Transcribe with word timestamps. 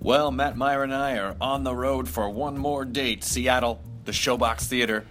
Well, 0.00 0.30
Matt 0.30 0.56
Mira 0.56 0.84
and 0.84 0.94
I 0.94 1.18
are 1.18 1.36
on 1.40 1.64
the 1.64 1.74
road 1.74 2.08
for 2.08 2.30
one 2.30 2.56
more 2.56 2.84
date. 2.84 3.24
Seattle, 3.24 3.82
the 4.04 4.12
Showbox 4.12 4.62
Theater. 4.62 5.04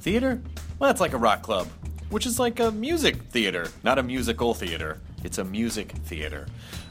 Theater? 0.00 0.40
Well, 0.78 0.90
it's 0.90 1.00
like 1.00 1.12
a 1.12 1.18
rock 1.18 1.42
club, 1.42 1.68
which 2.08 2.24
is 2.24 2.38
like 2.38 2.58
a 2.58 2.70
music 2.70 3.16
theater, 3.24 3.68
not 3.82 3.98
a 3.98 4.02
musical 4.02 4.54
theater. 4.54 4.98
It's 5.22 5.36
a 5.36 5.44
music 5.44 5.92
theater. 5.92 6.46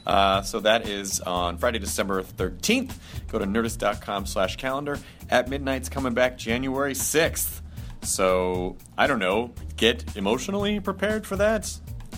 Uh, 0.06 0.42
so 0.42 0.60
that 0.60 0.88
is 0.88 1.20
on 1.20 1.58
Friday, 1.58 1.80
December 1.80 2.22
13th. 2.22 2.92
Go 3.26 3.40
to 3.40 3.44
nerdist.com 3.44 4.26
slash 4.26 4.56
calendar. 4.56 4.98
At 5.28 5.48
midnight's 5.48 5.88
coming 5.88 6.14
back 6.14 6.38
January 6.38 6.94
6th. 6.94 7.60
So, 8.02 8.76
I 8.96 9.06
don't 9.08 9.18
know, 9.18 9.52
get 9.76 10.16
emotionally 10.16 10.80
prepared 10.80 11.26
for 11.26 11.36
that? 11.36 11.70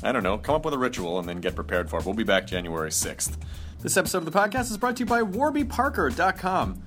I 0.02 0.12
don't 0.12 0.22
know, 0.22 0.36
come 0.36 0.54
up 0.54 0.64
with 0.64 0.74
a 0.74 0.78
ritual 0.78 1.18
and 1.18 1.28
then 1.28 1.40
get 1.40 1.54
prepared 1.54 1.88
for 1.88 1.98
it. 1.98 2.04
We'll 2.04 2.14
be 2.14 2.22
back 2.22 2.46
January 2.46 2.90
6th. 2.90 3.36
This 3.82 3.96
episode 3.96 4.18
of 4.18 4.26
the 4.26 4.38
podcast 4.38 4.70
is 4.70 4.78
brought 4.78 4.94
to 4.98 5.00
you 5.00 5.06
by 5.06 5.22
warbyparker.com. 5.22 6.80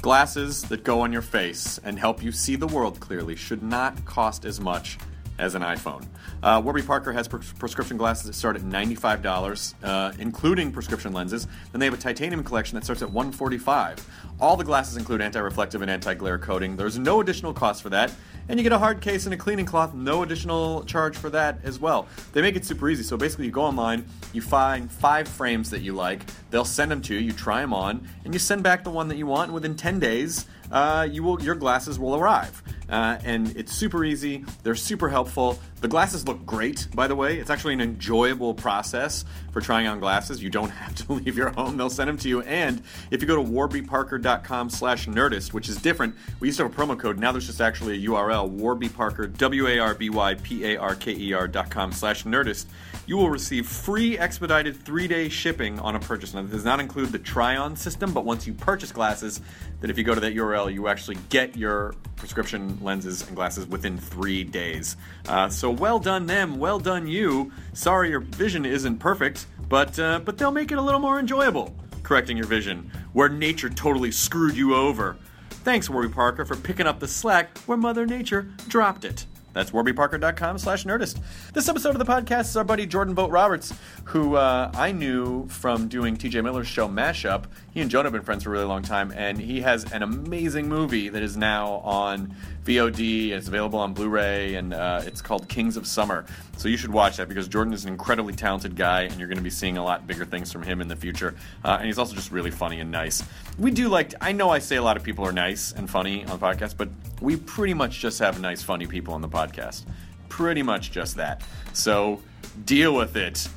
Glasses 0.00 0.62
that 0.62 0.84
go 0.84 1.00
on 1.00 1.12
your 1.12 1.22
face 1.22 1.80
and 1.82 1.98
help 1.98 2.22
you 2.22 2.30
see 2.30 2.54
the 2.54 2.68
world 2.68 3.00
clearly 3.00 3.34
should 3.34 3.64
not 3.64 4.04
cost 4.04 4.44
as 4.44 4.60
much 4.60 4.96
as 5.40 5.54
an 5.54 5.62
iPhone. 5.62 6.06
Uh, 6.42 6.60
Warby 6.62 6.82
Parker 6.82 7.12
has 7.12 7.26
pres- 7.26 7.52
prescription 7.54 7.96
glasses 7.96 8.26
that 8.26 8.34
start 8.34 8.56
at 8.56 8.62
$95, 8.62 9.74
uh, 9.82 10.12
including 10.18 10.70
prescription 10.70 11.12
lenses. 11.12 11.46
Then 11.72 11.80
they 11.80 11.86
have 11.86 11.94
a 11.94 11.98
titanium 11.98 12.44
collection 12.44 12.76
that 12.76 12.84
starts 12.84 13.02
at 13.02 13.08
$145. 13.08 14.00
All 14.38 14.56
the 14.56 14.64
glasses 14.64 14.96
include 14.96 15.20
anti-reflective 15.20 15.82
and 15.82 15.90
anti-glare 15.90 16.38
coating. 16.38 16.76
There's 16.76 16.98
no 16.98 17.20
additional 17.20 17.52
cost 17.52 17.82
for 17.82 17.90
that. 17.90 18.12
And 18.48 18.58
you 18.58 18.64
get 18.64 18.72
a 18.72 18.78
hard 18.78 19.00
case 19.00 19.26
and 19.26 19.34
a 19.34 19.36
cleaning 19.36 19.66
cloth, 19.66 19.94
no 19.94 20.22
additional 20.22 20.84
charge 20.84 21.16
for 21.16 21.30
that 21.30 21.58
as 21.62 21.78
well. 21.78 22.08
They 22.32 22.42
make 22.42 22.56
it 22.56 22.64
super 22.64 22.88
easy. 22.88 23.02
So 23.02 23.16
basically, 23.16 23.46
you 23.46 23.52
go 23.52 23.62
online, 23.62 24.04
you 24.32 24.42
find 24.42 24.90
five 24.90 25.28
frames 25.28 25.70
that 25.70 25.82
you 25.82 25.92
like, 25.92 26.22
they'll 26.50 26.64
send 26.64 26.90
them 26.90 27.00
to 27.02 27.14
you, 27.14 27.20
you 27.20 27.32
try 27.32 27.60
them 27.60 27.72
on, 27.72 28.08
and 28.24 28.34
you 28.34 28.40
send 28.40 28.62
back 28.62 28.82
the 28.82 28.90
one 28.90 29.08
that 29.08 29.16
you 29.16 29.26
want. 29.26 29.48
And 29.48 29.54
within 29.54 29.76
10 29.76 30.00
days, 30.00 30.46
uh, 30.70 31.08
you 31.10 31.22
will 31.22 31.42
your 31.42 31.54
glasses 31.54 31.98
will 31.98 32.14
arrive. 32.16 32.62
Uh, 32.90 33.18
and 33.24 33.56
it's 33.56 33.72
super 33.72 34.04
easy. 34.04 34.44
They're 34.64 34.74
super 34.74 35.08
helpful. 35.08 35.56
The 35.80 35.86
glasses 35.86 36.26
look 36.26 36.44
great, 36.44 36.88
by 36.92 37.06
the 37.06 37.14
way. 37.14 37.38
It's 37.38 37.48
actually 37.48 37.74
an 37.74 37.80
enjoyable 37.80 38.52
process 38.52 39.24
for 39.52 39.60
trying 39.60 39.86
on 39.86 40.00
glasses. 40.00 40.42
You 40.42 40.50
don't 40.50 40.70
have 40.70 40.96
to 40.96 41.12
leave 41.12 41.36
your 41.36 41.50
home; 41.50 41.76
they'll 41.76 41.88
send 41.88 42.08
them 42.08 42.16
to 42.18 42.28
you. 42.28 42.40
And 42.42 42.82
if 43.10 43.22
you 43.22 43.28
go 43.28 43.36
to 43.36 43.42
warbyparker.com/nerdist, 43.42 45.52
which 45.52 45.68
is 45.68 45.76
different, 45.76 46.16
we 46.40 46.48
used 46.48 46.58
to 46.58 46.64
have 46.64 46.72
a 46.72 46.76
promo 46.76 46.98
code. 46.98 47.20
Now 47.20 47.30
there's 47.32 47.46
just 47.46 47.60
actually 47.60 48.04
a 48.04 48.08
URL: 48.08 48.58
warbyparker, 48.58 49.36
w-a-r-b-y-p-a-r-k-e-r 49.36 51.48
dot 51.48 51.70
com 51.70 51.92
slash 51.92 52.24
nerdist. 52.24 52.66
You 53.10 53.16
will 53.16 53.28
receive 53.28 53.66
free 53.66 54.16
expedited 54.16 54.76
three-day 54.76 55.30
shipping 55.30 55.80
on 55.80 55.96
a 55.96 55.98
purchase. 55.98 56.32
Now, 56.32 56.42
this 56.42 56.52
does 56.52 56.64
not 56.64 56.78
include 56.78 57.10
the 57.10 57.18
try-on 57.18 57.74
system, 57.74 58.14
but 58.14 58.24
once 58.24 58.46
you 58.46 58.54
purchase 58.54 58.92
glasses, 58.92 59.40
that 59.80 59.90
if 59.90 59.98
you 59.98 60.04
go 60.04 60.14
to 60.14 60.20
that 60.20 60.36
URL, 60.36 60.72
you 60.72 60.86
actually 60.86 61.18
get 61.28 61.56
your 61.56 61.92
prescription 62.14 62.78
lenses 62.80 63.26
and 63.26 63.34
glasses 63.34 63.66
within 63.66 63.98
three 63.98 64.44
days. 64.44 64.96
Uh, 65.26 65.48
so 65.48 65.72
well 65.72 65.98
done 65.98 66.24
them, 66.26 66.56
well 66.60 66.78
done 66.78 67.08
you. 67.08 67.50
Sorry 67.72 68.10
your 68.10 68.20
vision 68.20 68.64
isn't 68.64 68.98
perfect, 68.98 69.46
but 69.68 69.98
uh, 69.98 70.20
but 70.20 70.38
they'll 70.38 70.52
make 70.52 70.70
it 70.70 70.78
a 70.78 70.82
little 70.82 71.00
more 71.00 71.18
enjoyable. 71.18 71.74
Correcting 72.04 72.36
your 72.36 72.46
vision, 72.46 72.92
where 73.12 73.28
nature 73.28 73.70
totally 73.70 74.12
screwed 74.12 74.56
you 74.56 74.76
over. 74.76 75.16
Thanks, 75.64 75.90
Warby 75.90 76.14
Parker, 76.14 76.44
for 76.44 76.54
picking 76.54 76.86
up 76.86 77.00
the 77.00 77.08
slack 77.08 77.58
where 77.66 77.76
Mother 77.76 78.06
Nature 78.06 78.42
dropped 78.68 79.04
it. 79.04 79.26
That's 79.52 79.70
warbyparker.com 79.70 80.58
slash 80.58 80.84
nerdist. 80.84 81.18
This 81.52 81.68
episode 81.68 81.90
of 81.90 81.98
the 81.98 82.04
podcast 82.04 82.42
is 82.42 82.56
our 82.56 82.64
buddy 82.64 82.86
Jordan 82.86 83.14
Vogt 83.14 83.32
Roberts, 83.32 83.74
who 84.04 84.36
uh, 84.36 84.70
I 84.74 84.92
knew 84.92 85.46
from 85.48 85.88
doing 85.88 86.16
TJ 86.16 86.42
Miller's 86.44 86.68
show 86.68 86.88
Mashup. 86.88 87.44
He 87.72 87.80
and 87.80 87.88
Jonah 87.88 88.06
have 88.06 88.12
been 88.12 88.22
friends 88.22 88.42
for 88.42 88.50
a 88.50 88.52
really 88.52 88.64
long 88.64 88.82
time, 88.82 89.12
and 89.14 89.38
he 89.38 89.60
has 89.60 89.90
an 89.92 90.02
amazing 90.02 90.68
movie 90.68 91.08
that 91.08 91.22
is 91.22 91.36
now 91.36 91.74
on 91.84 92.34
VOD. 92.64 93.30
It's 93.30 93.46
available 93.46 93.78
on 93.78 93.94
Blu-ray, 93.94 94.56
and 94.56 94.74
uh, 94.74 95.02
it's 95.06 95.22
called 95.22 95.48
Kings 95.48 95.76
of 95.76 95.86
Summer. 95.86 96.24
So 96.56 96.68
you 96.68 96.76
should 96.76 96.90
watch 96.90 97.18
that 97.18 97.28
because 97.28 97.46
Jordan 97.46 97.72
is 97.72 97.84
an 97.84 97.92
incredibly 97.92 98.34
talented 98.34 98.74
guy, 98.74 99.02
and 99.02 99.18
you're 99.20 99.28
going 99.28 99.38
to 99.38 99.44
be 99.44 99.50
seeing 99.50 99.78
a 99.78 99.84
lot 99.84 100.04
bigger 100.04 100.24
things 100.24 100.50
from 100.50 100.64
him 100.64 100.80
in 100.80 100.88
the 100.88 100.96
future. 100.96 101.36
Uh, 101.64 101.76
and 101.78 101.86
he's 101.86 101.98
also 101.98 102.16
just 102.16 102.32
really 102.32 102.50
funny 102.50 102.80
and 102.80 102.90
nice. 102.90 103.22
We 103.56 103.70
do 103.70 103.88
like. 103.88 104.14
I 104.20 104.32
know 104.32 104.50
I 104.50 104.58
say 104.58 104.74
a 104.74 104.82
lot 104.82 104.96
of 104.96 105.04
people 105.04 105.24
are 105.24 105.32
nice 105.32 105.70
and 105.70 105.88
funny 105.88 106.24
on 106.24 106.40
the 106.40 106.44
podcast, 106.44 106.76
but 106.76 106.88
we 107.20 107.36
pretty 107.36 107.74
much 107.74 108.00
just 108.00 108.18
have 108.18 108.40
nice, 108.40 108.62
funny 108.64 108.88
people 108.88 109.14
on 109.14 109.20
the 109.20 109.28
podcast. 109.28 109.84
Pretty 110.28 110.62
much 110.62 110.90
just 110.90 111.16
that. 111.16 111.42
So 111.72 112.20
deal 112.64 112.96
with 112.96 113.16
it. 113.16 113.48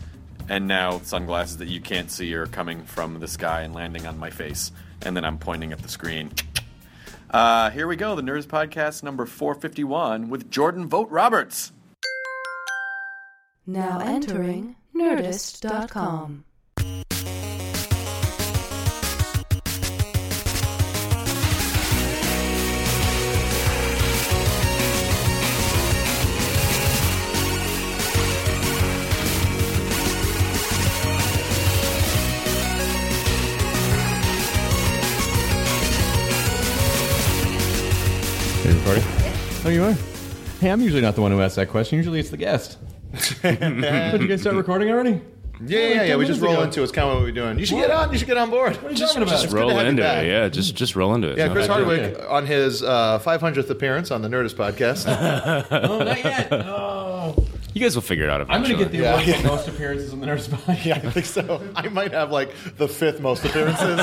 And 0.49 0.67
now 0.67 0.99
sunglasses 0.99 1.57
that 1.57 1.67
you 1.67 1.79
can't 1.79 2.11
see 2.11 2.33
are 2.33 2.45
coming 2.45 2.83
from 2.83 3.19
the 3.19 3.27
sky 3.27 3.61
and 3.61 3.73
landing 3.73 4.05
on 4.05 4.17
my 4.17 4.29
face, 4.29 4.71
and 5.01 5.15
then 5.15 5.23
I'm 5.23 5.37
pointing 5.37 5.71
at 5.71 5.79
the 5.79 5.89
screen. 5.89 6.31
Uh, 7.31 7.69
here 7.71 7.87
we 7.87 7.95
go, 7.95 8.15
the 8.15 8.21
Nerdist 8.21 8.47
Podcast 8.47 9.01
number 9.01 9.25
451 9.25 10.29
with 10.29 10.51
Jordan 10.51 10.87
Vogt 10.87 11.11
Roberts. 11.11 11.71
Now 13.65 13.99
entering 13.99 14.75
Nerdist.com. 14.95 16.45
Oh, 39.65 39.69
you 39.69 39.83
are? 39.83 39.93
Hey, 40.59 40.69
I'm 40.71 40.81
usually 40.81 41.01
not 41.01 41.15
the 41.15 41.21
one 41.21 41.31
who 41.31 41.41
asks 41.41 41.55
that 41.55 41.69
question. 41.69 41.97
Usually 41.97 42.19
it's 42.19 42.29
the 42.29 42.37
guest. 42.37 42.77
Did 43.41 44.21
you 44.21 44.27
guys 44.27 44.41
start 44.41 44.55
recording 44.55 44.89
already? 44.89 45.21
Yeah, 45.65 45.79
yeah, 45.79 45.87
yeah. 45.93 46.07
ten 46.07 46.17
We 46.19 46.25
just 46.25 46.41
roll 46.41 46.53
ago. 46.53 46.63
into 46.63 46.81
it. 46.81 46.83
It's 46.83 46.91
kind 46.91 47.07
of 47.09 47.15
what 47.15 47.23
we're 47.23 47.31
doing. 47.31 47.57
You 47.59 47.65
should 47.65 47.75
get 47.77 47.89
on. 47.91 48.11
You 48.11 48.17
should 48.17 48.27
get 48.27 48.35
on 48.37 48.49
board. 48.49 48.75
What 48.77 48.85
are 48.87 48.89
you 48.93 48.97
talking 48.97 49.21
about? 49.21 49.31
just 49.31 49.45
It's 49.45 49.53
good 49.53 49.59
to 49.61 49.65
roll 49.67 49.79
into 49.79 50.01
it. 50.03 50.27
Yeah, 50.27 50.49
just 50.49 50.75
just 50.75 50.95
roll 50.97 51.15
into 51.15 51.29
it. 51.29 51.37
Yeah, 51.37 51.47
No, 51.47 51.53
Chris 51.53 51.67
Hardwick 51.67 52.15
okay. 52.17 52.25
on 52.27 52.45
his 52.45 52.83
uh, 52.83 53.19
500th 53.19 53.69
appearance 53.69 54.11
on 54.11 54.21
the 54.21 54.27
Nerdist 54.27 54.55
podcast. 54.55 55.05
oh, 55.71 55.99
not 55.99 56.17
yet. 56.23 56.51
Oh. 56.51 57.45
You 57.73 57.81
guys 57.81 57.95
will 57.95 58.01
figure 58.01 58.25
it 58.25 58.29
out 58.29 58.41
I'm 58.41 58.61
going 58.63 58.77
to 58.77 58.83
get 58.83 58.91
the 58.91 58.97
Yeah. 58.99 59.13
award 59.21 59.35
for 59.37 59.47
most 59.47 59.67
appearances 59.69 60.11
on 60.13 60.19
the 60.19 60.27
Nerdist 60.27 60.49
Podcast. 60.49 60.85
yeah, 60.85 60.95
I 60.95 61.09
think 61.09 61.25
so. 61.25 61.61
I 61.75 61.87
might 61.87 62.11
have 62.11 62.31
like 62.31 62.53
the 62.77 62.87
fifth 62.87 63.19
most 63.21 63.43
appearances. 63.45 63.99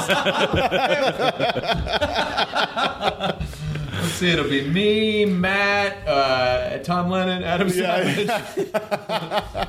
See, 4.21 4.29
it'll 4.29 4.51
be 4.51 4.69
me, 4.69 5.25
Matt, 5.25 6.07
uh, 6.07 6.77
Tom 6.85 7.09
Lennon, 7.09 7.43
Adam 7.43 7.71
Savage, 7.71 8.27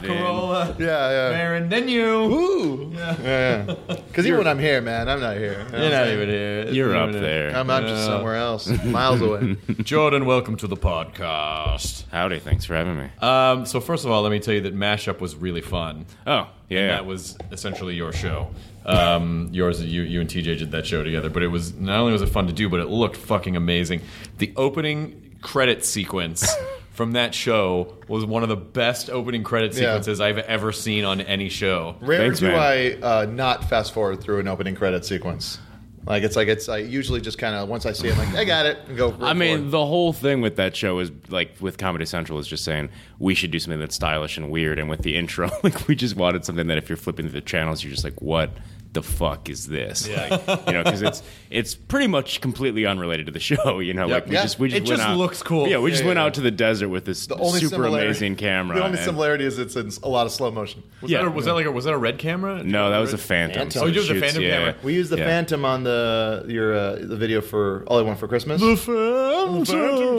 Carolla, 0.04 0.78
Yeah, 0.78 1.10
yeah. 1.10 1.30
Maron, 1.38 1.70
then 1.70 1.88
you. 1.88 2.04
Ooh. 2.06 2.92
Yeah, 2.94 3.76
Because 3.88 4.28
even 4.28 4.40
when 4.40 4.48
I'm 4.48 4.60
here, 4.60 4.82
man, 4.82 5.08
I'm 5.08 5.22
not 5.22 5.38
here. 5.38 5.66
You 5.68 5.72
know 5.72 5.82
You're 5.84 5.92
not 5.92 6.04
saying? 6.04 6.14
even 6.18 6.30
here. 6.30 6.68
You're 6.68 6.98
up 6.98 7.10
even 7.12 7.22
there. 7.22 7.56
I'm, 7.56 7.70
I'm 7.70 7.84
just 7.84 8.06
somewhere 8.06 8.36
else, 8.36 8.68
miles 8.84 9.22
away. 9.22 9.56
Jordan, 9.84 10.26
welcome 10.26 10.58
to 10.58 10.68
the 10.68 10.76
podcast. 10.76 12.04
Howdy, 12.12 12.40
thanks 12.40 12.66
for 12.66 12.76
having 12.76 12.98
me. 12.98 13.08
Um, 13.22 13.66
so 13.66 13.80
first 13.80 14.04
of 14.04 14.12
all, 14.12 14.22
let 14.22 14.34
me 14.34 14.42
tell 14.42 14.54
you 14.54 14.62
that 14.62 14.76
Mashup 14.76 15.22
was 15.22 15.34
really 15.34 15.62
fun. 15.62 16.06
oh, 16.28 16.50
yeah. 16.68 16.80
And 16.80 16.90
that 16.92 17.06
was 17.06 17.38
essentially 17.54 17.96
your 17.96 18.12
show. 18.12 18.50
Um, 18.86 19.50
yours, 19.52 19.84
you, 19.84 20.02
you 20.04 20.22
and 20.22 20.30
TJ 20.30 20.58
did 20.58 20.72
that 20.72 20.86
show 20.86 21.04
together, 21.04 21.30
but 21.30 21.44
it 21.44 21.48
was 21.48 21.74
not 21.76 22.00
only 22.00 22.14
was 22.14 22.22
it 22.22 22.30
fun 22.30 22.48
to 22.48 22.54
do, 22.54 22.68
but 22.70 22.80
it 22.80 22.88
looked 22.90 23.16
fucking 23.18 23.56
amazing. 23.56 24.02
The 24.40 24.52
opening 24.56 25.36
credit 25.42 25.86
sequence 25.86 26.52
from 26.92 27.14
that 27.14 27.34
show 27.34 27.94
was 28.08 28.26
one 28.26 28.44
of 28.44 28.50
the 28.50 28.56
best 28.56 29.10
opening 29.10 29.44
credit 29.44 29.74
Yeah. 29.74 29.80
sequences 29.80 30.20
I've 30.22 30.40
ever 30.40 30.72
seen 30.72 31.06
on 31.06 31.22
any 31.22 31.50
show. 31.50 31.96
Rare 32.02 32.20
Thanks, 32.20 32.40
do 32.40 32.48
man. 32.48 32.56
I 32.60 32.94
uh, 33.00 33.26
not 33.26 33.70
fast 33.70 33.94
forward 33.94 34.22
through 34.22 34.40
an 34.40 34.48
opening 34.48 34.76
credit 34.76 35.06
sequence. 35.06 35.60
Like 36.06 36.24
it's 36.24 36.36
like 36.36 36.48
it's 36.48 36.68
I 36.68 36.78
usually 36.78 37.22
just 37.22 37.38
kind 37.38 37.56
of 37.56 37.70
once 37.70 37.86
I 37.86 37.92
see 37.92 38.08
it, 38.08 38.18
I'm 38.18 38.34
like 38.34 38.36
I 38.36 38.44
got 38.44 38.66
it, 38.66 38.80
and 38.88 38.98
go. 38.98 39.16
I 39.22 39.34
mean, 39.34 39.70
the 39.70 39.86
whole 39.86 40.14
thing 40.14 40.42
with 40.42 40.56
that 40.56 40.76
show 40.76 40.98
is 41.00 41.12
like 41.30 41.54
with 41.60 41.78
Comedy 41.78 42.06
Central 42.06 42.40
is 42.40 42.48
just 42.48 42.64
saying 42.64 42.90
we 43.20 43.36
should 43.36 43.52
do 43.52 43.60
something 43.60 43.80
that's 43.80 43.96
stylish 43.96 44.38
and 44.38 44.50
weird. 44.50 44.80
And 44.80 44.90
with 44.90 45.04
the 45.04 45.16
intro, 45.16 45.52
like 45.64 45.88
we 45.88 45.96
just 45.96 46.16
wanted 46.16 46.44
something 46.44 46.68
that 46.68 46.78
if 46.78 46.90
you're 46.90 46.98
flipping 46.98 47.28
through 47.28 47.40
the 47.40 47.46
channels, 47.46 47.84
you're 47.84 47.92
just 47.92 48.04
like, 48.04 48.20
what 48.22 48.50
the 48.94 49.02
fuck 49.02 49.50
is 49.50 49.68
this? 49.68 50.06
Yeah. 50.08 50.38
Like, 50.46 50.68
you 50.68 50.74
know, 50.74 50.84
because 50.84 51.02
it's 51.02 51.24
it's 51.50 51.76
pretty 51.76 52.08
much 52.08 52.42
completely 52.42 52.86
unrelated 52.86 53.26
to 53.28 53.32
the 53.32 53.40
show. 53.40 53.80
You 53.92 53.94
know, 53.94 54.06
like 54.08 54.28
we 54.28 54.34
Yeah. 54.36 54.44
just 54.44 54.60
we 54.60 54.68
It 54.68 54.72
just 54.72 54.82
went 54.90 54.98
just 55.00 55.02
out- 55.10 55.18
looks 55.18 55.42
cool. 55.42 55.68
Yeah, 55.68 55.78
we 55.80 55.92
just 55.92 56.04
Yeah, 56.04 56.08
went 56.10 56.18
yeah, 56.18 56.26
out 56.26 56.34
to 56.36 56.42
the 56.42 56.52
desert 56.52 56.90
with 56.90 57.06
this 57.06 57.26
the 57.28 57.36
only 57.36 57.60
super 57.62 57.76
similarity- 57.76 58.08
amazing 58.08 58.36
camera. 58.36 58.76
The 58.78 58.84
only 58.84 58.98
and- 58.98 59.06
similarity 59.06 59.46
is 59.46 59.58
it's 59.60 59.76
in 59.78 59.92
a 60.04 60.10
lot 60.10 60.26
of 60.26 60.32
slow 60.34 60.52
motion. 60.52 60.84
Was, 61.02 61.10
Yeah. 61.10 61.20
that, 61.20 61.28
a, 61.28 61.32
was 61.32 61.46
that 61.46 61.54
like 61.54 61.66
a, 61.66 61.72
was 61.72 61.86
that 61.86 61.94
a 61.94 61.98
red 61.98 62.18
camera? 62.20 62.64
No, 62.64 62.90
that 62.90 63.00
was 63.00 63.14
a 63.14 63.18
Phantom. 63.18 63.60
Phantom. 63.70 63.84
Oh, 63.84 63.86
you 63.88 63.94
used 63.94 64.12
a 64.12 64.20
Phantom 64.20 64.42
yeah. 64.44 64.50
camera. 64.58 64.76
We 64.84 64.94
used 64.94 65.10
the 65.10 65.18
Yeah. 65.18 65.26
Phantom 65.26 65.64
on 65.66 65.84
the 65.84 66.46
your 66.48 66.74
uh, 66.76 66.96
the 67.02 67.16
video 67.16 67.40
for 67.42 67.84
All 67.88 67.98
I 67.98 68.02
Want 68.02 68.20
for 68.20 68.28
Christmas. 68.28 68.62
The 68.62 68.76
Phantom. 68.76 69.66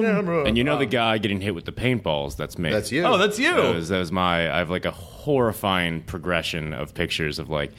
camera. 0.03 0.45
And 0.45 0.57
you 0.57 0.65
know 0.65 0.79
the 0.79 0.87
guy 0.87 1.19
getting 1.19 1.41
hit 1.41 1.55
with 1.55 1.65
the 1.67 1.73
paintballs? 1.73 2.37
That's 2.37 2.59
me. 2.59 2.71
That's 2.71 2.91
you. 2.91 3.05
Oh, 3.05 3.19
that's 3.19 3.39
you. 3.39 3.55
That 3.55 3.75
was, 3.75 3.89
that 3.91 3.99
was 3.99 4.13
my. 4.13 4.53
I 4.53 4.59
have 4.59 4.71
like 4.71 4.85
a 4.85 4.91
horrifying 4.91 6.03
progression 6.03 6.73
of 6.73 6.95
pictures 6.95 7.39
of 7.39 7.49
like 7.49 7.73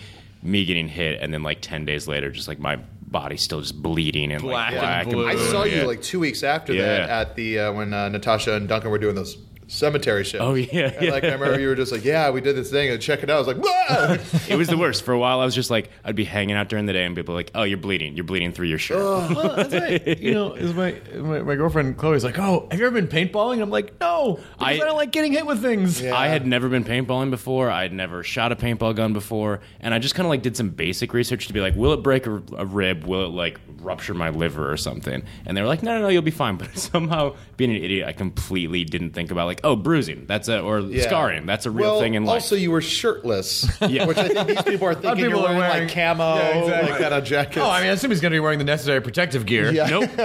me 0.43 0.65
getting 0.65 0.87
hit, 0.87 1.19
and 1.21 1.33
then 1.33 1.43
like 1.43 1.59
ten 1.61 1.85
days 1.85 2.07
later, 2.07 2.29
just 2.31 2.47
like 2.47 2.59
my 2.59 2.75
body 3.01 3.37
still 3.37 3.61
just 3.61 3.79
bleeding 3.81 4.31
and 4.31 4.41
Black 4.41 4.71
like 4.73 4.81
and 4.81 4.81
black 4.81 5.09
blue. 5.09 5.27
I 5.27 5.35
saw 5.51 5.63
yeah. 5.65 5.81
you 5.81 5.87
like 5.87 6.01
two 6.01 6.19
weeks 6.19 6.41
after 6.43 6.73
Yeah. 6.73 6.81
that 6.85 7.09
at 7.09 7.35
the 7.35 7.59
uh, 7.59 7.73
when 7.73 7.93
uh, 7.93 8.09
Natasha 8.09 8.53
and 8.53 8.67
Duncan 8.67 8.89
were 8.89 8.97
doing 8.97 9.13
those 9.15 9.37
cemetery 9.67 10.23
shows. 10.23 10.41
Oh, 10.41 10.53
yeah, 10.53 10.91
And, 10.99 11.09
like 11.09 11.23
I 11.23 11.33
remember 11.33 11.59
you 11.59 11.67
were 11.67 11.75
just 11.75 11.91
like, 11.91 12.03
yeah, 12.03 12.29
we 12.29 12.41
did 12.41 12.55
this 12.55 12.69
thing 12.69 12.89
and 12.89 13.01
check 13.01 13.23
it 13.23 13.29
out. 13.29 13.35
I 13.35 13.39
was 13.39 13.47
like, 13.47 13.57
"Wah!" 13.57 14.17
It 14.49 14.55
was 14.57 14.67
the 14.67 14.77
worst. 14.77 15.03
For 15.03 15.13
a 15.13 15.19
while, 15.19 15.39
I 15.39 15.45
was 15.45 15.55
just 15.55 15.69
like, 15.71 15.89
I'd 16.03 16.15
be 16.15 16.23
hanging 16.25 16.55
out 16.55 16.69
during 16.69 16.85
the 16.85 16.93
day, 16.93 17.05
and 17.05 17.15
people 17.15 17.33
were 17.33 17.39
like, 17.39 17.51
"Oh, 17.55 17.63
you're 17.63 17.77
bleeding. 17.77 18.15
You're 18.15 18.23
bleeding 18.25 18.51
through 18.51 18.67
your 18.67 18.77
shirt." 18.77 18.97
Well, 18.97 19.55
that's 19.55 19.73
right. 19.73 20.17
You 20.23 20.33
know, 20.33 20.53
is 20.53 20.73
my, 20.73 20.95
my 21.15 21.41
my 21.41 21.55
girlfriend 21.55 21.97
Chloe's 21.97 22.23
like, 22.23 22.39
"Oh, 22.39 22.67
have 22.71 22.79
you 22.79 22.85
ever 22.85 22.99
been 23.01 23.07
paintballing?" 23.07 23.61
I'm 23.61 23.69
like, 23.69 23.99
"No, 23.99 24.39
I, 24.59 24.73
I- 24.73 24.77
don't 24.77 24.95
like 24.97 25.11
getting 25.11 25.33
hit 25.33 25.45
with 25.45 25.61
things." 25.61 26.03
I 26.03 26.27
had 26.27 26.45
never 26.47 26.69
been 26.69 26.83
paintballing 26.83 27.29
before. 27.29 27.69
I 27.69 27.81
had 27.83 27.93
never 27.93 28.23
shot 28.23 28.51
a 28.51 28.55
paintball 28.55 28.95
gun 28.95 29.13
before, 29.13 29.59
and 29.79 29.93
I 29.93 29.99
just 29.99 30.15
kind 30.15 30.25
of 30.25 30.29
like 30.29 30.41
did 30.41 30.55
some 30.55 30.69
basic 30.69 31.13
research 31.13 31.47
to 31.47 31.53
be 31.53 31.59
like, 31.61 31.75
will 31.75 31.93
it 31.93 32.03
break 32.03 32.25
a, 32.27 32.41
a 32.57 32.65
rib? 32.65 33.03
Will 33.05 33.25
it 33.25 33.29
like 33.29 33.59
rupture 33.81 34.13
my 34.13 34.29
liver 34.29 34.71
or 34.71 34.77
something? 34.77 35.23
And 35.45 35.55
they 35.57 35.61
were 35.61 35.67
like, 35.67 35.83
no, 35.83 35.95
no, 35.95 36.03
no, 36.03 36.07
you'll 36.09 36.21
be 36.21 36.31
fine. 36.31 36.57
But 36.63 36.77
somehow, 36.77 37.35
being 37.57 37.71
an 37.71 37.83
idiot, 37.83 38.07
I 38.07 38.13
completely 38.13 38.83
didn't 38.85 39.11
think 39.11 39.31
about 39.31 39.47
like, 39.47 39.52
oh, 39.63 39.75
bruising, 39.75 40.25
that's 40.27 40.47
a 40.47 40.59
or 40.61 40.79
Yeah. 40.79 41.03
scarring, 41.03 41.45
that's 41.45 41.65
a 41.65 41.71
real 41.71 41.91
well, 41.91 41.99
thing 41.99 42.13
in 42.15 42.25
life. 42.25 42.35
Also, 42.43 42.55
you 42.55 42.71
were 42.71 42.81
shirtless, 42.81 43.67
Yeah. 43.87 44.05
which 44.05 44.17
I 44.17 44.27
think 44.29 44.47
these 44.47 44.61
people 44.63 44.87
are 44.87 44.93
thinking 44.93 45.25
people 45.25 45.29
you're 45.29 45.49
are 45.49 45.55
wearing, 45.55 45.57
wearing- 45.59 45.83
like 45.87 45.93
camo, 45.93 46.35
Yeah, 46.35 46.47
exactly. 46.59 46.91
like 46.91 47.01
kind 47.01 47.13
of 47.13 47.23
jackets. 47.23 47.57
Oh, 47.57 47.69
I 47.69 47.81
mean, 47.81 47.89
I 47.89 47.93
assume 47.93 48.11
he's 48.11 48.21
going 48.21 48.31
to 48.31 48.35
be 48.35 48.39
wearing 48.39 48.59
the 48.59 48.65
necessary 48.65 49.01
protective 49.01 49.45
gear. 49.45 49.71
Yeah. 49.71 49.87
nope. 49.87 50.09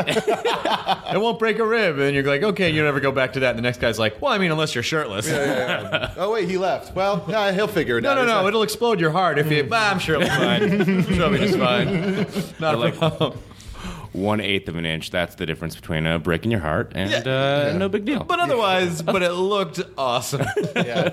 It 1.11 1.19
won't 1.19 1.39
break 1.39 1.59
a 1.59 1.65
rib. 1.67 1.99
And 1.99 2.15
you're 2.15 2.23
like, 2.25 2.43
okay, 2.43 2.71
you 2.71 2.83
never 2.83 3.01
go 3.01 3.11
back 3.11 3.33
to 3.35 3.41
that. 3.41 3.51
And 3.51 3.59
the 3.59 3.63
next 3.63 3.81
guy's 3.81 3.99
like, 3.99 4.21
well, 4.21 4.31
I 4.33 4.37
mean, 4.39 4.51
unless 4.51 4.75
you're 4.75 4.85
shirtless. 4.85 5.27
oh 6.17 6.31
wait, 6.33 6.49
he 6.49 6.59
left. 6.59 6.95
Well, 6.95 7.25
yeah, 7.29 7.51
he'll 7.53 7.67
figure 7.67 7.97
it 7.99 8.03
No, 8.03 8.11
out. 8.11 8.15
no, 8.17 8.21
He's 8.23 8.29
no. 8.43 8.49
It'll 8.49 8.63
explode 8.63 9.01
your 9.01 9.11
heart 9.11 9.39
if 9.39 9.51
you. 9.51 9.67
Ah, 9.73 9.91
I'm 9.93 9.99
sure 10.01 10.17
it'll 10.21 10.29
be 10.29 10.35
fine. 10.35 10.63
I'm 10.81 11.03
sure 11.05 11.13
it'll 11.15 11.31
be 11.31 11.39
just 11.39 11.59
fine. 11.59 12.27
Not 12.61 12.75
a 12.75 12.79
like- 12.79 12.97
problem. 12.97 13.39
One 14.19 14.41
eighth 14.41 14.69
of 14.69 14.77
an 14.77 14.85
inch. 14.85 15.11
That's 15.11 15.37
the 15.37 15.47
difference 15.47 15.77
between 15.77 16.07
uh, 16.07 16.19
breaking 16.19 16.51
your 16.51 16.61
heart 16.61 16.93
and 16.95 17.11
Yeah. 17.11 17.71
uh, 17.73 17.77
no 17.79 17.89
big 17.89 18.05
deal. 18.05 18.25
But 18.25 18.41
otherwise, 18.41 19.01
but 19.03 19.23
it 19.23 19.33
looked 19.33 19.81
awesome. 19.97 20.41
yeah, 20.77 21.07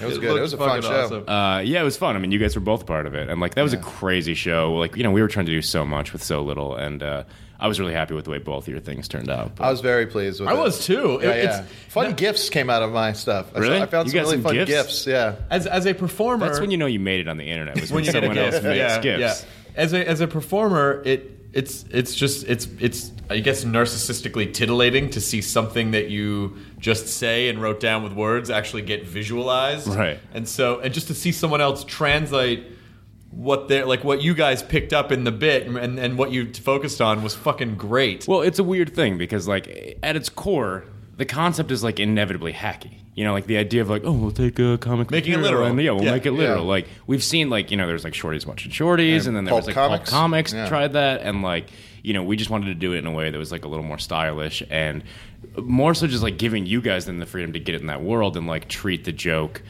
it 0.00 0.04
was 0.06 0.18
good. 0.18 0.36
It 0.36 0.40
was 0.40 0.52
a 0.52 0.56
fun 0.56 0.82
show. 0.82 1.04
awesome. 1.04 1.28
Uh, 1.28 1.58
yeah, 1.60 1.80
it 1.80 1.84
was 1.84 1.96
fun. 1.96 2.16
I 2.16 2.18
mean, 2.18 2.32
you 2.32 2.38
guys 2.38 2.54
were 2.54 2.60
both 2.60 2.86
part 2.86 3.06
of 3.06 3.14
it, 3.14 3.28
and 3.28 3.40
like 3.40 3.54
that 3.54 3.62
was 3.62 3.72
a 3.72 3.78
crazy 3.78 4.34
show. 4.34 4.74
Like 4.74 4.96
you 4.96 5.02
know, 5.02 5.10
we 5.10 5.20
were 5.22 5.28
trying 5.28 5.46
to 5.46 5.52
do 5.52 5.62
so 5.62 5.84
much 5.84 6.12
with 6.12 6.22
so 6.22 6.42
little, 6.42 6.74
and 6.76 7.02
uh, 7.02 7.24
I 7.58 7.68
was 7.68 7.80
really 7.80 7.94
happy 7.94 8.14
with 8.14 8.26
the 8.26 8.30
way 8.30 8.38
both 8.38 8.64
of 8.64 8.68
your 8.68 8.80
things 8.80 9.08
turned 9.08 9.30
out. 9.30 9.52
I 9.58 9.70
was 9.70 9.80
very 9.80 10.06
pleased 10.06 10.40
with 10.40 10.48
I 10.48 10.54
it. 10.54 10.58
was 10.58 10.84
too. 10.84 11.18
Yeah, 11.22 11.30
It- 11.30 11.44
yeah. 11.44 11.60
It's 11.62 11.92
Fun 11.94 12.12
gifts 12.14 12.50
came 12.50 12.68
out 12.70 12.82
of 12.82 12.92
my 12.92 13.12
stuff. 13.14 13.50
I, 13.54 13.58
Really? 13.60 13.78
saw, 13.78 13.82
I 13.84 13.86
found 13.86 14.06
You 14.06 14.10
some 14.10 14.16
got 14.18 14.22
really 14.24 14.36
some 14.36 14.42
fun 14.42 14.54
gifts? 14.54 14.70
gifts. 14.70 15.06
Yeah. 15.06 15.36
as 15.50 15.66
as 15.66 15.86
a 15.86 15.94
performer. 15.94 16.46
That's 16.46 16.60
when 16.60 16.70
you 16.70 16.76
know 16.76 16.86
you 16.86 17.00
made 17.00 17.20
it 17.20 17.28
on 17.28 17.38
the 17.38 17.48
internet. 17.48 17.80
Was 17.80 17.90
when, 17.90 17.96
when 17.96 18.04
you 18.04 18.12
get 18.12 18.22
a 18.22 18.26
someone 18.26 18.38
else 18.44 18.62
makes 18.62 18.76
yeah, 18.76 19.00
gifts. 19.00 19.42
yeah. 19.42 19.48
As 19.82 19.92
a 19.92 20.06
as 20.08 20.20
a 20.20 20.26
performer, 20.26 21.02
it 21.04 21.35
it's 21.56 21.86
it's 21.90 22.14
just 22.14 22.46
it's 22.46 22.68
it's 22.78 23.12
I 23.30 23.40
guess 23.40 23.64
narcissistically 23.64 24.52
titillating 24.52 25.08
to 25.10 25.22
see 25.22 25.40
something 25.40 25.92
that 25.92 26.10
you 26.10 26.58
just 26.78 27.08
say 27.08 27.48
and 27.48 27.60
wrote 27.60 27.80
down 27.80 28.02
with 28.02 28.12
words 28.12 28.50
actually 28.50 28.82
get 28.82 29.06
visualized. 29.06 29.88
Right. 29.88 30.20
And 30.34 30.46
so 30.46 30.80
and 30.80 30.92
just 30.92 31.06
to 31.08 31.14
see 31.14 31.32
someone 31.32 31.62
else 31.62 31.82
translate 31.82 32.66
what 33.30 33.68
they're 33.68 33.86
like 33.86 34.04
what 34.04 34.22
you 34.22 34.34
guys 34.34 34.62
picked 34.62 34.92
up 34.92 35.10
in 35.10 35.24
the 35.24 35.32
bit 35.32 35.66
and, 35.66 35.98
and 35.98 36.18
what 36.18 36.30
you 36.30 36.52
focused 36.52 37.00
on 37.00 37.22
was 37.22 37.34
fucking 37.34 37.76
great. 37.76 38.28
Well, 38.28 38.42
it's 38.42 38.58
a 38.58 38.64
weird 38.64 38.94
thing 38.94 39.16
because, 39.16 39.48
like, 39.48 39.98
at 40.02 40.14
its 40.14 40.28
core, 40.28 40.84
the 41.16 41.24
concept 41.24 41.70
is 41.70 41.82
like 41.82 41.98
inevitably 42.00 42.52
hacky. 42.52 42.98
You 43.14 43.24
know, 43.24 43.32
like 43.32 43.46
the 43.46 43.56
idea 43.56 43.80
of 43.80 43.88
like, 43.88 44.02
oh, 44.04 44.12
we'll 44.12 44.30
take 44.30 44.58
a 44.58 44.76
comic, 44.76 45.10
Making 45.10 45.34
it 45.34 45.38
literal. 45.38 45.64
and 45.66 45.80
yeah, 45.80 45.92
we'll 45.92 46.04
Yeah, 46.04 46.12
make 46.12 46.26
it 46.26 46.32
literal. 46.32 46.64
yeah. 46.64 46.68
Like 46.68 46.88
we've 47.06 47.24
seen, 47.24 47.48
like 47.48 47.70
you 47.70 47.76
know, 47.78 47.86
there's 47.86 48.04
like 48.04 48.12
shorties 48.12 48.44
watching 48.46 48.70
shorties, 48.70 49.20
and, 49.20 49.28
And 49.28 49.36
then 49.38 49.44
there 49.46 49.52
pulp 49.52 49.60
was 49.60 49.66
like 49.68 49.74
comics. 49.74 50.10
pulp 50.10 50.20
comics 50.20 50.52
Yeah. 50.52 50.68
tried 50.68 50.92
that, 50.92 51.22
and 51.22 51.42
like 51.42 51.70
you 52.02 52.12
know, 52.12 52.22
we 52.22 52.36
just 52.36 52.50
wanted 52.50 52.66
to 52.66 52.74
do 52.74 52.92
it 52.92 52.98
in 52.98 53.06
a 53.06 53.10
way 53.12 53.30
that 53.30 53.38
was 53.38 53.50
like 53.50 53.64
a 53.64 53.68
little 53.68 53.84
more 53.84 53.98
stylish 53.98 54.62
and 54.70 55.02
more 55.56 55.92
so 55.94 56.06
just 56.06 56.22
like 56.22 56.36
giving 56.38 56.64
you 56.66 56.80
guys 56.80 57.06
then 57.06 57.18
the 57.18 57.26
freedom 57.26 57.52
to 57.54 57.58
get 57.58 57.74
it 57.74 57.80
in 57.80 57.86
that 57.88 58.02
world 58.02 58.36
and 58.36 58.46
like 58.46 58.68
treat 58.68 59.04
the 59.04 59.12
joke 59.12 59.62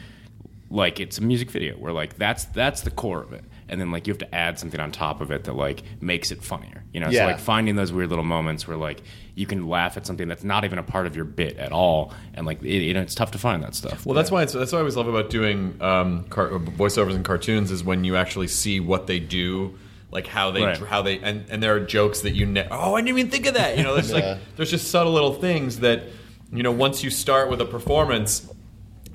like 0.69 0.99
it's 0.99 1.17
a 1.17 1.23
music 1.23 1.49
video 1.49 1.75
where 1.75 1.93
like 1.93 2.17
that's 2.17 2.45
that's 2.45 2.81
the 2.81 2.91
core 2.91 3.21
of 3.23 3.31
it 3.33 3.43
and 3.69 3.79
then 3.81 3.91
like 3.91 4.07
you 4.07 4.11
have 4.13 4.19
to 4.19 4.35
add 4.35 4.57
something 4.59 4.79
on 4.79 4.91
top 4.91 5.21
of 5.21 5.31
it 5.31 5.43
that 5.45 5.53
like 5.53 5.83
makes 6.01 6.31
it 6.31 6.43
funnier 6.43 6.83
you 6.93 6.99
know 6.99 7.09
Yeah. 7.09 7.21
so 7.21 7.25
like 7.27 7.39
finding 7.39 7.75
those 7.75 7.91
weird 7.91 8.09
little 8.09 8.23
moments 8.25 8.67
where 8.67 8.77
like 8.77 9.01
you 9.35 9.45
can 9.45 9.67
laugh 9.67 9.97
at 9.97 10.05
something 10.05 10.27
that's 10.27 10.43
not 10.43 10.65
even 10.65 10.79
a 10.79 10.83
part 10.83 11.05
of 11.07 11.15
your 11.15 11.25
bit 11.25 11.57
at 11.57 11.71
all 11.71 12.13
and 12.33 12.45
like 12.45 12.61
it, 12.63 12.81
you 12.83 12.93
know 12.93 13.01
it's 13.01 13.15
tough 13.15 13.31
to 13.31 13.37
find 13.37 13.61
that 13.63 13.75
stuff 13.75 14.05
Well, 14.05 14.15
that's 14.15 14.31
why 14.31 14.43
it's, 14.43 14.53
that's 14.53 14.71
what 14.71 14.79
I 14.79 14.81
always 14.81 14.95
love 14.95 15.07
about 15.07 15.29
doing 15.29 15.75
um, 15.81 16.23
car- 16.25 16.49
voiceovers 16.49 17.15
in 17.15 17.23
cartoons 17.23 17.71
is 17.71 17.83
when 17.83 18.03
you 18.03 18.15
actually 18.15 18.47
see 18.47 18.79
what 18.79 19.05
they 19.07 19.19
do, 19.19 19.77
like 20.11 20.25
how 20.27 20.51
they 20.51 20.63
Right. 20.63 20.77
how 20.79 21.01
they 21.01 21.19
and, 21.19 21.45
and 21.49 21.61
there 21.61 21.75
are 21.75 21.79
jokes 21.79 22.21
that 22.21 22.31
you 22.31 22.45
ne- 22.45 22.67
oh 22.71 22.95
I 22.95 23.01
didn't 23.01 23.17
even 23.19 23.29
think 23.31 23.45
of 23.45 23.53
that. 23.55 23.77
You 23.77 23.83
know, 23.83 23.93
there's 23.93 24.09
Yeah. 24.13 24.15
like 24.31 24.39
there's 24.55 24.71
just 24.71 24.89
subtle 24.89 25.11
little 25.13 25.33
things 25.33 25.79
that 25.81 26.03
you 26.51 26.63
know 26.63 26.71
once 26.71 27.03
you 27.03 27.09
start 27.09 27.49
with 27.49 27.59
a 27.61 27.65
performance. 27.65 28.49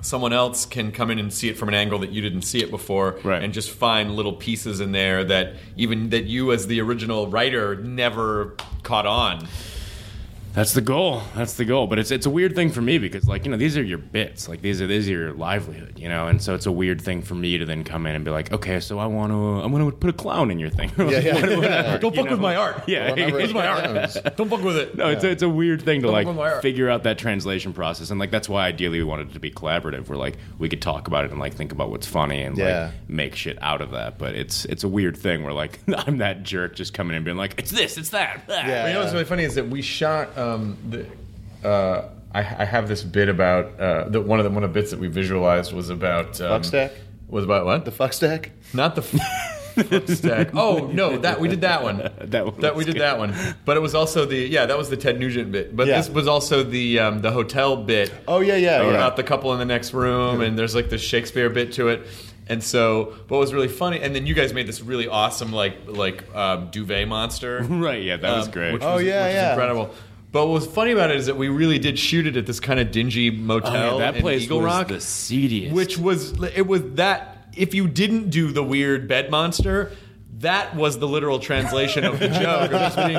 Someone 0.03 0.33
else 0.33 0.65
can 0.65 0.91
come 0.91 1.09
in 1.09 1.17
and 1.17 1.31
see 1.33 1.47
it 1.49 1.57
from 1.57 1.69
an 1.69 1.73
angle 1.75 1.97
that 1.99 2.11
you 2.11 2.21
didn't 2.21 2.41
see 2.41 2.59
it 2.59 2.69
before, 2.69 3.19
Right. 3.23 3.41
and 3.41 3.53
just 3.53 3.71
find 3.71 4.15
little 4.15 4.33
pieces 4.33 4.81
in 4.81 4.91
there 4.91 5.23
that 5.23 5.53
even 5.77 6.09
that 6.09 6.25
you, 6.25 6.51
as 6.51 6.67
the 6.67 6.81
original 6.81 7.27
writer, 7.27 7.75
never 7.77 8.55
caught 8.83 9.05
on. 9.05 9.47
That's 10.53 10.73
the 10.73 10.81
goal. 10.81 11.21
That's 11.35 11.53
the 11.55 11.65
goal. 11.65 11.87
But 11.87 11.97
it's 11.99 12.11
it's 12.11 12.25
a 12.25 12.29
weird 12.29 12.53
thing 12.55 12.69
for 12.69 12.81
me 12.81 12.97
because 12.99 13.27
like 13.27 13.45
you 13.45 13.51
know 13.51 13.57
these 13.57 13.75
are 13.77 13.83
your 13.83 13.97
bits. 13.97 14.47
Like 14.47 14.61
these 14.61 14.81
are 14.81 14.87
these 14.87 15.07
are 15.09 15.11
your 15.11 15.33
livelihood. 15.33 15.97
You 15.97 16.09
know, 16.09 16.27
and 16.27 16.41
so 16.41 16.53
it's 16.53 16.65
a 16.67 16.71
weird 16.71 17.01
thing 17.01 17.21
for 17.23 17.33
me 17.35 17.57
to 17.57 17.65
then 17.65 17.83
come 17.83 18.05
in 18.05 18.15
and 18.15 18.23
be 18.23 18.29
like, 18.31 18.51
okay, 18.51 18.79
so 18.79 18.99
I 18.99 19.07
want 19.07 19.31
to 19.31 19.35
I'm 19.35 19.71
going 19.71 19.89
to 19.89 19.95
put 19.97 20.09
a 20.09 20.13
clown 20.13 20.51
in 20.51 20.59
your 20.59 20.69
thing. 20.69 20.91
Yeah, 21.13 21.19
yeah. 21.19 21.33
Whatever, 21.57 21.97
Don't 21.99 22.15
you 22.15 22.21
fuck 22.21 22.31
with 22.31 22.39
my 22.39 22.55
art. 22.55 22.83
Yeah, 22.87 23.13
It's 23.17 23.53
my 23.53 23.67
art. 23.67 24.13
Don't 24.37 24.49
fuck 24.49 24.61
with 24.63 24.77
it. 24.77 24.95
No, 24.95 25.09
it's, 25.09 25.23
a, 25.23 25.29
it's 25.31 25.41
a 25.43 25.49
weird 25.49 25.81
thing 25.81 26.01
to 26.01 26.07
Don't 26.07 26.13
like 26.13 26.25
fuck 26.27 26.35
with 26.35 26.43
my 26.45 26.51
art. 26.53 26.61
figure 26.61 26.89
out 26.89 27.03
that 27.03 27.17
translation 27.17 27.73
process, 27.73 28.09
and 28.11 28.19
like 28.19 28.31
that's 28.31 28.47
why 28.47 28.67
ideally 28.67 28.99
we 28.99 29.03
wanted 29.03 29.29
it 29.31 29.33
to 29.33 29.39
be 29.39 29.51
collaborative, 29.51 30.07
where 30.07 30.17
like 30.17 30.37
we 30.59 30.69
could 30.69 30.81
talk 30.81 31.07
about 31.07 31.25
it 31.25 31.31
and 31.31 31.39
like 31.39 31.53
think 31.55 31.71
about 31.71 31.89
what's 31.89 32.07
funny 32.07 32.41
and 32.43 32.57
Yeah. 32.57 32.85
like 32.85 33.09
make 33.09 33.35
shit 33.35 33.57
out 33.61 33.81
of 33.81 33.91
that. 33.91 34.17
But 34.17 34.35
it's 34.35 34.65
it's 34.65 34.83
a 34.83 34.87
weird 34.87 35.17
thing 35.17 35.43
where 35.43 35.53
like 35.53 35.79
I'm 36.07 36.19
that 36.19 36.43
jerk 36.43 36.75
just 36.75 36.93
coming 36.93 37.11
in 37.11 37.17
and 37.17 37.25
being 37.25 37.37
like, 37.37 37.55
it's 37.57 37.71
this, 37.71 37.97
it's 37.97 38.09
that. 38.09 38.43
Yeah. 38.47 38.67
Well, 38.67 38.87
you 38.87 38.93
know 38.93 38.99
what's 39.01 39.13
really 39.13 39.25
funny 39.25 39.43
is 39.43 39.55
that 39.55 39.67
we 39.67 39.81
shot 39.81 40.37
um, 40.53 40.77
the. 40.89 41.05
Uh, 41.67 42.09
I, 42.35 42.39
I 42.39 42.65
have 42.65 42.87
this 42.87 43.03
bit 43.03 43.29
about 43.29 43.79
uh, 43.79 44.09
the, 44.09 44.19
one 44.19 44.39
of 44.39 44.43
the 44.43 44.49
one 44.49 44.63
of 44.63 44.73
the 44.73 44.79
bits 44.79 44.91
that 44.91 44.99
we 44.99 45.07
visualized 45.07 45.71
was 45.71 45.89
about 45.89 46.41
um, 46.41 46.49
Fuck 46.49 46.65
stack? 46.65 46.91
Was 47.27 47.43
about 47.45 47.65
what? 47.65 47.85
The 47.85 47.91
fuck 47.91 48.13
stack? 48.13 48.51
Not 48.73 48.95
the. 48.95 49.01
f- 49.03 49.21
Stack. 50.07 50.51
Oh 50.53 50.91
no, 50.93 51.17
that 51.17 51.39
we 51.39 51.47
did 51.47 51.61
that 51.61 51.81
one. 51.81 51.97
That 52.21 52.45
one 52.45 52.61
That 52.61 52.75
we 52.75 52.83
did 52.85 52.93
good. 52.93 53.01
that 53.01 53.17
one. 53.17 53.33
But 53.65 53.75
it 53.75 53.79
was 53.79 53.95
also 53.95 54.23
the 54.25 54.37
yeah, 54.37 54.67
that 54.67 54.77
was 54.77 54.89
the 54.91 54.97
Ted 54.97 55.19
Nugent 55.19 55.51
bit. 55.51 55.75
But 55.75 55.87
Yeah. 55.87 55.97
this 55.97 56.09
was 56.11 56.27
also 56.27 56.61
the 56.63 56.99
um, 56.99 57.21
the 57.21 57.31
hotel 57.31 57.75
bit. 57.77 58.13
Oh 58.27 58.39
yeah, 58.41 58.55
yeah, 58.55 58.83
yeah. 58.83 58.89
about 58.89 59.15
the 59.15 59.23
couple 59.23 59.51
in 59.53 59.57
the 59.57 59.65
next 59.65 59.91
room, 59.93 60.41
and 60.41 60.59
there's 60.59 60.75
like 60.75 60.89
the 60.89 60.99
Shakespeare 60.99 61.49
bit 61.49 61.71
to 61.73 61.87
it. 61.87 62.05
And 62.47 62.61
so, 62.63 63.15
what 63.29 63.39
was 63.39 63.51
really 63.53 63.67
funny, 63.69 63.99
and 64.01 64.13
then 64.13 64.27
you 64.27 64.35
guys 64.35 64.53
made 64.53 64.67
this 64.67 64.81
really 64.81 65.07
awesome 65.07 65.51
like 65.51 65.75
like 65.87 66.23
um, 66.35 66.67
duvet 66.69 67.07
monster, 67.07 67.63
Right, 67.69 68.03
yeah, 68.03 68.17
that 68.17 68.37
was 68.37 68.45
um, 68.47 68.51
great. 68.51 68.73
Which 68.73 68.83
Oh, 68.83 68.95
was, 68.97 69.03
yeah, 69.05 69.27
yeah. 69.27 69.49
incredible. 69.53 69.89
But 70.33 70.47
what 70.47 70.53
was 70.55 70.65
funny 70.67 70.91
about 70.91 71.11
it 71.11 71.17
is 71.17 71.27
that 71.27 71.37
we 71.37 71.47
really 71.47 71.77
did 71.79 71.97
shoot 71.97 72.25
it 72.27 72.35
at 72.35 72.45
this 72.47 72.59
kind 72.59 72.79
of 72.79 72.91
dingy 72.91 73.29
motel 73.29 73.71
Oh, 73.95 73.99
yeah, 73.99 74.11
that 74.11 74.19
place 74.21 74.43
Eagle 74.43 74.57
was 74.57 74.65
Rock, 74.65 74.87
the 74.89 74.99
seediest. 74.99 75.73
which 75.73 75.97
was 75.97 76.33
it 76.55 76.67
was 76.67 76.81
that 76.95 77.47
if 77.55 77.73
you 77.75 77.87
didn't 77.87 78.31
do 78.31 78.51
the 78.51 78.63
weird 78.63 79.07
bed 79.07 79.29
monster. 79.31 79.91
That 80.43 80.75
was 80.75 80.99
the 80.99 81.07
literal 81.07 81.39
translation 81.39 82.05
of 82.05 82.19
the 82.19 82.27
joke. 82.29 82.71
Of 82.71 82.93
just 82.93 82.95
being 82.97 83.13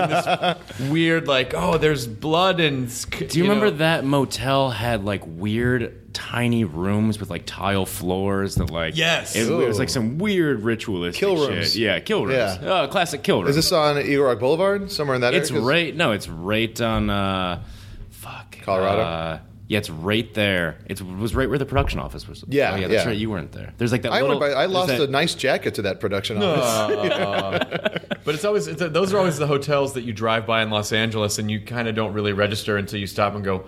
this 0.78 0.90
weird, 0.90 1.26
like, 1.28 1.52
oh, 1.54 1.76
there's 1.76 2.06
blood 2.06 2.60
and. 2.60 2.88
Do 3.10 3.38
you, 3.38 3.44
remember 3.44 3.70
that 3.72 4.04
motel 4.04 4.70
had 4.70 5.04
like 5.04 5.22
weird 5.26 6.14
tiny 6.14 6.62
rooms 6.64 7.18
with 7.18 7.28
like 7.28 7.42
tile 7.44 7.84
floors 7.86 8.54
that 8.54 8.70
like 8.70 8.96
Yes. 8.96 9.34
it, 9.34 9.50
it 9.50 9.52
was 9.68 9.78
like 9.80 9.88
some 9.88 10.18
weird 10.18 10.62
ritualistic 10.62 11.18
Kill 11.18 11.36
shit. 11.36 11.50
rooms. 11.50 11.76
Yeah, 11.78 11.98
kill 11.98 12.24
rooms. 12.24 12.36
Yeah. 12.62 12.82
Oh, 12.84 12.88
classic 12.88 13.22
kill 13.24 13.38
rooms. 13.42 13.50
Is 13.50 13.56
this 13.56 13.72
on 13.72 13.98
Eagle 13.98 14.24
Rock 14.26 14.38
Boulevard? 14.38 14.90
Somewhere 14.92 15.16
in 15.16 15.20
that 15.22 15.28
area? 15.34 15.40
It's 15.40 15.50
area? 15.50 15.60
'Cause- 15.60 15.68
right. 15.68 15.96
No, 15.96 16.12
it's 16.12 16.28
right 16.28 16.80
on. 16.80 17.10
Uh, 17.10 17.62
fuck. 18.10 18.56
Colorado? 18.62 19.00
Uh, 19.02 19.38
yeah, 19.74 19.78
it's 19.78 19.90
right 19.90 20.32
there. 20.34 20.78
It's, 20.86 21.00
it 21.00 21.04
was 21.04 21.34
right 21.34 21.48
where 21.48 21.58
the 21.58 21.66
production 21.66 21.98
office 21.98 22.28
was. 22.28 22.44
Yeah, 22.46 22.74
oh, 22.74 22.76
yeah, 22.76 22.86
that's 22.86 23.02
yeah. 23.02 23.08
right. 23.08 23.18
You 23.18 23.28
weren't 23.28 23.50
there. 23.50 23.74
There's 23.76 23.90
like 23.90 24.02
that. 24.02 24.12
I 24.12 24.20
little, 24.20 24.38
by, 24.38 24.52
I 24.52 24.66
lost 24.66 24.86
that- 24.86 25.00
a 25.00 25.08
nice 25.08 25.34
jacket 25.34 25.74
to 25.74 25.82
that 25.82 25.98
production 25.98 26.40
office. 26.40 28.00
But 28.24 28.34
it's 28.34 28.44
always 28.46 28.68
it's 28.68 28.80
those 28.80 29.12
are 29.12 29.18
always 29.18 29.36
the 29.36 29.46
hotels 29.46 29.92
that 29.94 30.02
you 30.02 30.14
drive 30.14 30.46
by 30.46 30.62
in 30.62 30.70
Los 30.70 30.92
Angeles, 30.92 31.38
and 31.38 31.50
you 31.50 31.60
kind 31.60 31.88
of 31.88 31.94
don't 31.94 32.14
really 32.14 32.32
register 32.32 32.78
until 32.78 32.98
you 32.98 33.06
stop 33.06 33.34
and 33.34 33.44
go, 33.44 33.66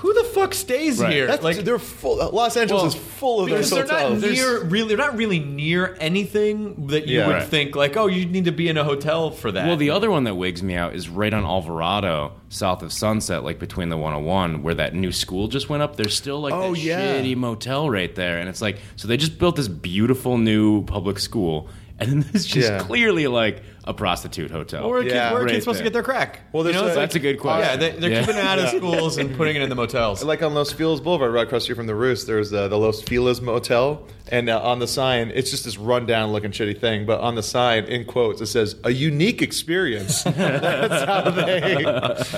"Who 0.00 0.12
the 0.14 0.24
fuck 0.24 0.54
stays 0.54 0.98
Right. 1.00 1.12
here?" 1.12 1.26
That's, 1.26 1.62
they're 1.62 1.78
full. 1.78 2.16
Los 2.32 2.56
Angeles 2.56 2.80
well, 2.82 2.86
is 2.88 2.94
full 2.94 3.40
of 3.40 3.46
because 3.46 3.70
those 3.70 3.88
they're 3.88 4.10
not 4.10 4.20
near 4.20 4.64
really 4.64 4.88
they're 4.88 4.96
not 4.96 5.16
really 5.16 5.38
near 5.40 5.96
anything 6.00 6.86
that 6.88 7.06
you 7.06 7.18
Yeah. 7.18 7.26
would 7.26 7.32
Right. 7.36 7.42
think 7.44 7.74
like, 7.76 7.96
oh, 7.96 8.06
you 8.06 8.26
need 8.26 8.44
to 8.46 8.52
be 8.52 8.68
in 8.68 8.76
a 8.76 8.84
hotel 8.84 9.30
for 9.30 9.50
that. 9.52 9.66
Well, 9.66 9.76
the 9.76 9.90
other 9.90 10.10
one 10.10 10.24
that 10.24 10.34
wigs 10.34 10.62
me 10.62 10.74
out 10.74 10.94
is 10.94 11.08
right 11.08 11.32
on 11.32 11.44
Alvarado, 11.44 12.32
south 12.48 12.82
of 12.82 12.92
Sunset, 12.92 13.42
like 13.44 13.58
between 13.58 13.88
the 13.88 13.96
101, 13.96 14.62
where 14.62 14.74
that 14.74 14.94
new 14.94 15.12
school 15.12 15.48
just 15.48 15.68
went 15.68 15.82
up. 15.82 15.96
There's 15.96 16.16
still 16.16 16.40
like 16.40 16.54
Oh, 16.54 16.74
that 16.74 16.80
yeah. 16.80 17.14
shitty 17.20 17.36
motel 17.36 17.88
right 17.90 18.14
there, 18.14 18.38
and 18.38 18.48
it's 18.48 18.62
like 18.62 18.78
so 18.96 19.08
they 19.08 19.16
just 19.16 19.38
built 19.38 19.56
this 19.56 19.68
beautiful 19.68 20.38
new 20.38 20.82
public 20.84 21.18
school, 21.18 21.68
and 21.98 22.10
then 22.10 22.20
there's 22.32 22.44
just 22.46 22.70
Yeah. 22.70 22.78
clearly 22.78 23.26
like 23.26 23.62
a 23.86 23.94
prostitute 23.94 24.50
hotel. 24.50 24.84
Or 24.84 24.98
are 24.98 25.02
kids, 25.02 25.14
Yeah. 25.14 25.30
where 25.32 25.42
are 25.42 25.44
Right 25.44 25.52
kids 25.52 25.64
supposed 25.64 25.78
to 25.78 25.82
there. 25.84 25.90
get 25.90 25.92
their 25.94 26.02
crack? 26.02 26.40
Well, 26.52 26.62
there's 26.64 26.74
You 26.74 26.82
know, 26.82 26.86
a- 26.86 26.90
it's 26.90 26.96
That's 26.96 27.14
a 27.14 27.18
good 27.20 27.38
question. 27.38 27.68
Yeah, 27.68 27.76
they, 27.76 27.98
they're 27.98 28.10
Yeah. 28.10 28.20
keeping 28.20 28.36
it 28.36 28.44
out 28.44 28.58
of 28.58 28.68
schools 28.76 29.16
and 29.18 29.36
putting 29.36 29.54
it 29.56 29.62
in 29.62 29.68
the 29.68 29.74
motels. 29.76 30.24
Like 30.24 30.42
on 30.42 30.54
Los 30.54 30.72
Feliz 30.72 31.00
Boulevard, 31.00 31.32
right 31.32 31.44
across 31.46 31.60
the 31.62 31.64
street 31.64 31.76
from 31.76 31.86
the 31.86 31.94
Roost, 31.94 32.26
there's 32.26 32.52
uh, 32.52 32.66
the 32.68 32.76
Los 32.78 33.00
Feliz 33.02 33.40
Motel, 33.40 34.02
and 34.30 34.48
uh, 34.48 34.60
on 34.62 34.78
the 34.80 34.86
sign, 34.88 35.30
it's 35.34 35.50
just 35.50 35.64
this 35.64 35.78
rundown 35.78 36.32
looking 36.32 36.50
shitty 36.50 36.80
thing. 36.80 37.06
But 37.06 37.20
on 37.20 37.34
the 37.36 37.42
sign, 37.42 37.84
in 37.84 38.04
quotes, 38.04 38.40
it 38.40 38.46
says 38.46 38.76
"a 38.84 38.90
unique 38.90 39.42
experience." 39.42 40.22
That's 40.24 41.04
how 41.04 41.30
they. 41.30 41.84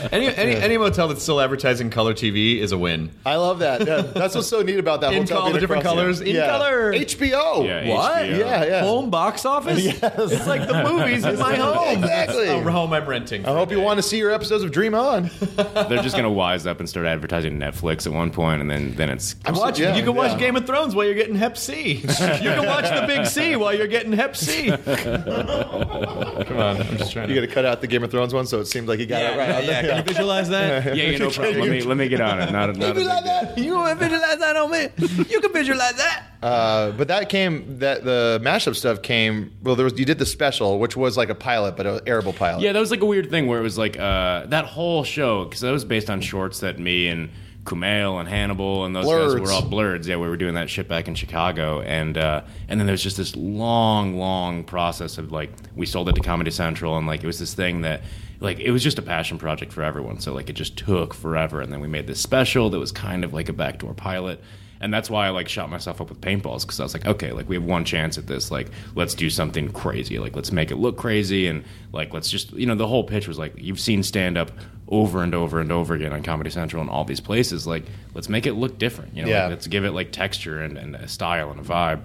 any, 0.13 0.27
any 0.35 0.55
any 0.57 0.79
motel 0.79 1.09
that's 1.09 1.23
still 1.23 1.41
advertising 1.41 1.91
color 1.91 2.15
TV 2.15 2.59
is 2.59 2.73
a 2.73 2.79
win. 2.79 3.11
I 3.25 3.37
love 3.37 3.61
that. 3.61 3.87
Yeah, 3.87 4.03
that's 4.03 4.35
what's 4.35 4.49
so 4.49 4.63
neat 4.63 4.79
about 4.79 5.01
that 5.03 5.13
In 5.15 5.23
hotel. 5.23 5.39
all 5.43 5.53
the 5.53 5.61
different 5.61 5.83
across- 5.83 5.95
colors, 5.95 6.21
in 6.21 6.35
Yeah. 6.35 6.47
color. 6.49 6.93
HBO. 6.93 7.65
Yeah, 7.67 7.89
What? 7.89 8.13
HBO. 8.23 8.39
Yeah, 8.39 8.65
yeah. 8.65 8.81
Home 8.83 9.11
box 9.11 9.45
office? 9.45 9.79
Yes. 9.99 10.03
It's 10.33 10.47
like 10.47 10.67
the 10.69 10.83
movies 10.85 11.25
in 11.25 11.39
my 11.39 11.55
home. 11.57 11.99
Exactly. 11.99 12.47
That's 12.47 12.67
a 12.67 12.71
home 12.71 12.93
I'm 12.93 13.07
renting. 13.09 13.45
I 13.47 13.51
hope 13.53 13.71
you 13.71 13.81
want 13.81 13.99
to 13.99 14.03
see 14.03 14.19
your 14.19 14.31
episodes 14.31 14.63
of 14.65 14.71
Dream 14.71 14.95
On. 14.95 15.31
They're 15.57 16.03
just 16.03 16.17
gonna 16.17 16.31
wise 16.31 16.67
up 16.67 16.81
and 16.81 16.89
start 16.89 17.07
advertising 17.07 17.59
Netflix 17.59 18.07
at 18.07 18.13
one 18.13 18.31
point, 18.31 18.61
and 18.61 18.71
then 18.71 18.95
then 18.95 19.09
it's 19.09 19.37
Watch, 19.49 19.79
Yeah, 19.79 19.97
you 19.97 20.03
can 20.03 20.15
watch. 20.15 20.39
Game 20.39 20.57
of 20.57 20.67
Thrones 20.67 20.95
while 20.95 21.07
you're 21.07 21.15
getting 21.15 21.35
Hep 21.37 21.57
C. 21.57 21.78
you 21.93 22.01
can 22.01 22.67
watch 22.67 22.89
the 22.89 23.05
Big 23.07 23.27
C 23.27 23.57
while 23.57 23.75
you're 23.75 23.87
getting 23.87 24.13
Hep 24.13 24.37
C. 24.37 24.69
Come 24.77 24.79
on, 26.59 26.83
I'm 26.83 26.97
just 26.97 27.13
trying 27.13 27.29
You 27.29 27.35
got 27.35 27.41
to 27.41 27.47
cut 27.47 27.65
out 27.65 27.81
the 27.81 27.87
Game 27.87 28.03
of 28.03 28.11
Thrones 28.11 28.35
one, 28.35 28.47
so 28.47 28.61
it 28.61 28.67
seemed 28.67 28.89
like 28.89 28.99
you 28.99 29.07
got 29.07 29.23
yeah, 29.23 29.35
it 29.35 29.39
right. 29.39 29.49
yeah, 29.49 29.57
on 29.57 29.65
yeah. 29.65 29.83
there. 29.83 29.89
Can 29.91 29.97
you 29.99 30.03
visualize 30.13 30.49
that? 30.49 30.85
yeah, 30.97 31.05
yeah, 31.05 31.19
no 31.19 31.31
problem. 31.31 31.61
Let 31.61 31.71
me 31.71 31.83
let 31.83 31.97
me 31.97 32.09
get 32.09 32.21
on 32.21 32.41
it. 32.41 32.53
Not, 32.53 32.71
a- 32.71 32.73
not 32.73 32.91
a 32.91 32.95
big 32.95 33.07
deal. 33.57 33.65
You 33.65 33.75
want 33.75 33.99
to 33.99 34.09
visualize 34.09 34.39
that 34.39 34.57
on 34.57 34.71
me? 34.71 34.89
You 35.29 35.41
can 35.41 35.53
visualize 35.53 35.95
that. 35.97 36.25
Uh, 36.43 36.93
but 36.93 37.09
that 37.09 37.29
came 37.29 37.79
that 37.79 38.05
the 38.05 38.41
mashup 38.43 38.77
stuff 38.77 39.03
came. 39.03 39.53
Well, 39.63 39.75
there 39.75 39.85
was 39.85 39.99
you 39.99 40.05
did 40.05 40.19
the 40.19 40.27
special, 40.27 40.79
which 40.79 40.97
was 40.97 41.17
like 41.17 41.31
a 41.31 41.35
pilot, 41.35 41.77
but 41.77 41.87
an 41.87 42.01
arable 42.07 42.33
pilot. 42.33 42.63
Yeah, 42.63 42.73
that 42.73 42.81
was 42.81 42.91
like 42.91 43.03
a 43.03 43.07
weird 43.07 43.31
thing 43.31 43.47
where 43.47 43.59
it 43.59 43.63
was 43.63 43.79
like 43.79 43.99
uh, 43.99 44.47
that 44.47 44.65
whole 44.65 45.05
show 45.05 45.45
because 45.45 45.61
that 45.61 45.73
was 45.73 45.85
based 45.85 46.11
on 46.11 46.21
shorts 46.21 46.61
that 46.61 46.79
me 46.79 47.09
and 47.09 47.31
Kumail 47.69 48.19
and 48.19 48.29
Hannibal 48.29 48.87
and 48.87 48.97
those 48.97 49.05
guys 49.05 49.41
were 49.41 49.53
all 49.53 49.63
blurreds. 49.63 50.07
Yeah, 50.07 50.17
we 50.17 50.29
were 50.29 50.37
doing 50.37 50.55
that 50.55 50.71
shit 50.71 50.89
back 50.89 51.07
in 51.07 51.15
Chicago, 51.15 51.83
and 51.83 52.17
uh, 52.17 52.43
and 52.69 52.81
then 52.81 52.87
there's 52.87 53.03
just 53.03 53.19
this 53.19 53.37
long, 53.37 54.17
long 54.17 54.65
process 54.65 55.19
of 55.19 55.31
like 55.31 55.51
we 55.77 55.85
sold 55.85 56.09
it 56.09 56.15
to 56.15 56.23
Comedy 56.23 56.51
Central, 56.51 56.97
and 56.97 57.07
like 57.07 57.23
it 57.23 57.27
was 57.27 57.39
this 57.39 57.55
thing 57.55 57.83
that 57.83 58.03
like 58.41 58.59
it 58.59 58.71
was 58.71 58.83
just 58.83 58.99
a 58.99 59.03
passion 59.03 59.39
project 59.39 59.73
for 59.73 59.83
everyone. 59.83 60.19
So 60.19 60.33
like 60.33 60.49
it 60.49 60.55
just 60.55 60.77
took 60.79 61.13
forever, 61.13 61.61
and 61.61 61.73
then 61.73 61.81
we 61.81 61.89
made 61.89 62.07
this 62.07 62.21
special 62.21 62.71
that 62.71 62.79
was 62.79 62.91
kind 62.91 63.25
of 63.25 63.35
like 63.35 63.49
a 63.49 63.53
backdoor 63.53 63.95
pilot. 63.95 64.43
And 64.81 64.95
that's 64.95 65.11
why 65.11 65.27
I 65.27 65.31
like 65.31 65.49
shot 65.49 65.69
myself 65.71 66.01
up 66.01 66.09
with 66.09 66.21
paintballs 66.21 66.63
because 66.63 66.79
I 66.79 66.85
was 66.85 66.95
like, 66.95 67.05
okay, 67.05 67.33
like 67.33 67.49
we 67.49 67.57
have 67.57 67.65
one 67.65 67.85
chance 67.85 68.17
at 68.17 68.29
this. 68.29 68.53
Like, 68.53 68.69
let's 68.95 69.13
do 69.13 69.29
something 69.29 69.73
crazy. 69.73 70.21
Like, 70.21 70.37
let's 70.37 70.53
make 70.53 70.71
it 70.71 70.77
look 70.77 70.97
crazy, 70.97 71.49
and 71.49 71.65
like, 71.93 72.15
let's 72.15 72.31
just, 72.31 72.53
you 72.53 72.65
know, 72.65 72.77
the 72.77 72.87
whole 72.87 73.03
pitch 73.03 73.27
was 73.27 73.39
like, 73.39 73.55
you've 73.57 73.81
seen 73.81 74.05
stand 74.05 74.39
up 74.39 74.53
over 74.89 75.23
and 75.23 75.35
over 75.35 75.61
and 75.61 75.71
over 75.71 75.95
again 75.95 76.13
on 76.13 76.23
Comedy 76.23 76.51
Central 76.51 76.81
and 76.81 76.91
all 76.91 77.05
these 77.05 77.21
places. 77.21 77.67
Like, 77.67 77.85
let's 78.15 78.29
make 78.29 78.47
it 78.47 78.55
look 78.55 78.79
different. 78.79 79.15
You 79.15 79.23
know, 79.25 79.29
Yeah. 79.31 79.43
like, 79.45 79.51
let's 79.51 79.67
give 79.67 79.85
it 79.85 79.93
like 79.93 80.13
texture 80.13 80.61
and, 80.63 80.79
and 80.79 80.97
a 80.97 81.09
style 81.09 81.51
and 81.51 81.61
a 81.61 81.63
vibe. 81.63 82.01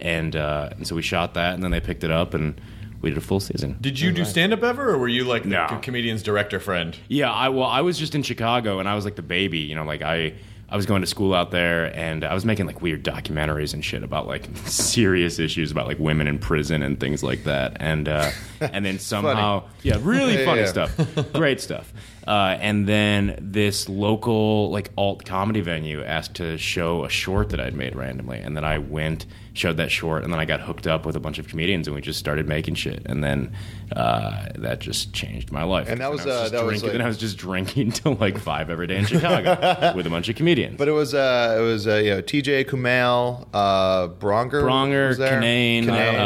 And 0.00 0.36
uh, 0.36 0.70
and 0.76 0.86
so 0.86 0.94
we 0.94 1.02
shot 1.02 1.34
that, 1.34 1.54
and 1.54 1.62
then 1.62 1.72
they 1.72 1.80
picked 1.80 2.04
it 2.04 2.10
up, 2.12 2.32
and 2.32 2.60
we 3.02 3.10
did 3.10 3.18
a 3.18 3.20
full 3.20 3.40
season. 3.40 3.76
Did 3.80 3.98
you 3.98 4.12
do 4.12 4.24
stand 4.24 4.52
up 4.52 4.62
ever, 4.62 4.90
or 4.90 4.98
were 4.98 5.08
you 5.08 5.24
like 5.24 5.42
the 5.42 5.48
No. 5.48 5.66
co- 5.68 5.78
comedian's 5.80 6.22
director 6.22 6.60
friend? 6.60 6.96
Yeah, 7.08 7.32
I 7.32 7.48
well, 7.48 7.66
I 7.66 7.80
was 7.80 7.98
just 7.98 8.14
in 8.14 8.22
Chicago 8.22 8.78
and 8.78 8.88
I 8.88 8.94
was 8.94 9.04
like 9.04 9.16
the 9.16 9.22
baby, 9.22 9.58
you 9.58 9.74
know, 9.74 9.84
like 9.84 10.02
I 10.02 10.34
I 10.70 10.76
was 10.76 10.84
going 10.86 11.00
to 11.00 11.06
school 11.08 11.34
out 11.34 11.50
there 11.50 11.86
and 11.96 12.24
I 12.24 12.34
was 12.34 12.44
making 12.44 12.66
like 12.66 12.80
weird 12.82 13.02
documentaries 13.02 13.72
and 13.74 13.84
shit 13.84 14.02
about 14.04 14.28
like 14.28 14.48
serious 14.66 15.38
issues 15.40 15.70
about 15.72 15.86
like 15.88 15.98
women 15.98 16.26
in 16.28 16.38
prison 16.38 16.82
and 16.82 17.00
things 17.00 17.22
like 17.24 17.42
that. 17.44 17.76
And 17.80 18.08
uh 18.08 18.30
and 18.60 18.84
then 18.84 18.98
somehow 19.00 19.64
yeah, 19.82 19.96
really 20.00 20.38
Yeah, 20.38 20.44
funny 20.44 20.60
yeah. 20.60 20.66
stuff. 20.66 21.32
Great 21.32 21.60
stuff. 21.60 21.92
Uh, 22.28 22.58
and 22.60 22.86
then 22.86 23.38
this 23.40 23.88
local 23.88 24.70
like 24.70 24.92
alt 24.98 25.24
comedy 25.24 25.62
venue 25.62 26.04
asked 26.04 26.34
to 26.34 26.58
show 26.58 27.06
a 27.06 27.08
short 27.08 27.48
that 27.48 27.58
I'd 27.58 27.72
made 27.72 27.96
randomly, 27.96 28.38
and 28.38 28.54
then 28.54 28.64
I 28.64 28.76
went, 28.76 29.24
showed 29.58 29.76
that 29.78 29.90
short, 29.90 30.24
and 30.24 30.32
then 30.32 30.40
I 30.40 30.44
got 30.44 30.60
hooked 30.60 30.86
up 30.86 31.04
with 31.04 31.16
a 31.16 31.20
bunch 31.20 31.38
of 31.38 31.48
comedians, 31.48 31.86
and 31.88 31.94
we 31.94 32.00
just 32.00 32.18
started 32.18 32.48
making 32.48 32.74
shit, 32.76 33.02
and 33.06 33.22
then 33.24 33.52
uh, 33.94 34.46
that 34.56 34.78
just 34.78 35.12
changed 35.12 35.50
my 35.52 35.64
life. 35.64 35.88
And 35.88 36.00
that 36.00 36.10
was, 36.10 36.20
I 36.26 36.30
uh, 36.30 36.40
just 36.42 36.52
that 36.52 36.64
was, 36.64 36.82
like- 36.82 36.92
then 36.92 37.02
I 37.02 37.06
was 37.08 37.18
just 37.18 37.36
drinking 37.38 37.92
till 37.92 38.14
like 38.14 38.38
five 38.38 38.70
every 38.70 38.86
day 38.86 38.96
in 38.98 39.04
Chicago 39.06 39.92
with 39.96 40.06
a 40.06 40.10
bunch 40.10 40.28
of 40.28 40.36
comedians. 40.36 40.78
But 40.78 40.88
it 40.88 40.92
was 40.92 41.12
uh, 41.14 41.56
it 41.58 41.62
was 41.62 41.86
uh, 41.86 41.96
you 41.96 42.10
know 42.10 42.20
T.J. 42.20 42.64
Kumail, 42.64 43.48
uh, 43.52 44.08
Bronger, 44.08 44.62
Bronger, 44.62 45.08
was 45.08 45.18
there? 45.18 45.40
Kinane, 45.40 45.84
Kinane. 45.84 46.18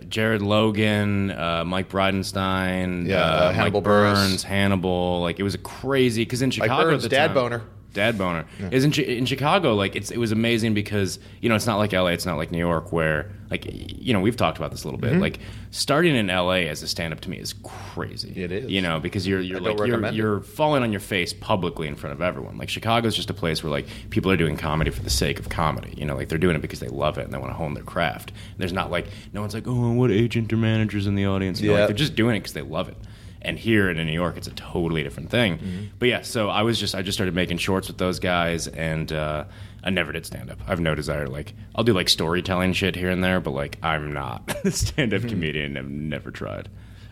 uh, 0.00 0.04
Jared 0.08 0.42
Logan, 0.42 1.30
uh, 1.30 1.64
Mike 1.66 1.88
Bridenstine, 1.88 3.06
Yeah, 3.06 3.16
uh, 3.16 3.24
uh, 3.26 3.52
Hannibal 3.52 3.80
Mike. 3.80 3.84
Burns, 3.84 4.42
Hannibal. 4.42 5.20
Like 5.20 5.38
it 5.38 5.42
was 5.42 5.54
a 5.54 5.58
crazy 5.58 6.22
because 6.22 6.42
in 6.42 6.50
Chicago 6.50 6.90
Burns, 6.90 7.04
at 7.04 7.10
the 7.10 7.16
dad 7.16 7.26
time- 7.28 7.34
boner. 7.34 7.62
Dad 7.94 8.18
boner 8.18 8.44
is 8.70 8.84
in, 8.84 8.92
in 8.92 9.24
Chicago. 9.24 9.74
Like 9.74 9.96
it's 9.96 10.10
it 10.10 10.18
was 10.18 10.32
amazing 10.32 10.74
because 10.74 11.18
you 11.40 11.48
know 11.48 11.54
it's 11.54 11.66
not 11.66 11.78
like 11.78 11.92
LA, 11.92 12.08
it's 12.08 12.26
not 12.26 12.36
like 12.36 12.50
New 12.50 12.58
York 12.58 12.92
where 12.92 13.30
like 13.50 13.64
you 13.70 14.12
know 14.12 14.20
we've 14.20 14.36
talked 14.36 14.58
about 14.58 14.70
this 14.70 14.84
a 14.84 14.86
little 14.86 15.00
bit. 15.00 15.12
Mm-hmm. 15.12 15.20
Like 15.22 15.38
starting 15.70 16.14
in 16.16 16.26
LA 16.26 16.66
as 16.68 16.82
a 16.82 16.88
stand 16.88 17.12
up 17.14 17.20
to 17.20 17.30
me 17.30 17.38
is 17.38 17.54
crazy. 17.62 18.32
It 18.36 18.52
is. 18.52 18.70
you 18.70 18.82
know 18.82 19.00
because 19.00 19.26
you're 19.26 19.40
you're 19.40 19.58
I 19.58 19.72
like 19.72 19.78
you're, 19.86 20.08
you're 20.10 20.40
falling 20.40 20.82
on 20.82 20.90
your 20.92 21.00
face 21.00 21.32
publicly 21.32 21.86
in 21.88 21.94
front 21.94 22.12
of 22.12 22.20
everyone. 22.20 22.58
Like 22.58 22.68
Chicago's 22.68 23.14
just 23.16 23.30
a 23.30 23.34
place 23.34 23.62
where 23.62 23.70
like 23.70 23.86
people 24.10 24.30
are 24.30 24.36
doing 24.36 24.56
comedy 24.56 24.90
for 24.90 25.02
the 25.02 25.10
sake 25.10 25.38
of 25.38 25.48
comedy. 25.48 25.94
You 25.96 26.04
know, 26.04 26.16
like 26.16 26.28
they're 26.28 26.38
doing 26.38 26.56
it 26.56 26.62
because 26.62 26.80
they 26.80 26.88
love 26.88 27.16
it 27.18 27.24
and 27.24 27.32
they 27.32 27.38
want 27.38 27.50
to 27.50 27.56
hone 27.56 27.74
their 27.74 27.84
craft. 27.84 28.30
And 28.30 28.58
there's 28.58 28.72
not 28.72 28.90
like 28.90 29.06
no 29.32 29.40
one's 29.40 29.54
like, 29.54 29.68
oh, 29.68 29.92
what 29.92 30.10
agent 30.10 30.52
or 30.52 30.56
managers 30.56 31.06
in 31.06 31.14
the 31.14 31.26
audience? 31.26 31.60
You 31.60 31.68
know, 31.68 31.74
Yeah. 31.74 31.80
like, 31.82 31.88
they're 31.90 31.96
just 31.96 32.16
doing 32.16 32.36
it 32.36 32.40
because 32.40 32.54
they 32.54 32.62
love 32.62 32.88
it. 32.88 32.96
And 33.44 33.58
here 33.58 33.90
in 33.90 33.96
New 34.06 34.12
York, 34.12 34.36
it's 34.38 34.46
a 34.46 34.52
totally 34.52 35.02
different 35.02 35.30
thing. 35.30 35.58
Mm-hmm. 35.58 35.84
But 35.98 36.08
yeah, 36.08 36.22
so 36.22 36.48
I 36.48 36.62
was 36.62 36.80
just 36.80 36.94
I 36.94 37.02
just 37.02 37.16
started 37.16 37.34
making 37.34 37.58
shorts 37.58 37.88
with 37.88 37.98
those 37.98 38.18
guys, 38.18 38.66
and 38.68 39.12
uh, 39.12 39.44
I 39.82 39.90
never 39.90 40.12
did 40.12 40.24
stand 40.24 40.50
up. 40.50 40.58
I 40.66 40.70
have 40.70 40.80
no 40.80 40.94
desire. 40.94 41.26
Like 41.26 41.52
I'll 41.74 41.84
do 41.84 41.92
like 41.92 42.08
storytelling 42.08 42.72
shit 42.72 42.96
here 42.96 43.10
and 43.10 43.22
there, 43.22 43.40
but 43.40 43.50
like 43.50 43.78
I'm 43.82 44.12
not 44.12 44.56
a 44.64 44.70
stand 44.70 45.12
Mm-hmm. 45.12 45.24
up 45.26 45.30
comedian. 45.30 45.76
I've 45.76 45.90
never 45.90 46.30
tried. 46.30 46.68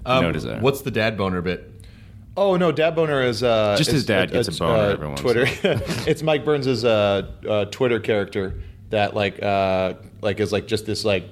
Um, 0.06 0.22
no 0.24 0.32
desire. 0.32 0.58
What's 0.60 0.80
the 0.82 0.90
dad 0.90 1.16
boner 1.18 1.42
bit? 1.42 1.68
Oh 2.34 2.56
no, 2.56 2.72
Dad 2.72 2.94
Boner 2.94 3.20
is 3.22 3.42
uh, 3.42 3.76
Just 3.76 3.90
his 3.90 4.00
is- 4.00 4.06
dad 4.06 4.30
gets 4.32 4.48
a 4.48 4.52
it's, 4.52 4.58
boner 4.58 4.72
uh, 4.72 4.88
every 4.92 5.06
once 5.06 5.20
Twitter. 5.20 5.44
it's 6.08 6.22
Mike 6.22 6.46
Burns' 6.46 6.82
uh, 6.82 7.30
uh, 7.46 7.66
Twitter 7.66 8.00
character 8.00 8.58
that 8.88 9.14
like 9.14 9.42
uh, 9.42 9.94
like 10.22 10.40
is 10.40 10.50
like 10.50 10.66
just 10.66 10.86
this 10.86 11.04
like 11.04 11.24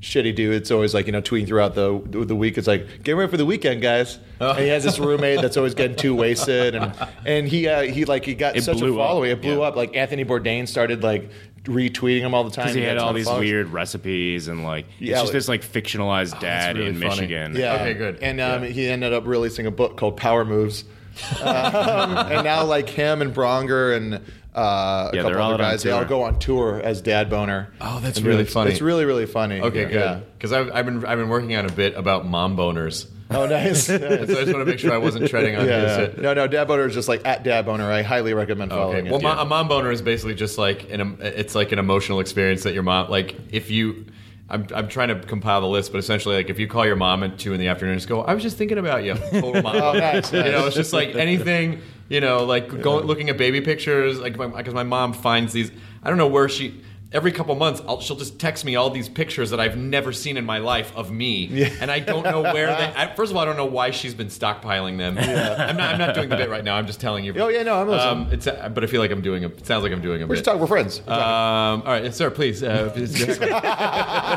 shitty 0.00 0.34
dude. 0.34 0.54
It's 0.54 0.70
always 0.70 0.94
like 0.94 1.06
you 1.06 1.12
know 1.12 1.22
tweeting 1.22 1.46
throughout 1.46 1.74
the 1.74 2.00
the 2.06 2.36
week. 2.36 2.58
It's 2.58 2.66
like 2.66 3.02
get 3.02 3.12
ready 3.12 3.30
for 3.30 3.36
the 3.36 3.46
weekend, 3.46 3.82
guys. 3.82 4.18
And 4.40 4.58
he 4.58 4.68
has 4.68 4.84
this 4.84 4.98
roommate 4.98 5.40
that's 5.40 5.56
always 5.56 5.74
getting 5.74 5.96
too 5.96 6.14
wasted, 6.14 6.74
and 6.74 6.92
and 7.26 7.48
he 7.48 7.66
uh, 7.68 7.82
he 7.82 8.04
like 8.04 8.24
he 8.24 8.34
got 8.34 8.56
It 8.56 8.62
such 8.64 8.76
a 8.76 8.80
blew 8.80 9.00
up. 9.00 9.08
following. 9.08 9.30
It 9.30 9.42
blew 9.42 9.58
Yeah. 9.60 9.66
up. 9.68 9.76
Like 9.76 9.96
Anthony 9.96 10.24
Bourdain 10.24 10.68
started 10.68 11.02
like 11.02 11.30
retweeting 11.64 12.20
him 12.20 12.32
all 12.34 12.44
the 12.44 12.50
time. 12.50 12.66
Because 12.66 12.76
he 12.76 12.82
had 12.82 12.96
got 12.98 13.06
all 13.08 13.12
these 13.12 13.24
followers. 13.26 13.40
weird 13.50 13.68
recipes 13.70 14.46
and 14.46 14.62
like 14.64 14.86
Yeah, 15.00 15.20
it's 15.22 15.32
just 15.32 15.48
like- 15.48 15.62
this 15.62 15.72
like 15.74 15.84
fictionalized 15.84 16.38
dad 16.40 16.76
really 16.76 16.90
in 16.90 16.94
funny. 16.94 17.08
Michigan. 17.08 17.56
Yeah. 17.56 17.74
Okay, 17.74 17.94
good. 17.94 18.18
And 18.22 18.40
um, 18.40 18.62
he 18.62 18.86
ended 18.88 19.12
up 19.12 19.26
releasing 19.26 19.66
a 19.66 19.70
book 19.72 19.96
called 19.96 20.16
Power 20.16 20.44
Moves. 20.44 20.84
um, 21.40 21.46
and 21.48 22.44
now, 22.44 22.64
like 22.64 22.88
him 22.90 23.22
and 23.22 23.34
Bronger 23.34 23.96
and 23.96 24.20
uh, 24.56 25.10
a 25.12 25.16
Yeah, 25.16 25.22
couple 25.22 25.42
other 25.42 25.58
guys, 25.58 25.82
they 25.82 25.90
all 25.90 26.04
go 26.04 26.22
on 26.22 26.38
tour 26.38 26.80
as 26.82 27.00
Dad 27.02 27.28
Boner. 27.30 27.68
Oh, 27.80 28.00
that's 28.00 28.18
And 28.18 28.26
really 28.26 28.42
it's, 28.42 28.52
funny. 28.52 28.70
It's 28.72 28.80
really, 28.80 29.04
really 29.04 29.26
funny. 29.26 29.60
Okay, 29.60 29.82
Yeah. 29.82 30.14
good. 30.16 30.26
Because 30.38 30.52
I've, 30.52 30.70
I've 30.72 30.84
been 30.86 31.04
I've 31.04 31.18
been 31.18 31.28
working 31.28 31.54
on 31.56 31.66
a 31.66 31.72
bit 31.72 31.94
about 31.94 32.26
mom 32.26 32.56
boners. 32.56 33.06
Oh, 33.30 33.44
nice. 33.46 33.86
So 33.88 33.94
I 33.96 33.98
just 34.24 34.30
want 34.34 34.46
to 34.46 34.64
make 34.64 34.78
sure 34.78 34.92
I 34.92 34.98
wasn't 34.98 35.28
treading 35.28 35.56
on 35.56 35.66
yeah. 35.66 36.06
his. 36.06 36.16
No, 36.18 36.32
no, 36.32 36.46
Dad 36.46 36.68
Boner 36.68 36.86
is 36.86 36.94
just 36.94 37.08
like 37.08 37.26
at 37.26 37.42
Dad 37.42 37.66
Boner. 37.66 37.90
I 37.90 38.02
highly 38.02 38.34
recommend 38.34 38.70
following 38.70 38.98
Okay. 38.98 39.06
it. 39.08 39.10
Well, 39.10 39.20
mo- 39.20 39.40
a 39.42 39.44
mom 39.44 39.66
boner 39.68 39.90
is 39.90 40.00
basically 40.00 40.34
just 40.36 40.58
like 40.58 40.90
an 40.92 41.18
it's 41.20 41.54
like 41.56 41.72
an 41.72 41.78
emotional 41.80 42.20
experience 42.20 42.62
that 42.62 42.72
your 42.74 42.82
mom 42.84 43.10
like 43.10 43.34
if 43.50 43.70
you. 43.70 44.06
I'm, 44.48 44.64
I'm 44.72 44.86
trying 44.86 45.08
to 45.08 45.16
compile 45.16 45.60
the 45.60 45.66
list, 45.66 45.90
but 45.90 45.98
essentially, 45.98 46.36
like 46.36 46.50
if 46.50 46.60
you 46.60 46.68
call 46.68 46.86
your 46.86 46.94
mom 46.94 47.24
at 47.24 47.36
two 47.36 47.52
in 47.52 47.58
the 47.58 47.66
afternoon, 47.66 47.94
and 47.94 48.00
just 48.00 48.08
go. 48.08 48.20
I 48.22 48.32
was 48.32 48.44
just 48.44 48.56
thinking 48.56 48.78
about 48.78 49.02
you. 49.02 49.14
Total 49.32 49.60
mom. 49.60 49.74
Oh, 49.74 49.80
boner. 49.94 49.98
nice, 49.98 50.32
You 50.32 50.44
know, 50.44 50.66
it's 50.68 50.76
just 50.76 50.92
like 50.92 51.16
anything. 51.16 51.80
You 52.08 52.20
know, 52.20 52.44
like 52.44 52.68
going 52.80 53.06
looking 53.06 53.30
at 53.30 53.36
baby 53.36 53.60
pictures. 53.60 54.18
Like 54.18 54.36
because 54.36 54.74
my, 54.74 54.84
mom 54.84 55.12
finds 55.12 55.52
these. 55.52 55.70
I 56.02 56.08
don't 56.08 56.18
know 56.18 56.28
where 56.28 56.48
she. 56.48 56.82
Every 57.16 57.32
couple 57.32 57.54
months, 57.54 57.80
I'll, 57.88 58.00
she'll 58.02 58.16
just 58.16 58.38
text 58.38 58.62
me 58.62 58.76
all 58.76 58.90
these 58.90 59.08
pictures 59.08 59.48
that 59.48 59.58
I've 59.58 59.74
never 59.78 60.12
seen 60.12 60.36
in 60.36 60.44
my 60.44 60.58
life 60.58 60.92
of 60.94 61.10
me, 61.10 61.64
and 61.80 61.90
I 61.90 61.98
don't 61.98 62.24
know 62.24 62.42
where 62.42 62.66
they. 62.66 62.92
I, 62.96 63.14
first 63.16 63.30
of 63.32 63.36
all, 63.38 63.42
I 63.42 63.46
don't 63.46 63.56
know 63.56 63.64
why 63.64 63.90
she's 63.90 64.12
been 64.12 64.26
stockpiling 64.26 64.98
them. 64.98 65.16
I'm 65.58 65.76
not. 65.78 65.94
I'm 65.94 65.98
not 65.98 66.14
doing 66.14 66.28
the 66.28 66.36
bit 66.36 66.50
right 66.50 66.62
now. 66.62 66.76
I'm 66.76 66.86
just 66.86 67.00
telling 67.00 67.24
you. 67.24 67.32
Oh, 67.38 67.48
yeah, 67.48 67.62
no, 67.62 67.80
I'm 67.80 67.88
listening. 67.88 68.26
Um, 68.26 68.32
it's, 68.32 68.46
uh, 68.46 68.68
but 68.68 68.84
I 68.84 68.86
feel 68.86 69.00
like 69.00 69.10
I'm 69.10 69.22
doing 69.22 69.44
a. 69.44 69.48
It 69.48 69.64
sounds 69.66 69.82
like 69.82 69.92
I'm 69.92 70.02
doing 70.02 70.20
a 70.20 70.26
We're 70.26 70.34
bit. 70.34 70.34
just 70.36 70.44
talking. 70.44 70.60
We're 70.60 70.66
friends. 70.66 71.00
We're 71.06 71.14
Um, 71.14 71.80
all 71.82 71.92
right, 71.92 72.14
sir. 72.14 72.28
Please. 72.28 72.62
Uh. 72.62 72.92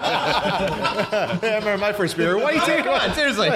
I 0.09 1.39
remember 1.41 1.77
my 1.77 1.91
first 1.93 2.15
beer. 2.17 2.37
What 2.37 2.53
are 2.53 2.55
you 2.55 2.61
taking? 2.65 2.85
Come 2.85 2.95
on, 2.95 3.13
seriously. 3.13 3.49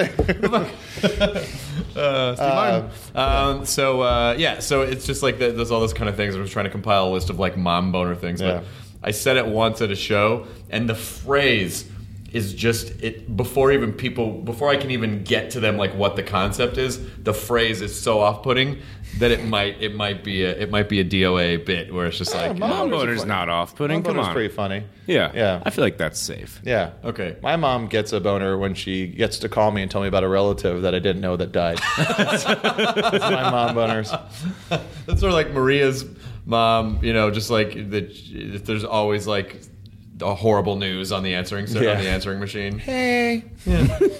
uh, 1.96 2.34
Steve 2.34 2.38
Martin. 2.54 2.90
Um, 3.14 3.64
so 3.64 4.02
uh, 4.02 4.34
yeah, 4.38 4.58
so 4.60 4.82
it's 4.82 5.06
just 5.06 5.22
like 5.22 5.38
the, 5.38 5.50
there's 5.52 5.70
all 5.70 5.80
those 5.80 5.94
kind 5.94 6.08
of 6.08 6.16
things. 6.16 6.36
I 6.36 6.40
was 6.40 6.50
trying 6.50 6.66
to 6.66 6.70
compile 6.70 7.08
a 7.08 7.12
list 7.12 7.30
of 7.30 7.38
like 7.38 7.56
mom 7.56 7.92
boner 7.92 8.14
things, 8.14 8.40
Yeah. 8.40 8.62
But 9.04 9.08
I 9.08 9.10
said 9.12 9.36
it 9.36 9.46
once 9.46 9.80
at 9.82 9.90
a 9.90 9.96
show, 9.96 10.46
and 10.70 10.88
the 10.88 10.94
phrase 10.94 11.90
is 12.32 12.52
just 12.52 12.90
it 13.00 13.36
before 13.36 13.70
even 13.70 13.92
people 13.92 14.32
before 14.32 14.68
I 14.68 14.76
can 14.76 14.90
even 14.90 15.22
get 15.22 15.50
to 15.52 15.60
them 15.60 15.76
like 15.76 15.94
what 15.94 16.16
the 16.16 16.22
concept 16.24 16.78
is. 16.78 16.98
The 17.22 17.32
phrase 17.34 17.80
is 17.80 18.00
so 18.00 18.18
off-putting 18.20 18.78
that 19.18 19.30
it 19.30 19.44
might 19.44 19.80
it 19.80 19.94
might 19.94 20.24
be 20.24 20.42
a 20.42 20.50
it 20.50 20.68
might 20.70 20.88
be 20.88 20.98
a 20.98 21.04
DOA 21.04 21.64
bit 21.64 21.94
where 21.94 22.06
it's 22.06 22.18
just 22.18 22.34
like 22.34 22.56
Mom 22.58 22.70
Mom 22.70 22.88
Boners 22.88 22.92
are 22.92 22.96
boner's 22.96 23.18
fun. 23.20 23.28
not 23.28 23.48
off-putting. 23.48 23.96
Mom 23.98 24.14
Come 24.16 24.18
on. 24.18 24.32
pretty 24.32 24.52
funny. 24.52 24.82
Yeah, 25.06 25.30
Yeah. 25.32 25.62
I 25.64 25.70
feel 25.70 25.84
like 25.84 25.96
that's 25.98 26.18
safe. 26.18 26.60
Yeah. 26.64 26.92
Okay. 27.04 27.36
My 27.42 27.54
mom 27.56 27.86
gets 27.86 28.12
a 28.12 28.20
boner 28.20 28.58
when 28.58 28.74
she 28.74 29.06
gets 29.06 29.38
to 29.40 29.48
call 29.48 29.70
me 29.70 29.82
and 29.82 29.90
tell 29.90 30.00
me 30.00 30.08
about 30.08 30.24
a 30.24 30.28
relative 30.28 30.82
that 30.82 30.94
I 30.94 30.98
didn't 30.98 31.20
know 31.20 31.36
that 31.36 31.52
died. 31.52 31.78
That's 31.98 32.44
my 32.46 33.50
mom 33.50 33.76
boners. 33.76 34.10
That's 34.70 35.20
sort 35.20 35.30
of 35.30 35.34
like 35.34 35.50
Maria's 35.52 36.04
mom, 36.44 37.00
you 37.02 37.12
know, 37.12 37.30
just 37.30 37.50
like 37.50 37.90
that. 37.90 38.62
There's 38.64 38.84
always 38.84 39.26
like 39.26 39.60
horrible 40.20 40.76
news 40.76 41.10
on 41.12 41.22
the 41.22 41.34
answering 41.34 41.66
ser- 41.66 41.82
Yeah. 41.82 41.92
on 41.92 41.98
the 41.98 42.08
answering 42.08 42.38
machine. 42.40 42.78
Hey. 42.78 43.44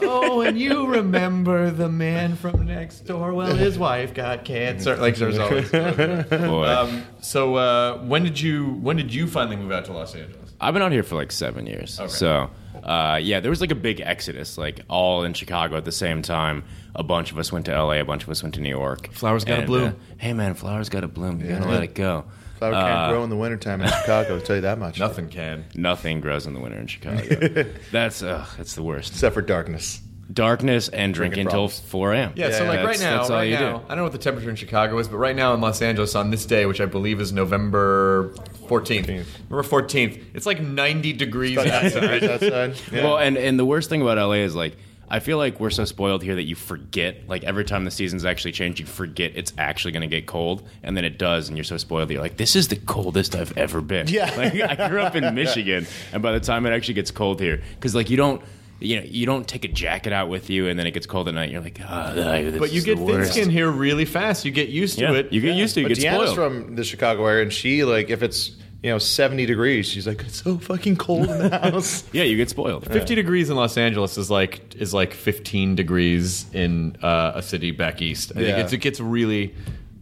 oh, 0.02 0.40
and 0.40 0.58
you 0.58 0.86
remember 0.86 1.70
the 1.70 1.88
man 1.88 2.36
from 2.36 2.66
next 2.66 3.00
door? 3.00 3.32
Well, 3.32 3.54
his 3.54 3.78
wife 3.78 4.12
got 4.14 4.44
cancer. 4.44 4.96
Like 4.96 5.16
there's 5.16 5.38
always. 5.38 5.70
Boy. 5.70 6.66
Um, 6.68 7.04
so 7.20 7.54
uh, 7.56 7.98
when 7.98 8.24
did 8.24 8.40
you 8.40 8.74
when 8.74 8.96
did 8.96 9.12
you 9.14 9.26
finally 9.26 9.56
move 9.56 9.72
out 9.72 9.84
to 9.86 9.92
Los 9.92 10.14
Angeles? 10.14 10.52
I've 10.60 10.72
been 10.74 10.82
out 10.82 10.92
here 10.92 11.02
for 11.02 11.14
like 11.16 11.32
seven 11.32 11.66
years. 11.66 11.98
Okay. 12.00 12.08
So, 12.08 12.48
uh, 12.82 13.18
yeah, 13.20 13.40
there 13.40 13.50
was 13.50 13.60
like 13.60 13.72
a 13.72 13.74
big 13.76 14.00
exodus, 14.00 14.56
like 14.56 14.80
all 14.88 15.24
in 15.24 15.34
Chicago 15.34 15.76
at 15.76 15.84
the 15.84 15.92
same 15.92 16.22
time. 16.22 16.64
A 16.94 17.02
bunch 17.02 17.32
of 17.32 17.38
us 17.38 17.52
went 17.52 17.66
to 17.66 17.72
LA, 17.72 17.94
a 17.94 18.04
bunch 18.04 18.22
of 18.22 18.30
us 18.30 18.42
went 18.42 18.54
to 18.54 18.60
New 18.60 18.68
York. 18.70 19.12
Flowers 19.12 19.44
gotta 19.44 19.66
bloom. 19.66 19.88
uh, 19.88 19.92
hey, 20.18 20.32
man, 20.32 20.54
flowers 20.54 20.88
got 20.88 21.00
to 21.00 21.08
bloom. 21.08 21.40
You 21.40 21.48
gotta 21.48 21.68
let 21.68 21.82
it 21.82 21.94
go. 21.94 22.24
Flower 22.70 22.88
can't 22.88 23.12
grow 23.12 23.24
in 23.24 23.30
the 23.30 23.36
wintertime 23.36 23.80
in 23.80 23.88
Chicago, 23.88 24.34
I'll 24.36 24.40
tell 24.40 24.56
you 24.56 24.62
that 24.62 24.78
much. 24.78 24.98
Nothing 24.98 25.28
can. 25.28 25.64
Nothing 25.74 26.20
grows 26.20 26.46
in 26.46 26.54
the 26.54 26.60
winter 26.60 26.78
in 26.78 26.86
Chicago. 26.86 27.64
that's 27.92 28.22
uh, 28.22 28.46
that's 28.56 28.74
the 28.74 28.82
worst. 28.82 29.12
Except 29.12 29.34
for 29.34 29.42
darkness. 29.42 30.00
Darkness 30.32 30.88
and 30.88 31.12
drinking 31.12 31.44
Drinking 31.44 31.46
until 31.48 31.68
problems. 31.68 31.80
4 31.80 32.12
a.m. 32.14 32.32
Yeah, 32.34 32.50
so 32.50 32.64
like 32.64 32.78
That's- 32.78 32.86
right 32.86 33.00
now, 33.00 33.18
that's 33.18 33.30
all 33.30 33.36
right 33.36 33.44
you 33.44 33.54
now, 33.56 33.78
do. 33.78 33.84
I 33.84 33.88
don't 33.88 33.96
know 33.98 34.02
what 34.04 34.12
the 34.12 34.18
temperature 34.18 34.48
in 34.48 34.56
Chicago 34.56 34.96
is, 34.98 35.06
but 35.06 35.18
right 35.18 35.36
now 35.36 35.52
in 35.52 35.60
Los 35.60 35.82
Angeles 35.82 36.14
on 36.14 36.30
this 36.30 36.46
day, 36.46 36.64
which 36.64 36.80
I 36.80 36.86
believe 36.86 37.20
is 37.20 37.30
November 37.30 38.32
14th, 38.66 39.06
November 39.50 39.62
14th, 39.62 40.24
it's 40.32 40.46
like 40.46 40.60
90 40.62 41.12
degrees 41.12 41.58
outside. 41.58 42.24
outside. 42.24 42.74
Yeah. 42.92 43.04
Well, 43.04 43.18
and 43.18 43.36
and 43.36 43.58
the 43.58 43.66
worst 43.66 43.90
thing 43.90 44.00
about 44.00 44.16
LA 44.16 44.36
is 44.44 44.54
like 44.54 44.76
I 45.08 45.20
feel 45.20 45.36
like 45.38 45.60
we're 45.60 45.70
so 45.70 45.84
spoiled 45.84 46.22
here 46.22 46.34
that 46.34 46.44
you 46.44 46.54
forget. 46.54 47.28
Like 47.28 47.44
every 47.44 47.64
time 47.64 47.84
the 47.84 47.90
seasons 47.90 48.24
actually 48.24 48.52
change, 48.52 48.80
you 48.80 48.86
forget 48.86 49.32
it's 49.34 49.52
actually 49.58 49.92
going 49.92 50.02
to 50.02 50.06
get 50.08 50.26
cold, 50.26 50.62
and 50.82 50.96
then 50.96 51.04
it 51.04 51.18
does, 51.18 51.48
and 51.48 51.56
you're 51.58 51.64
so 51.64 51.76
spoiled 51.76 52.08
that 52.08 52.14
you're 52.14 52.22
like, 52.22 52.36
"This 52.36 52.56
is 52.56 52.68
the 52.68 52.76
coldest 52.76 53.34
I've 53.34 53.56
ever 53.58 53.80
been." 53.80 54.08
Yeah. 54.08 54.32
like 54.36 54.54
I 54.54 54.88
grew 54.88 55.00
up 55.00 55.14
in 55.16 55.34
Michigan, 55.36 55.86
and 56.12 56.22
by 56.22 56.32
the 56.32 56.40
time 56.40 56.66
it 56.66 56.70
actually 56.72 56.94
gets 56.94 57.10
cold 57.10 57.40
here, 57.40 57.62
because 57.74 57.94
like 57.94 58.10
you 58.10 58.16
don't. 58.16 58.42
You 58.80 58.96
know, 58.96 59.06
you 59.06 59.24
don't 59.24 59.46
take 59.46 59.64
a 59.64 59.68
jacket 59.68 60.12
out 60.12 60.28
with 60.28 60.50
you, 60.50 60.66
and 60.68 60.76
then 60.78 60.86
it 60.86 60.90
gets 60.90 61.06
cold 61.06 61.28
at 61.28 61.34
night. 61.34 61.48
You're 61.50 61.62
like, 61.62 61.78
ah, 61.82 62.12
this 62.12 62.58
But 62.58 62.72
you 62.72 62.82
get 62.82 62.98
thin 62.98 63.06
worst." 63.06 63.32
skin 63.32 63.48
here 63.48 63.70
really 63.70 64.04
fast. 64.04 64.44
You 64.44 64.50
get 64.50 64.68
used 64.68 64.98
to 64.98 65.04
Yeah, 65.04 65.12
it. 65.12 65.32
you 65.32 65.40
get 65.40 65.54
used 65.56 65.74
to 65.76 65.80
it. 65.80 65.82
You 65.84 65.88
But 65.90 65.98
get 65.98 66.12
Deanna's 66.12 66.30
spoiled. 66.32 66.64
from 66.64 66.74
the 66.74 66.84
Chicago 66.84 67.24
area, 67.24 67.44
and 67.44 67.52
she, 67.52 67.84
like, 67.84 68.10
if 68.10 68.22
it's, 68.22 68.50
you 68.84 68.90
know, 68.90 68.98
70 68.98 69.46
degrees, 69.46 69.88
she's 69.88 70.06
like, 70.06 70.20
it's 70.20 70.42
so 70.42 70.58
fucking 70.58 70.96
cold 70.96 71.30
in 71.30 71.38
the 71.48 71.58
house. 71.72 72.04
yeah, 72.12 72.22
you 72.22 72.36
get 72.36 72.50
spoiled. 72.50 72.84
50 72.86 73.14
degrees 73.14 73.48
in 73.48 73.56
Los 73.56 73.78
Angeles 73.78 74.18
is 74.18 74.30
like 74.30 74.76
is 74.76 74.92
like 74.92 75.14
15 75.14 75.74
degrees 75.74 76.44
in 76.52 76.94
uh, 77.02 77.32
a 77.34 77.42
city 77.42 77.70
back 77.70 78.02
east. 78.02 78.32
I 78.36 78.40
Yeah. 78.40 78.46
think 78.48 78.58
it's, 78.58 78.72
it 78.74 78.78
gets 78.78 79.00
really, 79.00 79.54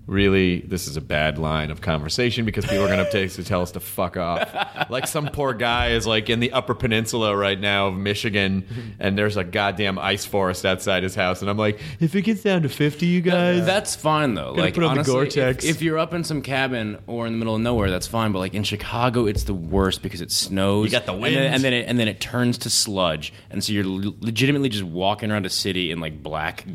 really. 0.06 0.60
This 0.60 0.86
is 0.88 0.96
a 0.96 1.00
bad 1.00 1.38
line 1.38 1.70
of 1.70 1.80
conversation 1.80 2.44
because 2.44 2.64
people 2.64 2.82
are 2.84 2.88
going 2.88 2.98
to 2.98 3.04
have 3.04 3.32
to 3.32 3.44
tell 3.44 3.62
us 3.62 3.72
to 3.72 3.80
fuck 3.80 4.16
off. 4.16 4.50
Like 4.90 5.06
some 5.06 5.28
poor 5.28 5.54
guy 5.54 5.90
is 5.90 6.06
like 6.06 6.28
in 6.28 6.40
the 6.40 6.52
Upper 6.52 6.74
Peninsula 6.74 7.34
right 7.34 7.58
now 7.58 7.86
of 7.88 7.94
Michigan, 7.94 8.96
and 8.98 9.16
there's 9.16 9.36
a 9.38 9.44
goddamn 9.44 9.98
ice 9.98 10.26
forest 10.26 10.66
outside 10.66 11.02
his 11.02 11.14
house, 11.14 11.40
and 11.40 11.48
I'm 11.48 11.56
like, 11.56 11.80
if 12.00 12.14
it 12.14 12.22
gets 12.22 12.42
down 12.42 12.62
to 12.62 12.68
50, 12.68 13.06
you 13.06 13.20
guys, 13.22 13.64
That's 13.64 13.94
fine 13.96 14.34
though. 14.34 14.52
Like 14.52 14.74
put 14.74 14.82
on 14.84 14.94
the 14.94 15.00
honestly, 15.00 15.14
Gore-Tex. 15.14 15.64
If, 15.64 15.76
if 15.76 15.82
you're 15.82 15.98
up 15.98 16.12
in 16.12 16.24
some 16.24 16.42
cabin 16.42 16.98
or 17.06 17.26
in 17.26 17.32
the 17.32 17.38
middle 17.38 17.54
of 17.54 17.60
nowhere, 17.62 17.90
that's 17.90 18.06
fine. 18.06 18.32
But 18.32 18.40
like 18.40 18.54
in 18.54 18.64
Chicago, 18.64 19.26
it's 19.26 19.44
the 19.44 19.54
worst 19.54 20.02
because 20.02 20.20
it 20.20 20.30
snows. 20.30 20.86
You 20.86 20.90
got 20.90 21.06
the 21.06 21.12
and 21.12 21.22
wind. 21.22 21.36
then, 21.36 21.54
and 21.54 21.64
then 21.64 21.72
it, 21.72 21.88
and 21.88 21.98
then 21.98 22.08
it 22.08 22.20
turns 22.20 22.58
to 22.58 22.70
sludge, 22.70 23.32
and 23.50 23.62
so 23.64 23.72
you're 23.72 23.84
legitimately 23.86 24.68
just 24.68 24.84
walking 24.84 25.30
around 25.30 25.46
a 25.46 25.50
city 25.50 25.90
in 25.90 26.00
like 26.00 26.22
black 26.22 26.66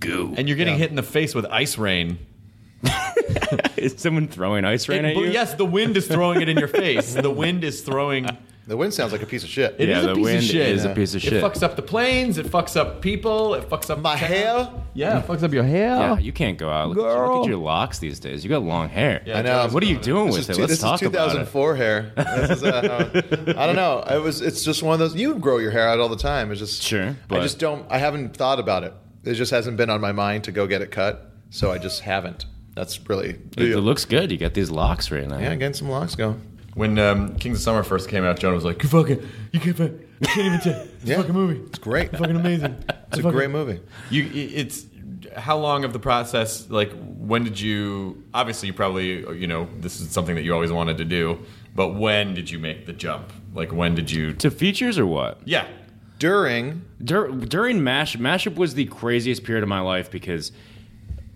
goo. 0.00 0.32
and 0.36 0.48
you're 0.48 0.56
getting 0.56 0.78
hit 0.78 0.88
in 0.90 0.96
the 0.96 1.02
face 1.02 1.34
with 1.34 1.44
ice 1.46 1.76
rain. 1.76 2.18
is 3.76 3.94
someone 3.98 4.28
throwing 4.28 4.64
ice 4.64 4.88
rain 4.88 5.04
It- 5.04 5.08
at 5.10 5.14
but 5.14 5.20
you? 5.22 5.30
yes, 5.30 5.54
the 5.54 5.64
wind 5.66 5.96
is 5.96 6.06
throwing 6.06 6.40
it 6.42 6.48
in 6.48 6.56
your 6.58 6.68
face. 6.68 7.14
The 7.14 7.30
wind 7.30 7.64
is 7.64 7.80
throwing. 7.82 8.26
The 8.68 8.76
wind 8.76 8.92
sounds 8.92 9.12
like 9.12 9.22
a 9.22 9.26
piece 9.26 9.44
of 9.44 9.48
shit. 9.48 9.76
It 9.78 9.88
is 9.88 9.96
Yeah, 9.98 10.02
a 10.02 10.06
the 10.08 10.14
piece 10.16 10.24
wind 10.24 10.38
of 10.38 10.42
shit. 10.44 10.68
is 10.70 10.84
a 10.84 10.92
piece 10.92 11.14
of 11.14 11.24
It 11.24 11.28
shit. 11.28 11.40
fucks 11.44 11.62
up 11.62 11.76
the 11.76 11.82
planes. 11.82 12.36
It 12.36 12.46
fucks 12.46 12.76
up 12.76 13.00
people. 13.00 13.54
It 13.54 13.70
fucks 13.70 13.90
up 13.90 14.00
My 14.00 14.16
town. 14.18 14.28
hair? 14.28 14.70
Yeah, 14.92 15.20
it 15.20 15.26
fucks 15.28 15.44
up 15.44 15.52
your 15.52 15.62
hair. 15.62 15.90
Yeah, 15.96 16.18
you 16.18 16.32
can't 16.32 16.58
go 16.58 16.68
out. 16.68 16.88
Look, 16.88 16.98
at, 16.98 17.00
you- 17.02 17.06
look 17.06 17.16
Girl. 17.16 17.42
at 17.42 17.48
your 17.48 17.58
locks 17.58 18.00
these 18.00 18.18
days. 18.18 18.42
You 18.42 18.50
got 18.50 18.62
long 18.64 18.88
hair. 18.88 19.22
Yeah, 19.24 19.38
I 19.38 19.42
know. 19.42 19.68
What 19.70 19.84
are 19.84 19.86
you 19.86 19.98
doing 19.98 20.26
This 20.32 20.34
with 20.34 20.40
is, 20.40 20.48
it? 20.50 20.54
two- 20.54 20.60
Let's 20.62 20.72
this 20.72 20.80
talk 20.80 21.00
is 21.00 21.06
about 21.06 21.28
it. 21.28 21.46
2004 21.46 21.76
hair. 21.76 22.12
This 22.16 22.50
is, 22.50 22.64
uh, 22.64 23.08
I 23.56 23.66
don't 23.66 23.76
know. 23.76 24.02
It 24.10 24.20
was. 24.20 24.40
It's 24.40 24.64
just 24.64 24.82
one 24.82 24.94
of 24.94 24.98
those. 24.98 25.14
You 25.14 25.36
grow 25.36 25.58
your 25.58 25.70
hair 25.70 25.88
out 25.88 26.00
all 26.00 26.08
the 26.08 26.16
time. 26.16 26.50
It's 26.50 26.58
just. 26.58 26.82
Sure, 26.82 27.10
I 27.10 27.16
but- 27.28 27.42
just 27.42 27.60
don't. 27.60 27.86
I 27.88 27.98
haven't 27.98 28.36
thought 28.36 28.58
about 28.58 28.82
it. 28.82 28.92
It 29.22 29.34
just 29.34 29.52
hasn't 29.52 29.76
been 29.76 29.90
on 29.90 30.00
my 30.00 30.10
mind 30.12 30.42
to 30.44 30.50
go 30.52 30.66
get 30.66 30.82
it 30.82 30.90
cut. 30.90 31.30
So 31.50 31.70
I 31.70 31.78
just 31.78 32.00
haven't. 32.00 32.46
That's 32.76 33.00
really. 33.08 33.30
It, 33.56 33.72
it 33.72 33.80
looks 33.80 34.04
good. 34.04 34.30
You 34.30 34.38
got 34.38 34.54
these 34.54 34.70
locks 34.70 35.10
right 35.10 35.26
now. 35.26 35.38
yeah, 35.38 35.54
getting 35.56 35.74
some 35.74 35.88
locks 35.90 36.14
going. 36.14 36.40
When 36.74 36.98
um, 36.98 37.34
Kings 37.36 37.56
of 37.58 37.62
Summer 37.64 37.82
first 37.82 38.08
came 38.08 38.22
out, 38.22 38.38
Jonah 38.38 38.54
was 38.54 38.64
like, 38.64 38.80
"You 38.82 38.88
fucking, 38.88 39.26
you 39.50 39.60
can't, 39.60 39.78
you 39.78 39.98
can't 40.22 40.38
even 40.46 40.60
tell. 40.60 40.80
It's 40.82 41.04
Yeah. 41.04 41.14
a 41.16 41.18
fucking 41.20 41.34
movie. 41.34 41.60
It's 41.66 41.78
great. 41.78 42.10
It's 42.10 42.18
fucking 42.18 42.36
amazing. 42.36 42.76
It's 43.12 43.18
a 43.24 43.30
great 43.30 43.50
movie. 43.50 43.80
You, 44.10 44.28
it's 44.34 44.84
how 45.36 45.56
long 45.56 45.84
of 45.84 45.92
the 45.94 45.98
process? 45.98 46.68
Like, 46.68 46.92
when 47.16 47.44
did 47.44 47.58
you? 47.58 48.22
Obviously, 48.34 48.66
you 48.66 48.74
probably, 48.74 49.20
you 49.38 49.46
know, 49.46 49.68
this 49.80 50.00
is 50.00 50.10
something 50.10 50.34
that 50.34 50.42
you 50.42 50.52
always 50.52 50.70
wanted 50.72 50.98
to 50.98 51.04
do. 51.06 51.38
But 51.74 51.90
when 51.94 52.34
did 52.34 52.50
you 52.50 52.58
make 52.58 52.84
the 52.84 52.92
jump? 52.92 53.32
Like, 53.54 53.72
when 53.72 53.94
did 53.94 54.10
you? 54.10 54.34
To 54.34 54.50
features 54.50 54.98
or 54.98 55.06
what? 55.06 55.40
yeah, 55.46 55.66
During 56.18 56.82
Dur- 57.02 57.30
during 57.30 57.82
mash 57.84 58.16
mashup 58.16 58.56
was 58.56 58.74
the 58.74 58.84
craziest 58.86 59.44
period 59.44 59.62
of 59.62 59.68
my 59.68 59.80
life 59.80 60.10
because 60.10 60.52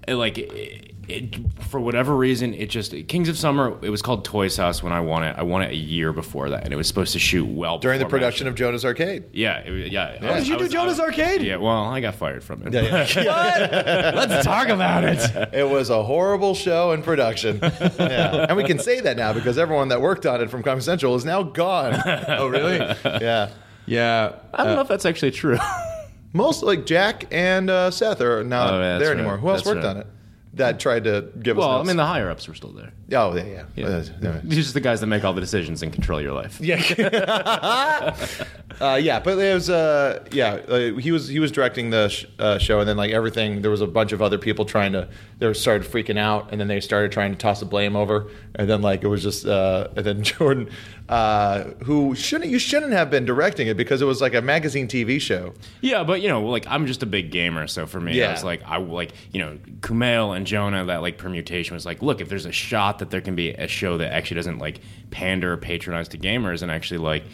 it, 0.09 0.15
like 0.17 0.37
it, 0.39 0.90
it, 1.11 1.37
for 1.65 1.81
whatever 1.81 2.17
reason, 2.17 2.55
it 2.55 2.71
just 2.71 2.95
Kings 3.09 3.29
of 3.29 3.37
Summer. 3.37 3.77
It 3.83 3.91
was 3.91 4.03
called 4.03 4.25
Toy's 4.25 4.57
House 4.57 4.83
when 4.83 4.93
I 4.93 5.01
won 5.01 5.25
it. 5.25 5.37
I 5.37 5.43
won 5.43 5.63
it 5.63 5.71
a 5.71 5.77
year 5.77 6.13
before 6.13 6.51
that, 6.51 6.65
and 6.65 6.73
it 6.73 6.77
was 6.77 6.87
supposed 6.89 7.13
to 7.13 7.19
shoot 7.19 7.45
well 7.47 7.79
During 7.79 7.99
the 7.99 8.07
production 8.07 8.47
of 8.47 8.55
Jonah's 8.55 8.85
Arcade. 8.85 9.25
Yeah, 9.33 9.59
it, 9.59 9.93
yeah. 9.93 10.19
Oh, 10.23 10.35
did 10.37 10.49
you 10.49 10.59
do 10.59 10.69
Jonah's 10.69 11.01
Arcade? 11.01 11.43
Yeah, 11.43 11.57
well, 11.57 11.85
I 11.85 12.01
got 12.01 12.15
fired 12.15 12.45
from 12.45 12.63
it. 12.67 12.73
Let's 12.73 14.45
talk 14.45 14.69
about 14.69 15.05
it. 15.05 15.21
It 15.61 15.69
was 15.69 15.91
a 15.91 16.03
horrible 16.03 16.55
show 16.55 16.93
and 16.93 17.03
production. 17.03 17.59
yeah. 17.63 18.47
And 18.49 18.57
we 18.57 18.65
can 18.65 18.79
say 18.79 19.01
that 19.01 19.17
now 19.17 19.33
because 19.33 19.59
everyone 19.59 19.89
that 19.89 20.01
worked 20.01 20.27
on 20.27 20.41
it 20.41 20.51
from 20.51 20.63
Comedy 20.63 20.85
Central 20.85 21.15
is 21.17 21.25
now 21.25 21.43
gone. 21.43 22.01
Oh, 22.29 22.47
really? 22.49 22.77
yeah. 22.77 23.51
Yeah. 23.87 24.37
I 24.55 24.65
don't 24.65 24.77
know 24.77 24.83
if 24.83 24.89
that's 24.89 25.05
actually 25.05 25.33
true. 25.33 25.59
Most 26.33 26.63
like 26.63 26.87
Jack 26.87 27.27
and 27.33 27.69
uh, 27.69 27.91
Seth 27.91 28.21
are 28.21 28.45
not 28.45 28.73
Oh, 28.75 28.81
yeah, 28.81 28.99
there 28.99 29.09
right. 29.09 29.17
anymore. 29.19 29.37
Who 29.39 29.49
else 29.49 29.61
That's 29.61 29.75
worked 29.75 29.85
right. 29.85 29.97
on 29.97 30.03
it? 30.03 30.07
That 30.55 30.81
tried 30.81 31.05
to 31.05 31.29
give 31.41 31.57
well, 31.57 31.71
us. 31.79 31.85
I 31.85 31.87
mean, 31.87 31.97
the 31.97 32.05
higher 32.05 32.29
ups 32.29 32.49
were 32.49 32.55
still 32.55 32.73
there. 32.73 32.93
oh 33.13 33.37
yeah, 33.37 33.65
yeah. 33.77 33.87
Uh, 33.87 34.05
yeah. 34.21 34.41
These 34.43 34.59
are 34.59 34.63
just 34.63 34.75
the 34.75 34.81
guys 34.81 35.01
that 35.01 35.07
make 35.07 35.23
all 35.25 35.33
the 35.33 35.41
decisions 35.41 35.81
and 35.85 35.93
control 35.93 36.21
your 36.21 36.33
life. 36.33 36.61
Yeah, 36.61 36.83
uh, 38.81 38.99
yeah, 39.01 39.21
but 39.21 39.39
it 39.39 39.55
was 39.55 39.71
uh, 39.71 40.25
yeah. 40.33 40.55
Uh, 40.55 40.97
he 40.97 41.13
was 41.13 41.29
he 41.29 41.39
was 41.39 41.53
directing 41.53 41.91
the 41.91 42.09
sh- 42.09 42.27
uh, 42.39 42.59
show, 42.59 42.81
and 42.81 42.89
then 42.89 42.97
like 42.97 43.13
everything, 43.13 43.63
there 43.63 43.71
was 43.71 43.81
a 43.81 43.87
bunch 43.87 44.13
of 44.13 44.23
other 44.23 44.39
people 44.39 44.65
trying 44.65 44.93
to. 44.93 45.09
They 45.39 45.53
started 45.55 45.91
freaking 45.91 46.19
out, 46.19 46.49
and 46.51 46.61
then 46.61 46.69
they 46.69 46.81
started 46.81 47.13
trying 47.13 47.33
to 47.33 47.39
toss 47.39 47.61
the 47.61 47.67
blame 47.67 47.95
over, 47.97 48.29
and 48.57 48.69
then 48.69 48.83
like 48.83 49.03
it 49.05 49.09
was 49.09 49.23
just, 49.23 49.47
uh, 49.47 49.89
and 49.97 50.05
then 50.05 50.23
Jordan, 50.31 50.69
uh, 51.09 51.65
who 51.85 52.15
shouldn't 52.15 52.51
you 52.51 52.59
shouldn't 52.59 52.93
have 52.93 53.11
been 53.11 53.25
directing 53.25 53.69
it 53.69 53.77
because 53.77 54.03
it 54.03 54.07
was 54.07 54.21
like 54.21 54.35
a 54.35 54.43
magazine 54.43 54.89
TV 54.89 55.21
show. 55.21 55.55
Yeah, 55.81 56.03
but 56.05 56.21
you 56.21 56.29
know, 56.29 56.43
like 56.43 56.67
I'm 56.67 56.87
just 56.87 57.03
a 57.03 57.07
big 57.07 57.31
gamer, 57.31 57.67
so 57.67 57.87
for 57.87 58.01
me, 58.01 58.19
Yeah. 58.19 58.29
I 58.29 58.33
was 58.33 58.45
like, 58.45 58.63
I 58.65 58.79
like, 58.79 59.13
you 59.33 59.41
know, 59.41 59.59
Kumail 59.81 60.37
and 60.37 60.40
Jonah. 60.45 60.85
That 60.85 61.03
like 61.03 61.19
permutation 61.19 61.75
was 61.75 61.87
like, 61.87 62.03
look, 62.03 62.21
if 62.21 62.29
there's 62.29 62.47
a 62.47 62.53
shot 62.53 62.99
that 63.01 63.11
there 63.11 63.21
can 63.21 63.35
be 63.35 63.51
a 63.51 63.69
show 63.69 63.99
that 63.99 64.13
actually 64.13 64.37
doesn't 64.37 64.59
like 64.59 64.81
pander 65.11 65.53
or 65.53 65.57
patronize 65.57 66.09
to 66.09 66.19
gamers 66.19 66.63
and 66.63 66.71
actually 66.71 66.99
like 66.99 67.25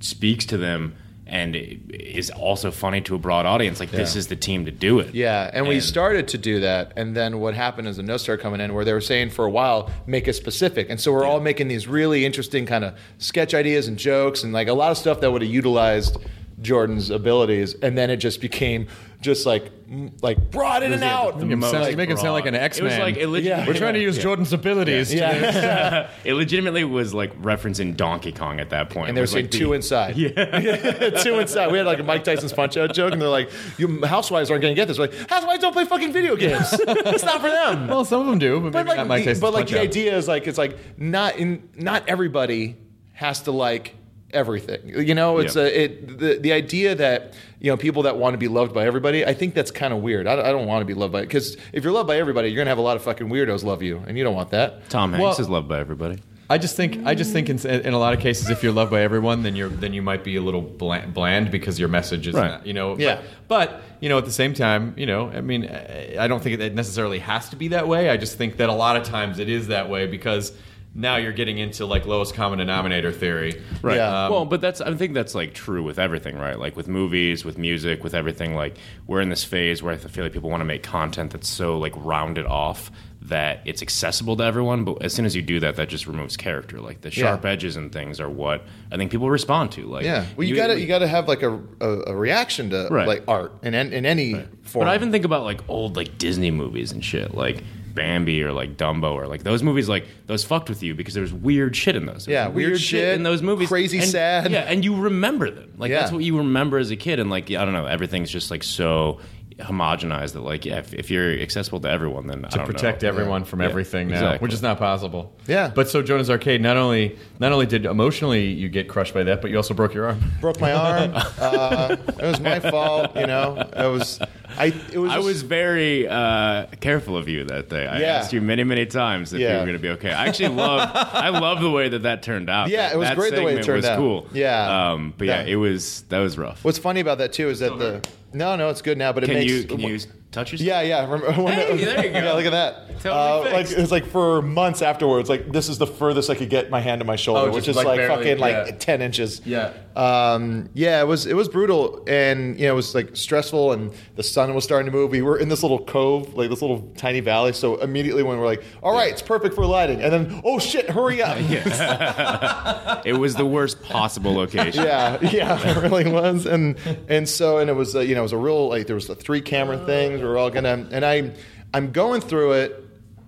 speaks 0.00 0.46
to 0.46 0.56
them 0.56 0.94
and 1.26 1.56
is 1.56 2.30
also 2.30 2.70
funny 2.70 3.00
to 3.00 3.14
a 3.14 3.18
broad 3.18 3.46
audience, 3.46 3.80
like 3.80 3.90
this 3.90 4.14
is 4.14 4.26
the 4.26 4.36
team 4.36 4.66
to 4.66 4.70
do 4.70 4.98
it. 4.98 5.14
Yeah, 5.14 5.50
and, 5.52 5.66
we 5.66 5.80
started 5.80 6.28
to 6.28 6.38
do 6.38 6.60
that, 6.60 6.92
and 6.96 7.16
then 7.16 7.40
what 7.40 7.54
happened 7.54 7.88
is 7.88 7.96
the 7.96 8.02
notes 8.02 8.24
started 8.24 8.42
coming 8.42 8.60
in 8.60 8.74
where 8.74 8.84
they 8.84 8.92
were 8.92 9.00
saying 9.00 9.30
for 9.30 9.46
a 9.46 9.50
while 9.50 9.90
make 10.06 10.28
it 10.28 10.34
specific, 10.34 10.90
and 10.90 11.00
so 11.00 11.12
we're 11.12 11.24
all 11.24 11.40
making 11.40 11.68
these 11.68 11.88
really 11.88 12.26
interesting 12.26 12.66
kind 12.66 12.84
of 12.84 12.98
sketch 13.16 13.54
ideas 13.54 13.88
and 13.88 13.98
jokes, 13.98 14.44
and 14.44 14.52
like 14.52 14.68
a 14.68 14.74
lot 14.74 14.90
of 14.90 14.98
stuff 14.98 15.20
that 15.20 15.32
would 15.32 15.40
have 15.40 15.50
utilized 15.50 16.18
Jordan's 16.60 17.08
abilities, 17.08 17.74
and 17.74 17.96
then 17.96 18.10
it 18.10 18.18
just 18.18 18.42
became 18.42 18.86
just 19.24 19.46
like 19.46 19.72
m- 19.90 20.12
like 20.22 20.50
brought 20.50 20.82
in 20.82 20.92
and 20.92 21.02
out. 21.02 21.40
Make 21.40 21.50
him 21.50 21.62
sound, 21.62 21.72
Most 21.78 21.90
you 21.90 21.96
make 21.96 22.10
him 22.10 22.16
sound 22.18 22.34
like 22.34 22.44
an 22.46 22.52
broad. 22.52 22.62
X 22.62 22.78
It 22.78 22.84
was 22.84 22.92
Man. 22.92 23.00
like 23.00 23.16
it 23.16 23.26
legit- 23.26 23.66
We're 23.66 23.72
trying 23.74 23.94
to 23.94 24.00
use 24.00 24.18
Jordan's 24.18 24.52
abilities. 24.52 25.08
to- 25.08 25.16
Yeah, 25.16 26.10
it 26.24 26.34
legitimately 26.34 26.84
was 26.84 27.14
like 27.14 27.34
referencing 27.40 27.96
Donkey 27.96 28.32
Kong 28.32 28.60
at 28.60 28.70
that 28.70 28.90
point. 28.90 29.08
and 29.08 29.16
they 29.16 29.20
were 29.20 29.22
It 29.22 29.22
was, 29.22 29.30
saying 29.32 29.44
like, 29.46 29.50
the- 29.52 29.58
two 29.58 29.72
inside. 29.72 30.16
Yeah, 30.16 31.10
two 31.22 31.38
inside. 31.38 31.72
We 31.72 31.78
had 31.78 31.86
like 31.86 31.98
a 32.00 32.02
Mike 32.02 32.22
Tyson's 32.24 32.52
punch 32.52 32.76
out 32.76 32.92
joke, 32.94 33.12
and 33.12 33.20
they're 33.22 33.28
like, 33.28 33.50
"You 33.78 34.04
housewives 34.04 34.50
aren't 34.50 34.60
going 34.62 34.74
to 34.74 34.80
get 34.80 34.86
this." 34.88 34.98
We're 34.98 35.06
like, 35.06 35.30
housewives 35.30 35.60
don't 35.60 35.72
play 35.72 35.86
fucking 35.86 36.12
video 36.12 36.36
games. 36.36 36.68
it's 36.72 37.24
not 37.24 37.40
for 37.40 37.48
them. 37.50 37.88
Well, 37.88 38.04
some 38.04 38.20
of 38.20 38.26
them 38.26 38.38
do, 38.38 38.60
but, 38.60 38.72
but 38.72 38.78
maybe 38.84 38.88
like, 38.90 38.96
not 38.98 39.06
Mike 39.06 39.24
the, 39.24 39.30
Tyson's 39.30 39.40
but 39.40 39.54
like 39.54 39.68
the 39.68 39.80
idea 39.80 40.16
is 40.16 40.28
like 40.28 40.46
it's 40.46 40.58
like 40.58 40.76
not 40.98 41.36
in 41.36 41.68
not 41.74 42.06
everybody 42.08 42.76
has 43.14 43.40
to 43.42 43.50
like 43.52 43.94
everything. 44.34 44.80
You 45.06 45.14
know, 45.14 45.38
it's 45.38 45.56
Yeah. 45.56 45.62
a 45.62 45.66
it 45.84 46.18
the 46.18 46.38
the 46.38 46.52
idea 46.52 46.94
that 46.94 47.32
you 47.60 47.70
know 47.70 47.76
people 47.76 48.02
that 48.02 48.16
want 48.18 48.34
to 48.34 48.38
be 48.38 48.48
loved 48.48 48.74
by 48.74 48.84
everybody. 48.86 49.24
I 49.24 49.32
think 49.34 49.54
that's 49.54 49.70
kind 49.70 49.94
of 49.94 50.00
weird. 50.02 50.26
I, 50.26 50.36
don't- 50.36 50.44
I 50.46 50.50
don't 50.52 50.66
want 50.66 50.82
to 50.82 50.86
be 50.86 50.94
loved 50.94 51.12
by 51.12 51.22
because 51.22 51.56
if 51.72 51.84
you're 51.84 51.92
loved 51.92 52.08
by 52.08 52.18
everybody, 52.18 52.48
you're 52.48 52.58
gonna 52.60 52.70
have 52.70 52.78
a 52.78 52.82
lot 52.82 52.96
of 52.96 53.02
fucking 53.02 53.28
weirdos 53.28 53.64
love 53.64 53.82
you, 53.82 54.02
and 54.06 54.18
you 54.18 54.24
don't 54.24 54.34
want 54.34 54.50
that. 54.50 54.88
Tom 54.90 55.12
Hanks 55.12 55.22
Well- 55.22 55.40
is 55.40 55.48
loved 55.48 55.68
by 55.68 55.78
everybody. 55.80 56.18
I 56.50 56.58
just 56.58 56.76
think 56.76 57.06
I 57.06 57.14
just 57.14 57.32
think 57.32 57.48
in, 57.48 57.58
in 57.58 57.94
a 57.94 57.98
lot 57.98 58.12
of 58.12 58.20
cases, 58.20 58.50
if 58.50 58.62
you're 58.62 58.70
loved 58.70 58.90
by 58.90 59.00
everyone, 59.00 59.42
then 59.44 59.56
you're 59.56 59.70
then 59.70 59.94
you 59.94 60.02
might 60.02 60.22
be 60.22 60.36
a 60.36 60.42
little 60.42 60.60
bland, 60.60 61.14
bland 61.14 61.50
because 61.50 61.80
your 61.80 61.88
message 61.88 62.26
is 62.28 62.34
Right. 62.34 62.50
not, 62.50 62.66
you 62.66 62.74
know. 62.74 62.98
Yeah. 62.98 63.22
But, 63.48 63.70
but 63.70 63.82
you 64.00 64.10
know, 64.10 64.18
at 64.18 64.26
the 64.26 64.30
same 64.30 64.52
time, 64.52 64.92
you 64.98 65.06
know, 65.06 65.30
I 65.30 65.40
mean, 65.40 65.64
I 65.64 66.16
I 66.24 66.28
don't 66.28 66.42
think 66.42 66.60
it 66.60 66.74
necessarily 66.74 67.18
has 67.20 67.48
to 67.48 67.56
be 67.56 67.68
that 67.68 67.88
way. 67.88 68.10
I 68.10 68.18
just 68.18 68.36
think 68.36 68.58
that 68.58 68.68
a 68.68 68.74
lot 68.74 68.96
of 68.98 69.04
times 69.04 69.38
it 69.38 69.48
is 69.48 69.68
that 69.68 69.88
way 69.88 70.06
because 70.06 70.52
now 70.96 71.16
you're 71.16 71.32
getting 71.32 71.58
into 71.58 71.86
like 71.86 72.06
lowest 72.06 72.34
common 72.34 72.58
denominator 72.60 73.10
theory. 73.10 73.60
Right. 73.82 73.96
Yeah. 73.96 74.26
Um, 74.26 74.32
well, 74.32 74.44
but 74.44 74.60
that's 74.60 74.80
I 74.80 74.94
think 74.94 75.14
that's 75.14 75.34
like 75.34 75.52
true 75.52 75.82
with 75.82 75.98
everything, 75.98 76.38
right? 76.38 76.58
Like 76.58 76.76
with 76.76 76.86
movies, 76.88 77.44
with 77.44 77.58
music, 77.58 78.04
with 78.04 78.14
everything. 78.14 78.54
Like 78.54 78.76
we're 79.06 79.20
in 79.20 79.28
this 79.28 79.42
phase 79.44 79.82
where 79.82 79.92
I 79.92 79.96
feel 79.96 80.24
like 80.24 80.32
people 80.32 80.50
want 80.50 80.60
to 80.60 80.64
make 80.66 80.82
content 80.84 81.32
that's 81.32 81.48
so 81.48 81.78
like 81.78 81.92
rounded 81.96 82.46
off 82.46 82.90
that 83.22 83.62
it's 83.64 83.80
accessible 83.80 84.36
to 84.36 84.44
everyone. 84.44 84.84
But 84.84 85.02
as 85.02 85.12
soon 85.14 85.24
as 85.24 85.34
you 85.34 85.40
do 85.42 85.58
that, 85.60 85.76
that 85.76 85.88
just 85.88 86.06
removes 86.06 86.36
character. 86.36 86.78
Like 86.80 87.00
the 87.00 87.10
sharp 87.10 87.42
Yeah. 87.42 87.50
edges 87.50 87.74
and 87.76 87.90
things 87.90 88.20
are 88.20 88.28
what 88.28 88.64
I 88.92 88.96
think 88.96 89.10
people 89.10 89.30
respond 89.30 89.72
to. 89.72 89.86
Like 89.86 90.04
Yeah, 90.04 90.26
well, 90.36 90.46
you, 90.46 90.54
gotta 90.54 90.78
you 90.78 90.86
gotta 90.86 91.08
have 91.08 91.26
like 91.26 91.42
a 91.42 91.58
a, 91.80 91.88
a 92.08 92.14
reaction 92.16 92.70
to 92.70 92.86
Right. 92.90 93.08
like 93.08 93.24
art 93.26 93.52
in 93.64 93.74
in 93.74 94.06
any 94.06 94.34
form. 94.62 94.84
But 94.86 94.88
I 94.88 94.94
even 94.94 95.10
think 95.10 95.24
about 95.24 95.42
like 95.42 95.60
old 95.68 95.96
like 95.96 96.18
Disney 96.18 96.50
movies 96.52 96.92
and 96.92 97.04
shit, 97.04 97.34
like 97.34 97.64
Bambi 97.94 98.42
or 98.42 98.52
like 98.52 98.76
Dumbo 98.76 99.12
or 99.14 99.26
like 99.26 99.42
those 99.44 99.62
movies. 99.62 99.88
Like 99.88 100.06
those 100.26 100.44
fucked 100.44 100.68
with 100.68 100.82
you 100.82 100.94
because 100.94 101.14
there's 101.14 101.32
weird 101.32 101.76
shit 101.76 101.96
in 101.96 102.06
those. 102.06 102.26
There's 102.26 102.34
Yeah, 102.34 102.48
weird 102.48 102.80
shit, 102.80 103.14
in 103.14 103.22
those 103.22 103.42
movies. 103.42 103.68
crazy 103.68 103.98
and, 103.98 104.08
sad. 104.08 104.50
Yeah, 104.50 104.60
and 104.60 104.84
you 104.84 104.96
remember 104.96 105.50
them. 105.50 105.74
Like 105.78 105.90
Yeah. 105.90 106.00
that's 106.00 106.12
what 106.12 106.24
you 106.24 106.38
remember 106.38 106.78
as 106.78 106.90
a 106.90 106.96
kid. 106.96 107.20
And 107.20 107.30
like 107.30 107.50
I 107.50 107.64
don't 107.64 107.72
know, 107.74 107.86
everything's 107.86 108.30
just 108.30 108.50
like 108.50 108.62
so 108.62 109.20
homogenized 109.60 110.32
that 110.32 110.40
like 110.40 110.64
yeah, 110.64 110.78
if, 110.78 110.92
if 110.92 111.10
you're 111.12 111.30
accessible 111.38 111.78
to 111.80 111.88
everyone, 111.88 112.26
then 112.26 112.44
I 112.44 112.48
to 112.48 112.56
don't 112.58 112.66
protect 112.66 113.02
know. 113.02 113.08
everyone 113.08 113.44
from 113.44 113.60
Yeah, 113.60 113.68
everything 113.68 114.08
now, 114.08 114.14
exactly. 114.14 114.38
which 114.44 114.52
is 114.52 114.62
not 114.62 114.78
possible. 114.78 115.32
Yeah. 115.46 115.70
But 115.72 115.88
so 115.88 116.02
Jonah's 116.02 116.28
Arcade, 116.28 116.60
not 116.60 116.76
only 116.76 117.16
not 117.38 117.52
only 117.52 117.66
did 117.66 117.86
emotionally 117.86 118.46
you 118.48 118.68
get 118.68 118.88
crushed 118.88 119.14
by 119.14 119.22
that, 119.24 119.40
but 119.40 119.50
you 119.52 119.56
also 119.56 119.72
broke 119.74 119.94
your 119.94 120.06
arm. 120.06 120.20
broke 120.40 120.60
my 120.60 120.72
arm. 120.72 121.12
uh, 121.38 121.96
it 122.08 122.22
was 122.22 122.40
my 122.40 122.58
fault. 122.58 123.14
You 123.16 123.26
know, 123.28 123.56
it 123.76 123.86
was 123.88 124.18
I. 124.58 124.66
It 124.92 124.98
was. 124.98 125.10
I 125.12 125.18
was 125.18 125.42
very 125.42 126.06
uh, 126.08 126.66
careful 126.80 127.16
of 127.16 127.28
you 127.28 127.44
that 127.44 127.68
day. 127.68 127.86
I 127.86 128.00
Yeah. 128.00 128.06
asked 128.18 128.32
you 128.32 128.40
many, 128.40 128.64
many 128.64 128.86
times 128.86 129.32
if 129.32 129.40
you 129.40 129.46
were 129.46 129.52
going 129.60 129.72
to 129.74 129.78
be 129.78 129.90
okay. 129.90 130.12
I 130.12 130.26
actually 130.26 130.48
love, 130.48 130.90
I 130.94 131.28
love 131.30 131.60
the 131.60 131.70
way 131.70 131.88
that 131.88 132.02
that 132.04 132.22
turned 132.22 132.48
out. 132.50 132.68
Yeah, 132.68 132.92
it 132.92 132.96
was 132.98 133.08
That 133.08 133.16
great 133.16 133.34
the 133.34 133.42
way 133.42 133.54
it 133.56 133.64
segment 133.64 133.66
turned 133.66 133.76
was 133.76 133.84
out. 133.86 133.98
Cool. 133.98 134.26
Yeah. 134.32 134.90
um, 134.92 135.14
but 135.18 135.26
yeah, 135.26 135.42
Yeah. 135.42 135.52
it 135.54 135.56
was 135.56 136.02
that 136.08 136.18
was 136.20 136.38
rough. 136.38 136.64
What's 136.64 136.78
funny 136.78 137.00
about 137.00 137.18
that 137.18 137.32
too 137.32 137.48
is 137.48 137.58
that 137.60 137.78
the 137.78 138.06
no, 138.32 138.56
no, 138.56 138.68
it's 138.70 138.82
good 138.82 138.98
now, 138.98 139.12
but 139.12 139.22
it 139.24 139.26
can 139.28 139.36
makes 139.36 139.50
you 139.52 139.64
can 139.64 139.78
you 139.80 139.98
touch 140.34 140.52
yourself? 140.52 140.66
Yeah, 140.66 140.80
yeah. 140.82 141.02
Remember 141.10 141.32
when 141.42 141.52
Hey, 141.54 141.84
there 141.84 142.04
you 142.04 142.12
go. 142.12 142.18
Yeah, 142.18 142.32
look 142.32 142.44
at 142.46 142.50
that. 142.52 143.00
Totally 143.00 143.50
Uh, 143.50 143.52
like 143.52 143.70
it's 143.70 143.90
like 143.90 144.06
for 144.06 144.42
months 144.42 144.82
afterwards. 144.82 145.28
Like 145.28 145.50
this 145.52 145.68
is 145.68 145.78
the 145.78 145.86
furthest 145.86 146.30
I 146.30 146.34
could 146.34 146.50
get 146.50 146.70
my 146.70 146.80
hand 146.80 147.00
to 147.00 147.04
my 147.04 147.16
shoulder, 147.16 147.50
Oh, 147.50 147.54
which 147.54 147.68
is 147.68 147.76
like 147.76 147.86
like, 147.86 147.98
barely, 147.98 148.16
fucking 148.24 148.38
like 148.38 148.66
yeah. 148.66 148.76
ten 148.78 149.00
inches. 149.02 149.40
Yeah. 149.44 149.72
Um, 149.96 150.68
yeah, 150.74 151.00
it 151.00 151.04
was 151.06 151.26
it 151.26 151.34
was 151.34 151.48
brutal, 151.48 152.02
and 152.08 152.58
you 152.58 152.66
know 152.66 152.72
it 152.72 152.76
was 152.76 152.94
like 152.94 153.14
stressful, 153.16 153.72
and 153.72 153.92
the 154.16 154.22
sun 154.24 154.52
was 154.54 154.64
starting 154.64 154.86
to 154.86 154.92
move. 154.92 155.10
We 155.10 155.22
were 155.22 155.38
in 155.38 155.48
this 155.48 155.62
little 155.62 155.84
cove, 155.84 156.34
like 156.34 156.50
this 156.50 156.60
little 156.62 156.90
tiny 156.96 157.20
valley. 157.20 157.52
So 157.52 157.76
immediately 157.80 158.22
when 158.24 158.38
we're 158.38 158.46
like, 158.46 158.64
all 158.82 158.92
right, 158.92 159.12
it's 159.12 159.22
perfect 159.22 159.54
for 159.54 159.64
lighting, 159.66 160.02
and 160.02 160.12
then 160.12 160.40
oh 160.44 160.58
shit, 160.58 160.90
hurry 160.90 161.22
up. 161.22 161.38
It 163.04 163.12
was 163.18 163.34
the 163.34 163.44
worst 163.46 163.82
possible 163.82 164.32
location. 164.34 164.82
yeah, 164.84 165.18
yeah, 165.20 165.58
it 165.68 165.82
really 165.82 166.10
was, 166.10 166.46
and 166.46 166.76
and 167.08 167.28
so 167.28 167.58
and 167.58 167.68
it 167.68 167.74
was 167.74 167.94
uh, 167.94 168.00
you 168.00 168.14
know 168.14 168.20
it 168.20 168.24
was 168.24 168.32
a 168.32 168.38
real 168.38 168.68
like 168.68 168.86
there 168.86 168.94
was 168.96 169.06
the 169.06 169.14
three 169.14 169.40
camera 169.42 169.78
things. 169.84 170.22
We 170.24 170.30
were 170.30 170.38
all 170.38 170.50
gonna 170.50 170.88
and 170.90 171.04
I 171.04 171.32
I'm 171.74 171.92
going 171.92 172.20
through 172.22 172.52
it. 172.52 172.84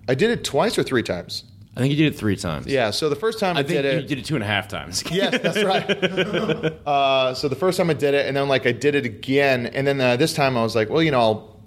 I 0.09 0.15
did 0.15 0.31
it 0.31 0.43
twice 0.43 0.77
or 0.77 0.83
three 0.83 1.03
times. 1.03 1.43
I 1.75 1.81
think 1.81 1.91
you 1.91 1.97
did 1.97 2.13
it 2.15 2.17
three 2.17 2.35
times. 2.35 2.65
Yeah, 2.65 2.89
so 2.89 3.07
the 3.07 3.15
first 3.15 3.39
time 3.39 3.55
I, 3.55 3.59
I 3.59 3.63
did 3.63 3.85
you 3.85 3.91
it. 3.91 4.07
did 4.07 4.17
it 4.17 4.25
two 4.25 4.33
and 4.33 4.43
a 4.43 4.47
half 4.47 4.67
times. 4.67 5.03
Yes, 5.11 5.39
that's 5.43 5.63
right. 5.63 5.87
uh, 6.87 7.35
so 7.35 7.47
the 7.47 7.55
first 7.55 7.77
time 7.77 7.91
I 7.91 7.93
did 7.93 8.15
it, 8.15 8.25
and 8.25 8.35
then 8.35 8.47
like 8.47 8.65
I 8.65 8.71
did 8.71 8.95
it 8.95 9.05
again, 9.05 9.67
and 9.67 9.85
then 9.85 10.01
uh, 10.01 10.15
this 10.15 10.33
time 10.33 10.57
I 10.57 10.63
was 10.63 10.75
like, 10.75 10.89
well, 10.89 11.03
you 11.03 11.11
know, 11.11 11.19
I'll, 11.19 11.61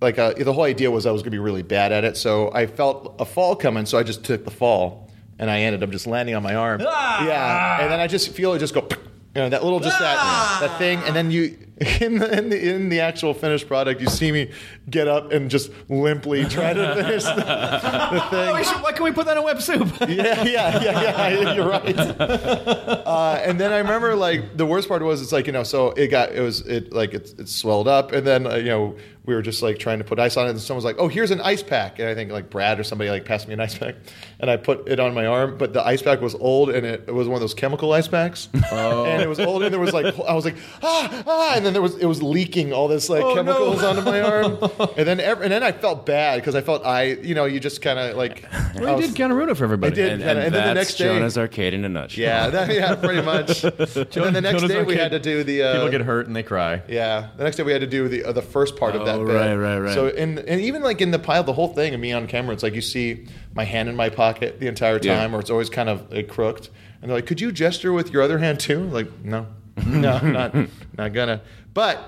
like 0.00 0.18
uh, 0.18 0.32
the 0.32 0.54
whole 0.54 0.64
idea 0.64 0.90
was 0.90 1.04
I 1.04 1.10
was 1.10 1.20
going 1.20 1.32
to 1.32 1.34
be 1.34 1.38
really 1.38 1.62
bad 1.62 1.92
at 1.92 2.04
it, 2.04 2.16
so 2.16 2.50
I 2.54 2.66
felt 2.68 3.16
a 3.18 3.26
fall 3.26 3.54
coming, 3.54 3.84
so 3.84 3.98
I 3.98 4.02
just 4.02 4.24
took 4.24 4.46
the 4.46 4.50
fall, 4.50 5.10
and 5.38 5.50
I 5.50 5.60
ended 5.60 5.82
up 5.82 5.90
just 5.90 6.06
landing 6.06 6.34
on 6.34 6.42
my 6.42 6.54
arm. 6.54 6.80
Yeah, 6.80 7.82
and 7.82 7.92
then 7.92 8.00
I 8.00 8.06
just 8.06 8.30
feel 8.30 8.54
it 8.54 8.60
just 8.60 8.72
go. 8.72 8.88
You 9.34 9.42
know, 9.42 9.48
that 9.50 9.62
little 9.62 9.80
just 9.80 9.98
that 9.98 10.60
that 10.62 10.78
thing, 10.78 11.00
and 11.00 11.14
then 11.14 11.30
you 11.30 11.58
in 12.00 12.18
the, 12.18 12.36
in 12.36 12.50
the 12.50 12.74
in 12.74 12.88
the 12.90 13.00
actual 13.00 13.32
finished 13.32 13.66
product, 13.66 14.02
you 14.02 14.06
see 14.06 14.30
me 14.30 14.50
get 14.90 15.08
up 15.08 15.32
and 15.32 15.50
just 15.50 15.70
limply 15.88 16.44
try 16.44 16.74
to 16.74 16.94
finish 16.94 17.24
the, 17.24 17.34
the 17.36 18.20
thing. 18.30 18.82
Why 18.82 18.92
can 18.92 19.04
we 19.04 19.12
put 19.12 19.24
that 19.24 19.38
on 19.38 19.44
Web 19.44 19.62
Soup? 19.62 19.88
Yeah, 20.10 20.42
yeah, 20.42 20.82
yeah, 20.82 21.28
yeah. 21.28 21.54
You're 21.54 21.68
right. 21.68 21.96
Uh, 21.98 23.40
and 23.42 23.58
then 23.58 23.72
I 23.72 23.78
remember 23.78 24.14
like 24.14 24.56
the 24.56 24.66
worst 24.66 24.88
part 24.88 25.02
was 25.02 25.22
it's 25.22 25.32
like 25.32 25.46
you 25.46 25.52
know 25.52 25.62
so 25.62 25.92
it 25.92 26.08
got 26.08 26.32
it 26.32 26.40
was 26.40 26.60
it 26.66 26.92
like 26.92 27.14
it, 27.14 27.32
it 27.38 27.48
swelled 27.48 27.88
up 27.88 28.12
and 28.12 28.26
then 28.26 28.46
uh, 28.46 28.56
you 28.56 28.64
know 28.64 28.96
we 29.26 29.34
were 29.34 29.42
just 29.42 29.62
like 29.62 29.78
trying 29.78 29.98
to 29.98 30.04
put 30.04 30.18
ice 30.18 30.36
on 30.36 30.46
it 30.46 30.50
and 30.50 30.60
someone 30.60 30.76
was 30.78 30.84
like 30.84 30.96
oh 30.98 31.06
here's 31.08 31.30
an 31.30 31.40
ice 31.42 31.62
pack 31.62 31.98
and 31.98 32.08
I 32.08 32.14
think 32.14 32.32
like 32.32 32.50
Brad 32.50 32.80
or 32.80 32.84
somebody 32.84 33.10
like 33.10 33.24
passed 33.24 33.46
me 33.46 33.54
an 33.54 33.60
ice 33.60 33.76
pack 33.76 33.94
and 34.40 34.50
I 34.50 34.56
put 34.56 34.88
it 34.88 34.98
on 34.98 35.14
my 35.14 35.26
arm 35.26 35.58
but 35.58 35.72
the 35.72 35.84
ice 35.86 36.02
pack 36.02 36.20
was 36.20 36.34
old 36.34 36.70
and 36.70 36.86
it, 36.86 37.04
it 37.06 37.12
was 37.14 37.28
one 37.28 37.34
of 37.36 37.40
those 37.40 37.54
chemical 37.54 37.92
ice 37.92 38.08
packs 38.08 38.48
and 38.72 39.22
it 39.22 39.28
was 39.28 39.38
old 39.38 39.62
and 39.62 39.72
there 39.72 39.80
was 39.80 39.92
like 39.92 40.06
I 40.20 40.34
was 40.34 40.44
like 40.44 40.56
ah 40.82 41.22
ah 41.26 41.52
and 41.56 41.64
then 41.66 41.72
there 41.74 41.82
was 41.82 41.96
it 41.96 42.06
was 42.06 42.22
leaking 42.22 42.72
all 42.72 42.88
this 42.88 43.08
like 43.08 43.22
Oh, 43.22 43.34
chemicals 43.34 43.82
no. 43.82 43.90
onto 43.90 44.02
my 44.02 44.20
arm, 44.20 44.58
and 44.96 45.06
then 45.06 45.20
ev- 45.20 45.42
and 45.42 45.52
then 45.52 45.62
I 45.62 45.72
felt 45.72 46.06
bad 46.06 46.40
because 46.40 46.54
I 46.54 46.62
felt 46.62 46.84
I 46.86 47.02
you 47.04 47.34
know 47.34 47.44
you 47.44 47.60
just 47.60 47.82
kind 47.82 47.98
of 47.98 48.16
like 48.16 48.46
Well, 48.76 48.96
was- 48.96 49.04
you 49.04 49.10
did 49.12 49.18
kind 49.18 49.30
of 49.32 49.36
ruin 49.38 49.50
it 49.50 49.56
for 49.56 49.64
everybody. 49.64 49.92
I 49.92 49.94
did. 49.94 50.12
And, 50.14 50.22
kinda- 50.22 50.30
and 50.36 50.46
and 50.46 50.54
then 50.54 50.68
the 50.68 50.74
next 50.74 50.94
day- 50.96 51.04
Jonah's 51.04 51.36
Arcade 51.38 51.74
in 51.74 51.84
a 51.84 51.88
nutshell. 51.88 52.22
yeah 52.22 52.48
that, 52.50 52.72
yeah 52.72 52.94
pretty 52.94 53.20
much. 53.22 53.64
and 53.64 53.72
then 53.76 54.32
the 54.32 54.40
next 54.40 54.60
Jonah's 54.60 54.70
day 54.70 54.82
we 54.82 54.96
had 54.96 55.10
to 55.12 55.18
do 55.18 55.44
the 55.44 55.62
uh, 55.62 55.72
People 55.74 55.90
get 55.90 56.00
hurt 56.00 56.26
and 56.26 56.34
they 56.34 56.42
cry. 56.42 56.82
Yeah, 56.88 57.28
the 57.36 57.44
next 57.44 57.56
day 57.56 57.62
we 57.62 57.72
had 57.72 57.82
to 57.82 57.86
do 57.86 58.08
the 58.08 58.24
uh, 58.24 58.32
the 58.32 58.42
first 58.42 58.76
part 58.76 58.96
of 58.96 59.04
that 59.06 59.19
Bit. 59.26 59.34
right, 59.34 59.54
right, 59.54 59.78
right. 59.78 59.94
So 59.94 60.08
in 60.08 60.38
and 60.38 60.60
even 60.60 60.82
like 60.82 61.00
in 61.00 61.10
the 61.10 61.18
pile, 61.18 61.42
the 61.44 61.52
whole 61.52 61.68
thing 61.68 61.94
of 61.94 62.00
me 62.00 62.12
on 62.12 62.26
camera, 62.26 62.52
it's 62.54 62.62
like 62.62 62.74
you 62.74 62.80
see 62.82 63.26
my 63.54 63.64
hand 63.64 63.88
in 63.88 63.96
my 63.96 64.08
pocket 64.08 64.60
the 64.60 64.66
entire 64.66 64.98
Yeah. 65.02 65.16
time, 65.16 65.34
or 65.34 65.40
it's 65.40 65.50
always 65.50 65.70
kind 65.70 65.88
of 65.88 66.10
like, 66.12 66.28
crooked. 66.28 66.68
And 67.02 67.10
they're 67.10 67.16
like, 67.18 67.26
"Could 67.26 67.40
you 67.40 67.50
gesture 67.52 67.92
with 67.92 68.12
your 68.12 68.22
other 68.22 68.38
hand 68.38 68.60
too?" 68.60 68.80
Like, 68.84 69.08
no, 69.24 69.46
no, 69.86 70.18
not 70.20 70.54
not 70.98 71.12
gonna. 71.12 71.40
But 71.74 71.98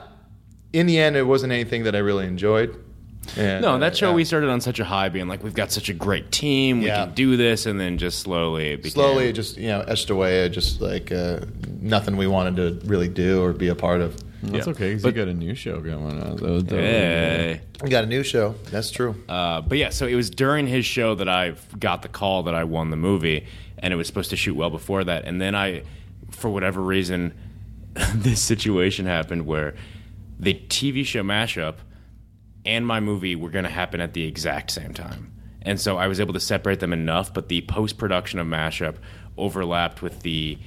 in 0.73 0.87
the 0.87 0.99
end, 0.99 1.17
it 1.17 1.23
wasn't 1.25 1.53
anything 1.53 1.85
that 1.85 1.95
I 1.95 1.99
really 1.99 2.27
enjoyed. 2.27 2.77
And, 3.37 3.63
No, 3.63 3.79
that 3.79 3.97
show 3.97 4.09
yeah. 4.09 4.15
we 4.17 4.25
started 4.25 4.51
on 4.51 4.61
such 4.61 4.81
a 4.81 4.85
high, 4.85 5.09
being 5.09 5.29
like, 5.29 5.45
we've 5.45 5.55
got 5.55 5.71
such 5.71 5.89
a 5.89 5.93
great 5.95 6.33
team, 6.33 6.81
we 6.81 6.87
Yeah. 6.87 7.05
can 7.05 7.15
do 7.15 7.37
this, 7.37 7.67
and 7.67 7.79
then 7.79 7.97
just 7.97 8.19
slowly 8.19 8.71
it 8.73 8.79
became. 8.79 8.91
slowly 8.95 9.33
just 9.33 9.57
you 9.59 9.69
know 9.69 9.83
etched 9.87 10.11
away, 10.11 10.49
just 10.49 10.81
like 10.81 11.13
uh, 11.13 11.39
nothing 11.81 12.17
we 12.17 12.27
wanted 12.27 12.57
to 12.57 12.87
really 12.89 13.09
do 13.09 13.41
or 13.43 13.53
be 13.53 13.69
a 13.69 13.75
part 13.77 14.01
of. 14.01 14.17
That's 14.43 14.67
Yeah. 14.67 14.73
okay, 14.73 14.93
'cause 14.95 15.03
But- 15.03 15.15
you 15.15 15.25
got 15.25 15.29
a 15.29 15.35
new 15.35 15.55
show 15.55 15.81
going 15.81 16.21
on. 16.21 16.37
That 16.37 16.41
was- 16.43 16.65
that 16.65 16.77
Hey. 16.81 17.61
We 17.83 17.91
got 17.91 18.05
a 18.05 18.09
new 18.09 18.23
show. 18.23 18.55
That's 18.71 18.91
true. 18.91 19.15
Uh, 19.29 19.61
but 19.61 19.79
yeah, 19.79 19.91
so 19.91 20.07
it 20.07 20.15
was 20.17 20.31
during 20.31 20.67
his 20.67 20.85
show 20.85 21.15
that 21.15 21.29
I 21.29 21.53
got 21.79 22.03
the 22.03 22.09
call 22.09 22.43
that 22.45 22.55
I 22.55 22.65
won 22.65 22.91
the 22.91 22.97
movie, 22.97 23.45
and 23.79 23.93
it 23.93 23.97
was 23.97 24.07
supposed 24.07 24.31
to 24.31 24.37
shoot 24.37 24.55
well 24.57 24.71
before 24.71 25.05
that. 25.05 25.25
And 25.27 25.41
then 25.41 25.55
I, 25.55 25.83
for 26.31 26.51
whatever 26.51 26.81
reason, 26.83 27.33
this 28.15 28.41
situation 28.43 29.07
happened 29.07 29.47
where 29.47 29.75
the 30.41 30.55
TV 30.55 31.05
show 31.05 31.23
mashup 31.23 31.75
and 32.65 32.87
my 32.87 33.01
movie 33.01 33.37
were 33.37 33.51
going 33.51 33.65
to 33.65 33.71
happen 33.71 34.01
at 34.01 34.13
the 34.15 34.25
exact 34.25 34.71
same 34.71 34.93
time. 34.95 35.31
And 35.63 35.79
so 35.81 35.97
I 35.99 36.09
was 36.09 36.19
able 36.21 36.33
to 36.35 36.41
separate 36.41 36.81
them 36.81 36.93
enough, 36.93 37.33
but 37.33 37.49
the 37.49 37.61
post 37.63 37.99
production 37.99 38.39
of 38.41 38.47
mashup 38.49 38.97
overlapped 39.39 40.03
with 40.03 40.23
the 40.23 40.59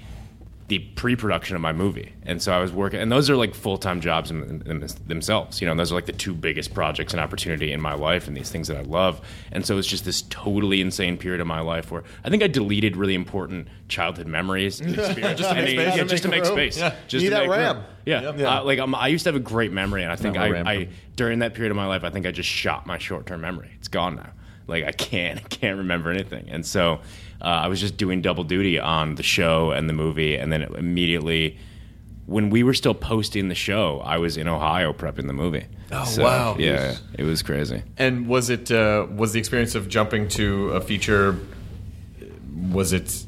the 0.67 0.80
pre-production 0.80 1.56
of 1.56 1.62
my 1.62 1.71
movie, 1.71 2.12
and 2.23 2.41
so 2.41 2.51
I 2.51 2.60
was 2.60 2.71
working. 2.71 2.99
And 2.99 3.12
those 3.12 3.30
are 3.30 3.36
like 3.36 3.54
full-time 3.54 4.01
jobs 4.01 4.32
in, 4.32 4.41
in, 4.65 4.82
in 4.82 4.88
themselves. 5.06 5.62
You 5.62 5.67
know, 5.67 5.75
those 5.75 5.91
are 5.91 5.95
like 5.95 6.08
the 6.08 6.12
two 6.12 6.34
biggest 6.34 6.73
projects 6.73 7.13
and 7.13 7.21
opportunity 7.21 7.71
in 7.71 7.80
my 7.80 7.93
life, 7.93 8.28
and 8.28 8.36
these 8.36 8.49
things 8.49 8.67
that 8.69 8.78
I 8.78 8.82
love. 8.82 9.21
And 9.51 9.63
so 9.63 9.78
it's 9.78 9.88
just 9.88 10.06
this 10.06 10.23
totally 10.23 10.82
insane 10.82 11.17
period 11.17 11.39
of 11.39 11.45
my 11.45 11.60
life 11.60 11.91
where 11.91 12.04
I 12.23 12.30
think 12.32 12.41
I 12.41 12.47
deleted 12.47 12.97
really 12.97 13.13
important 13.13 13.67
childhood 13.89 14.25
memories, 14.25 14.80
and 14.82 14.97
experience- 14.97 15.39
Just 15.39 15.49
to 15.51 15.56
make 15.56 15.69
space. 15.69 15.95
yeah, 15.97 16.04
just 16.04 16.23
to 16.23 16.30
make 16.30 16.41
make 16.43 16.51
space. 16.51 16.78
Yeah. 16.80 16.95
Just 17.08 17.23
Need 17.23 17.30
to 17.30 17.36
that 17.36 17.41
make 17.41 17.49
room. 17.51 17.60
RAM. 17.60 17.84
Yeah, 18.08 18.36
Yeah. 18.36 18.58
Uh, 18.60 18.63
like 18.63 18.80
um, 18.80 18.95
I 18.95 19.10
used 19.10 19.23
to 19.25 19.30
have 19.30 19.36
a 19.36 19.39
great 19.43 19.71
memory, 19.71 20.01
and 20.01 20.12
I 20.12 20.15
think 20.15 20.36
I, 20.36 20.47
I 20.62 20.88
during 21.15 21.39
that 21.39 21.54
period 21.54 21.69
of 21.71 21.78
my 21.78 21.86
life, 21.86 22.04
I 22.04 22.10
think 22.10 22.25
I 22.25 22.32
just 22.32 22.49
shot 22.49 22.88
my 22.88 22.97
short-term 22.97 23.41
memory. 23.41 23.69
It's 23.78 23.88
gone 23.88 24.15
now. 24.15 24.32
Like 24.67 24.84
I 24.86 24.91
can't, 24.93 25.38
I 25.45 25.47
can't 25.47 25.78
remember 25.78 26.10
anything. 26.10 26.49
And 26.49 26.65
so 26.65 27.01
uh, 27.45 27.62
I 27.63 27.67
was 27.67 27.79
just 27.79 27.95
doing 27.97 28.23
double 28.23 28.43
duty 28.43 28.79
on 28.79 29.15
the 29.15 29.23
show 29.23 29.69
and 29.69 29.88
the 29.88 29.93
movie, 29.93 30.36
and 30.36 30.51
then 30.51 30.63
immediately, 30.63 31.60
when 32.25 32.49
we 32.49 32.63
were 32.63 32.73
still 32.73 32.95
posting 32.95 33.49
the 33.49 33.55
show, 33.55 34.01
I 34.03 34.17
was 34.17 34.36
in 34.36 34.47
Ohio 34.47 34.93
prepping 34.93 35.27
the 35.27 35.34
movie. 35.34 35.65
Oh 35.91 36.15
wow. 36.17 36.55
Yeah, 36.58 36.95
it 37.13 37.23
was 37.23 37.43
crazy. 37.43 37.84
And 37.97 38.27
was 38.27 38.49
it 38.49 38.71
uh, 38.71 39.05
was 39.12 39.34
the 39.34 39.39
experience 39.39 39.75
of 39.75 39.88
jumping 39.88 40.27
to 40.29 40.71
a 40.71 40.81
feature? 40.81 41.38
Was 42.71 42.93
it 42.93 43.25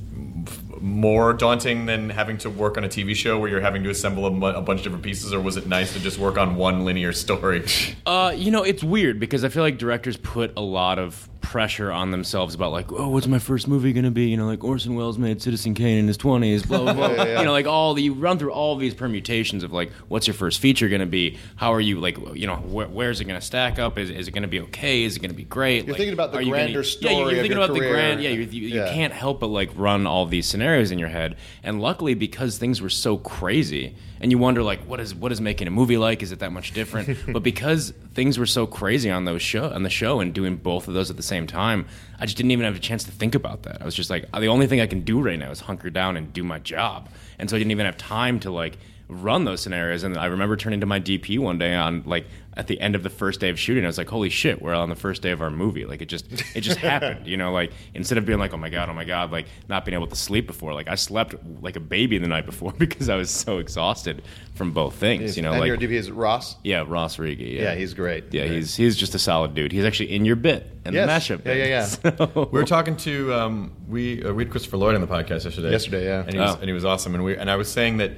more 0.81 1.33
daunting 1.33 1.85
than 1.85 2.09
having 2.09 2.37
to 2.39 2.49
work 2.49 2.77
on 2.77 2.83
a 2.83 2.87
TV 2.87 3.15
show 3.15 3.39
where 3.39 3.49
you're 3.49 3.61
having 3.61 3.83
to 3.83 3.89
assemble 3.89 4.25
a, 4.25 4.53
a 4.55 4.61
bunch 4.61 4.79
of 4.79 4.83
different 4.85 5.03
pieces, 5.03 5.31
or 5.33 5.39
was 5.39 5.57
it 5.57 5.67
nice 5.67 5.93
to 5.93 5.99
just 5.99 6.17
work 6.17 6.37
on 6.37 6.55
one 6.55 6.85
linear 6.85 7.13
story? 7.13 7.65
Uh, 8.05 8.33
you 8.35 8.51
know, 8.51 8.63
it's 8.63 8.83
weird 8.83 9.19
because 9.19 9.43
I 9.43 9.49
feel 9.49 9.63
like 9.63 9.77
directors 9.77 10.17
put 10.17 10.53
a 10.57 10.61
lot 10.61 10.97
of 10.97 11.29
pressure 11.47 11.91
on 11.93 12.11
themselves 12.11 12.53
about 12.53 12.73
like, 12.73 12.91
oh, 12.91 13.07
what's 13.07 13.25
my 13.25 13.39
first 13.39 13.69
movie 13.69 13.93
gonna 13.93 14.11
be? 14.11 14.25
You 14.27 14.35
know, 14.35 14.45
like 14.47 14.65
Orson 14.65 14.95
Welles 14.95 15.17
made 15.17 15.41
Citizen 15.41 15.73
Kane 15.73 15.97
in 15.97 16.07
his 16.07 16.17
twenties, 16.17 16.65
blah 16.65 16.79
blah 16.79 16.93
blah. 16.93 17.23
You 17.37 17.45
know, 17.45 17.53
like 17.53 17.65
all 17.65 17.93
the 17.93 18.03
you 18.03 18.13
run 18.13 18.37
through 18.37 18.51
all 18.51 18.75
these 18.75 18.93
permutations 18.93 19.63
of 19.63 19.71
like, 19.71 19.91
what's 20.09 20.27
your 20.27 20.33
first 20.33 20.59
feature 20.59 20.89
gonna 20.89 21.05
be? 21.05 21.37
How 21.55 21.73
are 21.73 21.79
you 21.79 22.01
like, 22.01 22.17
you 22.35 22.47
know, 22.47 22.57
wh- 22.57 22.93
where's 22.93 23.21
it 23.21 23.25
gonna 23.25 23.39
stack 23.39 23.79
up? 23.79 23.97
Is, 23.97 24.09
is 24.09 24.27
it 24.27 24.31
gonna 24.31 24.47
be 24.49 24.59
okay? 24.61 25.03
Is 25.03 25.15
it 25.15 25.21
gonna 25.21 25.33
be 25.33 25.45
great? 25.45 25.85
You're 25.85 25.93
Like, 25.93 25.97
thinking 25.97 26.13
about 26.13 26.33
the 26.33 26.43
grander 26.43 26.73
gonna, 26.73 26.83
story 26.83 27.13
Yeah, 27.13 27.19
you're 27.21 27.29
thinking 27.29 27.51
your 27.51 27.63
about 27.63 27.73
the 27.73 27.79
grand. 27.79 28.21
Yeah, 28.21 28.29
you, 28.31 28.41
you, 28.41 28.67
you 28.67 28.75
Yeah. 28.81 28.91
can't 28.93 29.13
help 29.13 29.39
but 29.39 29.47
like 29.47 29.69
run 29.75 30.05
all 30.05 30.25
these 30.25 30.47
scenarios 30.47 30.91
in 30.91 30.99
your 30.99 31.09
head. 31.09 31.37
And 31.63 31.79
luckily, 31.81 32.13
because 32.13 32.57
things 32.57 32.81
were 32.81 32.89
so 32.89 33.17
crazy, 33.17 33.95
and 34.19 34.31
you 34.31 34.37
wonder 34.37 34.63
like, 34.63 34.81
what 34.81 34.99
is 34.99 35.13
what 35.13 35.31
is 35.31 35.41
making 35.41 35.67
a 35.67 35.71
movie 35.71 35.97
like? 35.97 36.23
Is 36.23 36.31
it 36.31 36.39
that 36.39 36.51
much 36.51 36.71
different? 36.71 37.17
but 37.33 37.43
because 37.43 37.93
things 38.13 38.37
were 38.37 38.45
so 38.45 38.65
crazy 38.65 39.09
on 39.09 39.25
those 39.25 39.41
show 39.41 39.69
on 39.71 39.83
the 39.83 39.89
show 39.89 40.19
and 40.19 40.33
doing 40.33 40.57
both 40.57 40.87
of 40.87 40.93
those 40.93 41.09
at 41.09 41.17
the 41.17 41.23
same 41.23 41.47
time, 41.47 41.87
I 42.19 42.25
just 42.25 42.37
didn't 42.37 42.51
even 42.51 42.65
have 42.65 42.75
a 42.75 42.79
chance 42.79 43.03
to 43.05 43.11
think 43.11 43.35
about 43.35 43.63
that. 43.63 43.81
I 43.81 43.85
was 43.85 43.95
just 43.95 44.09
like, 44.09 44.25
uh, 44.33 44.39
the 44.39 44.47
only 44.47 44.67
thing 44.67 44.81
I 44.81 44.87
can 44.87 45.01
do 45.01 45.21
right 45.21 45.37
now 45.37 45.51
is 45.51 45.59
hunker 45.59 45.89
down 45.89 46.17
and 46.17 46.31
do 46.33 46.43
my 46.43 46.59
job. 46.59 47.09
And 47.39 47.49
so 47.49 47.55
I 47.55 47.59
didn't 47.59 47.71
even 47.71 47.85
have 47.85 47.97
time 47.97 48.39
to 48.41 48.51
like 48.51 48.77
run 49.07 49.45
those 49.45 49.61
scenarios. 49.61 50.03
And 50.03 50.17
I 50.17 50.25
remember 50.25 50.57
turning 50.57 50.81
to 50.81 50.85
my 50.85 50.99
DP 50.99 51.39
one 51.39 51.57
day 51.57 51.75
on 51.75 52.03
like 52.05 52.25
at 52.57 52.67
the 52.67 52.81
end 52.81 52.95
of 52.95 53.03
the 53.03 53.09
first 53.09 53.39
day 53.39 53.49
of 53.49 53.59
shooting. 53.59 53.83
I 53.83 53.87
was 53.87 53.97
like, 53.99 54.09
holy 54.09 54.29
shit, 54.29 54.61
we're 54.61 54.73
on 54.73 54.89
the 54.89 54.95
first 54.95 55.21
day 55.21 55.29
of 55.31 55.41
our 55.41 55.49
movie. 55.51 55.85
Like 55.85 56.01
it 56.01 56.07
just 56.07 56.25
it 56.55 56.61
just 56.61 56.79
happened. 56.91 57.27
You 57.27 57.37
know, 57.37 57.51
like 57.53 57.71
instead 57.93 58.17
of 58.17 58.25
being 58.25 58.39
like, 58.39 58.53
oh 58.53 58.57
my 58.57 58.69
god, 58.69 58.89
oh 58.89 58.93
my 58.93 59.05
god, 59.05 59.31
like 59.31 59.45
not 59.69 59.85
being 59.85 59.93
able 59.93 60.07
to 60.07 60.15
sleep 60.15 60.47
before. 60.47 60.73
Like 60.73 60.87
I 60.87 60.95
slept 60.95 61.35
like 61.61 61.75
a 61.75 61.79
baby 61.79 62.17
the 62.17 62.27
night 62.27 62.45
before 62.45 62.71
because 62.77 63.07
I 63.09 63.15
was 63.15 63.29
so 63.29 63.59
exhausted 63.59 64.23
from 64.55 64.71
both 64.71 64.95
things. 64.95 65.37
You 65.37 65.43
know, 65.43 65.51
and 65.51 65.59
like 65.59 65.67
your 65.67 65.77
DP 65.77 65.91
is 65.91 66.09
Ross. 66.11 66.55
yeah, 66.63 66.83
Ross 66.87 67.17
Riege. 67.17 67.39
Yeah. 67.55 67.61
Yeah, 67.61 67.75
he's 67.75 67.93
great. 67.93 68.33
Yeah, 68.33 68.47
Great. 68.47 68.55
he's 68.55 68.75
he's 68.75 68.97
just 68.97 69.13
a 69.15 69.19
solid 69.19 69.53
dude. 69.53 69.71
He's 69.71 69.85
actually 69.85 70.15
in 70.15 70.25
your 70.25 70.35
bit 70.35 70.69
and 70.83 70.95
Yes. 70.95 71.27
the 71.27 71.35
mashup. 71.37 71.45
Yeah, 71.45 71.53
yeah, 71.53 71.65
yeah. 71.65 71.85
So- 72.25 72.49
We 72.51 72.59
were 72.59 72.65
talking 72.65 72.97
to 72.97 73.33
um, 73.33 73.71
we 73.87 74.23
uh, 74.23 74.33
we 74.33 74.43
had 74.45 74.51
Christopher 74.51 74.77
Lloyd 74.77 74.95
on 74.95 75.01
the 75.01 75.07
podcast 75.07 75.45
yesterday. 75.45 75.71
Yesterday, 75.71 76.05
yeah. 76.05 76.23
and 76.23 76.33
he 76.33 76.39
was 76.39 76.55
Oh. 76.55 76.59
and 76.59 76.65
he 76.65 76.73
was 76.73 76.85
awesome. 76.85 77.13
And 77.13 77.23
we 77.23 77.37
and 77.37 77.51
I 77.51 77.55
was 77.55 77.71
saying 77.71 77.97
that 77.97 78.13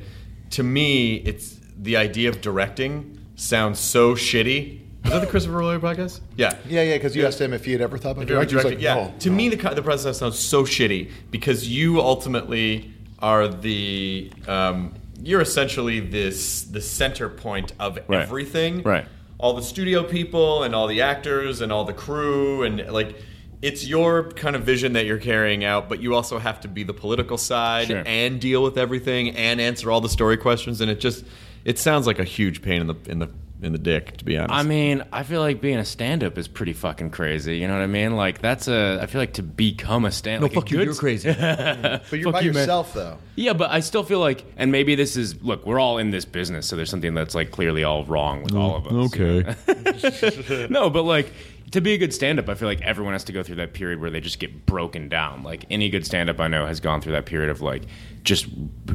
to 0.51 0.63
me, 0.63 1.15
it's 1.15 1.57
the 1.77 1.97
idea 1.97 2.29
of 2.29 2.41
directing 2.41 3.18
sounds 3.39 3.79
so 3.79 4.15
shitty. 4.15 4.81
Was 5.03 5.13
that 5.13 5.19
the 5.21 5.27
Christopher 5.27 5.63
Lloyd 5.63 5.81
podcast? 5.81 6.19
Yeah, 6.35 6.55
Yeah, 6.67 6.81
yeah, 6.83 6.95
because 6.95 7.15
you 7.15 7.25
asked 7.25 7.39
him 7.39 7.53
if 7.53 7.63
he 7.65 7.71
had 7.71 7.81
ever 7.81 7.97
thought 7.97 8.11
about 8.11 8.23
If 8.23 8.27
directing. 8.27 8.55
He's 8.57 8.65
like, 8.65 8.81
yeah. 8.81 8.95
no, 8.95 9.13
to 9.19 9.29
no. 9.29 9.35
me, 9.35 9.49
the 9.49 9.57
co- 9.57 9.73
the 9.73 9.81
process 9.81 10.17
sounds 10.19 10.37
so 10.37 10.63
shitty 10.63 11.09
because 11.31 11.67
you 11.67 12.01
ultimately 12.01 12.93
are 13.19 13.47
the 13.47 14.31
um, 14.47 14.93
you're 15.23 15.41
essentially 15.41 15.99
this 16.01 16.63
the 16.63 16.81
center 16.81 17.29
point 17.29 17.73
of 17.79 17.97
Right. 18.07 18.21
everything. 18.21 18.83
Right. 18.83 19.05
All 19.37 19.53
the 19.53 19.61
studio 19.63 20.03
people 20.03 20.63
and 20.63 20.75
all 20.75 20.87
the 20.87 21.01
actors 21.01 21.61
and 21.61 21.71
all 21.71 21.85
the 21.85 21.93
crew 21.93 22.63
and 22.63 22.91
like. 22.91 23.15
It's 23.61 23.85
your 23.85 24.31
kind 24.31 24.55
of 24.55 24.63
vision 24.63 24.93
that 24.93 25.05
you're 25.05 25.17
carrying 25.17 25.65
out, 25.65 25.89
but 25.89 26.01
you 26.01 26.15
also 26.15 26.39
have 26.39 26.61
to 26.61 26.69
be 26.69 26.83
the 26.83 26.93
political 26.93 27.37
side 27.37 27.87
Sure. 27.87 28.03
and 28.05 28.39
deal 28.39 28.63
with 28.63 28.77
everything 28.77 29.35
and 29.35 29.59
answer 29.59 29.91
all 29.91 29.99
the 29.99 30.07
story 30.07 30.37
questions. 30.37 30.79
And 30.79 30.89
it 30.89 31.01
just 31.01 31.25
it 31.65 31.77
sounds 31.77 32.07
like 32.07 32.19
a 32.19 32.23
huge 32.23 32.61
pain 32.61 32.81
in 32.81 32.87
the 32.87 32.95
in 33.07 33.19
the 33.19 33.29
in 33.61 33.73
the 33.73 33.77
dick, 33.77 34.15
to 34.17 34.25
be 34.25 34.37
honest. 34.37 34.53
I 34.53 34.63
mean, 34.63 35.03
I 35.11 35.23
feel 35.23 35.41
like 35.41 35.59
being 35.59 35.77
a 35.77 35.85
stand-up 35.85 36.37
is 36.37 36.47
pretty 36.47 36.73
fucking 36.73 37.09
crazy. 37.09 37.57
You 37.57 37.67
know 37.67 37.73
what 37.73 37.83
I 37.83 37.87
mean? 37.87 38.15
Like 38.15 38.41
that's 38.41 38.67
a. 38.67 38.99
I 39.01 39.05
feel 39.05 39.19
like 39.19 39.33
to 39.33 39.43
become 39.43 40.05
a 40.05 40.11
stand. 40.11 40.43
like 40.43 40.55
a 40.55 40.61
good- 40.61 40.97
crazy. 40.97 41.29
But 41.39 42.13
you're 42.13 42.23
Fuck 42.23 42.33
by 42.33 42.41
you, 42.41 42.53
man. 42.53 42.61
yourself, 42.61 42.93
though. 42.93 43.17
Yeah, 43.35 43.53
but 43.53 43.71
I 43.71 43.81
still 43.81 44.03
feel 44.03 44.19
like, 44.19 44.45
and 44.57 44.71
maybe 44.71 44.95
this 44.95 45.15
is 45.15 45.41
look, 45.43 45.65
we're 45.65 45.79
all 45.79 45.97
in 45.97 46.11
this 46.11 46.25
business, 46.25 46.67
so 46.67 46.75
there's 46.75 46.89
something 46.89 47.13
that's 47.13 47.35
like 47.35 47.51
clearly 47.51 47.83
all 47.83 48.05
wrong 48.05 48.43
with 48.43 48.55
oh, 48.55 48.59
all 48.61 48.75
of 48.77 48.87
us. 48.87 49.15
you 49.15 49.43
know? 49.43 50.67
no, 50.69 50.89
but 50.89 51.03
like 51.03 51.31
to 51.71 51.81
be 51.81 51.93
a 51.93 51.97
good 51.97 52.13
stand-up, 52.13 52.49
I 52.49 52.55
feel 52.55 52.67
like 52.67 52.81
everyone 52.81 53.13
has 53.13 53.23
to 53.25 53.31
go 53.33 53.43
through 53.43 53.57
that 53.57 53.73
period 53.73 53.99
where 54.01 54.09
they 54.09 54.19
just 54.21 54.39
get 54.39 54.65
broken 54.65 55.07
down. 55.09 55.43
Like 55.43 55.65
any 55.69 55.89
good 55.89 56.05
stand-up 56.05 56.39
I 56.39 56.47
know 56.47 56.65
has 56.65 56.79
gone 56.79 57.01
through 57.01 57.11
that 57.13 57.25
period 57.25 57.49
of 57.49 57.61
like 57.61 57.83
just 58.23 58.47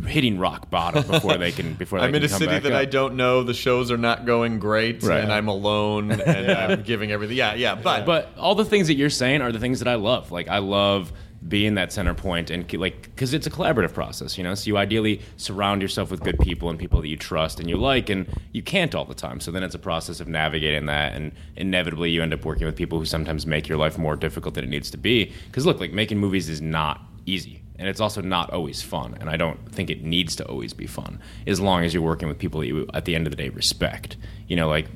hitting 0.06 0.38
rock 0.38 0.70
bottom 0.70 1.06
before 1.06 1.36
they 1.38 1.50
can 1.52 1.74
before 1.74 1.98
they 2.00 2.06
I'm 2.06 2.12
can 2.12 2.22
in 2.22 2.24
a 2.26 2.28
come 2.28 2.38
city 2.38 2.50
back 2.52 2.62
that 2.64 2.72
up. 2.72 2.78
I 2.78 2.84
don't 2.84 3.16
know. 3.16 3.42
The 3.42 3.54
shows 3.54 3.90
are 3.90 3.96
not 3.96 4.26
going 4.26 4.58
great, 4.58 5.02
Right. 5.02 5.22
and 5.22 5.32
I'm 5.32 5.48
alone, 5.48 6.10
and 6.10 6.22
I'm 6.50 6.82
giving 6.82 7.10
everything. 7.12 7.36
Yeah, 7.36 7.54
yeah, 7.54 7.74
but 7.74 8.06
But 8.06 8.32
all 8.36 8.54
the 8.54 8.64
things 8.64 8.88
that 8.88 8.94
you're 8.94 9.08
saying 9.10 9.40
are 9.40 9.52
the 9.52 9.60
things 9.60 9.78
that 9.78 9.88
I 9.88 9.94
love. 9.94 10.30
Like 10.32 10.48
I 10.48 10.58
love 10.58 11.12
being 11.48 11.74
that 11.74 11.92
center 11.92 12.14
point 12.14 12.50
and 12.50 12.72
like 12.74 13.02
because 13.02 13.34
it's 13.34 13.46
a 13.46 13.50
collaborative 13.50 13.92
process, 13.92 14.38
you 14.38 14.44
know. 14.44 14.54
So 14.54 14.66
you 14.68 14.78
ideally 14.78 15.20
surround 15.36 15.82
yourself 15.82 16.10
with 16.10 16.20
good 16.20 16.38
people 16.38 16.70
and 16.70 16.78
people 16.78 17.00
that 17.00 17.08
you 17.08 17.16
trust 17.16 17.60
and 17.60 17.68
you 17.68 17.76
like, 17.76 18.08
and 18.08 18.26
you 18.52 18.62
can't 18.62 18.94
all 18.94 19.04
the 19.04 19.14
time. 19.14 19.40
So 19.40 19.50
then 19.50 19.62
it's 19.62 19.74
a 19.74 19.78
process 19.78 20.20
of 20.20 20.28
navigating 20.28 20.86
that, 20.86 21.14
and 21.14 21.32
inevitably 21.56 22.10
you 22.10 22.22
end 22.22 22.32
up 22.32 22.44
working 22.44 22.66
with 22.66 22.76
people 22.76 22.98
who 22.98 23.04
sometimes 23.04 23.46
make 23.46 23.68
your 23.68 23.78
life 23.78 23.98
more 23.98 24.16
difficult 24.16 24.54
than 24.54 24.64
it 24.64 24.70
needs 24.70 24.90
to 24.92 24.96
be. 24.96 25.32
Because 25.46 25.66
look, 25.66 25.80
like 25.80 25.92
making 25.92 26.18
movies 26.18 26.48
is 26.48 26.60
not 26.60 27.00
easy. 27.26 27.60
And 27.76 27.88
it's 27.88 28.00
also 28.00 28.20
not 28.20 28.50
always 28.52 28.82
fun, 28.82 29.16
and 29.18 29.28
I 29.28 29.36
don't 29.36 29.68
think 29.72 29.90
it 29.90 30.04
needs 30.04 30.36
to 30.36 30.44
always 30.46 30.72
be 30.72 30.86
fun, 30.86 31.20
as 31.44 31.58
long 31.58 31.82
as 31.82 31.92
you're 31.92 32.04
working 32.04 32.28
with 32.28 32.38
people 32.38 32.60
that 32.60 32.68
you, 32.68 32.88
at 32.94 33.04
the 33.04 33.16
end 33.16 33.26
of 33.26 33.32
the 33.32 33.36
day, 33.36 33.48
respect. 33.48 34.16
You 34.46 34.54
know, 34.54 34.68
like 34.68 34.86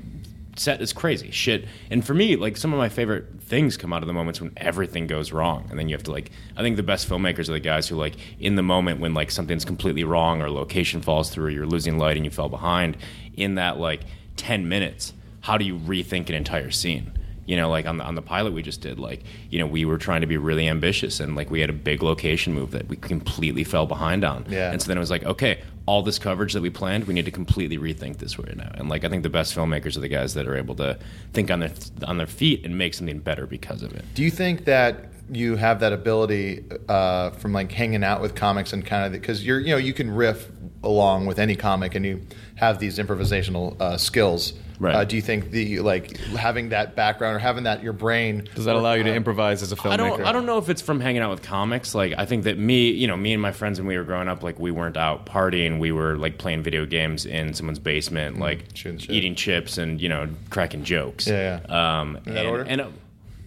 set 0.58 0.80
is 0.80 0.92
crazy 0.92 1.30
shit. 1.30 1.66
And 1.90 2.04
for 2.04 2.14
me, 2.14 2.36
like 2.36 2.56
some 2.56 2.72
of 2.72 2.78
my 2.78 2.88
favorite 2.88 3.40
things 3.40 3.76
come 3.76 3.92
out 3.92 4.02
of 4.02 4.06
the 4.06 4.12
moments 4.12 4.40
when 4.40 4.52
everything 4.56 5.06
goes 5.06 5.32
wrong, 5.32 5.66
and 5.70 5.78
then 5.78 5.88
you 5.88 5.94
have 5.94 6.02
to 6.04 6.12
like. 6.12 6.30
I 6.56 6.62
think 6.62 6.76
the 6.76 6.82
best 6.82 7.08
filmmakers 7.08 7.48
are 7.48 7.52
the 7.52 7.60
guys 7.60 7.88
who 7.88 7.96
like 7.96 8.16
in 8.38 8.56
the 8.56 8.62
moment 8.62 9.00
when 9.00 9.14
like 9.14 9.30
something's 9.30 9.64
completely 9.64 10.04
wrong 10.04 10.42
or 10.42 10.50
location 10.50 11.00
falls 11.00 11.30
through, 11.30 11.46
or 11.46 11.50
you're 11.50 11.66
losing 11.66 11.98
light 11.98 12.16
and 12.16 12.24
you 12.24 12.30
fell 12.30 12.48
behind. 12.48 12.96
In 13.34 13.56
that 13.56 13.78
like 13.78 14.02
ten 14.36 14.68
minutes, 14.68 15.12
how 15.40 15.58
do 15.58 15.64
you 15.64 15.76
rethink 15.78 16.28
an 16.28 16.34
entire 16.34 16.70
scene? 16.70 17.17
You 17.48 17.56
know 17.56 17.68
like 17.68 17.86
on 17.86 17.96
the 17.96 18.04
on 18.04 18.14
the 18.14 18.22
pilot 18.22 18.52
we 18.52 18.62
just 18.62 18.80
did 18.82 18.98
like 18.98 19.22
you 19.50 19.58
know 19.58 19.66
we 19.66 19.84
were 19.84 19.98
trying 19.98 20.20
to 20.20 20.26
be 20.26 20.36
really 20.36 20.68
ambitious 20.68 21.18
and 21.18 21.34
like 21.34 21.50
we 21.50 21.60
had 21.60 21.70
a 21.70 21.72
big 21.90 22.02
location 22.02 22.52
move 22.54 22.70
that 22.72 22.86
we 22.88 22.96
completely 22.96 23.64
fell 23.64 23.86
behind 23.86 24.22
on 24.24 24.44
Yeah. 24.48 24.70
and 24.70 24.80
so 24.80 24.88
then 24.88 24.96
it 24.98 25.00
was 25.00 25.10
like 25.10 25.24
okay 25.24 25.62
all 25.86 26.02
this 26.02 26.18
coverage 26.18 26.52
that 26.52 26.60
we 26.62 26.68
planned 26.70 27.06
we 27.06 27.14
need 27.14 27.24
to 27.24 27.30
completely 27.30 27.78
rethink 27.78 28.18
this 28.18 28.38
right 28.38 28.56
now 28.56 28.70
and 28.74 28.88
like 28.90 29.04
i 29.04 29.08
think 29.08 29.22
the 29.22 29.30
best 29.30 29.56
filmmakers 29.56 29.96
are 29.96 30.00
the 30.00 30.08
guys 30.08 30.34
that 30.34 30.46
are 30.46 30.56
able 30.56 30.74
to 30.74 30.98
think 31.32 31.50
on 31.50 31.60
their 31.60 31.72
on 32.06 32.18
their 32.18 32.26
feet 32.26 32.64
and 32.66 32.76
make 32.76 32.92
something 32.94 33.18
better 33.18 33.46
because 33.46 33.82
of 33.82 33.92
it 33.94 34.04
Do 34.14 34.22
you 34.22 34.30
think 34.30 34.66
that 34.66 35.06
you 35.30 35.56
have 35.56 35.80
that 35.80 35.92
ability 35.92 36.64
uh, 36.88 37.30
from 37.32 37.52
like 37.52 37.70
hanging 37.72 38.02
out 38.02 38.20
with 38.22 38.34
comics 38.34 38.72
and 38.72 38.84
kind 38.84 39.04
of 39.06 39.12
because 39.12 39.44
you're 39.44 39.60
you 39.60 39.70
know 39.70 39.76
you 39.76 39.92
can 39.92 40.10
riff 40.10 40.48
along 40.82 41.26
with 41.26 41.38
any 41.38 41.54
comic 41.56 41.94
and 41.94 42.04
you 42.06 42.20
have 42.56 42.78
these 42.78 42.98
improvisational 42.98 43.78
uh, 43.80 43.96
skills. 43.98 44.54
Right. 44.80 44.94
Uh, 44.94 45.04
do 45.04 45.16
you 45.16 45.22
think 45.22 45.50
the 45.50 45.80
like 45.80 46.16
having 46.18 46.68
that 46.68 46.94
background 46.94 47.34
or 47.34 47.38
having 47.40 47.64
that 47.64 47.82
your 47.82 47.92
brain 47.92 48.48
Does 48.54 48.66
that 48.66 48.76
allow 48.76 48.92
you 48.92 49.02
to 49.02 49.12
improvise 49.12 49.60
as 49.62 49.72
a 49.72 49.76
filmmaker? 49.76 49.90
I 49.90 49.96
don't. 49.96 50.22
I 50.22 50.32
don't 50.32 50.46
know 50.46 50.58
if 50.58 50.68
it's 50.68 50.82
from 50.82 51.00
hanging 51.00 51.20
out 51.20 51.30
with 51.30 51.42
comics. 51.42 51.94
Like, 51.94 52.14
I 52.16 52.26
think 52.26 52.44
that 52.44 52.58
me, 52.58 52.90
you 52.90 53.08
know, 53.08 53.16
me 53.16 53.32
and 53.32 53.42
my 53.42 53.50
friends 53.50 53.80
when 53.80 53.88
we 53.88 53.96
were 53.96 54.04
growing 54.04 54.28
up, 54.28 54.42
like, 54.44 54.58
we 54.58 54.70
weren't 54.70 54.96
out 54.96 55.26
partying. 55.26 55.80
We 55.80 55.90
were 55.90 56.16
like 56.16 56.38
playing 56.38 56.62
video 56.62 56.86
games 56.86 57.26
in 57.26 57.54
someone's 57.54 57.80
basement, 57.80 58.38
like 58.38 58.66
Shooting 58.74 58.98
shit. 58.98 59.10
eating 59.10 59.34
chips 59.34 59.78
and 59.78 60.00
you 60.00 60.08
know 60.08 60.28
cracking 60.50 60.84
jokes. 60.84 61.26
Yeah, 61.26 61.60
yeah. 61.68 62.00
Um, 62.00 62.18
In 62.26 62.34
that 62.34 62.40
and, 62.40 62.48
order? 62.48 62.62
And, 62.62 62.80
uh, 62.80 62.88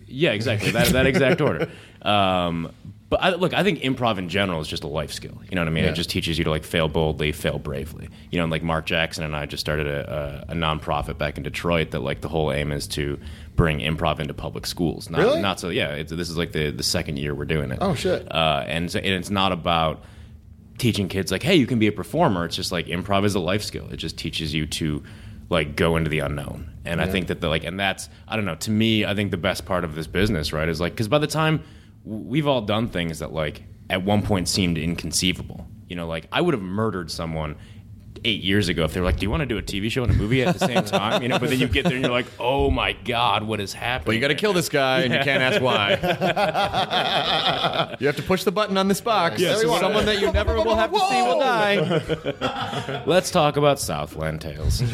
yeah, 0.07 0.31
exactly. 0.31 0.71
that 0.71 0.87
that 0.89 1.05
exact 1.05 1.39
order. 1.41 1.69
Um, 2.01 2.73
but 3.11 3.21
I, 3.21 3.35
look, 3.35 3.53
I 3.53 3.61
think 3.61 3.81
improv 3.81 4.17
in 4.17 4.29
general 4.29 4.61
is 4.61 4.69
just 4.69 4.85
a 4.85 4.87
life 4.87 5.11
skill. 5.11 5.37
You 5.49 5.55
know 5.55 5.61
what 5.61 5.67
I 5.67 5.71
mean? 5.71 5.83
Yeah. 5.83 5.89
It 5.89 5.95
just 5.95 6.09
teaches 6.09 6.37
you 6.37 6.45
to 6.45 6.49
like 6.49 6.63
fail 6.63 6.87
boldly, 6.87 7.33
fail 7.33 7.59
bravely. 7.59 8.07
You 8.31 8.37
know, 8.37 8.45
and 8.45 8.51
like 8.51 8.63
Mark 8.63 8.85
Jackson 8.85 9.25
and 9.25 9.35
I 9.35 9.45
just 9.45 9.59
started 9.59 9.85
a, 9.85 10.45
a, 10.49 10.53
a 10.53 10.55
nonprofit 10.55 11.17
back 11.17 11.35
in 11.35 11.43
Detroit 11.43 11.91
that 11.91 11.99
like 11.99 12.21
the 12.21 12.29
whole 12.29 12.53
aim 12.53 12.71
is 12.71 12.87
to 12.87 13.19
bring 13.57 13.79
improv 13.79 14.21
into 14.21 14.33
public 14.33 14.65
schools. 14.65 15.09
Not, 15.09 15.19
Really? 15.19 15.41
Not 15.41 15.59
so. 15.59 15.67
Yeah, 15.67 15.89
it's, 15.89 16.13
this 16.13 16.29
is 16.29 16.37
like 16.37 16.53
the 16.53 16.71
the 16.71 16.83
second 16.83 17.19
year 17.19 17.35
we're 17.35 17.43
doing 17.43 17.69
it. 17.71 17.79
Oh, 17.81 17.95
shit. 17.95 18.33
Uh, 18.33 18.63
and 18.65 18.89
so, 18.89 18.99
and 18.99 19.13
it's 19.13 19.29
not 19.29 19.51
about 19.51 20.05
teaching 20.77 21.09
kids 21.09 21.33
like, 21.33 21.43
hey, 21.43 21.57
you 21.57 21.67
can 21.67 21.79
be 21.79 21.87
a 21.87 21.91
performer. 21.91 22.45
It's 22.45 22.55
just 22.55 22.71
like 22.71 22.85
improv 22.85 23.25
is 23.25 23.35
a 23.35 23.41
life 23.41 23.61
skill. 23.61 23.89
It 23.91 23.97
just 23.97 24.17
teaches 24.17 24.53
you 24.53 24.65
to 24.67 25.03
like 25.49 25.75
go 25.75 25.97
into 25.97 26.09
the 26.09 26.19
unknown. 26.19 26.71
And 26.85 27.01
I 27.01 27.07
think 27.07 27.27
that 27.27 27.41
the 27.41 27.49
like, 27.49 27.65
and 27.65 27.77
that's 27.77 28.07
I 28.25 28.37
don't 28.37 28.45
know. 28.45 28.55
To 28.55 28.71
me, 28.71 29.03
I 29.03 29.13
think 29.15 29.31
the 29.31 29.37
best 29.37 29.65
part 29.65 29.83
of 29.83 29.95
this 29.95 30.07
business, 30.07 30.53
right, 30.53 30.69
is 30.69 30.79
like 30.79 30.93
because 30.93 31.09
by 31.09 31.19
the 31.19 31.27
time 31.27 31.61
we've 32.05 32.47
all 32.47 32.61
done 32.61 32.87
things 32.87 33.19
that 33.19 33.33
like 33.33 33.63
at 33.89 34.03
one 34.03 34.21
point 34.21 34.47
seemed 34.47 34.77
inconceivable. 34.77 35.67
You 35.87 35.95
know, 35.95 36.07
like 36.07 36.27
I 36.31 36.41
would 36.41 36.53
have 36.53 36.63
murdered 36.63 37.11
someone. 37.11 37.57
Eight 38.23 38.43
years 38.43 38.69
ago, 38.69 38.83
if 38.83 38.93
they 38.93 38.99
were 38.99 39.05
like, 39.07 39.17
"Do 39.17 39.23
you 39.23 39.31
want 39.31 39.41
to 39.41 39.47
do 39.47 39.57
a 39.57 39.63
TV 39.63 39.89
show 39.89 40.03
and 40.03 40.11
a 40.11 40.15
movie 40.15 40.43
at 40.43 40.55
the 40.55 40.67
same 40.67 40.83
time?" 40.99 41.23
You 41.23 41.29
know, 41.29 41.39
but 41.39 41.49
then 41.49 41.57
you 41.57 41.67
get 41.67 41.85
there 41.85 41.93
and 41.93 42.03
you're 42.03 42.11
like, 42.11 42.27
"Oh 42.39 42.69
my 42.69 42.93
god, 42.93 43.41
what 43.41 43.59
is 43.59 43.73
happening?" 43.73 44.05
But 44.05 44.11
you 44.11 44.21
got 44.21 44.27
to 44.27 44.35
kill 44.35 44.53
this 44.53 44.69
guy, 44.69 45.01
and 45.01 45.11
you 45.11 45.19
can't 45.21 45.41
ask 45.41 45.59
why. 45.59 45.93
you 47.99 48.05
have 48.05 48.15
to 48.17 48.21
push 48.21 48.43
the 48.43 48.51
button 48.51 48.77
on 48.77 48.87
this 48.89 49.01
box. 49.01 49.41
Yeah, 49.41 49.55
so 49.55 49.75
someone 49.79 50.05
that 50.05 50.21
you 50.21 50.31
never 50.31 50.55
will 50.57 50.75
have 50.75 50.91
to 50.93 50.99
see 50.99 51.21
will 51.23 51.39
die. 51.39 53.01
Let's 53.07 53.31
talk 53.31 53.57
about 53.57 53.79
Southland 53.79 54.41
Tales. 54.41 54.81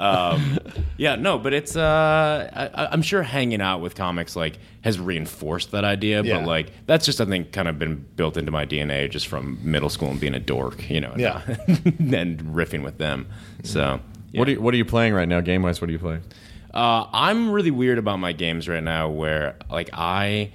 um, 0.00 0.58
yeah, 0.96 1.14
no, 1.14 1.38
but 1.38 1.52
it's. 1.52 1.76
Uh, 1.76 2.70
I, 2.74 2.86
I'm 2.86 3.02
sure 3.02 3.22
hanging 3.22 3.60
out 3.60 3.80
with 3.80 3.94
comics 3.94 4.34
like 4.34 4.58
has 4.84 5.00
reinforced 5.00 5.70
that 5.72 5.82
idea, 5.82 6.22
Yeah. 6.22 6.38
but 6.38 6.46
like 6.46 6.70
that's 6.86 7.04
just 7.06 7.20
I 7.20 7.24
think 7.24 7.52
kind 7.52 7.66
of 7.68 7.78
been 7.78 8.04
built 8.16 8.36
into 8.36 8.52
my 8.52 8.64
DNA 8.66 9.10
just 9.10 9.26
from 9.26 9.58
middle 9.62 9.88
school 9.88 10.10
and 10.10 10.20
being 10.20 10.34
a 10.34 10.38
dork, 10.40 10.88
you 10.90 11.00
know. 11.00 11.10
and- 11.12 11.20
Yeah. 11.20 11.40
and 11.66 12.38
riffing 12.54 12.84
with 12.84 12.98
them. 12.98 13.26
So. 13.62 14.00
What 14.34 14.48
are 14.48 14.50
you, 14.50 14.60
What 14.60 14.74
are 14.74 14.76
you 14.76 14.84
playing 14.84 15.14
right 15.14 15.28
now, 15.28 15.40
game 15.40 15.62
wise? 15.62 15.80
What 15.80 15.88
are 15.88 15.92
you 15.92 15.98
playing? 15.98 16.22
Uh, 16.74 17.06
I'm 17.12 17.50
really 17.52 17.70
weird 17.70 17.98
about 17.98 18.18
my 18.18 18.32
games 18.32 18.68
right 18.68 18.82
now, 18.82 19.08
where 19.08 19.54
like 19.70 19.90
I, 19.92 20.50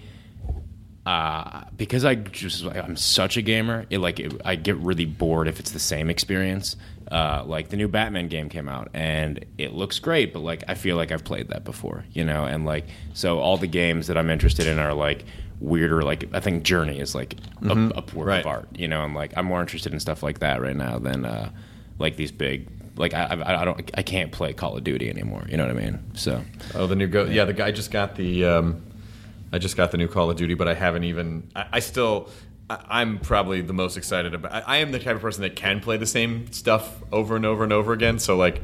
uh, 1.05 1.63
because 1.77 2.03
I 2.05 2.15
just 2.15 2.65
I'm 2.65 2.97
such 2.97 3.37
a 3.37 3.41
gamer. 3.41 3.85
It 3.89 3.99
like 3.99 4.19
it, 4.19 4.33
I 4.45 4.55
get 4.55 4.75
really 4.77 5.05
bored 5.05 5.47
if 5.47 5.59
it's 5.59 5.71
the 5.71 5.79
same 5.79 6.09
experience. 6.09 6.75
Uh, 7.11 7.43
like 7.45 7.69
the 7.69 7.77
new 7.77 7.87
Batman 7.87 8.27
game 8.27 8.49
came 8.49 8.69
out 8.69 8.89
and 8.93 9.43
it 9.57 9.73
looks 9.73 9.97
great, 9.97 10.31
but 10.31 10.39
like 10.41 10.63
I 10.67 10.75
feel 10.75 10.95
like 10.95 11.11
I've 11.11 11.23
played 11.23 11.47
that 11.49 11.63
before, 11.63 12.05
you 12.13 12.23
know. 12.23 12.45
And 12.45 12.65
like 12.65 12.85
so, 13.13 13.39
all 13.39 13.57
the 13.57 13.65
games 13.67 14.07
that 14.07 14.17
I'm 14.17 14.29
interested 14.29 14.67
in 14.67 14.77
are 14.77 14.93
like 14.93 15.25
weirder. 15.59 16.03
Like 16.03 16.29
I 16.33 16.39
think 16.39 16.63
Journey 16.63 16.99
is 16.99 17.15
like 17.15 17.35
a, 17.63 17.71
a 17.71 18.03
work 18.13 18.27
Right. 18.27 18.39
of 18.41 18.45
art, 18.47 18.67
you 18.75 18.87
know. 18.87 19.03
And 19.03 19.15
like 19.15 19.33
I'm 19.35 19.45
more 19.45 19.59
interested 19.61 19.91
in 19.91 19.99
stuff 19.99 20.21
like 20.21 20.39
that 20.39 20.61
right 20.61 20.75
now 20.75 20.99
than 20.99 21.25
uh, 21.25 21.49
like 21.97 22.15
these 22.15 22.31
big. 22.31 22.67
Like 22.95 23.13
I, 23.13 23.23
I, 23.25 23.61
I 23.61 23.65
don't, 23.65 23.89
I 23.95 24.01
can't 24.03 24.31
play 24.31 24.51
Call 24.53 24.77
of 24.77 24.83
Duty 24.83 25.09
anymore. 25.09 25.45
You 25.49 25.57
know 25.57 25.65
what 25.65 25.75
I 25.77 25.79
mean? 25.79 25.99
So 26.15 26.43
Oh, 26.75 26.85
the 26.85 26.95
new 26.95 27.07
go. 27.07 27.23
Yeah, 27.23 27.45
the 27.45 27.53
guy 27.53 27.71
just 27.71 27.91
got 27.91 28.15
the. 28.17 28.45
Um, 28.45 28.83
I 29.51 29.57
just 29.57 29.75
got 29.77 29.89
the 29.91 29.97
new 29.97 30.07
Call 30.07 30.29
of 30.29 30.37
Duty, 30.37 30.53
but 30.53 30.67
I 30.67 30.75
haven't 30.75 31.05
even. 31.05 31.49
I, 31.55 31.65
I 31.73 31.79
still. 31.79 32.29
I, 32.69 32.79
I'm 33.01 33.19
probably 33.19 33.61
the 33.61 33.73
most 33.73 33.97
excited 33.97 34.33
about. 34.33 34.53
I, 34.53 34.59
I 34.65 34.77
am 34.77 34.91
the 34.91 34.99
type 34.99 35.15
of 35.15 35.21
person 35.21 35.41
that 35.43 35.55
can 35.55 35.79
play 35.79 35.97
the 35.97 36.05
same 36.05 36.51
stuff 36.51 37.01
over 37.11 37.35
and 37.35 37.45
over 37.45 37.63
and 37.63 37.73
over 37.73 37.93
again. 37.93 38.19
So 38.19 38.37
like, 38.37 38.61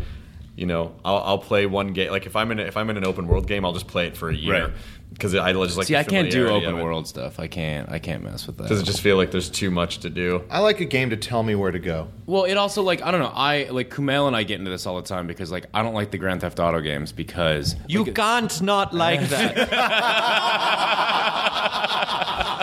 you 0.56 0.66
know, 0.66 0.96
I'll, 1.04 1.18
I'll 1.18 1.38
play 1.40 1.66
one 1.66 1.94
game. 1.94 2.12
Like 2.12 2.26
if 2.26 2.36
I'm 2.36 2.52
in 2.52 2.60
a, 2.60 2.64
if 2.64 2.78
I'm 2.78 2.90
in 2.90 2.98
an 2.98 3.06
open 3.06 3.28
world 3.28 3.48
game, 3.48 3.66
I'll 3.66 3.74
just 3.74 3.88
play 3.88 4.08
it 4.08 4.16
for 4.16 4.30
a 4.30 4.36
year 4.36 4.66
Right. 4.68 4.74
because 5.12 5.36
I 5.36 5.52
just 5.52 5.76
like. 5.78 5.88
See, 5.88 5.96
the 5.96 6.00
I 6.00 6.04
can't 6.04 6.32
do 6.32 6.48
open 6.48 6.80
world 6.80 7.08
stuff. 7.08 7.40
I 7.42 7.48
can't. 7.48 7.92
I 7.92 8.00
can't 8.00 8.24
mess 8.24 8.48
with 8.48 8.56
that. 8.60 8.70
Does 8.70 8.80
it 8.80 8.86
just 8.86 9.02
feel 9.02 9.18
like 9.18 9.32
there's 9.32 9.50
too 9.50 9.70
much 9.70 9.98
to 10.00 10.10
do? 10.10 10.46
I 10.50 10.60
like 10.60 10.80
a 10.80 10.86
game 10.86 11.10
to 11.10 11.18
tell 11.18 11.44
me 11.44 11.56
where 11.56 11.72
to 11.72 11.80
go. 11.80 12.08
well, 12.26 12.46
it 12.46 12.56
also 12.56 12.84
like 12.84 13.02
I 13.02 13.12
don't 13.12 13.20
know. 13.20 13.34
I 13.36 13.66
like 13.70 13.90
Kumail 13.90 14.28
and 14.28 14.36
I 14.36 14.44
get 14.44 14.60
into 14.60 14.72
this 14.72 14.86
all 14.86 14.96
the 14.96 15.02
time 15.08 15.28
because 15.28 15.52
like 15.52 15.66
I 15.74 15.84
don't 15.84 15.94
like 15.94 16.12
the 16.12 16.18
Grand 16.18 16.40
Theft 16.40 16.60
Auto 16.62 16.80
games 16.80 17.12
because 17.12 17.76
You 17.90 18.06
can't 18.06 18.62
not 18.62 18.94
like 18.94 19.28
that. 19.30 19.56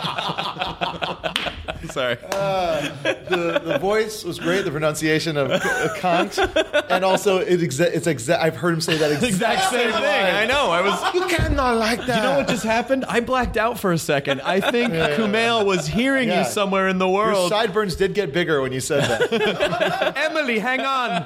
Sorry. 1.91 2.17
the, 2.17 3.61
the 3.65 3.79
voice 3.79 4.25
was 4.25 4.39
great. 4.39 4.65
The 4.65 4.71
pronunciation 4.71 5.37
of 5.37 5.51
uh, 5.51 5.95
Kant, 5.99 6.39
and 6.39 7.05
also 7.05 7.39
it 7.39 7.61
exa- 7.61 7.93
it's 7.93 8.07
exact. 8.07 8.43
I've 8.43 8.57
heard 8.57 8.75
him 8.75 8.81
say 8.81 8.97
that 8.99 9.11
exact, 9.23 9.33
Exact 9.33 9.71
same 9.71 9.93
thing. 9.93 10.03
I 10.03 10.47
know. 10.47 10.71
I 10.71 10.81
was. 10.81 11.15
You 11.15 11.27
cannot 11.27 11.77
like 11.77 12.05
that. 12.07 12.17
You 12.17 12.23
know 12.23 12.37
what 12.39 12.49
just 12.49 12.65
happened? 12.65 13.05
I 13.07 13.21
blacked 13.21 13.57
out 13.57 13.79
for 13.79 13.93
a 13.93 13.99
second. 13.99 14.41
I 14.43 14.61
think 14.61 14.93
Kumail 14.93 15.65
was 15.67 15.87
hearing 15.87 16.29
Yeah. 16.29 16.41
you 16.45 16.51
somewhere 16.51 16.89
in 16.89 16.99
the 16.99 17.09
world. 17.09 17.33
Your 17.33 17.35
world. 17.43 17.51
sideburns 17.51 17.97
did 17.97 18.15
get 18.15 18.33
bigger 18.33 18.61
when 18.61 18.73
you 18.73 18.81
said 18.81 19.03
that. 19.05 20.17
Emily, 20.17 20.59
hang 20.59 20.81
on. 20.81 21.23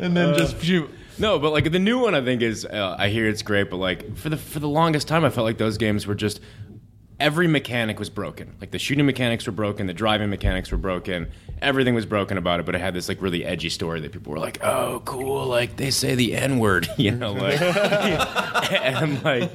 and 0.00 0.16
then 0.16 0.36
just 0.36 0.62
shoot. 0.62 0.90
no, 1.18 1.38
but 1.38 1.50
like 1.52 1.70
the 1.72 1.78
new 1.78 1.98
one 1.98 2.14
I 2.14 2.22
think 2.22 2.42
is 2.42 2.64
uh, 2.64 2.96
I 2.98 3.08
hear 3.08 3.26
it's 3.28 3.42
great, 3.42 3.70
but 3.70 3.76
like 3.76 4.16
for 4.16 4.28
the 4.28 4.36
for 4.36 4.60
the 4.60 4.68
longest 4.68 5.08
time 5.08 5.24
I 5.24 5.30
felt 5.30 5.44
like 5.44 5.58
those 5.58 5.78
games 5.78 6.06
were 6.06 6.14
just 6.14 6.40
every 7.20 7.46
mechanic 7.48 7.98
was 7.98 8.10
broken. 8.10 8.54
Like 8.60 8.70
the 8.70 8.78
shooting 8.78 9.06
mechanics 9.06 9.46
were 9.46 9.52
broken, 9.52 9.86
the 9.86 9.94
driving 9.94 10.30
mechanics 10.30 10.70
were 10.70 10.78
broken, 10.78 11.28
everything 11.60 11.94
was 11.94 12.06
broken 12.06 12.38
about 12.38 12.60
it. 12.60 12.66
But 12.66 12.74
it 12.74 12.80
had 12.80 12.94
this 12.94 13.08
like 13.08 13.20
really 13.22 13.44
edgy 13.44 13.70
story 13.70 14.00
that 14.00 14.12
people 14.12 14.32
were 14.32 14.38
like, 14.38 14.62
"Oh, 14.62 15.02
cool!" 15.04 15.46
Like 15.46 15.76
they 15.76 15.90
say 15.90 16.14
the 16.14 16.34
n 16.34 16.58
word, 16.58 16.88
you 16.96 17.10
know, 17.10 17.32
like 17.32 17.60
and 18.72 18.96
I'm 18.96 19.22
like. 19.22 19.50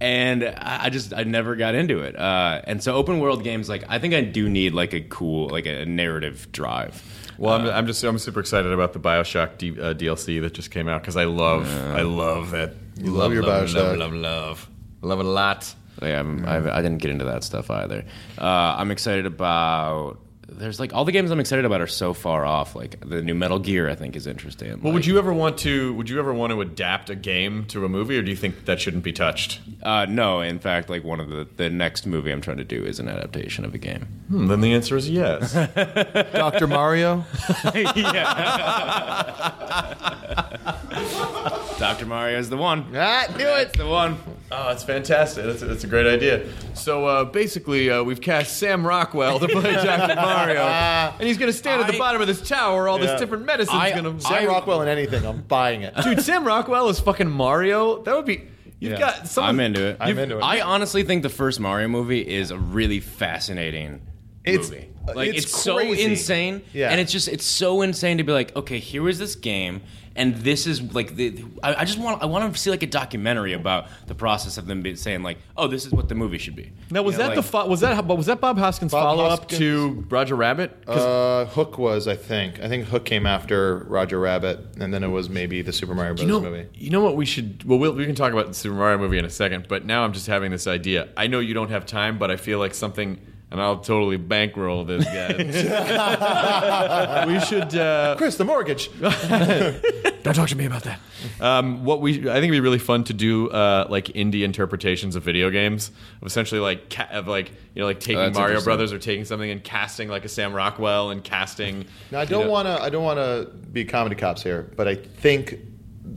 And 0.00 0.44
I 0.44 0.84
I 0.84 0.90
just 0.90 1.12
I 1.12 1.24
never 1.24 1.56
got 1.56 1.74
into 1.74 1.98
it, 1.98 2.16
uh, 2.16 2.62
and 2.62 2.80
so 2.80 2.94
open 2.94 3.18
world 3.18 3.42
games 3.42 3.68
like 3.68 3.82
I 3.88 3.98
think 3.98 4.14
I 4.14 4.20
do 4.20 4.48
need 4.48 4.72
like 4.72 4.92
a 4.94 5.00
cool 5.00 5.48
like 5.48 5.66
a 5.66 5.86
narrative 5.86 6.52
drive. 6.52 7.02
Well, 7.36 7.54
I'm, 7.54 7.66
I'm 7.68 7.86
just 7.88 8.04
I'm 8.04 8.16
super 8.20 8.38
excited 8.38 8.70
about 8.70 8.92
the 8.92 9.00
Bioshock 9.00 9.58
D, 9.58 9.72
uh, 9.72 9.94
DLC 9.94 10.40
that 10.42 10.54
just 10.54 10.70
came 10.70 10.86
out 10.86 11.02
because 11.02 11.16
I 11.16 11.24
love 11.24 11.66
I 11.96 12.02
love 12.02 12.52
that. 12.52 12.74
You 12.96 13.10
love 13.10 13.32
your 13.32 13.42
love, 13.42 13.68
Bioshock. 13.70 13.98
Love, 13.98 14.12
love, 14.12 14.12
love, 14.12 14.68
love 15.02 15.18
it 15.18 15.26
a 15.26 15.28
lot. 15.28 15.74
Yeah, 16.02 16.20
I'm, 16.20 16.46
I've, 16.46 16.66
I 16.66 16.82
didn't 16.82 16.98
get 16.98 17.10
into 17.10 17.24
that 17.26 17.44
stuff 17.44 17.70
either. 17.70 18.04
Uh, 18.38 18.76
I'm 18.78 18.90
excited 18.90 19.26
about. 19.26 20.18
There's 20.50 20.80
like 20.80 20.94
all 20.94 21.04
the 21.04 21.12
games 21.12 21.30
I'm 21.30 21.40
excited 21.40 21.66
about 21.66 21.82
are 21.82 21.86
so 21.86 22.14
far 22.14 22.46
off. 22.46 22.74
Like 22.74 23.06
the 23.06 23.22
new 23.22 23.34
Metal 23.34 23.58
Gear, 23.58 23.90
I 23.90 23.94
think 23.94 24.16
is 24.16 24.26
interesting. 24.26 24.80
Well, 24.80 24.94
would 24.94 25.04
you 25.04 25.18
ever 25.18 25.30
want 25.30 25.58
to? 25.58 25.92
Would 25.94 26.08
you 26.08 26.18
ever 26.18 26.32
want 26.32 26.52
to 26.52 26.62
adapt 26.62 27.10
a 27.10 27.14
game 27.14 27.66
to 27.66 27.84
a 27.84 27.88
movie, 27.88 28.16
or 28.16 28.22
do 28.22 28.30
you 28.30 28.36
think 28.36 28.64
that 28.64 28.80
shouldn't 28.80 29.04
be 29.04 29.12
touched? 29.12 29.60
Uh, 29.82 30.06
no, 30.08 30.40
in 30.40 30.58
fact, 30.58 30.88
like 30.88 31.04
one 31.04 31.20
of 31.20 31.28
the 31.28 31.46
the 31.56 31.68
next 31.68 32.06
movie 32.06 32.32
I'm 32.32 32.40
trying 32.40 32.56
to 32.56 32.64
do 32.64 32.82
is 32.82 32.98
an 32.98 33.08
adaptation 33.08 33.66
of 33.66 33.74
a 33.74 33.78
game. 33.78 34.06
Hmm, 34.28 34.46
then 34.46 34.62
the 34.62 34.72
answer 34.72 34.96
is 34.96 35.10
yes. 35.10 35.52
Doctor 36.32 36.66
Mario. 36.66 37.26
Doctor 41.78 42.06
Mario 42.06 42.38
is 42.38 42.50
the 42.50 42.56
one. 42.56 42.86
Ah, 42.96 43.26
knew 43.36 43.46
it. 43.46 43.72
the 43.74 43.86
one. 43.86 44.18
Oh, 44.50 44.68
that's 44.68 44.82
fantastic. 44.82 45.44
That's 45.44 45.62
a, 45.62 45.66
that's 45.66 45.84
a 45.84 45.86
great 45.86 46.06
idea. 46.06 46.48
So 46.74 47.06
uh, 47.06 47.24
basically, 47.24 47.88
uh, 47.88 48.02
we've 48.02 48.20
cast 48.20 48.58
Sam 48.58 48.84
Rockwell 48.84 49.38
to 49.38 49.46
play 49.46 49.72
Dr. 49.74 50.16
Mario, 50.16 50.62
and 50.62 51.22
he's 51.28 51.38
going 51.38 51.52
to 51.52 51.56
stand 51.56 51.80
at 51.80 51.86
the 51.86 51.94
I- 51.94 51.98
bottom 51.98 52.20
of 52.20 52.26
this 52.26 52.46
tower. 52.46 52.88
All 52.88 52.98
Yeah. 52.98 53.06
this 53.06 53.20
different 53.20 53.44
medicine's 53.46 53.80
I- 53.80 53.90
going 54.00 54.18
to. 54.18 54.20
Sam 54.24 54.46
Rockwell 54.48 54.82
in 54.82 54.88
anything, 54.88 55.24
I'm 55.24 55.42
buying 55.42 55.82
it. 55.82 55.94
Dude, 56.02 56.20
Sam 56.20 56.44
Rockwell 56.44 56.88
is 56.88 56.98
fucking 56.98 57.30
Mario. 57.30 58.02
That 58.02 58.16
would 58.16 58.26
be. 58.26 58.42
You've 58.80 58.92
Yeah. 58.92 58.98
got. 58.98 59.28
Someone, 59.28 59.50
I'm 59.50 59.60
into 59.60 59.86
it. 59.86 59.96
I'm 60.00 60.18
into 60.18 60.38
it. 60.38 60.42
I 60.42 60.60
honestly 60.62 61.04
think 61.04 61.22
the 61.22 61.28
first 61.28 61.60
Mario 61.60 61.86
movie 61.88 62.26
is 62.26 62.50
a 62.50 62.58
really 62.58 62.98
fascinating 63.00 64.00
It's- 64.44 64.68
movie. 64.70 64.88
uh, 65.08 65.12
Like 65.14 65.28
it's 65.30 65.44
it's, 65.44 65.62
so 65.62 65.76
crazy. 65.76 66.02
insane, 66.02 66.62
Yeah. 66.72 66.90
and 66.90 67.00
it's 67.00 67.12
just 67.12 67.28
it's 67.28 67.44
so 67.46 67.82
insane 67.82 68.18
to 68.18 68.24
be 68.24 68.32
like, 68.32 68.54
okay, 68.56 68.78
here 68.78 69.08
is 69.08 69.18
this 69.18 69.36
game, 69.36 69.80
and 70.18 70.36
this 70.36 70.66
is 70.66 70.82
like 70.94 71.14
the. 71.16 71.44
I, 71.62 71.76
I 71.76 71.84
just 71.84 71.98
want 71.98 72.22
I 72.22 72.26
want 72.26 72.52
to 72.52 72.60
see 72.60 72.68
like 72.70 72.82
a 72.82 72.86
documentary 72.86 73.52
about 73.54 73.86
the 74.06 74.14
process 74.14 74.58
of 74.58 74.66
them 74.66 74.82
be, 74.82 74.94
saying 74.96 75.22
like, 75.22 75.38
oh, 75.56 75.66
this 75.68 75.86
is 75.86 75.92
what 75.92 76.08
the 76.08 76.14
movie 76.14 76.36
should 76.38 76.56
be. 76.56 76.72
Now 76.90 77.02
was 77.02 77.14
You 77.14 77.18
know, 77.22 77.28
that 77.28 77.34
the 77.36 77.40
like- 77.40 77.50
fo- 77.50 77.66
was 77.66 77.80
that 77.80 78.04
was 78.06 78.26
that 78.26 78.40
Bob 78.40 78.58
Hoskins' 78.58 78.92
Bob 78.92 79.02
follow 79.02 79.24
up 79.24 79.40
Hoskins- 79.40 79.58
to 79.60 80.04
Roger 80.10 80.34
Rabbit? 80.36 80.84
'Cause- 80.86 80.98
Uh, 80.98 81.50
Hook 81.52 81.78
was, 81.78 82.06
I 82.08 82.16
think. 82.16 82.60
I 82.60 82.68
think 82.68 82.86
Hook 82.86 83.04
came 83.04 83.26
after 83.26 83.86
Roger 83.88 84.18
Rabbit, 84.20 84.60
and 84.80 84.92
then 84.92 85.02
it 85.02 85.08
was 85.08 85.30
maybe 85.30 85.62
the 85.62 85.72
Super 85.72 85.94
Mario 85.94 86.14
Bros. 86.14 86.22
you 86.22 86.28
know, 86.28 86.40
movie. 86.40 86.66
you 86.74 86.90
know 86.90 87.00
what 87.02 87.16
we 87.16 87.24
should. 87.24 87.64
Well, 87.64 87.78
we'll, 87.78 87.92
we 87.92 88.04
can 88.04 88.14
talk 88.14 88.32
about 88.32 88.48
the 88.48 88.54
Super 88.54 88.74
Mario 88.76 88.98
movie 88.98 89.18
in 89.18 89.24
a 89.24 89.30
second. 89.30 89.66
But 89.68 89.84
now 89.86 90.04
I'm 90.04 90.12
just 90.12 90.26
having 90.26 90.50
this 90.50 90.66
idea. 90.66 91.08
I 91.16 91.28
know 91.28 91.38
you 91.38 91.54
don't 91.54 91.70
have 91.70 91.86
time, 91.86 92.18
but 92.18 92.30
I 92.30 92.36
feel 92.36 92.58
like 92.58 92.74
something, 92.74 93.18
and 93.50 93.60
I'll 93.60 93.78
totally 93.78 94.16
bankroll 94.18 94.84
this 94.84 95.04
guy. 95.04 95.36
we 97.26 97.40
should. 97.40 97.74
Uh, 97.74 98.14
Chris, 98.16 98.36
the 98.36 98.44
mortgage. 98.44 98.90
Don't 99.00 100.34
talk 100.34 100.48
to 100.50 100.56
me 100.56 100.66
about 100.66 100.82
that. 100.82 101.00
Um, 101.40 101.84
what 101.84 102.00
we, 102.02 102.18
I 102.28 102.34
think 102.34 102.44
it'd 102.44 102.50
be 102.50 102.60
really 102.60 102.78
fun 102.78 103.04
to 103.04 103.14
do, 103.14 103.48
uh, 103.50 103.86
like 103.88 104.06
indie 104.08 104.42
interpretations 104.42 105.16
of 105.16 105.22
video 105.22 105.48
games, 105.50 105.90
of 106.20 106.26
essentially 106.26 106.60
like, 106.60 106.90
ca- 106.90 107.08
of 107.12 107.26
like 107.28 107.50
you 107.74 107.80
know, 107.80 107.86
like 107.86 108.00
taking 108.00 108.18
that's 108.18 108.36
Mario. 108.36 108.60
Brothers 108.60 108.92
or 108.92 108.98
taking 108.98 109.24
something 109.24 109.50
and 109.50 109.64
casting 109.64 110.08
like 110.08 110.24
a 110.24 110.28
Sam 110.28 110.52
Rockwell 110.52 111.10
and 111.10 111.24
casting. 111.24 111.86
Now, 112.10 112.20
I 112.20 112.24
don't 112.26 112.44
know- 112.46 112.50
want 112.50 112.66
to. 112.66 112.82
I 112.82 112.90
don't 112.90 113.04
want 113.04 113.18
to 113.18 113.50
be 113.72 113.84
comedy 113.84 114.16
cops 114.16 114.42
here, 114.42 114.70
but 114.76 114.86
I 114.86 114.96
think 114.96 115.58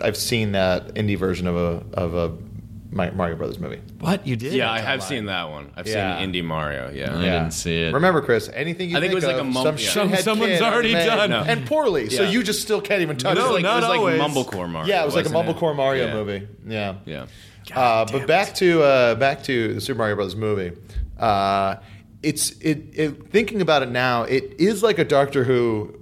I've 0.04 0.18
seen 0.18 0.52
that 0.54 0.96
indie 0.96 1.18
version 1.18 1.48
of 1.48 1.56
a 1.56 1.84
of 1.98 2.14
a 2.16 2.30
Ma- 2.30 2.36
Mario 2.92 3.36
Brothers 3.38 3.58
movie. 3.58 3.80
What 4.00 4.28
you 4.28 4.36
did? 4.36 4.52
Yeah, 4.54 4.70
I 4.70 4.80
have 4.80 5.02
seen 5.02 5.26
that 5.28 5.50
one. 5.50 5.72
I've 5.78 5.88
Yeah. 5.88 6.20
seen 6.20 6.32
Indie 6.34 6.44
Mario. 6.44 6.92
Yeah. 6.94 7.18
I 7.18 7.22
didn't 7.22 7.52
see 7.52 7.84
it. 7.84 7.94
Remember, 7.94 8.22
Chris? 8.22 8.50
Anything 8.54 8.90
you 8.90 8.98
I 8.98 9.00
think 9.00 9.12
think 9.12 9.14
it 9.14 9.16
was 9.16 9.24
like 9.26 9.36
of, 9.36 9.42
a 9.42 9.44
mum- 9.46 9.64
some 9.64 9.78
yeah. 9.78 9.90
Some- 9.90 10.16
someone's 10.24 10.54
kid 10.60 10.62
already 10.62 10.94
made, 10.94 11.06
done. 11.06 11.30
No. 11.30 11.40
and 11.48 11.66
poorly. 11.66 12.10
So 12.10 12.24
Yeah. 12.24 12.30
you 12.30 12.44
just 12.44 12.62
still 12.62 12.82
can't 12.82 13.02
even 13.02 13.16
touch 13.18 13.38
It 13.38 13.40
it. 13.40 13.42
was 13.44 13.48
No, 13.50 13.54
like, 13.56 13.64
not 13.64 13.78
it 13.78 13.88
was 13.88 13.90
like 13.90 14.00
always. 14.00 14.22
Mumblecore 14.22 14.70
Mario. 14.70 14.90
yeah, 14.90 15.02
it 15.02 15.06
was 15.06 15.16
like 15.16 15.26
a 15.26 15.30
wasn't 15.32 15.50
it? 15.50 15.56
Mumblecore 15.60 15.76
Mario 15.76 16.08
Yeah. 16.08 16.14
movie. 16.14 16.48
Yeah. 16.68 16.96
Yeah. 17.06 17.26
Uh, 17.76 18.06
but 18.12 18.28
back 18.28 18.54
to 18.56 18.82
uh, 18.84 19.16
back 19.16 19.44
to 19.44 19.76
the 19.76 19.82
Super 19.82 20.00
Mario 20.00 20.16
Brothers 20.16 20.36
movie. 20.36 20.74
Uh, 21.18 21.76
it's 22.22 22.52
it, 22.60 22.84
it. 22.94 23.32
Thinking 23.32 23.62
about 23.62 23.84
it 23.84 23.90
now, 23.90 24.24
it 24.24 24.56
is 24.60 24.84
like 24.84 25.00
a 25.00 25.06
Doctor 25.06 25.44
Who 25.46 25.96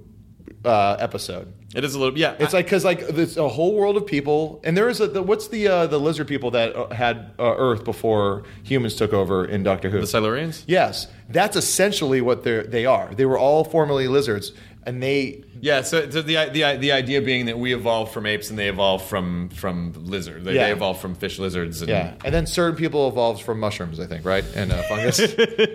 uh, 0.64 0.96
episode. 0.98 1.52
It 1.74 1.84
is 1.84 1.94
a 1.94 2.00
little. 2.00 2.18
Yeah, 2.18 2.34
It's 2.40 2.52
like 2.52 2.66
because 2.66 2.84
like 2.84 3.06
there's 3.08 3.36
a 3.36 3.48
whole 3.48 3.74
world 3.76 3.96
of 3.96 4.04
people, 4.06 4.60
and 4.64 4.76
there 4.76 4.88
is 4.88 5.00
a 5.00 5.06
the, 5.06 5.22
what's 5.22 5.48
the 5.48 5.68
uh, 5.68 5.86
the 5.86 5.98
lizard 6.00 6.26
people 6.26 6.50
that 6.52 6.74
uh, 6.74 6.88
had 6.92 7.30
uh, 7.38 7.54
Earth 7.56 7.84
before 7.84 8.42
humans 8.64 8.96
took 8.96 9.12
over 9.12 9.44
in 9.44 9.62
Doctor 9.62 9.88
Who. 9.88 10.00
the 10.00 10.06
Silurians. 10.06 10.64
Yes, 10.66 11.06
that's 11.28 11.56
essentially 11.56 12.20
what 12.20 12.42
they 12.42 12.62
they 12.62 12.86
are. 12.86 13.14
They 13.14 13.24
were 13.24 13.38
all 13.38 13.62
formerly 13.62 14.08
lizards, 14.08 14.50
and 14.84 15.00
they 15.00 15.44
Yeah, 15.60 15.82
so, 15.82 16.10
so 16.10 16.22
the, 16.22 16.50
the 16.52 16.76
the 16.76 16.90
idea 16.90 17.22
being 17.22 17.46
that 17.46 17.56
we 17.58 17.72
evolved 17.72 18.12
from 18.12 18.26
apes 18.26 18.50
and 18.50 18.58
they 18.58 18.68
evolved 18.68 19.04
from 19.04 19.48
from 19.50 19.92
lizards. 19.96 20.44
They, 20.44 20.54
Yeah. 20.56 20.66
they 20.66 20.72
evolved 20.72 21.00
from 21.00 21.14
fish 21.14 21.38
lizards. 21.38 21.82
And 21.82 21.88
yeah, 21.88 22.14
and 22.24 22.34
then 22.34 22.46
certain 22.48 22.76
people 22.76 23.06
evolved 23.08 23.42
from 23.42 23.60
mushrooms, 23.60 24.00
I 24.00 24.06
think, 24.06 24.24
right? 24.24 24.44
And 24.56 24.72
uh, 24.72 24.82
fungus. 24.88 25.18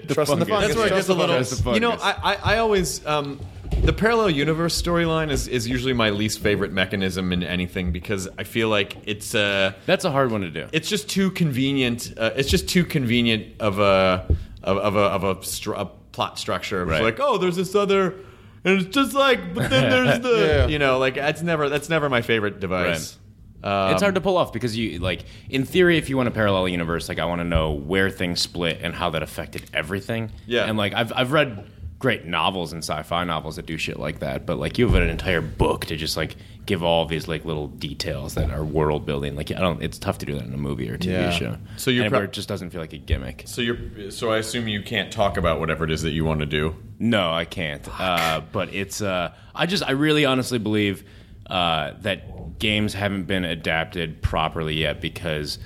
Trust 0.09 0.33
in 0.33 0.39
the 0.39 0.45
fungus. 0.45 0.49
fungus. 0.49 0.49
That's 0.49 0.75
where 0.75 0.87
it 0.87 0.89
Trust 0.89 0.89
gets 0.89 1.09
a 1.09 1.13
the 1.13 1.19
little. 1.63 1.73
You 1.73 1.79
know. 1.79 1.91
I, 1.91 2.11
I, 2.33 2.55
I 2.55 2.57
always 2.57 3.05
um, 3.05 3.39
the 3.83 3.93
parallel 3.93 4.29
universe 4.29 4.79
storyline 4.81 5.31
is, 5.31 5.47
is 5.47 5.67
usually 5.67 5.93
my 5.93 6.09
least 6.09 6.39
favorite 6.39 6.71
mechanism 6.71 7.31
in 7.33 7.43
anything 7.43 7.91
because 7.91 8.27
I 8.37 8.43
feel 8.43 8.69
like 8.69 8.97
it's 9.05 9.35
uh, 9.35 9.73
That's 9.85 10.05
a 10.05 10.11
hard 10.11 10.31
one 10.31 10.41
to 10.41 10.49
do. 10.49 10.67
it's 10.71 10.89
just 10.89 11.09
too 11.09 11.31
convenient. 11.31 12.13
Uh, 12.17 12.31
it's 12.35 12.49
just 12.49 12.67
too 12.69 12.83
convenient 12.85 13.59
of 13.61 13.79
a 13.79 14.25
of, 14.63 14.77
of 14.77 14.95
a 14.95 14.99
of 14.99 15.23
a, 15.23 15.35
stru- 15.37 15.79
a 15.79 15.85
plot 16.11 16.39
structure. 16.39 16.81
It's 16.83 16.89
Right. 16.91 17.03
like, 17.03 17.19
oh, 17.19 17.37
there's 17.37 17.55
this 17.55 17.75
other, 17.75 18.15
and 18.63 18.81
it's 18.81 18.93
just 18.95 19.13
like, 19.13 19.53
but 19.53 19.69
then 19.69 19.89
there's 20.05 20.19
the, 20.21 20.45
Yeah. 20.47 20.67
you 20.67 20.79
know, 20.79 20.97
like 20.97 21.15
that's 21.15 21.41
never 21.41 21.69
that's 21.69 21.89
never 21.89 22.09
my 22.09 22.21
favorite 22.21 22.59
device. 22.59 23.17
Um, 23.63 23.93
it's 23.93 24.01
hard 24.03 24.13
to 24.13 24.21
pull 24.21 24.37
off 24.37 24.53
because 24.53 24.77
you 24.77 24.99
like 24.99 25.25
in 25.49 25.65
theory 25.65 25.97
if 25.97 26.07
you 26.09 26.17
want 26.17 26.27
a 26.27 26.31
parallel 26.31 26.67
universe 26.67 27.09
like 27.09 27.17
I 27.17 27.25
want 27.25 27.39
to 27.39 27.45
know 27.45 27.71
where 27.71 28.11
things 28.11 28.39
split 28.39 28.79
and 28.83 28.93
how 28.93 29.09
that 29.11 29.23
affected 29.23 29.63
everything. 29.73 30.31
Yeah. 30.45 30.65
And 30.65 30.77
like 30.77 30.93
I've 30.93 31.11
I've 31.15 31.31
read 31.31 31.65
great 32.05 32.23
novels 32.25 32.71
and 32.71 32.83
sci-fi 32.83 33.23
novels 33.23 33.55
that 33.55 33.65
do 33.65 33.77
shit 33.79 33.97
like 33.99 34.19
that, 34.19 34.45
but 34.45 34.59
like 34.59 34.77
you 34.77 34.85
have 34.87 34.93
an 35.01 35.09
entire 35.09 35.41
book 35.41 35.85
to 35.85 35.95
just 35.95 36.15
like 36.15 36.35
give 36.67 36.83
all 36.83 37.07
these 37.07 37.27
like 37.27 37.43
little 37.45 37.67
details 37.67 38.35
that 38.35 38.51
are 38.51 38.63
world 38.63 39.07
building. 39.07 39.35
Like 39.35 39.49
I 39.51 39.55
don't 39.59 39.81
it's 39.81 39.97
tough 39.97 40.19
to 40.19 40.25
do 40.27 40.35
that 40.35 40.43
in 40.43 40.53
a 40.53 40.57
movie 40.57 40.87
or 40.87 40.93
a 40.93 40.97
TV 40.99 41.07
Yeah. 41.13 41.29
show. 41.31 41.57
So 41.77 41.89
you're 41.89 42.07
pro- 42.11 42.21
it 42.21 42.31
just 42.31 42.47
doesn't 42.47 42.69
feel 42.69 42.79
like 42.79 42.93
a 42.93 42.99
gimmick. 42.99 43.43
So 43.47 43.59
you're 43.63 44.11
so 44.11 44.29
I 44.31 44.37
assume 44.37 44.67
you 44.67 44.83
can't 44.83 45.11
talk 45.11 45.37
about 45.37 45.59
whatever 45.59 45.83
it 45.83 45.89
is 45.89 46.03
that 46.03 46.11
you 46.11 46.25
want 46.25 46.41
to 46.41 46.45
do. 46.45 46.75
No, 46.99 47.33
I 47.33 47.45
can't. 47.45 47.81
Uh, 47.99 48.41
but 48.51 48.71
it's. 48.71 49.01
Uh, 49.01 49.33
I 49.55 49.65
just. 49.65 49.81
I 49.83 49.91
really 49.93 50.25
honestly 50.25 50.59
believe 50.59 51.03
uh, 51.49 51.93
that 52.01 52.59
games 52.59 52.93
haven't 52.93 53.23
been 53.25 53.45
adapted 53.45 54.21
properly 54.21 54.75
yet 54.75 55.01
because 55.01 55.57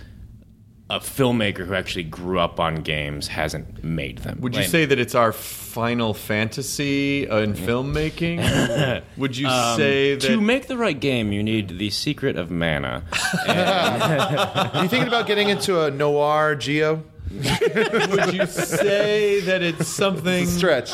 a 0.90 1.00
filmmaker 1.00 1.68
who 1.68 1.74
actually 1.76 2.04
grew 2.04 2.40
up 2.40 2.60
on 2.60 2.76
games 2.78 3.28
hasn't 3.28 3.84
made 3.84 4.20
them. 4.20 4.40
Would 4.42 4.56
you 4.56 4.62
Like, 4.62 4.70
say 4.70 4.86
that 4.86 4.98
it's 5.00 5.14
our 5.14 5.32
Final 5.32 6.14
Fantasy 6.16 7.30
uh, 7.30 7.38
in 7.38 7.54
filmmaking? 7.54 9.04
Would 9.18 9.38
you 9.38 9.48
say 9.76 10.16
that 10.16 10.22
to 10.28 10.42
make 10.42 10.68
the 10.68 10.78
right 10.78 11.00
game, 11.00 11.32
you 11.32 11.44
need 11.44 11.78
the 11.78 11.92
secret 11.92 12.38
of 12.38 12.50
mana? 12.50 13.04
Are 13.48 14.82
you 14.84 14.90
thinking 14.90 15.08
about 15.08 15.28
getting 15.28 15.50
into 15.50 15.82
a 15.84 15.92
noir 15.92 16.56
geo? 16.56 17.04
would 17.32 18.34
you 18.34 18.46
say 18.48 19.42
that 19.42 19.62
it's 19.62 19.88
something 19.88 20.46
Stretch. 20.48 20.92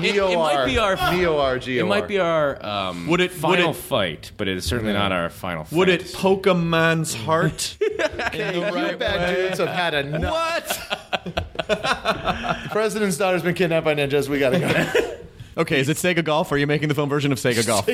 Neo 0.00 0.28
it 0.30 0.36
might 0.36 0.66
be 0.66 0.78
our- 0.78 1.12
Neo 1.12 1.38
R 1.38 1.58
geo. 1.58 1.84
It 1.84 1.88
might 1.88 2.06
be 2.06 2.18
our 2.18 2.64
um, 2.64 3.06
Would 3.08 3.20
it- 3.20 3.32
would 3.32 3.40
final 3.40 3.70
it- 3.70 3.76
fight, 3.76 4.30
but 4.36 4.48
it 4.48 4.56
is 4.56 4.64
certainly 4.64 4.92
not 4.92 5.12
our 5.12 5.28
final. 5.28 5.64
Fight. 5.64 5.76
Would 5.76 5.88
it 5.88 6.02
fight. 6.02 6.14
poke 6.22 6.46
a 6.46 6.54
man's 6.54 7.14
heart? 7.14 7.76
You 8.32 8.96
bad 8.98 9.34
dudes 9.34 9.58
have 9.58 9.68
had 9.68 9.94
enough. 9.94 10.32
what? 10.32 10.78
President's 12.70 13.16
daughter's 13.16 13.42
been 13.42 13.54
kidnapped 13.54 13.84
by 13.84 13.94
ninjas. 13.94 14.28
We 14.28 14.38
gotta 14.38 14.58
go. 14.58 15.18
Okay, 15.56 15.80
is 15.80 15.88
it 15.88 15.96
Sega 15.98 16.24
Golf? 16.24 16.50
Or 16.50 16.54
are 16.54 16.58
you 16.58 16.66
making 16.66 16.88
the 16.88 16.94
film 16.94 17.08
version 17.08 17.30
of 17.32 17.38
Sega 17.38 17.66
Golf? 17.66 17.86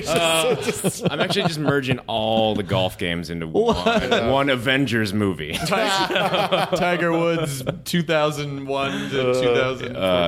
I'm 1.11 1.21
actually 1.21 1.43
just 1.43 1.59
merging 1.59 1.99
all 2.01 2.55
the 2.55 2.63
golf 2.63 2.99
games 2.99 3.31
into 3.31 3.47
one, 3.49 4.31
one 4.31 4.49
Avengers 4.51 5.13
movie. 5.13 5.53
Tiger 5.67 7.11
Woods, 7.13 7.63
2001 7.85 9.11
to 9.11 9.31
Uh, 9.31 9.35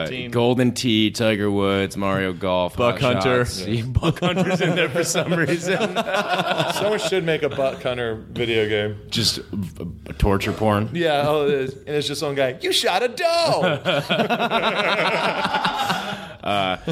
2014. 0.07 0.31
Golden 0.31 0.73
Tee, 0.73 1.11
Tiger 1.11 1.51
Woods, 1.51 1.97
Mario 1.97 2.33
Golf, 2.33 2.77
Buck 2.77 2.99
Hot 3.01 3.15
Hunter. 3.23 3.45
Shots. 3.45 3.67
Yeah, 3.67 3.83
Buck 3.87 4.19
Hunter's 4.21 4.61
in 4.61 4.75
there 4.75 4.89
for 4.89 5.05
some 5.05 5.33
reason. 5.35 5.79
Someone 6.75 6.99
should 6.99 7.25
make 7.25 7.43
a 7.43 7.49
Buck 7.49 7.83
hunter 7.83 8.25
video 8.31 8.69
game. 8.69 8.97
Just 9.11 9.39
uh, 9.39 9.85
torture 10.19 10.53
porn. 10.53 10.89
Yeah, 10.93 11.25
oh, 11.27 11.47
it 11.47 11.55
is. 11.55 11.75
and 11.75 11.89
it's 11.91 12.07
just 12.09 12.21
some 12.21 12.35
guy. 12.35 12.59
You 12.61 12.73
shot 12.73 13.03
a 13.03 13.09
doe. 13.09 13.81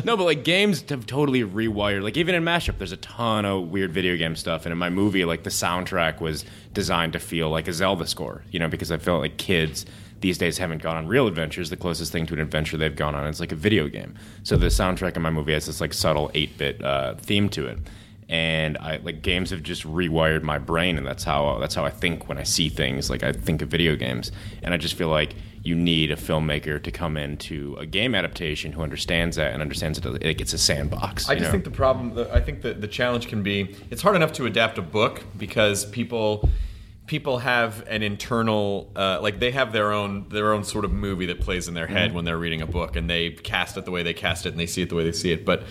No, 0.05 0.17
but 0.17 0.25
like 0.29 0.45
games 0.45 0.85
have 0.91 1.07
totally 1.07 1.43
rewired. 1.43 2.03
Like 2.03 2.17
even 2.17 2.35
in 2.35 2.45
mashup, 2.45 2.79
there's 2.79 2.93
a 2.93 2.99
ton 2.99 3.45
of 3.45 3.69
weird 3.69 3.93
video 3.93 4.17
game 4.17 4.37
stuff. 4.37 4.67
And 4.67 4.73
in 4.73 4.79
my 4.79 4.91
movie, 4.91 5.25
like 5.25 5.43
the 5.43 5.51
soundtrack 5.51 6.21
was 6.21 6.45
designed 6.73 7.15
to 7.15 7.19
feel 7.19 7.51
like 7.51 7.67
a 7.67 7.73
Zelda 7.73 8.07
score. 8.07 8.45
You 8.51 8.61
know, 8.61 8.69
because 8.69 8.93
I 8.93 8.99
felt 8.99 9.23
like 9.23 9.39
kids 9.39 9.87
these 10.21 10.37
days 10.37 10.59
haven't 10.59 10.83
gone 10.83 10.97
on 10.97 11.07
real 11.07 11.27
adventures. 11.27 11.71
The 11.71 11.77
closest 11.77 12.13
thing 12.13 12.27
to 12.27 12.35
an 12.35 12.41
adventure 12.41 12.77
they've 12.77 12.95
gone 12.95 13.15
on 13.15 13.27
is 13.27 13.41
like 13.41 13.53
a 13.53 13.57
video 13.57 13.89
game. 13.89 14.15
So 14.43 14.57
the 14.57 14.67
soundtrack 14.67 15.17
in 15.17 15.23
my 15.23 15.31
movie 15.31 15.55
has 15.55 15.67
this 15.67 15.81
like 15.81 15.95
subtle 15.95 16.31
eight 16.35 16.57
bit 16.59 16.85
uh, 16.85 17.15
theme 17.15 17.49
to 17.51 17.67
it. 17.67 17.79
And 18.29 18.77
I 18.79 18.99
like 18.99 19.23
games 19.23 19.51
have 19.51 19.63
just 19.63 19.85
rewired 19.85 20.43
my 20.43 20.59
brain, 20.59 20.99
and 20.99 21.07
that's 21.07 21.25
how 21.25 21.59
that's 21.59 21.75
how 21.75 21.87
I 21.87 21.91
think 21.91 22.29
when 22.29 22.37
I 22.37 22.43
see 22.43 22.69
things. 22.69 23.09
Like 23.09 23.23
I 23.23 23.33
think 23.33 23.63
of 23.63 23.71
video 23.71 23.97
games, 23.97 24.31
and 24.63 24.75
I 24.75 24.77
just 24.77 24.95
feel 24.95 25.09
like 25.09 25.35
you 25.63 25.75
need 25.75 26.11
a 26.11 26.17
filmmaker 26.17 26.83
to 26.83 26.91
come 26.91 27.17
into 27.17 27.77
a 27.79 27.87
game 27.87 28.15
adaptation 28.15 28.73
who 28.73 28.83
understands 28.83 29.37
that 29.37 29.53
and 29.53 29.63
understands 29.63 30.01
that 30.01 30.15
it 30.15 30.25
like 30.25 30.41
it's 30.41 30.53
a 30.53 30.59
sandbox. 30.59 31.29
I 31.29 31.35
just 31.35 31.47
know? 31.47 31.51
think 31.53 31.65
the 31.65 31.71
problem. 31.71 32.27
I 32.33 32.41
think 32.41 32.63
that 32.63 32.81
the 32.81 32.89
challenge 32.89 33.29
can 33.29 33.43
be 33.43 33.77
it's 33.91 34.03
hard 34.03 34.17
enough 34.17 34.33
to 34.35 34.47
adapt 34.47 34.79
a 34.79 34.83
book 34.83 35.23
because 35.37 35.85
people 35.87 36.49
people 37.07 37.39
have 37.39 37.87
an 37.89 38.03
internal 38.03 38.93
uh, 38.95 39.19
like 39.21 39.41
they 39.41 39.51
have 39.51 39.73
their 39.73 39.93
own 39.93 40.29
their 40.29 40.53
own 40.53 40.63
sort 40.63 40.85
of 40.85 40.93
movie 40.93 41.27
that 41.27 41.41
plays 41.41 41.67
in 41.67 41.75
their 41.75 41.87
head 41.87 42.15
when 42.15 42.25
they're 42.25 42.39
reading 42.39 42.61
a 42.63 42.67
book 42.67 42.97
and 42.97 43.11
they 43.11 43.31
cast 43.31 43.77
it 43.77 43.85
the 43.85 43.91
way 43.91 44.03
they 44.03 44.15
cast 44.15 44.47
it 44.47 44.51
and 44.51 44.61
they 44.61 44.67
see 44.67 44.83
it 44.83 44.89
the 44.89 44.95
way 44.95 45.05
they 45.05 45.13
see 45.13 45.33
it. 45.33 45.45
But 45.45 45.65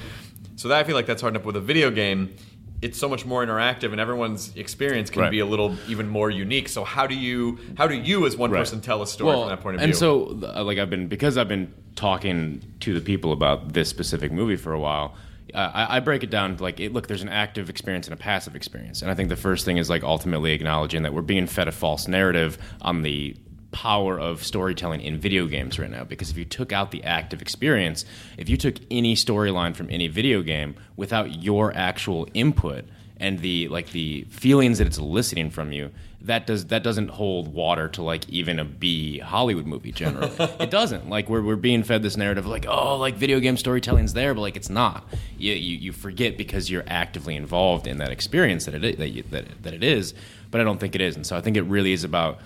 so 0.56 0.68
that 0.68 0.80
I 0.80 0.84
feel 0.84 0.96
like 0.96 1.06
that's 1.06 1.22
hard 1.22 1.36
enough 1.36 1.46
with 1.46 1.56
a 1.56 1.62
video 1.62 1.92
game. 1.92 2.36
It's 2.82 2.98
so 3.00 3.10
much 3.10 3.26
more 3.26 3.46
interactive 3.46 3.92
and 3.92 4.00
everyone's 4.00 4.56
experience 4.56 5.10
can 5.10 5.24
Right. 5.24 5.32
be 5.32 5.40
a 5.40 5.46
little 5.46 5.76
even 5.88 6.08
more 6.08 6.30
unique. 6.30 6.70
So 6.70 6.84
how 6.84 7.08
do 7.08 7.16
you 7.16 7.58
how 7.76 7.88
do 7.88 7.96
you 7.96 8.26
as 8.28 8.38
one 8.38 8.52
Right. 8.52 8.60
person 8.60 8.82
tell 8.82 9.02
a 9.02 9.08
story 9.08 9.36
from 9.36 9.50
that 9.50 9.62
point 9.62 9.76
of 9.78 9.82
and 9.82 9.90
view? 9.94 9.98
so, 10.00 10.40
uh, 10.56 10.64
like, 10.64 10.78
I've 10.78 10.90
been 10.90 11.08
because 11.08 11.38
I've 11.38 11.48
been 11.48 11.74
talking 11.96 12.62
to 12.82 12.94
the 12.94 13.02
people 13.02 13.32
about 13.32 13.74
this 13.74 13.90
specific 13.90 14.32
movie 14.32 14.56
for 14.58 14.74
a 14.74 14.80
while. 14.80 15.16
Uh, 15.54 15.72
I, 15.74 15.98
I 15.98 16.00
break 16.02 16.24
it 16.24 16.30
down 16.30 16.58
like, 16.58 16.80
it, 16.80 16.94
look, 16.94 17.08
there's 17.08 17.24
an 17.24 17.30
active 17.30 17.70
experience 17.70 18.06
and 18.08 18.14
a 18.14 18.18
passive 18.18 18.56
experience, 18.56 19.02
and 19.02 19.10
I 19.10 19.14
think 19.16 19.30
the 19.30 19.36
first 19.38 19.66
thing 19.66 19.78
is 19.78 19.90
like 19.90 20.04
ultimately 20.04 20.52
acknowledging 20.52 21.04
that 21.04 21.14
we're 21.14 21.22
being 21.24 21.48
fed 21.48 21.68
a 21.68 21.72
false 21.72 22.08
narrative 22.08 22.58
on 22.82 23.02
the 23.02 23.36
power 23.72 24.20
of 24.20 24.44
storytelling 24.44 25.02
in 25.02 25.18
video 25.18 25.48
games 25.48 25.78
right 25.78 25.90
now. 25.90 26.04
Because 26.04 26.30
if 26.30 26.38
you 26.38 26.46
took 26.46 26.72
out 26.72 26.92
the 26.92 27.04
active 27.04 27.42
experience, 27.42 28.06
if 28.38 28.50
you 28.50 28.58
took 28.58 28.76
any 28.90 29.16
storyline 29.16 29.76
from 29.76 29.90
any 29.90 30.08
video 30.08 30.42
game 30.42 30.76
without 30.96 31.42
your 31.44 31.76
actual 31.76 32.28
input 32.34 32.86
and 33.18 33.40
the 33.40 33.68
like 33.70 33.92
the 33.92 34.26
feelings 34.30 34.78
that 34.78 34.88
it's 34.88 34.98
eliciting 34.98 35.50
from 35.50 35.72
you 35.72 35.92
that 36.22 36.48
does 36.48 36.66
that 36.68 36.84
doesn't 36.84 37.10
hold 37.10 37.54
water 37.54 37.88
to 37.90 38.02
like 38.02 38.28
even 38.30 38.60
a 38.60 38.66
B 38.66 39.20
Hollywood 39.20 39.66
movie 39.66 39.92
generally. 39.92 40.32
it 40.60 40.72
doesn't. 40.72 41.10
Like 41.10 41.30
we're 41.30 41.42
we're 41.42 41.56
being 41.56 41.84
fed 41.84 42.02
this 42.02 42.18
narrative 42.18 42.46
of 42.46 42.52
like 42.52 42.66
oh 42.68 42.98
like 42.98 43.16
video 43.16 43.40
game 43.40 43.58
storytelling's 43.58 44.14
there, 44.14 44.34
but 44.34 44.42
like 44.42 44.56
it's 44.56 44.70
not. 44.70 45.08
You 45.38 45.54
you, 45.54 45.78
you 45.78 45.92
forget 45.92 46.38
because 46.38 46.70
you're 46.70 46.84
actively 46.88 47.36
involved 47.36 47.88
in 47.88 47.98
that 47.98 48.12
experience 48.12 48.66
that 48.66 48.76
it 48.84 48.98
that, 48.98 49.10
you, 49.10 49.24
that 49.32 49.64
that 49.64 49.74
it 49.74 49.84
is. 49.84 50.14
But 50.50 50.62
I 50.62 50.64
don't 50.64 50.80
think 50.80 50.96
it 50.96 51.02
is, 51.02 51.16
and 51.16 51.26
so 51.26 51.36
I 51.36 51.42
think 51.42 51.56
it 51.56 51.64
really 51.64 51.92
is 51.92 52.04
about 52.04 52.40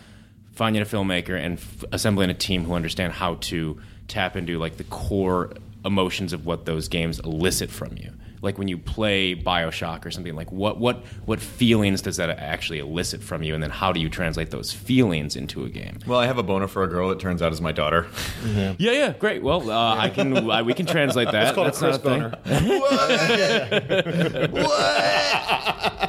finding 0.62 0.80
a 0.84 0.86
filmmaker 0.86 1.36
and 1.43 1.57
f- 1.57 1.84
assembling 1.91 2.30
a 2.30 2.36
team 2.36 2.64
who 2.64 2.74
understand 2.76 3.12
how 3.12 3.34
to 3.34 3.82
tap 4.07 4.36
into 4.38 4.59
like 4.59 4.78
the 4.78 4.84
core 4.84 5.51
emotions 5.84 6.34
of 6.34 6.45
what 6.45 6.66
those 6.66 6.88
games 6.88 7.20
elicit 7.22 7.72
from 7.72 7.97
you. 7.97 8.12
Like 8.43 8.59
when 8.59 8.68
you 8.68 8.78
play 8.78 9.34
bioshock 9.34 10.05
or 10.05 10.12
something 10.12 10.36
like 10.36 10.51
what 10.51 10.80
what 10.80 11.03
what 11.26 11.39
feelings 11.39 12.03
does 12.03 12.18
that 12.18 12.30
actually 12.30 12.78
elicit 12.78 13.24
from 13.24 13.41
you? 13.41 13.55
And 13.55 13.64
then 13.64 13.72
how 13.72 13.91
do 13.91 13.99
you 13.99 14.07
translate 14.07 14.51
those 14.51 14.72
feelings 14.72 15.36
into 15.36 15.64
a 15.66 15.70
game? 15.70 15.97
Well, 16.05 16.20
I 16.20 16.28
have 16.28 16.38
a 16.38 16.43
boner 16.43 16.68
for 16.68 16.84
a 16.84 16.88
girl 16.88 17.09
that 17.09 17.20
turns 17.20 17.41
out 17.41 17.51
is 17.51 17.59
my 17.59 17.72
daughter. 17.72 18.05
yeah 18.45 18.76
yeah 18.78 19.14
great. 19.14 19.41
Well 19.41 19.68
uh, 19.72 19.95
i 19.95 20.09
can 20.09 20.47
I, 20.51 20.62
we 20.62 20.76
can 20.76 20.86
translate 20.86 21.32
that. 21.32 21.47
it's 21.47 21.55
called 21.55 21.70
a 21.70 21.72
That's 21.72 21.82
not 21.82 22.03
Chris 22.03 22.05
boner. 22.05 22.38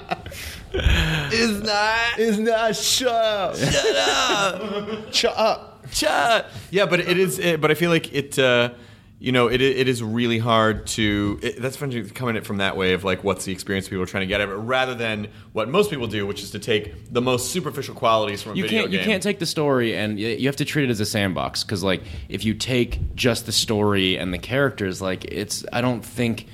is 0.75 1.63
not 1.63 2.19
Is 2.19 2.39
not 2.39 2.77
shut 2.77 3.09
up. 3.13 3.57
Shut 3.57 3.97
up. 3.97 5.13
Shut 5.13 5.37
up. 5.37 5.69
Cha! 5.91 6.47
Yeah, 6.71 6.87
but 6.87 7.01
it 7.01 7.19
is. 7.19 7.39
It, 7.39 7.61
but 7.61 7.71
I 7.71 7.75
feel 7.75 7.91
like 7.91 8.13
it. 8.15 8.39
Uh, 8.39 8.71
you 9.19 9.31
know, 9.31 9.47
it 9.47 9.61
it 9.61 9.87
is 9.87 10.03
really 10.03 10.39
hard 10.39 10.87
to. 10.89 11.39
It, 11.43 11.63
that's 11.63 11.77
funny 11.77 12.03
coming 12.11 12.35
at 12.37 12.43
it 12.43 12.47
from 12.47 12.57
that 12.57 12.77
way 12.77 12.93
of 12.93 13.05
like, 13.05 13.23
what's 13.23 13.45
the 13.45 13.53
experience 13.53 13.89
people 13.89 14.03
are 14.03 14.07
trying 14.07 14.23
to 14.23 14.27
get 14.27 14.41
at 14.41 14.49
it, 14.49 14.55
rather 14.55 14.97
than 14.97 15.29
what 15.53 15.69
most 15.69 15.91
people 15.91 16.09
do, 16.09 16.27
which 16.27 16.43
is 16.43 16.51
to 16.53 16.59
take 16.59 17.13
the 17.13 17.21
most 17.21 17.53
superficial 17.53 17.95
qualities 17.95 18.43
from 18.43 18.53
a 18.53 18.55
you 18.57 18.63
video 18.63 18.81
can't 18.81 18.91
game. 18.91 19.01
you 19.01 19.07
can't 19.07 19.23
take 19.23 19.39
the 19.39 19.47
story 19.47 19.95
and 19.97 20.19
you 20.19 20.47
have 20.49 20.57
to 20.57 20.65
treat 20.65 20.85
it 20.85 20.91
as 20.91 20.99
a 20.99 21.07
sandbox 21.07 21.63
because 21.63 21.85
like 21.85 22.03
if 22.29 22.45
you 22.45 22.55
take 22.55 23.15
just 23.15 23.47
the 23.47 23.53
story 23.53 24.17
and 24.19 24.35
the 24.35 24.39
characters 24.39 25.01
like 25.01 25.25
it's 25.27 25.65
i 25.73 25.81
don't 25.81 26.05
think 26.05 26.47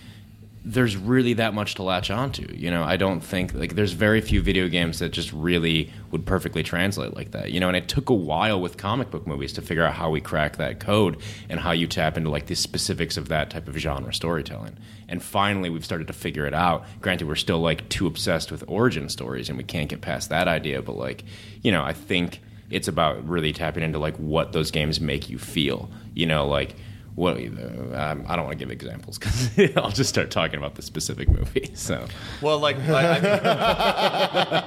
there's 0.69 0.99
really 0.99 1.33
that 1.33 1.55
much 1.55 1.75
to 1.77 1.83
latch 1.83 2.11
onto 2.11 2.47
you 2.53 2.71
know? 2.71 2.85
I 2.85 2.97
don't 2.97 3.21
think 3.21 3.55
like 3.55 3.75
there's 3.75 3.93
very 3.93 4.21
few 4.21 4.43
video 4.43 4.69
games 4.69 4.99
that 4.99 5.11
just 5.11 5.33
really 5.33 5.91
would 6.11 6.27
perfectly 6.27 6.63
translate 6.63 7.15
like 7.15 7.31
that 7.31 7.51
you 7.53 7.59
know? 7.59 7.69
And 7.69 7.77
it 7.77 7.89
took 7.89 8.11
a 8.11 8.15
while 8.15 8.61
with 8.61 8.77
comic 8.77 9.11
book 9.11 9.27
movies 9.27 9.53
to 9.55 9.63
figure 9.63 9.83
out 9.83 9.95
how 9.95 10.11
we 10.11 10.21
crack 10.21 10.57
that 10.59 10.79
code 10.79 11.21
and 11.49 11.59
how 11.59 11.73
you 11.73 11.87
tap 11.87 12.19
into 12.19 12.29
like 12.29 12.47
the 12.47 12.55
specifics 12.55 13.17
of 13.17 13.29
that 13.29 13.49
type 13.51 13.67
of 13.67 13.77
genre 13.77 14.13
storytelling. 14.13 14.77
And 15.09 15.23
finally 15.23 15.71
we've 15.71 15.85
started 15.85 16.07
to 16.09 16.13
figure 16.13 16.45
it 16.45 16.55
out. 16.55 16.85
Granted 17.01 17.27
we're 17.27 17.37
still 17.37 17.61
like 17.61 17.89
too 17.89 18.07
obsessed 18.07 18.53
with 18.53 18.63
origin 18.69 19.09
stories 19.09 19.49
and 19.49 19.57
we 19.57 19.65
can't 19.65 19.89
get 19.89 20.03
past 20.03 20.29
that 20.29 20.49
idea 20.49 20.83
but 20.83 20.97
like 20.97 21.25
you 21.63 21.73
know 21.73 21.83
i 21.83 21.93
think 21.93 22.41
it's 22.71 22.89
about 22.89 23.27
really 23.27 23.53
tapping 23.53 23.83
into 23.83 23.99
like 23.99 24.17
what 24.17 24.53
those 24.53 24.71
games 24.71 25.01
make 25.01 25.31
you 25.31 25.39
feel 25.39 25.89
you 26.19 26.27
know? 26.27 26.47
Like 26.47 26.75
what 27.19 27.37
um, 27.37 28.25
I 28.29 28.37
don't 28.37 28.45
want 28.47 28.57
to 28.57 28.65
give 28.65 28.71
examples 28.71 29.19
because 29.19 29.51
I'll 29.77 29.91
just 29.91 30.09
start 30.09 30.31
talking 30.31 30.57
about 30.59 30.77
the 30.77 30.83
specific 30.83 31.29
movie. 31.29 31.73
So 31.75 32.07
Well, 32.41 32.61
like, 32.61 32.79
I, 32.79 33.19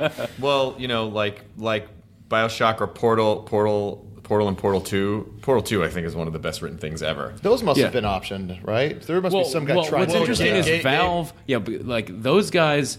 I 0.07 0.11
well, 0.39 0.75
you 0.77 0.89
know, 0.89 1.07
like 1.07 1.45
like 1.57 1.87
Bioshock 2.27 2.81
or 2.81 2.87
Portal, 2.87 3.43
Portal, 3.43 4.05
Portal, 4.23 4.49
and 4.49 4.57
Portal 4.57 4.81
Two. 4.81 5.33
Portal 5.41 5.63
Two, 5.63 5.83
I 5.83 5.89
think, 5.89 6.05
is 6.05 6.13
one 6.13 6.27
of 6.27 6.33
the 6.33 6.39
best 6.39 6.61
written 6.61 6.77
things 6.77 7.01
ever. 7.01 7.33
Those 7.41 7.63
must 7.63 7.77
Yeah. 7.77 7.85
have 7.85 7.93
been 7.93 8.03
optioned, 8.03 8.59
right? 8.67 9.01
There 9.01 9.21
must 9.21 9.33
be 9.35 9.45
some 9.45 9.63
guy 9.65 9.75
well, 9.75 9.85
trying 9.85 10.01
what's 10.01 10.13
to 10.13 10.19
interesting 10.19 10.47
yeah. 10.47 10.55
is 10.55 10.65
Ga- 10.65 10.77
ga- 10.77 10.83
Valve. 10.83 11.33
Yeah, 11.47 11.59
but 11.59 11.85
like 11.85 12.21
those 12.21 12.49
guys. 12.51 12.97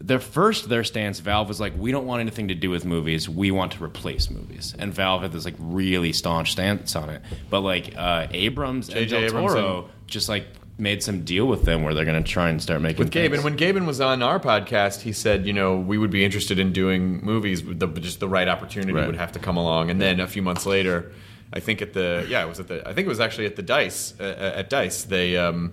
Their 0.00 0.20
first, 0.20 0.68
their 0.68 0.84
stance, 0.84 1.18
Valve 1.20 1.48
was 1.48 1.60
like, 1.60 1.72
we 1.76 1.90
don't 1.90 2.06
want 2.06 2.20
anything 2.20 2.48
to 2.48 2.54
do 2.54 2.70
with 2.70 2.84
movies. 2.84 3.28
We 3.28 3.50
want 3.50 3.72
to 3.72 3.84
replace 3.84 4.30
movies, 4.30 4.74
and 4.78 4.94
Valve 4.94 5.22
had 5.22 5.32
this 5.32 5.44
like 5.44 5.56
really 5.58 6.12
staunch 6.12 6.52
stance 6.52 6.94
on 6.96 7.10
it. 7.10 7.22
But 7.50 7.60
like 7.60 7.94
uh, 7.96 8.28
Abrams 8.30 8.88
and 8.88 8.96
J.J. 8.98 9.08
Del 9.10 9.24
Abrams 9.30 9.52
Toro 9.52 9.78
and- 9.84 9.88
just 10.06 10.28
like 10.28 10.46
made 10.78 11.02
some 11.02 11.24
deal 11.24 11.46
with 11.46 11.64
them 11.64 11.82
where 11.82 11.92
they're 11.92 12.06
going 12.06 12.22
to 12.22 12.26
try 12.28 12.48
and 12.48 12.62
start 12.62 12.80
making 12.80 12.98
With 13.00 13.10
Gabe, 13.10 13.32
things. 13.32 13.44
and 13.44 13.56
when 13.58 13.58
Gaben 13.58 13.84
was 13.86 14.00
on 14.00 14.22
our 14.22 14.40
podcast, 14.40 15.00
he 15.02 15.12
said, 15.12 15.44
you 15.46 15.52
know, 15.52 15.76
we 15.76 15.98
would 15.98 16.10
be 16.10 16.24
interested 16.24 16.58
in 16.58 16.72
doing 16.72 17.22
movies, 17.22 17.60
but 17.60 17.78
the, 17.78 17.86
just 18.00 18.18
the 18.18 18.28
right 18.28 18.48
opportunity 18.48 18.92
Right. 18.94 19.06
would 19.06 19.16
have 19.16 19.32
to 19.32 19.38
come 19.38 19.58
along. 19.58 19.90
And 19.90 20.00
then 20.00 20.20
a 20.20 20.26
few 20.26 20.40
months 20.40 20.64
later, 20.64 21.12
I 21.52 21.60
think 21.60 21.82
at 21.82 21.92
the 21.92 22.24
yeah, 22.30 22.44
it 22.44 22.48
was 22.48 22.60
at 22.60 22.68
the 22.68 22.88
I 22.88 22.94
think 22.94 23.04
it 23.06 23.08
was 23.08 23.20
actually 23.20 23.46
at 23.46 23.56
the 23.56 23.62
Dice 23.62 24.14
uh, 24.20 24.52
at 24.56 24.70
Dice 24.70 25.02
they 25.02 25.36
um, 25.36 25.72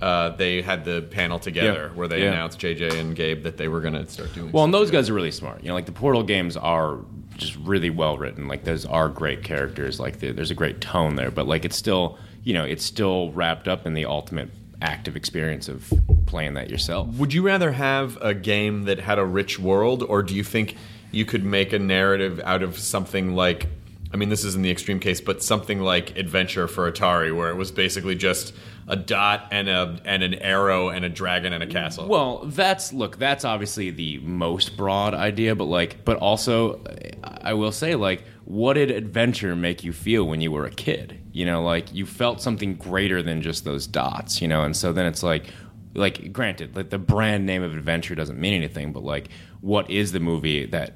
uh, 0.00 0.30
they 0.30 0.60
had 0.62 0.84
the 0.84 1.02
panel 1.10 1.38
together 1.38 1.90
Yeah. 1.90 1.96
where 1.98 2.08
they 2.08 2.22
Yeah. 2.22 2.32
announced 2.32 2.58
JJ 2.58 2.98
and 2.98 3.14
Gabe 3.14 3.42
that 3.44 3.56
they 3.56 3.68
were 3.68 3.80
going 3.80 3.94
to 3.94 4.06
start 4.08 4.34
doing. 4.34 4.52
Well, 4.52 4.64
and 4.64 4.74
those 4.74 4.90
guys 4.90 5.08
are 5.10 5.14
really 5.14 5.30
smart. 5.30 5.62
You 5.62 5.68
know, 5.68 5.74
like 5.74 5.86
the 5.86 5.92
Portal 5.92 6.22
games 6.22 6.56
are 6.56 6.98
just 7.36 7.56
really 7.56 7.90
well 7.90 8.16
written. 8.18 8.46
Like 8.48 8.64
those 8.64 8.84
are 8.86 9.08
great 9.08 9.42
characters. 9.42 9.98
Like 10.00 10.20
there- 10.20 10.32
there's 10.32 10.50
a 10.50 10.54
great 10.54 10.80
tone 10.80 11.16
there, 11.16 11.30
but 11.30 11.46
like 11.46 11.64
it's 11.64 11.76
still, 11.76 12.18
you 12.42 12.54
know, 12.54 12.64
it's 12.64 12.84
still 12.84 13.30
wrapped 13.32 13.66
up 13.68 13.86
in 13.86 13.94
the 13.94 14.04
ultimate 14.04 14.50
active 14.82 15.16
experience 15.16 15.68
of 15.68 15.92
playing 16.26 16.54
that 16.54 16.68
yourself. 16.70 17.08
Would 17.16 17.32
you 17.32 17.42
rather 17.42 17.72
have 17.72 18.18
a 18.20 18.34
game 18.34 18.82
that 18.84 19.00
had 19.00 19.18
a 19.18 19.24
rich 19.24 19.58
world, 19.58 20.02
or 20.02 20.22
do 20.22 20.34
you 20.34 20.44
think 20.44 20.76
you 21.10 21.24
could 21.24 21.44
make 21.44 21.72
a 21.72 21.78
narrative 21.78 22.40
out 22.44 22.62
of 22.62 22.78
something 22.78 23.34
like? 23.34 23.66
I 24.12 24.16
mean, 24.16 24.28
this 24.28 24.44
is 24.44 24.54
in 24.54 24.62
the 24.62 24.70
extreme 24.70 25.00
case, 25.00 25.20
but 25.20 25.42
something 25.42 25.80
like 25.80 26.16
Adventure 26.16 26.68
for 26.68 26.90
Atari, 26.90 27.34
where 27.34 27.50
it 27.50 27.56
was 27.56 27.72
basically 27.72 28.14
just 28.14 28.52
a 28.86 28.96
dot 28.96 29.48
and 29.50 29.68
a 29.68 29.98
and 30.04 30.22
an 30.22 30.34
arrow 30.34 30.88
and 30.88 31.04
a 31.04 31.08
dragon 31.08 31.52
and 31.52 31.62
a 31.62 31.66
castle. 31.66 32.06
Well, 32.06 32.44
that's 32.46 32.92
look, 32.92 33.18
that's 33.18 33.44
obviously 33.44 33.90
the 33.90 34.18
most 34.18 34.76
broad 34.76 35.14
idea, 35.14 35.54
but 35.54 35.64
like, 35.64 36.04
but 36.04 36.18
also, 36.18 36.80
I 37.22 37.54
will 37.54 37.72
say, 37.72 37.94
like, 37.94 38.24
what 38.44 38.74
did 38.74 38.90
adventure 38.90 39.56
make 39.56 39.84
you 39.84 39.92
feel 39.92 40.24
when 40.24 40.40
you 40.40 40.52
were 40.52 40.66
a 40.66 40.70
kid? 40.70 41.20
You 41.32 41.46
know, 41.46 41.62
like 41.62 41.92
you 41.94 42.06
felt 42.06 42.40
something 42.42 42.74
greater 42.76 43.22
than 43.22 43.42
just 43.42 43.64
those 43.64 43.86
dots, 43.86 44.42
you 44.42 44.48
know, 44.48 44.62
and 44.62 44.76
so 44.76 44.92
then 44.92 45.06
it's 45.06 45.22
like, 45.22 45.46
like, 45.94 46.32
granted, 46.32 46.76
like 46.76 46.90
the 46.90 46.98
brand 46.98 47.46
name 47.46 47.62
of 47.62 47.74
adventure 47.74 48.14
doesn't 48.14 48.38
mean 48.38 48.54
anything, 48.54 48.92
but 48.92 49.02
like, 49.02 49.28
what 49.60 49.90
is 49.90 50.12
the 50.12 50.20
movie 50.20 50.66
that 50.66 50.94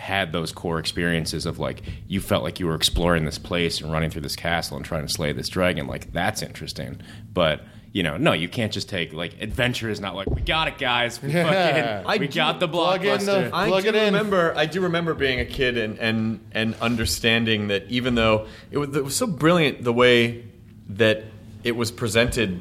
had 0.00 0.32
those 0.32 0.50
core 0.50 0.78
experiences 0.78 1.44
of 1.46 1.58
like 1.58 1.82
you 2.08 2.20
felt 2.20 2.42
like 2.42 2.58
you 2.58 2.66
were 2.66 2.74
exploring 2.74 3.24
this 3.26 3.38
place 3.38 3.80
and 3.80 3.92
running 3.92 4.10
through 4.10 4.22
this 4.22 4.34
castle 4.36 4.76
and 4.76 4.84
trying 4.84 5.06
to 5.06 5.12
slay 5.12 5.32
this 5.32 5.48
dragon 5.48 5.86
like 5.86 6.10
that's 6.12 6.42
interesting 6.42 6.98
but 7.34 7.60
you 7.92 8.02
know 8.02 8.16
no 8.16 8.32
you 8.32 8.48
can't 8.48 8.72
just 8.72 8.88
take 8.88 9.12
like 9.12 9.34
adventure 9.42 9.90
is 9.90 10.00
not 10.00 10.14
like 10.14 10.26
we 10.30 10.40
got 10.40 10.68
it 10.68 10.78
guys 10.78 11.20
we, 11.22 11.30
Yeah. 11.32 12.02
fucking, 12.02 12.20
we 12.20 12.28
do 12.28 12.34
got 12.34 12.60
the 12.60 12.68
plug 12.68 13.04
in 13.04 13.18
the- 13.26 13.32
blockbuster 13.32 13.50
I 13.52 13.68
Plug 13.68 13.82
do 13.82 13.88
it 13.90 13.94
in. 13.94 14.04
remember. 14.14 14.54
I 14.56 14.66
do 14.66 14.80
remember 14.80 15.12
being 15.14 15.38
a 15.40 15.44
kid 15.44 15.76
and 15.76 15.98
and 15.98 16.40
and 16.52 16.74
understanding 16.80 17.68
that 17.68 17.84
even 17.90 18.14
though 18.14 18.46
it 18.70 18.78
was, 18.78 18.96
it 18.96 19.04
was 19.04 19.16
so 19.16 19.26
brilliant 19.26 19.84
the 19.84 19.92
way 19.92 20.44
that 20.88 21.24
it 21.62 21.76
was 21.76 21.90
presented, 21.90 22.58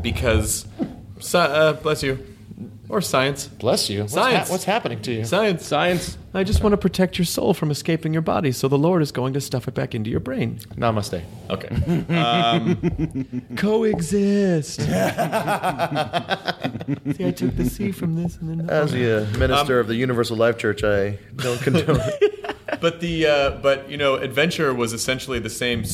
because, 0.00 0.66
uh, 1.34 1.72
bless 1.74 2.02
you, 2.02 2.18
or 2.88 3.00
science, 3.00 3.46
Bless 3.46 3.88
you. 3.90 4.00
What's, 4.02 4.14
Science. 4.14 4.50
what's 4.50 4.64
happening 4.64 5.00
to 5.02 5.12
you? 5.12 5.24
science, 5.24 5.66
science 5.66 6.18
I 6.34 6.44
just 6.44 6.62
want 6.62 6.72
to 6.74 6.76
protect 6.76 7.18
your 7.18 7.24
soul 7.24 7.54
from 7.54 7.70
escaping 7.70 8.12
your 8.12 8.22
body, 8.22 8.52
so 8.52 8.68
the 8.68 8.78
Lord 8.78 9.02
is 9.02 9.12
going 9.12 9.32
to 9.34 9.40
stuff 9.40 9.66
it 9.66 9.74
back 9.74 9.94
into 9.94 10.10
your 10.10 10.20
brain. 10.20 10.58
Namaste. 10.76 11.22
Okay. 11.50 11.68
Um, 12.14 13.42
coexist. 13.56 14.80
See, 14.82 14.86
I 17.26 17.30
took 17.32 17.56
the 17.56 17.68
C 17.68 17.92
from 17.92 18.22
this 18.22 18.36
and 18.36 18.60
then. 18.60 18.70
As 18.70 18.92
the 18.92 19.22
uh, 19.22 19.38
minister 19.38 19.80
of 19.80 19.86
the 19.88 19.94
Universal 19.96 20.36
Life 20.36 20.58
Church, 20.58 20.84
I 20.84 21.18
don't 21.36 21.60
condone 21.62 22.00
it. 22.00 22.56
But 22.80 23.00
the 23.00 23.26
uh, 23.26 23.50
but 23.62 23.90
you 23.90 23.96
know, 23.96 24.14
adventure 24.16 24.72
was 24.74 24.92
essentially 24.92 25.38
the 25.38 25.50
same 25.50 25.84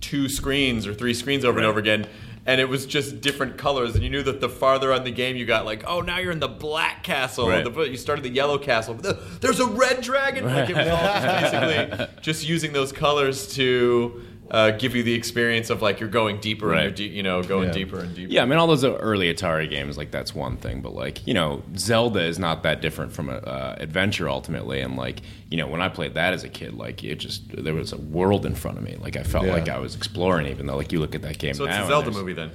two 0.00 0.28
screens 0.28 0.86
or 0.86 0.94
three 0.94 1.14
screens 1.14 1.44
over 1.44 1.58
and 1.58 1.66
over 1.66 1.78
again, 1.78 2.06
and 2.46 2.60
it 2.60 2.68
was 2.68 2.84
just 2.86 3.20
different 3.20 3.56
colors. 3.56 3.94
And 3.94 4.04
you 4.04 4.10
knew 4.10 4.22
that 4.22 4.40
the 4.40 4.48
farther 4.48 4.92
on 4.92 5.04
the 5.04 5.10
game 5.10 5.36
you 5.36 5.46
got, 5.46 5.64
like, 5.64 5.84
oh, 5.86 6.00
now 6.00 6.18
you're 6.18 6.32
in 6.32 6.40
the 6.40 6.48
black 6.48 7.02
castle. 7.02 7.48
Right. 7.48 7.64
The, 7.64 7.82
you 7.82 7.96
started 7.96 8.22
the 8.22 8.30
yellow 8.30 8.58
castle. 8.58 8.94
But 8.94 9.02
the, 9.02 9.38
there's 9.40 9.60
a 9.60 9.66
red 9.66 10.02
dragon. 10.02 10.44
Like 10.44 10.68
it 10.68 10.76
was 10.76 10.88
all 10.88 10.98
just 10.98 11.52
basically 11.52 12.06
just 12.22 12.48
using 12.48 12.72
those 12.72 12.92
colors 12.92 13.54
to 13.54 14.22
uh, 14.50 14.70
give 14.72 14.94
you 14.94 15.02
the 15.02 15.14
experience 15.14 15.70
of 15.70 15.80
like 15.82 16.00
you're 16.00 16.08
going 16.08 16.38
deeper 16.38 16.66
and 16.66 16.74
Right. 16.76 16.82
you're 16.82 16.90
de- 17.08 17.14
you 17.16 17.22
know 17.22 17.42
going 17.42 17.68
Yeah. 17.68 17.72
deeper 17.74 17.98
and 18.00 18.14
deeper. 18.14 18.30
Yeah, 18.32 18.42
I 18.42 18.46
mean, 18.46 18.58
all 18.58 18.66
those 18.66 18.84
early 18.84 19.32
Atari 19.32 19.68
games, 19.70 19.96
like 19.96 20.10
that's 20.10 20.34
one 20.34 20.56
thing, 20.58 20.80
but 20.82 20.94
like 20.94 21.26
you 21.26 21.32
know, 21.34 21.62
Zelda 21.76 22.20
is 22.22 22.38
not 22.38 22.62
that 22.64 22.80
different 22.82 23.12
from 23.12 23.28
a 23.30 23.36
uh, 23.36 23.76
adventure 23.78 24.28
ultimately, 24.28 24.80
and 24.80 24.96
like 24.96 25.20
you 25.50 25.56
know, 25.56 25.66
when 25.66 25.80
I 25.80 25.88
played 25.88 26.14
that 26.14 26.32
as 26.34 26.44
a 26.44 26.48
kid, 26.48 26.74
like 26.74 27.02
it 27.02 27.16
just 27.16 27.42
there 27.56 27.74
was 27.74 27.92
a 27.92 27.96
world 27.98 28.44
in 28.44 28.54
front 28.54 28.76
of 28.78 28.84
me. 28.84 28.96
Like 29.00 29.16
I 29.16 29.22
felt 29.22 29.46
Yeah. 29.46 29.52
like 29.54 29.68
I 29.68 29.78
was 29.78 29.94
exploring, 29.96 30.46
even 30.48 30.66
though 30.66 30.76
like 30.76 30.92
you 30.92 31.00
look 31.00 31.14
at 31.14 31.22
that 31.22 31.38
game 31.38 31.54
So 31.54 31.64
it's 31.64 31.76
a 31.76 31.86
Zelda 31.86 32.10
movie 32.10 32.32
then. 32.34 32.50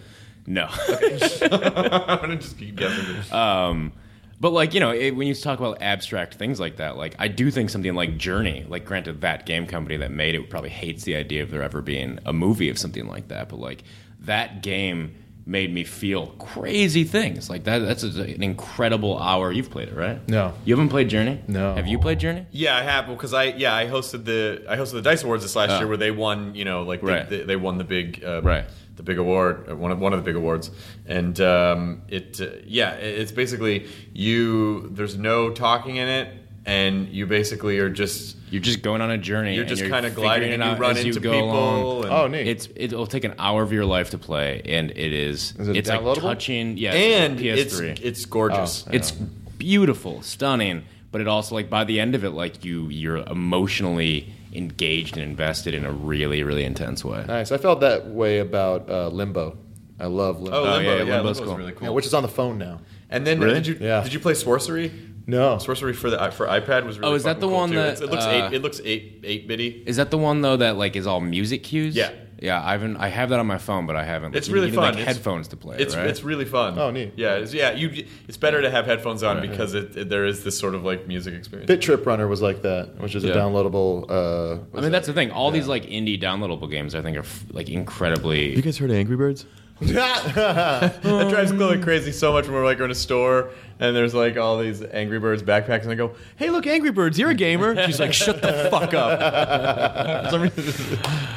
No. 0.46 0.68
I'm 0.90 2.20
gonna 2.20 2.38
just 2.38 2.58
keep 2.58 2.76
guessing. 2.76 3.34
Um, 3.34 3.94
but 4.40 4.52
like 4.52 4.74
you 4.74 4.80
know, 4.80 4.92
it, 4.92 5.12
when 5.16 5.28
you 5.28 5.36
talk 5.36 5.60
about 5.60 5.82
abstract 5.82 6.36
things 6.36 6.60
like 6.60 6.78
that, 6.78 6.98
like 6.98 7.16
I 7.20 7.28
do 7.28 7.52
think 7.52 7.70
something 7.70 7.94
like 7.96 8.18
Journey, 8.18 8.66
like 8.68 8.86
granted 8.86 9.22
that 9.22 9.46
game 9.46 9.66
company 9.68 9.98
that 9.98 10.12
made 10.12 10.36
it 10.36 10.50
probably 10.50 10.70
hates 10.70 11.04
the 11.04 11.16
idea 11.16 11.44
of 11.44 11.52
there 11.52 11.62
ever 11.64 11.82
being 11.82 12.20
a 12.26 12.34
movie 12.34 12.70
of 12.70 12.78
something 12.78 13.08
like 13.08 13.28
that, 13.30 13.50
but 13.50 13.60
like 13.60 13.84
that 14.22 14.62
game 14.64 15.16
made 15.46 15.74
me 15.74 15.84
feel 15.84 16.28
crazy 16.38 17.04
things 17.04 17.50
like 17.50 17.64
that. 17.64 17.80
That's 17.80 18.04
a, 18.04 18.22
an 18.22 18.44
incredible 18.44 19.18
hour. 19.18 19.52
You've 19.52 19.72
played 19.72 19.88
it, 19.88 19.96
right? 19.96 20.28
No. 20.30 20.54
You 20.64 20.76
haven't 20.76 20.90
played 20.90 21.10
Journey. 21.10 21.42
No. 21.48 21.74
Have 21.74 21.88
you 21.88 21.98
played 21.98 22.20
Journey? 22.20 22.46
Yeah, 22.52 22.78
I 22.78 22.84
have 22.84 23.08
because 23.08 23.34
I 23.34 23.46
yeah 23.46 23.76
I 23.76 23.88
hosted 23.88 24.26
the 24.26 24.64
I 24.70 24.76
hosted 24.78 24.92
the 24.94 25.02
Dice 25.02 25.24
Awards 25.24 25.42
this 25.44 25.56
last 25.56 25.80
year 25.80 25.88
where 25.88 25.98
they 25.98 26.12
won 26.12 26.54
you 26.54 26.66
know 26.66 26.84
like 26.84 27.02
they, 27.02 27.08
Oh. 27.08 27.14
Right. 27.16 27.30
they, 27.30 27.44
they 27.44 27.56
won 27.56 27.78
the 27.80 27.84
big 27.84 28.24
uh, 28.24 28.42
Right. 28.44 28.66
The 29.00 29.04
big 29.04 29.18
award 29.18 29.66
uh, 29.70 29.76
one 29.76 29.92
of 29.92 30.00
one 30.00 30.12
of 30.12 30.20
the 30.20 30.26
big 30.26 30.36
awards 30.36 30.70
and 31.06 31.40
um, 31.40 32.02
it 32.10 32.42
uh, 32.42 32.48
yeah 32.66 32.92
it's 32.96 33.32
basically 33.32 33.88
you 34.14 34.90
there's 34.90 35.18
no 35.18 35.50
talking 35.52 35.96
in 35.96 36.10
it 36.10 36.28
and 36.66 37.08
you 37.08 37.26
basically 37.26 37.80
are 37.80 37.90
just 37.90 38.36
You're 38.52 38.62
just 38.62 38.82
going 38.82 39.02
on 39.02 39.10
a 39.10 39.18
journey. 39.18 39.56
you're 39.56 39.64
just 39.64 39.86
kind 39.86 40.06
of 40.06 40.14
gliding 40.16 40.52
figuring 40.52 40.62
and 40.62 40.64
it 40.64 40.66
you 40.66 40.72
out 40.74 40.80
run 40.80 40.98
as 40.98 41.06
you 41.06 41.14
go 41.14 41.32
people 41.32 41.52
along. 41.52 42.04
and, 42.04 42.14
Oh, 42.14 42.28
neat. 42.28 42.46
It's 42.48 42.68
it'll 42.76 43.08
take 43.08 43.24
an 43.24 43.36
hour 43.40 43.64
of 43.64 43.72
your 43.72 43.86
life 43.86 44.10
to 44.10 44.18
play, 44.18 44.62
and 44.66 44.92
it 44.92 45.14
is. 45.14 45.54
Is 45.58 45.70
it 45.70 45.78
it's 45.78 45.90
like 45.90 46.16
touching. 46.20 46.78
Yeah, 46.78 46.94
and 46.94 47.40
it's, 47.40 47.74
it's 47.74 47.82
PS3. 47.82 48.02
it's 48.04 48.26
gorgeous. 48.26 48.86
Oh. 48.86 48.92
It's 48.94 49.12
beautiful, 49.12 50.22
stunning, 50.22 50.84
but 51.12 51.22
it 51.22 51.28
also 51.28 51.56
like 51.56 51.70
by 51.70 51.86
the 51.86 52.00
end 52.00 52.14
of 52.14 52.24
it, 52.24 52.32
like 52.32 52.66
you 52.66 52.90
you're 52.90 53.18
emotionally 53.18 54.34
engaged 54.54 55.16
and 55.18 55.24
invested 55.24 55.74
in 55.74 55.86
a 55.86 55.92
really 55.92 56.44
really 56.44 56.64
intense 56.66 57.04
way. 57.06 57.24
Nice. 57.28 57.52
I 57.52 57.58
felt 57.58 57.80
that 57.82 58.08
way 58.08 58.40
about 58.40 58.90
uh, 58.90 59.08
Limbo. 59.10 59.58
I 60.00 60.06
love 60.06 60.40
Limbo. 60.42 60.58
oh, 60.58 60.62
Oh, 60.62 60.64
Limbo, 60.78 60.80
yeah, 60.82 60.98
yeah, 60.98 61.04
yeah, 61.04 61.16
Limbo's 61.18 61.40
Limbo's 61.40 61.40
cool. 61.42 61.58
really 61.58 61.72
cool. 61.74 61.88
Yeah, 61.88 61.94
which 61.94 62.06
is 62.06 62.14
on 62.14 62.24
the 62.24 62.30
phone 62.30 62.58
now. 62.58 62.80
and 63.10 63.26
then 63.28 63.40
Really? 63.40 63.56
did 63.56 63.68
you 63.68 63.78
Yeah. 63.80 64.02
did 64.04 64.14
you 64.14 64.20
play 64.20 64.34
Sworcery? 64.34 64.92
No. 65.28 65.58
Sworcery 65.58 65.94
for 65.96 66.10
the 66.10 66.18
for 66.32 66.48
iPad 66.48 66.86
was 66.86 66.98
really 66.98 67.12
Oh, 67.12 67.16
is 67.16 67.24
that 67.24 67.40
the 67.40 67.48
cool, 67.48 67.56
one 67.56 67.70
too. 67.70 67.76
that, 67.76 67.88
It's- 67.94 68.02
it 68.02 68.10
looks 68.10 68.26
uh, 68.26 68.30
eight 68.50 68.56
it 68.56 68.62
looks 68.64 68.82
eight 68.84 69.20
eight 69.24 69.48
bitty. 69.48 69.84
Is 69.86 69.98
that 69.98 70.10
the 70.10 70.18
one 70.18 70.42
though 70.42 70.58
that 70.58 70.78
like 70.78 70.96
is 70.96 71.06
all 71.06 71.20
music 71.22 71.64
cues? 71.64 71.96
Yeah. 71.96 72.10
Yeah. 72.42 72.62
I 72.64 72.72
haven't. 72.72 72.98
I 72.98 73.08
have 73.10 73.30
that 73.30 73.40
on 73.40 73.48
my 73.48 73.58
phone, 73.58 73.86
but 73.86 73.96
I 73.96 74.04
haven't. 74.04 74.36
It's 74.36 74.48
you 74.48 74.54
really 74.56 74.68
need, 74.72 74.76
fun. 74.76 74.84
Like 74.94 75.02
It's- 75.02 75.16
headphones 75.16 75.48
to 75.50 75.58
play. 75.58 75.78
It's 75.80 75.96
right? 75.96 76.08
it's 76.08 76.24
really 76.24 76.46
fun. 76.46 76.78
Oh, 76.80 76.92
neat. 76.92 77.14
Yeah, 77.16 77.36
it's, 77.36 77.54
yeah. 77.54 77.72
You 77.72 78.06
it's 78.28 78.38
better 78.38 78.62
to 78.62 78.70
have 78.72 78.86
headphones 78.86 79.24
on 79.24 79.42
because 79.42 79.74
it, 79.74 79.96
it- 79.98 80.10
there 80.10 80.26
is 80.26 80.44
this 80.44 80.58
sort 80.58 80.76
of 80.76 80.84
like 80.84 81.08
music 81.08 81.34
experience. 81.34 81.68
Bit 81.68 81.82
Trip 81.82 82.06
Runner 82.06 82.28
was 82.28 82.42
like 82.42 82.62
that, 82.64 82.98
which 83.00 83.16
is 83.16 83.24
Yeah. 83.24 83.32
a 83.32 83.36
downloadable. 83.36 84.06
Uh, 84.10 84.60
I 84.78 84.82
mean, 84.82 84.92
that's 84.92 85.08
the 85.08 85.14
thing. 85.14 85.32
All 85.32 85.52
these 85.52 85.68
like 85.68 85.84
indie 85.86 86.20
downloadable 86.22 86.70
games, 86.70 86.96
I 86.96 87.02
think, 87.02 87.18
are 87.18 87.22
f- 87.22 87.46
like 87.52 87.70
incredibly. 87.70 88.56
You 88.56 88.62
guys 88.62 88.78
heard 88.78 88.90
of 88.90 88.96
Angry 88.96 89.16
Birds? 89.18 89.46
that 89.80 91.00
drives 91.02 91.54
Chloe 91.54 91.80
crazy 91.82 92.12
so 92.12 92.34
much 92.34 92.46
when 92.46 92.54
we're 92.54 92.66
like 92.66 92.82
in 92.82 92.92
a 92.92 92.96
store 92.96 93.52
and 93.80 93.96
there's 93.96 94.14
like 94.14 94.36
all 94.36 94.58
these 94.60 94.84
Angry 94.84 95.20
Birds 95.20 95.42
backpacks 95.42 95.84
and 95.84 95.92
I 95.92 95.96
go, 95.96 96.16
"Hey, 96.36 96.50
look, 96.50 96.68
Angry 96.68 96.92
Birds, 96.92 97.18
you're 97.18 97.30
a 97.30 97.34
gamer." 97.34 97.82
She's 97.86 97.98
like, 97.98 98.12
"Shut 98.12 98.42
the 98.42 98.68
fuck 98.70 98.94
up." 98.94 100.34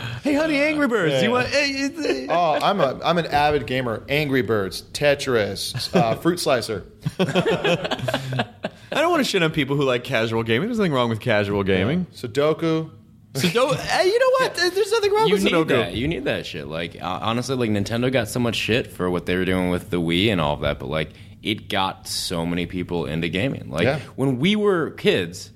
For 0.22 0.28
some 0.28 0.34
reason- 0.34 0.48
hey, 0.50 0.56
honey, 0.56 0.60
Angry 0.70 0.88
Birds, 0.88 1.22
you 1.22 1.30
want? 1.30 1.48
Hey, 1.48 2.26
oh, 2.30 2.58
I'm 2.62 2.80
a 2.80 3.00
I'm 3.04 3.18
an 3.18 3.26
avid 3.26 3.66
gamer. 3.66 4.02
Angry 4.08 4.42
Birds, 4.42 4.82
Tetris, 4.92 5.94
uh, 5.96 6.14
Fruit 6.16 6.38
Slicer. 6.40 6.84
I 7.18 9.00
don't 9.00 9.10
want 9.10 9.20
to 9.24 9.28
shit 9.28 9.42
on 9.42 9.50
people 9.52 9.76
who 9.76 9.84
like 9.84 10.04
casual 10.04 10.42
gaming. 10.42 10.68
There's 10.68 10.78
nothing 10.78 10.92
wrong 10.92 11.08
with 11.08 11.20
casual 11.20 11.62
gaming. 11.64 12.06
Sudoku. 12.14 12.90
So 13.34 13.48
don't, 13.48 13.78
hey, 13.80 14.06
you 14.06 14.18
know 14.18 14.30
what? 14.40 14.54
There's 14.54 14.92
nothing 14.92 15.12
wrong 15.12 15.28
You 15.28 15.34
with 15.34 15.44
need 15.44 15.52
Sudoku. 15.54 15.68
that. 15.68 15.94
You 15.94 16.06
need 16.08 16.24
that 16.24 16.44
shit. 16.44 16.66
Like 16.66 17.00
uh, 17.00 17.18
honestly, 17.22 17.56
like 17.56 17.70
Nintendo 17.70 18.12
got 18.12 18.28
so 18.28 18.38
much 18.40 18.56
shit 18.56 18.88
for 18.92 19.10
what 19.10 19.24
they 19.26 19.36
were 19.36 19.44
doing 19.46 19.70
with 19.70 19.88
the 19.90 20.00
Wii 20.00 20.28
and 20.28 20.40
all 20.40 20.54
of 20.54 20.60
that, 20.60 20.78
but 20.78 20.88
like 20.90 21.10
it 21.42 21.68
got 21.70 22.06
so 22.06 22.44
many 22.44 22.66
people 22.66 23.06
into 23.06 23.28
gaming. 23.28 23.70
Like 23.70 23.84
Yeah. 23.84 24.00
when 24.16 24.38
we 24.38 24.54
were 24.56 24.90
kids, 24.90 25.50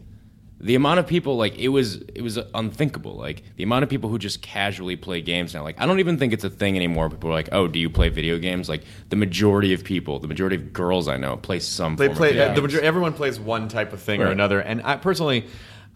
the 0.67 0.75
amount 0.75 0.99
of 0.99 1.07
people 1.07 1.37
like 1.37 1.57
it 1.59 1.69
was 1.69 1.97
it 2.15 2.23
was 2.23 2.39
unthinkable. 2.55 3.15
Like 3.15 3.43
the 3.57 3.63
amount 3.63 3.85
of 3.85 3.89
people 3.89 4.11
who 4.11 4.19
just 4.19 4.43
casually 4.43 4.97
play 4.97 5.23
games 5.23 5.55
now. 5.55 5.63
Like 5.63 5.81
I 5.81 5.87
don't 5.87 6.01
even 6.01 6.19
think 6.19 6.33
it's 6.33 6.45
a 6.45 6.51
thing 6.51 6.77
anymore. 6.77 7.09
People 7.09 7.31
are 7.31 7.35
like, 7.35 7.49
"Oh, 7.53 7.69
do 7.69 7.79
you 7.79 7.89
play 7.89 8.09
video 8.09 8.39
games?" 8.39 8.69
Like 8.69 8.83
the 9.09 9.17
majority 9.17 9.73
of 9.73 9.85
people, 9.85 10.19
the 10.19 10.29
majority 10.29 10.57
of 10.57 10.73
girls 10.73 11.07
I 11.09 11.17
know 11.17 11.37
play 11.37 11.61
some. 11.61 11.95
They 11.97 12.09
play 12.09 12.33
the 12.33 12.47
games. 12.47 12.61
major- 12.61 12.81
everyone 12.83 13.13
plays 13.13 13.39
one 13.39 13.69
type 13.69 13.93
of 13.93 14.01
thing 14.01 14.21
or 14.21 14.27
another, 14.27 14.61
and 14.61 14.83
I 14.85 14.97
personally. 14.97 15.47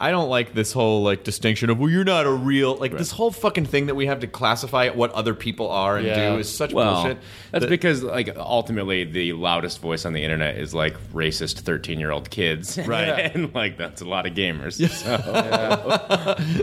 I 0.03 0.11
don't 0.13 0.31
like 0.31 0.55
this 0.55 0.73
whole 0.73 1.03
like 1.03 1.25
distinction 1.25 1.69
of 1.69 1.79
well 1.79 1.91
you're 1.91 2.05
not 2.05 2.25
a 2.25 2.31
real 2.33 2.75
like 2.77 2.97
this 2.97 3.11
whole 3.11 3.31
fucking 3.31 3.67
thing 3.67 3.85
that 3.87 3.95
we 3.95 4.07
have 4.07 4.21
to 4.21 4.27
classify 4.27 4.89
what 4.89 5.13
other 5.13 5.35
people 5.35 5.69
are 5.71 5.99
and 5.99 6.07
Yeah. 6.07 6.31
do 6.33 6.39
is 6.39 6.49
such 6.53 6.73
Well, 6.73 7.03
bullshit. 7.03 7.19
that's 7.51 7.65
that- 7.65 7.69
because 7.69 8.03
like 8.03 8.35
ultimately 8.35 9.05
the 9.05 9.35
loudest 9.35 9.81
voice 9.83 10.07
on 10.07 10.15
the 10.15 10.23
internet 10.25 10.57
is 10.57 10.73
like 10.73 10.97
racist 11.13 11.59
thirteen 11.61 12.01
year 12.01 12.11
old 12.13 12.31
kids, 12.31 12.79
Right. 12.87 13.09
and 13.35 13.55
like 13.55 13.77
that's 13.77 14.01
a 14.01 14.07
lot 14.07 14.27
of 14.27 14.33
gamers. 14.33 14.81
So. 14.89 15.17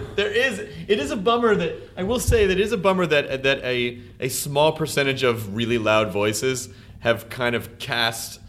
there 0.15 0.31
is 0.31 0.59
it 0.59 0.99
is 0.99 1.11
a 1.11 1.15
bummer 1.17 1.55
that 1.55 1.75
I 1.95 2.03
will 2.03 2.19
say 2.19 2.47
that 2.47 2.57
it 2.57 2.59
is 2.59 2.71
a 2.71 2.77
bummer 2.77 3.05
that 3.05 3.43
that 3.43 3.63
a 3.63 3.99
a 4.19 4.29
small 4.29 4.71
percentage 4.71 5.21
of 5.23 5.55
really 5.55 5.77
loud 5.77 6.11
voices 6.11 6.69
have 7.01 7.29
kind 7.29 7.55
of 7.55 7.77
cast 7.77 8.39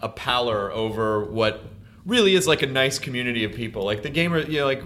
a 0.00 0.08
pallor 0.08 0.72
over 0.72 1.24
what 1.24 1.62
really 2.06 2.34
is 2.34 2.46
like 2.46 2.62
a 2.62 2.66
nice 2.66 2.98
community 2.98 3.44
of 3.44 3.52
people. 3.52 3.84
Like 3.84 4.02
the 4.02 4.10
gamer, 4.10 4.38
you 4.40 4.60
know, 4.60 4.66
like 4.66 4.82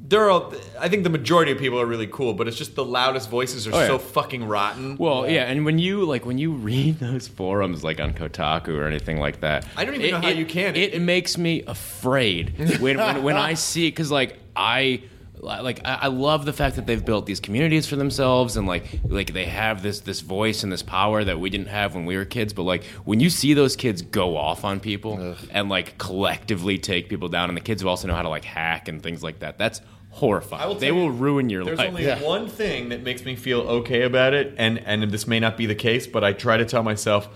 there 0.00 0.30
are. 0.30 0.50
I 0.80 0.88
think 0.88 1.04
the 1.04 1.10
majority 1.10 1.52
of 1.52 1.58
people 1.58 1.78
are 1.80 1.84
really 1.86 2.06
cool, 2.06 2.32
but 2.34 2.48
it's 2.48 2.56
just 2.56 2.74
the 2.74 2.84
loudest 2.84 3.28
voices 3.28 3.66
are 3.66 3.74
Oh, 3.74 3.80
yeah. 3.80 3.86
so 3.88 3.98
fucking 3.98 4.44
rotten. 4.46 4.96
Well, 4.96 5.28
yeah. 5.28 5.44
and 5.44 5.64
when 5.66 5.78
you 5.78 6.04
like 6.04 6.24
when 6.24 6.38
you 6.38 6.52
read 6.70 6.98
those 6.98 7.28
forums 7.28 7.84
like 7.84 8.00
on 8.00 8.14
Kotaku 8.14 8.68
or 8.78 8.86
anything 8.86 9.18
like 9.18 9.40
that, 9.40 9.66
I 9.76 9.84
don't 9.84 9.94
even 9.94 10.06
it- 10.06 10.10
know 10.12 10.20
how 10.22 10.28
it- 10.30 10.36
you 10.38 10.46
can. 10.46 10.76
It, 10.76 10.94
It- 10.94 11.02
makes 11.02 11.36
me 11.36 11.62
afraid 11.66 12.54
when 12.80 12.96
when, 12.98 13.22
when 13.22 13.36
I 13.36 13.54
see 13.54 13.88
because 13.88 14.10
like 14.10 14.38
I 14.56 15.02
like 15.40 15.80
I 15.84 15.94
I 16.02 16.06
love 16.08 16.44
the 16.44 16.52
fact 16.52 16.76
that 16.76 16.86
they've 16.86 17.04
built 17.04 17.26
these 17.26 17.40
communities 17.40 17.86
for 17.86 17.96
themselves 17.96 18.56
and 18.56 18.66
like 18.66 19.00
like 19.08 19.32
they 19.32 19.44
have 19.46 19.82
this 19.82 20.00
this 20.00 20.20
voice 20.20 20.62
and 20.62 20.72
this 20.72 20.82
power 20.82 21.24
that 21.24 21.38
we 21.40 21.50
didn't 21.50 21.68
have 21.68 21.94
when 21.94 22.04
we 22.06 22.16
were 22.16 22.24
kids. 22.24 22.52
But 22.52 22.62
like 22.64 22.84
when 23.04 23.20
you 23.20 23.30
see 23.30 23.54
those 23.54 23.76
kids 23.76 24.02
go 24.02 24.36
off 24.36 24.64
on 24.64 24.80
people 24.80 25.36
and 25.50 25.68
like 25.68 25.98
collectively 25.98 26.78
take 26.78 27.08
people 27.08 27.28
down, 27.28 27.48
and 27.50 27.56
the 27.56 27.60
kids 27.62 27.82
who 27.82 27.88
also 27.88 28.08
know 28.08 28.14
how 28.14 28.22
to 28.22 28.28
like 28.28 28.44
hack 28.44 28.88
and 28.88 29.02
things 29.02 29.22
like 29.22 29.40
that, 29.40 29.58
that's 29.58 29.80
horrifying. 30.10 30.66
Will 30.68 30.74
they 30.74 30.88
tell 30.88 30.96
you, 30.96 31.02
will 31.02 31.10
ruin 31.10 31.50
your 31.50 31.64
There's 31.64 31.78
life. 31.78 31.88
only 31.88 32.08
one 32.24 32.48
thing 32.48 32.88
that 32.88 33.02
makes 33.02 33.24
me 33.24 33.36
feel 33.36 33.60
okay 33.60 34.02
about 34.02 34.34
it, 34.34 34.54
and 34.58 34.78
and 34.78 35.02
this 35.10 35.26
may 35.26 35.38
not 35.40 35.56
be 35.56 35.66
the 35.66 35.74
case, 35.74 36.06
but 36.06 36.24
I 36.24 36.32
try 36.32 36.56
to 36.56 36.64
tell 36.64 36.82
myself. 36.82 37.28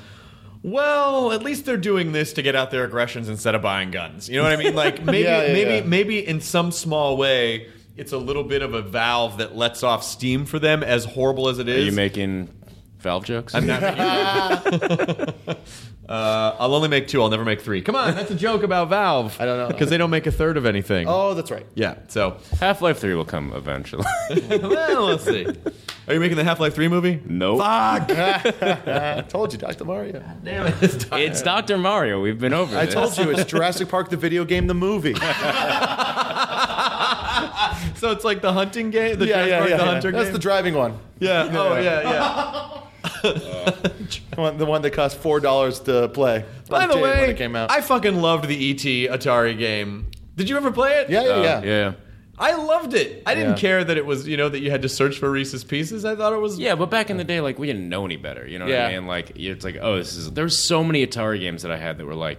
Well, 0.64 1.32
at 1.32 1.42
least 1.42 1.64
they're 1.64 1.76
doing 1.76 2.12
this 2.12 2.32
to 2.34 2.42
get 2.42 2.54
out 2.54 2.70
their 2.70 2.84
aggressions 2.84 3.28
instead 3.28 3.56
of 3.56 3.62
buying 3.62 3.90
guns. 3.90 4.28
You 4.28 4.36
know 4.36 4.44
what 4.44 4.52
I 4.52 4.56
mean? 4.56 4.76
Like 4.76 5.02
maybe, 5.04 5.24
Yeah, 5.24 5.46
yeah, 5.46 5.52
maybe, 5.52 5.70
yeah. 5.76 5.82
maybe 5.82 6.24
in 6.26 6.40
some 6.40 6.70
small 6.70 7.16
way, 7.16 7.66
it's 7.96 8.12
a 8.12 8.18
little 8.18 8.44
bit 8.44 8.62
of 8.62 8.74
a 8.74 8.82
valve 8.82 9.38
that 9.38 9.56
lets 9.56 9.82
off 9.82 10.02
steam 10.04 10.44
for 10.46 10.58
them. 10.58 10.82
As 10.82 11.04
horrible 11.04 11.48
as 11.48 11.58
it 11.58 11.68
is. 11.68 11.82
Are 11.82 11.90
you 11.90 11.92
making 11.92 12.48
Valve 12.98 13.24
jokes? 13.24 13.54
I'm 13.54 13.66
not 13.66 13.82
making- 14.64 15.34
uh, 16.08 16.56
I'll 16.58 16.74
only 16.74 16.88
make 16.88 17.06
two. 17.08 17.22
I'll 17.22 17.30
never 17.30 17.44
make 17.44 17.60
three. 17.62 17.80
Come 17.80 17.94
on, 17.96 18.14
that's 18.14 18.30
a 18.30 18.34
joke 18.34 18.62
about 18.64 18.88
Valve. 18.88 19.36
I 19.40 19.44
don't 19.46 19.56
know. 19.58 19.68
because 19.68 19.88
they 19.88 19.96
don't 19.96 20.10
make 20.10 20.26
a 20.26 20.32
third 20.32 20.56
of 20.56 20.66
anything. 20.66 21.06
Oh, 21.08 21.32
that's 21.34 21.50
right. 21.50 21.64
yeah. 21.74 21.94
So, 22.08 22.36
Half 22.60 22.82
Life 22.82 22.98
Three 22.98 23.14
will 23.14 23.24
come 23.24 23.52
eventually. 23.54 24.04
well, 24.48 25.04
let's 25.06 25.24
see. 25.24 25.46
Are 26.08 26.14
you 26.14 26.20
making 26.20 26.36
the 26.36 26.44
Half 26.44 26.58
Life 26.60 26.74
Three 26.74 26.88
movie? 26.88 27.20
nope. 27.24 27.60
I 27.62 29.24
told 29.28 29.52
you, 29.52 29.58
Dr. 29.58 29.84
Mario. 29.84 30.22
Damn 30.44 30.66
it! 30.66 30.74
It's 30.82 31.04
time. 31.04 31.20
It's 31.20 31.40
Dr. 31.40 31.78
Mario. 31.78 32.20
We've 32.20 32.38
been 32.38 32.52
over 32.52 32.74
it. 32.74 32.78
I 32.78 32.84
this. 32.86 32.94
told 32.94 33.16
you, 33.16 33.30
it's 33.30 33.44
Jurassic 33.50 33.88
Park, 33.88 34.10
the 34.10 34.16
video 34.16 34.44
game, 34.44 34.66
the 34.66 34.74
movie. 34.74 35.14
So 38.02 38.10
it's 38.10 38.24
like 38.24 38.42
the 38.42 38.52
hunting 38.52 38.90
game, 38.90 39.16
the 39.16 39.26
yeah, 39.28 39.46
Jurassic 39.46 39.48
yeah, 39.50 39.58
Park, 39.58 39.70
yeah. 39.70 39.76
the 39.76 39.82
yeah. 39.84 39.90
hunter 39.92 40.10
That's 40.10 40.24
game. 40.24 40.32
the 40.32 40.38
driving 40.40 40.74
one. 40.74 40.98
yeah. 41.20 41.48
Oh 41.52 41.78
yeah, 41.80 42.10
yeah. 42.10 42.78
The 43.22 44.40
one, 44.40 44.56
the 44.58 44.66
one 44.66 44.82
that 44.82 44.90
cost 44.90 45.18
four 45.18 45.38
dollars 45.38 45.78
to 45.80 46.08
play. 46.08 46.44
By 46.68 46.88
the 46.88 46.94
When 46.94 47.02
way, 47.04 47.30
it 47.30 47.36
came 47.36 47.54
out. 47.54 47.70
I 47.70 47.80
fucking 47.80 48.20
loved 48.20 48.48
the 48.48 48.70
ET 48.72 48.82
Atari 49.16 49.56
game. 49.56 50.10
Did 50.34 50.48
you 50.48 50.56
ever 50.56 50.72
play 50.72 50.94
it? 51.00 51.10
yeah, 51.10 51.22
yeah, 51.22 51.28
Uh, 51.30 51.42
yeah. 51.42 51.62
yeah. 51.62 51.92
I 52.38 52.54
loved 52.56 52.94
it. 52.94 53.22
I 53.24 53.34
didn't 53.36 53.50
Yeah. 53.50 53.56
care 53.58 53.84
that 53.84 53.96
it 53.96 54.04
was, 54.04 54.26
you 54.26 54.36
know, 54.36 54.48
that 54.48 54.58
you 54.58 54.72
had 54.72 54.82
to 54.82 54.88
search 54.88 55.18
for 55.18 55.30
Reese's 55.30 55.62
Pieces. 55.62 56.04
I 56.04 56.16
thought 56.16 56.32
it 56.32 56.40
was. 56.40 56.58
Yeah, 56.58 56.74
but 56.74 56.90
back 56.90 57.08
in 57.08 57.18
the 57.18 57.24
day, 57.24 57.40
like 57.40 57.56
we 57.60 57.68
didn't 57.68 57.88
know 57.88 58.04
any 58.04 58.16
better. 58.16 58.44
You 58.48 58.58
know 58.58 58.64
what 58.64 58.74
Yeah. 58.74 58.88
I 58.88 58.94
mean? 58.98 59.06
Like 59.06 59.30
it's 59.36 59.64
like, 59.64 59.76
oh, 59.80 59.98
this 59.98 60.16
is. 60.16 60.32
There's 60.32 60.58
so 60.58 60.82
many 60.82 61.06
Atari 61.06 61.38
games 61.38 61.62
that 61.62 61.70
I 61.70 61.76
had 61.76 61.98
that 61.98 62.04
were 62.06 62.16
like 62.16 62.38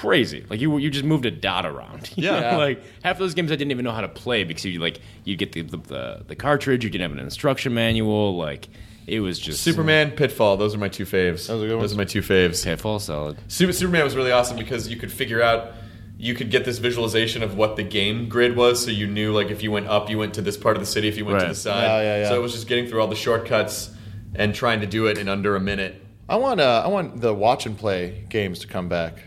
crazy. 0.00 0.44
Like 0.50 0.60
you 0.60 0.76
you 0.78 0.90
just 0.90 1.04
moved 1.04 1.24
a 1.26 1.30
dot 1.30 1.64
around. 1.66 2.10
You 2.16 2.24
Yeah. 2.30 2.56
like 2.56 2.82
half 3.02 3.16
of 3.16 3.20
those 3.20 3.34
games 3.34 3.50
I 3.50 3.56
didn't 3.56 3.70
even 3.70 3.84
know 3.84 3.92
how 3.92 4.02
to 4.02 4.08
play 4.08 4.44
because 4.44 4.64
you 4.64 4.78
like 4.78 5.00
you 5.24 5.36
get 5.36 5.52
the 5.52 5.62
the, 5.62 5.76
the 5.78 6.24
the 6.28 6.36
cartridge, 6.36 6.84
you 6.84 6.90
didn't 6.90 7.02
have 7.02 7.12
an 7.12 7.18
instruction 7.24 7.72
manual. 7.74 8.36
Like 8.36 8.68
it 9.06 9.20
was 9.20 9.38
just 9.38 9.62
Superman, 9.62 10.10
Pitfall. 10.10 10.56
Those 10.56 10.74
are 10.74 10.78
my 10.78 10.88
two 10.88 11.04
faves. 11.04 11.46
Those 11.46 11.62
are 11.62 11.68
good 11.68 11.80
Those 11.80 11.94
are 11.94 11.96
my 11.96 12.04
two 12.04 12.22
faves. 12.22 12.64
Pitfall 12.64 12.98
solid. 12.98 13.38
Super, 13.48 13.72
Superman 13.72 14.04
was 14.04 14.16
really 14.16 14.32
awesome 14.32 14.56
because 14.58 14.88
you 14.88 14.96
could 14.96 15.12
figure 15.12 15.40
out, 15.40 15.72
you 16.18 16.34
could 16.34 16.50
get 16.50 16.64
this 16.64 16.78
visualization 16.78 17.42
of 17.44 17.56
what 17.56 17.76
the 17.76 17.84
game 17.84 18.28
grid 18.28 18.56
was, 18.56 18.84
so 18.84 18.90
you 18.90 19.06
knew 19.06 19.32
like 19.32 19.50
if 19.50 19.62
you 19.62 19.70
went 19.70 19.86
up, 19.86 20.10
you 20.10 20.18
went 20.18 20.34
to 20.34 20.42
this 20.42 20.56
part 20.56 20.76
of 20.76 20.82
the 20.82 20.86
city. 20.86 21.06
If 21.08 21.16
you 21.16 21.24
went 21.24 21.40
to 21.40 21.46
the 21.48 21.54
side, 21.54 21.84
Yeah, 21.84 22.00
yeah, 22.02 22.22
yeah. 22.22 22.28
so 22.28 22.34
it 22.36 22.42
was 22.42 22.52
just 22.52 22.66
getting 22.68 22.86
through 22.88 23.00
all 23.00 23.06
the 23.08 23.14
shortcuts 23.16 23.90
and 24.34 24.54
trying 24.54 24.80
to 24.80 24.86
do 24.86 25.06
it 25.06 25.18
in 25.18 25.28
under 25.28 25.54
a 25.56 25.60
minute. 25.60 26.02
I 26.28 26.36
want 26.36 26.60
uh, 26.60 26.82
I 26.84 26.88
want 26.88 27.20
the 27.20 27.32
watch 27.32 27.64
and 27.66 27.78
play 27.78 28.24
games 28.28 28.58
to 28.60 28.66
come 28.66 28.88
back. 28.88 29.22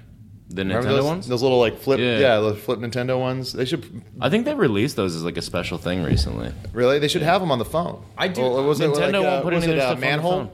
The 0.51 0.63
Nintendo 0.63 0.83
those, 0.83 1.03
ones. 1.05 1.27
Those 1.27 1.43
little 1.43 1.59
like 1.59 1.77
flip, 1.77 1.99
Yeah. 1.99 2.17
yeah, 2.19 2.39
the 2.39 2.55
flip 2.55 2.79
Nintendo 2.79 3.19
ones. 3.19 3.53
They 3.53 3.65
should 3.65 3.85
I 4.19 4.29
think 4.31 4.45
they 4.45 4.55
released 4.55 4.95
those 4.95 5.15
as 5.15 5.23
like 5.23 5.37
a 5.37 5.41
special 5.43 5.77
thing 5.77 6.03
recently. 6.03 6.51
really. 6.73 6.97
They 6.99 7.07
should 7.07 7.21
have 7.21 7.39
them 7.41 7.51
on 7.51 7.59
the 7.59 7.65
phone. 7.65 8.03
I 8.17 8.27
do- 8.29 8.41
Well, 8.41 8.63
was 8.63 8.79
it 8.79 8.89
Nintendo 8.89 8.97
like, 8.97 9.13
uh, 9.15 9.21
won't 9.21 9.43
put 9.43 9.53
was 9.53 9.63
any 9.63 9.73
it 9.73 9.75
their 9.75 9.85
uh, 9.85 9.89
stuff 9.89 9.95
on 9.95 9.99
the 10.01 10.05
manhole? 10.07 10.31
phone. 10.31 10.49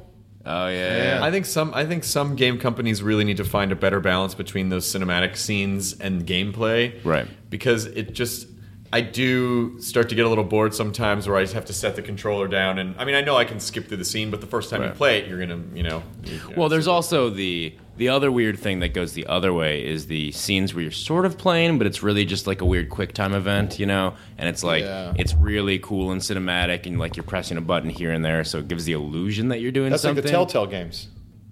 Oh 0.47 0.67
yeah, 0.67 1.17
yeah. 1.17 1.23
I 1.23 1.31
think 1.31 1.45
some 1.45 1.73
I 1.73 1.85
think 1.85 2.03
some 2.03 2.35
game 2.35 2.59
companies 2.59 3.01
really 3.01 3.23
need 3.23 3.37
to 3.37 3.43
find 3.45 3.71
a 3.71 3.75
better 3.75 3.99
balance 3.99 4.35
between 4.35 4.69
those 4.69 4.85
cinematic 4.85 5.37
scenes 5.37 5.93
and 5.99 6.27
gameplay. 6.27 6.93
Right. 7.03 7.25
Because 7.49 7.85
it 7.85 8.13
just 8.13 8.47
I 8.93 9.01
do 9.01 9.79
start 9.81 10.09
to 10.09 10.15
get 10.15 10.25
a 10.25 10.29
little 10.29 10.43
bored 10.43 10.75
sometimes 10.75 11.27
where 11.27 11.35
I 11.37 11.41
just 11.41 11.53
have 11.55 11.65
to 11.65 11.73
set 11.73 11.95
the 11.95 12.01
controller 12.03 12.47
down 12.47 12.77
and 12.79 12.95
I 12.99 13.05
mean 13.05 13.15
I 13.15 13.21
know 13.21 13.35
I 13.35 13.45
can 13.45 13.59
skip 13.59 13.87
through 13.87 13.97
the 13.97 14.05
scene, 14.05 14.29
but 14.29 14.39
the 14.41 14.47
first 14.47 14.69
time 14.69 14.83
you 14.83 14.89
play 14.89 15.19
it 15.19 15.27
you're 15.27 15.39
gonna 15.39 15.61
you 15.73 15.81
know 15.83 16.03
you- 16.25 16.39
Well, 16.55 16.69
there's 16.69 16.87
also 16.87 17.29
the 17.31 17.73
the 17.97 18.09
other 18.09 18.31
weird 18.31 18.59
thing 18.59 18.79
that 18.81 18.93
goes 18.93 19.13
the 19.13 19.25
other 19.27 19.53
way 19.53 19.85
is 19.85 20.07
the 20.07 20.31
scenes 20.33 20.73
where 20.73 20.83
you're 20.83 20.91
sort 20.91 21.25
of 21.25 21.37
playing, 21.37 21.77
but 21.77 21.87
it's 21.87 22.03
really 22.03 22.25
just 22.25 22.45
like 22.47 22.61
a 22.61 22.65
weird 22.65 22.89
quick 22.89 23.13
time 23.13 23.33
event, 23.33 23.79
you 23.79 23.85
know. 23.85 24.13
And 24.37 24.49
it's 24.49 24.63
like 24.63 24.83
Yeah. 24.83 25.13
it's 25.17 25.33
really 25.35 25.79
cool 25.79 26.11
and 26.11 26.19
cinematic, 26.21 26.85
and 26.85 26.99
like 26.99 27.15
you're 27.15 27.23
pressing 27.23 27.57
a 27.57 27.61
button 27.61 27.89
here 27.89 28.11
and 28.11 28.23
there, 28.25 28.43
so 28.43 28.59
it 28.59 28.67
gives 28.67 28.85
the 28.85 28.93
illusion 28.93 29.47
that 29.49 29.61
you're 29.61 29.71
doing 29.71 29.91
That's 29.91 30.01
something. 30.01 30.23
That's 30.23 30.33
like 30.33 30.47
the 30.47 30.53
Telltale 30.53 30.67
games. 30.67 31.07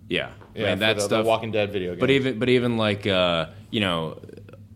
Yeah, 0.09 0.29
Yeah, 0.53 0.65
I 0.65 0.69
mean, 0.71 0.79
that 0.79 0.95
the, 0.97 1.01
stuff. 1.03 1.23
the 1.23 1.27
Walking 1.29 1.51
Dead 1.51 1.71
video 1.71 1.91
game. 1.91 1.99
But 1.99 2.09
even 2.09 2.37
but 2.39 2.49
even 2.49 2.77
like 2.77 3.07
uh, 3.07 3.47
you 3.71 3.79
know, 3.79 4.19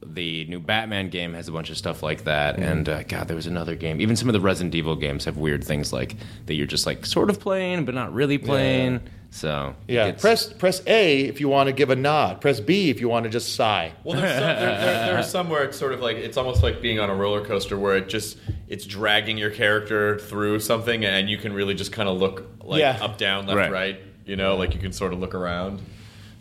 the 0.06 0.46
new 0.46 0.60
Batman 0.60 1.10
game 1.10 1.34
has 1.34 1.48
a 1.48 1.52
bunch 1.52 1.70
of 1.70 1.78
stuff 1.78 2.02
like 2.02 2.24
that, 2.24 2.56
Mm-hmm. 2.56 2.64
and 2.64 2.90
uh, 2.90 3.04
God, 3.04 3.28
there 3.28 3.36
was 3.36 3.46
another 3.46 3.76
game. 3.76 4.00
Even 4.02 4.16
some 4.16 4.30
of 4.30 4.34
the 4.34 4.40
Resident 4.40 4.74
Evil 4.74 4.96
games 4.96 5.26
have 5.26 5.38
weird 5.38 5.64
things 5.64 5.92
like 5.94 6.16
that 6.46 6.56
you're 6.56 6.66
just 6.66 6.86
like 6.86 7.06
sort 7.06 7.30
of 7.30 7.40
playing 7.40 7.84
but 7.86 7.94
not 7.94 8.14
really 8.14 8.38
playing. 8.38 9.02
So 9.30 9.76
yeah, 9.88 10.08
it's- 10.08 10.22
press 10.22 10.52
press 10.52 10.82
A 10.88 11.22
if 11.22 11.40
you 11.40 11.50
want 11.50 11.68
to 11.68 11.74
give 11.74 11.90
a 11.90 11.96
nod. 11.96 12.42
Press 12.42 12.60
B 12.60 12.90
if 12.90 13.00
you 13.02 13.10
want 13.10 13.26
to 13.26 13.30
just 13.30 13.56
sigh. 13.56 13.92
Well, 14.04 14.16
there's 14.20 14.32
some, 14.34 14.42
there, 14.42 14.56
there, 14.58 15.06
there 15.08 15.18
are 15.18 15.24
some 15.24 15.50
where 15.50 15.64
it's 15.64 15.78
sort 15.78 15.94
of 15.94 16.00
like 16.00 16.18
it's 16.18 16.38
almost 16.38 16.64
like 16.64 16.82
being 16.82 17.00
on 17.00 17.10
a 17.10 17.16
roller 17.16 17.44
coaster 17.46 17.78
where 17.78 17.98
it 17.98 18.10
just 18.10 18.38
it's 18.68 18.86
dragging 18.86 19.38
your 19.38 19.52
character 19.52 20.18
through 20.20 20.60
something, 20.62 21.06
and 21.06 21.30
you 21.30 21.38
can 21.38 21.54
really 21.54 21.74
just 21.76 21.92
kind 21.92 22.08
of 22.10 22.18
look 22.18 22.48
like 22.64 22.80
Yeah. 22.80 22.98
up, 23.02 23.18
down, 23.18 23.46
left, 23.48 23.58
Right. 23.58 23.72
right. 23.72 24.02
You 24.26 24.36
know, 24.38 24.56
like 24.56 24.74
you 24.74 24.80
can 24.80 24.92
sort 24.94 25.14
of 25.14 25.20
look 25.20 25.36
around. 25.36 25.82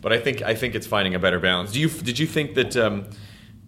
But 0.01 0.13
I 0.13 0.19
think 0.19 0.41
I 0.41 0.55
think 0.55 0.73
it's 0.75 0.87
finding 0.87 1.13
a 1.15 1.19
better 1.19 1.39
balance. 1.39 1.73
Do 1.73 1.79
you 1.79 1.89
did 1.89 2.17
you 2.19 2.25
think 2.27 2.55
that 2.55 2.75
um, 2.77 3.05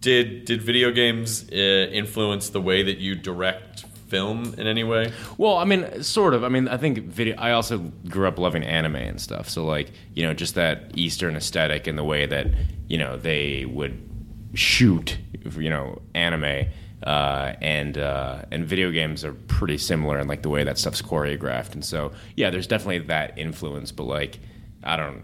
did 0.00 0.44
did 0.46 0.62
video 0.62 0.90
games 0.90 1.44
uh, 1.52 1.54
influence 1.56 2.50
the 2.50 2.60
way 2.60 2.82
that 2.82 2.98
you 2.98 3.14
direct 3.14 3.84
film 4.10 4.54
in 4.58 4.66
any 4.66 4.84
way? 4.84 5.12
Well, 5.38 5.56
I 5.56 5.64
mean, 5.64 6.02
sort 6.02 6.34
of. 6.34 6.44
I 6.44 6.48
mean, 6.48 6.68
I 6.68 6.76
think 6.76 6.98
video. 7.04 7.36
I 7.38 7.52
also 7.52 7.78
grew 8.08 8.26
up 8.28 8.38
loving 8.38 8.64
anime 8.64 8.96
and 8.96 9.20
stuff. 9.20 9.48
So, 9.48 9.64
like, 9.64 9.92
you 10.14 10.24
know, 10.24 10.34
just 10.34 10.56
that 10.56 10.90
Eastern 10.94 11.36
aesthetic 11.36 11.86
and 11.86 11.96
the 11.96 12.04
way 12.04 12.26
that 12.26 12.48
you 12.88 12.98
know 12.98 13.16
they 13.16 13.64
would 13.64 13.96
shoot, 14.54 15.16
you 15.56 15.70
know, 15.70 16.02
anime. 16.14 16.66
Uh, 17.02 17.54
and 17.62 17.96
uh, 17.96 18.42
and 18.50 18.66
video 18.66 18.90
games 18.90 19.24
are 19.24 19.32
pretty 19.32 19.78
similar 19.78 20.18
in 20.18 20.28
like 20.28 20.42
the 20.42 20.50
way 20.50 20.64
that 20.64 20.76
stuff's 20.76 21.00
choreographed, 21.00 21.72
and 21.72 21.82
so 21.82 22.12
yeah, 22.36 22.50
there's 22.50 22.66
definitely 22.66 22.98
that 22.98 23.38
influence. 23.38 23.90
But 23.90 24.04
like, 24.04 24.38
I 24.84 24.98
don't, 24.98 25.22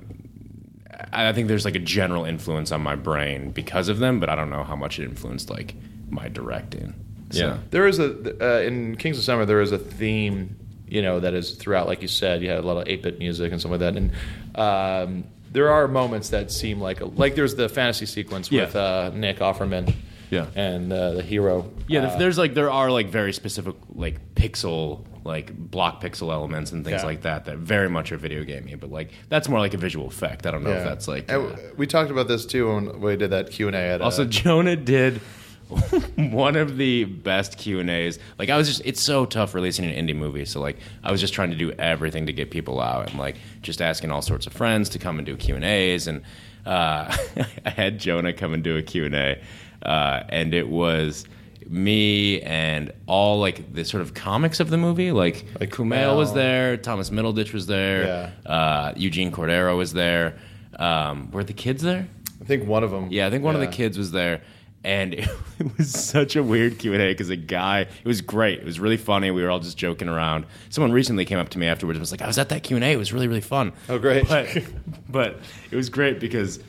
I 1.13 1.29
I 1.29 1.33
think 1.35 1.49
there's 1.49 1.67
like 1.67 1.75
a 1.75 1.81
general 1.81 2.25
influence 2.25 2.73
on 2.73 2.81
my 2.81 2.97
brain 2.97 3.51
because 3.51 3.91
of 3.91 3.99
them, 3.99 4.21
but 4.21 4.31
I 4.31 4.35
don't 4.35 4.49
know 4.49 4.65
how 4.65 4.75
much 4.75 4.99
it 4.99 5.05
influenced 5.05 5.51
like 5.51 5.75
my 6.09 6.29
directing. 6.29 6.95
So. 7.31 7.39
Yeah. 7.47 7.59
There 7.71 7.87
is 7.87 7.99
a 7.99 8.59
uh, 8.59 8.61
in 8.63 8.97
Kings 8.97 9.19
of 9.19 9.25
Summer. 9.25 9.45
There 9.45 9.61
is 9.61 9.73
a 9.73 9.79
theme, 9.79 10.57
you 10.89 11.03
know, 11.03 11.21
that 11.21 11.35
is 11.35 11.53
throughout. 11.53 11.87
Like 11.89 12.03
you 12.03 12.09
said, 12.09 12.43
you 12.43 12.51
had 12.51 12.59
a 12.59 12.63
lot 12.63 12.77
of 12.77 12.89
eight 12.89 13.03
bit 13.03 13.19
music 13.19 13.51
and 13.53 13.61
stuff 13.61 13.73
like 13.73 13.81
that. 13.81 13.97
And 13.97 14.13
um, 14.55 15.25
there 15.53 15.71
are 15.71 15.89
moments 15.89 16.31
that 16.31 16.51
seem 16.53 16.81
like 16.81 17.01
like 17.17 17.35
there's 17.35 17.55
the 17.55 17.69
fantasy 17.69 18.07
sequence 18.07 18.51
Yeah. 18.51 18.67
with 18.67 18.77
uh, 18.77 19.11
Nick 19.15 19.39
Offerman, 19.39 19.95
Yeah. 20.31 20.47
and 20.55 20.93
uh, 20.93 21.13
the 21.13 21.23
hero. 21.23 21.71
Yeah, 21.89 22.05
Uh, 22.07 22.19
there's 22.19 22.39
like 22.39 22.55
there 22.55 22.71
are 22.71 22.91
like 22.91 23.09
very 23.09 23.33
specific 23.33 23.75
like 23.95 24.35
pixel 24.35 25.05
like 25.25 25.53
block 25.53 26.01
pixel 26.01 26.33
elements 26.33 26.71
and 26.71 26.85
things 26.85 27.01
Yeah. 27.03 27.07
like 27.07 27.23
that 27.23 27.47
that 27.47 27.57
very 27.59 27.89
much 27.89 28.13
are 28.13 28.17
video 28.17 28.45
gamey, 28.45 28.77
but 28.77 28.91
like 28.93 29.11
that's 29.29 29.49
more 29.49 29.59
like 29.59 29.75
a 29.75 29.79
visual 29.79 30.07
effect. 30.07 30.47
I 30.47 30.53
don't 30.53 30.63
know 30.63 30.71
if 30.71 30.85
that's 30.85 31.09
like 31.09 31.33
uh, 31.33 31.43
we 31.77 31.87
talked 31.89 32.13
about 32.13 32.29
this 32.29 32.47
too 32.47 32.73
when 32.73 33.01
we 33.01 33.17
did 33.17 33.31
that 33.31 33.51
Q 33.51 33.67
and 33.67 33.75
A 33.75 33.81
at. 33.81 34.01
also 34.03 34.23
uh, 34.23 34.27
Jonah 34.29 34.77
did 34.77 35.21
one 36.17 36.57
of 36.57 36.77
the 36.77 37.05
best 37.05 37.59
Q 37.59 37.81
and 37.81 37.91
A's. 37.91 38.19
Like 38.39 38.51
I 38.51 38.57
was 38.57 38.69
just 38.69 38.83
it's 38.85 39.03
so 39.03 39.27
tough 39.27 39.55
releasing 39.55 39.85
an 39.85 40.07
indie 40.07 40.17
movie, 40.17 40.45
so 40.45 40.61
like 40.61 40.77
I 41.03 41.11
was 41.11 41.21
just 41.21 41.35
trying 41.35 41.51
to 41.51 41.57
do 41.57 41.73
everything 41.73 42.27
to 42.27 42.33
get 42.33 42.51
people 42.51 42.81
out 42.81 43.11
and 43.11 43.19
like 43.19 43.37
just 43.63 43.83
asking 43.83 44.11
all 44.11 44.23
sorts 44.23 44.47
of 44.47 44.53
friends 44.53 44.89
to 44.91 44.99
come 44.99 45.19
and 45.19 45.27
do 45.27 45.37
Q 45.37 45.57
and 45.57 45.65
A's 45.65 46.07
and 46.07 46.23
uh, 46.65 47.17
I 47.65 47.71
had 47.71 47.99
Jonah 47.99 48.33
come 48.33 48.55
and 48.55 48.63
do 48.63 48.77
a 48.77 48.83
Q 48.83 49.05
and 49.07 49.15
A, 49.15 49.41
uh, 49.83 50.23
and 50.29 50.55
it 50.55 50.69
was 50.69 51.25
me 51.69 52.41
and 52.43 52.93
all 53.07 53.41
like 53.41 53.73
the 53.75 53.85
sort 53.85 54.01
of 54.01 54.15
comics 54.15 54.61
of 54.61 54.71
the 54.71 54.77
movie. 54.77 55.13
Like, 55.13 55.47
Like 55.59 55.71
Kumail 55.71 56.17
was 56.17 56.33
there, 56.33 56.77
Thomas 56.77 57.11
Middleditch 57.11 57.53
was 57.53 57.67
there, 57.67 58.33
uh, 58.47 58.93
Eugene 58.97 59.33
Cordero 59.33 59.77
was 59.77 59.93
there. 59.93 60.39
Um, 60.79 61.31
were 61.31 61.43
the 61.43 61.53
kids 61.55 61.83
there? 61.83 62.07
I 62.41 62.45
think 62.45 62.69
one 62.69 62.85
of 62.85 62.91
them. 62.91 63.09
Yeah, 63.11 63.27
I 63.27 63.31
think 63.31 63.43
one 63.45 63.55
of 63.55 63.61
the 63.61 63.67
kids 63.67 63.97
was 63.97 64.13
there, 64.13 64.43
and 64.87 65.15
it, 65.59 65.77
was 65.77 65.91
such 65.91 66.37
a 66.37 66.43
weird 66.43 66.79
Q 66.79 66.93
and 66.93 67.03
A 67.03 67.09
because 67.11 67.29
a 67.29 67.37
guy. 67.37 67.81
It 67.81 68.05
was 68.05 68.21
great. 68.21 68.61
It 68.61 68.65
was 68.65 68.79
really 68.79 68.97
funny. 68.97 69.33
We 69.33 69.43
were 69.43 69.51
all 69.51 69.59
just 69.59 69.77
joking 69.77 70.09
around. 70.09 70.47
Someone 70.71 70.93
recently 70.93 71.25
came 71.25 71.39
up 71.39 71.49
to 71.51 71.59
me 71.59 71.67
afterwards 71.67 71.97
and 71.97 72.01
was 72.01 72.13
like, 72.13 72.23
"I 72.23 72.27
was 72.29 72.39
at 72.39 72.49
that 72.51 72.63
Q 72.63 72.77
and 72.77 72.85
A. 72.85 72.93
It 72.93 72.97
was 72.97 73.13
really 73.13 73.27
really 73.27 73.41
fun." 73.41 73.73
Oh, 73.89 73.99
great. 73.99 74.29
But 74.29 74.49
but 75.09 75.41
it 75.71 75.77
was 75.77 75.91
great 75.91 76.21
because 76.21 76.61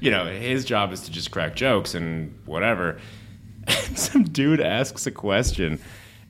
you 0.00 0.10
know 0.10 0.24
his 0.26 0.64
job 0.64 0.90
is 0.92 1.02
to 1.02 1.10
just 1.12 1.30
crack 1.30 1.54
jokes 1.54 1.94
and 1.94 2.34
whatever. 2.46 2.98
And 3.68 3.98
some 3.98 4.22
dude 4.22 4.60
asks 4.60 5.08
a 5.08 5.10
question, 5.10 5.80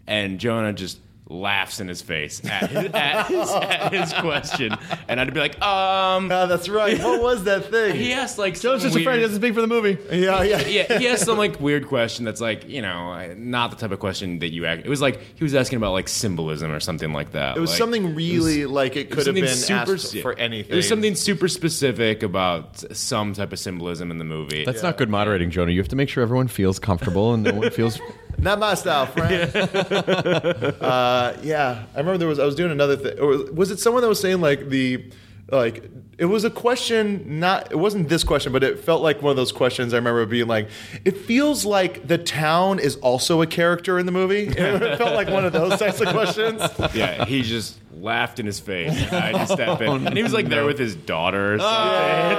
and 0.07 0.41
Jonah 0.41 0.73
just 0.73 0.99
laughs 1.29 1.81
in 1.81 1.89
his 1.89 2.03
face 2.03 2.41
at 2.45 2.71
his, 2.71 2.85
at 2.95 3.27
his, 3.27 3.51
at 3.51 3.93
his 3.93 4.13
question, 4.15 4.77
and 5.09 5.21
I'd 5.21 5.33
be 5.35 5.41
like, 5.41 5.61
um. 5.61 6.31
Ah, 6.31 6.47
that's 6.47 6.69
right. 6.69 6.99
What 6.99 7.23
was 7.31 7.45
that 7.45 7.67
thing? 7.71 7.97
He 7.97 8.13
asked 8.13 8.39
like 8.39 8.55
Joe's 8.59 8.83
some 8.83 8.91
just 8.91 8.97
a 8.97 9.03
friend. 9.03 9.03
He 9.03 9.07
weird- 9.07 9.21
doesn't 9.23 9.41
speak 9.41 9.55
for 9.55 9.61
the 9.61 9.67
movie. 9.67 9.99
yeah, 10.11 10.43
yeah. 10.43 10.61
yeah, 10.67 10.99
he 10.99 11.09
asked 11.09 11.25
some 11.25 11.39
like 11.39 11.61
weird 11.61 11.87
question 11.89 12.25
that's 12.25 12.41
like 12.41 12.69
you 12.69 12.83
know 12.83 13.35
not 13.37 13.71
the 13.71 13.77
type 13.77 13.91
of 13.93 13.99
question 13.99 14.39
that 14.41 14.53
you 14.53 14.67
act. 14.67 14.85
It 14.85 14.89
was 14.89 15.01
like 15.01 15.21
he 15.37 15.45
was 15.45 15.55
asking 15.55 15.79
about 15.79 15.93
like 15.93 16.09
symbolism 16.09 16.71
or 16.71 16.81
something 16.81 17.13
like 17.13 17.33
that. 17.33 17.57
It 17.57 17.61
was 17.61 17.71
Like, 17.71 17.79
something 17.79 18.15
really 18.15 18.67
like 18.67 18.97
it 18.97 19.07
it 19.07 19.11
could 19.11 19.27
have 19.27 19.35
been 19.35 19.49
something 19.49 19.95
asked 19.95 20.19
for 20.21 20.39
anything. 20.39 20.73
It 20.73 20.77
was 20.77 20.89
something 20.89 21.15
super 21.15 21.49
specific 21.49 22.23
about 22.23 22.79
some 22.97 23.33
type 23.35 23.53
of 23.53 23.59
symbolism 23.59 24.11
in 24.11 24.19
the 24.19 24.25
movie. 24.25 24.65
That's 24.65 24.83
not 24.83 24.97
good 24.97 25.11
moderating, 25.11 25.51
Jonah. 25.51 25.73
You 25.73 25.81
have 25.81 25.89
to 25.89 25.97
make 25.97 26.09
sure 26.09 26.23
everyone 26.23 26.49
feels 26.49 26.79
comfortable 26.79 27.35
and 27.35 27.43
no 27.43 27.55
one 27.55 27.71
feels. 27.71 28.01
Not 28.39 28.59
my 28.59 28.75
style, 28.75 29.07
friend. 29.07 29.55
uh, 30.81 31.37
yeah, 31.43 31.85
I 31.95 31.99
remember 31.99 32.19
there 32.19 32.29
was. 32.29 32.39
I 32.39 32.45
was 32.45 32.55
doing 32.55 32.71
another 32.71 32.97
thing. 32.97 33.19
Was, 33.25 33.51
was 33.51 33.71
it 33.71 33.79
someone 33.79 34.03
that 34.03 34.09
was 34.09 34.21
saying 34.21 34.41
like 34.41 34.69
the 34.69 35.11
like? 35.51 35.91
It 36.19 36.27
was 36.27 36.45
a 36.45 36.51
question. 36.51 37.41
Not. 37.41 37.71
It 37.71 37.77
wasn't 37.77 38.09
this 38.09 38.25
question, 38.25 38.53
but 38.53 38.65
it 38.65 38.79
felt 38.81 39.03
like 39.03 39.21
one 39.21 39.31
of 39.31 39.37
those 39.37 39.53
questions. 39.53 39.93
I 39.93 39.99
remember 39.99 40.25
being 40.25 40.47
like, 40.47 40.69
it 41.05 41.17
feels 41.17 41.67
like 41.67 42.07
the 42.09 42.17
town 42.17 42.79
is 42.79 42.97
also 42.97 43.43
a 43.43 43.47
character 43.47 43.99
in 43.99 44.07
the 44.07 44.13
movie. 44.13 44.47
it 44.49 44.99
felt 44.99 45.15
like 45.15 45.29
one 45.29 45.45
of 45.45 45.53
those 45.53 45.79
types 45.79 46.01
of 46.01 46.09
questions. 46.09 46.63
yeah, 46.95 47.27
he 47.27 47.43
just 47.43 47.79
laughed 47.93 48.39
in 48.39 48.47
his 48.47 48.61
face. 48.61 48.93
And 48.93 49.13
I 49.13 49.45
had 49.45 49.57
to 49.57 49.85
in, 49.85 50.07
and 50.07 50.17
he 50.17 50.23
was 50.23 50.33
like 50.33 50.49
there 50.49 50.65
with 50.65 50.79
his 50.79 50.95
daughter. 50.95 51.55
Or 51.55 51.59
something. 51.59 52.37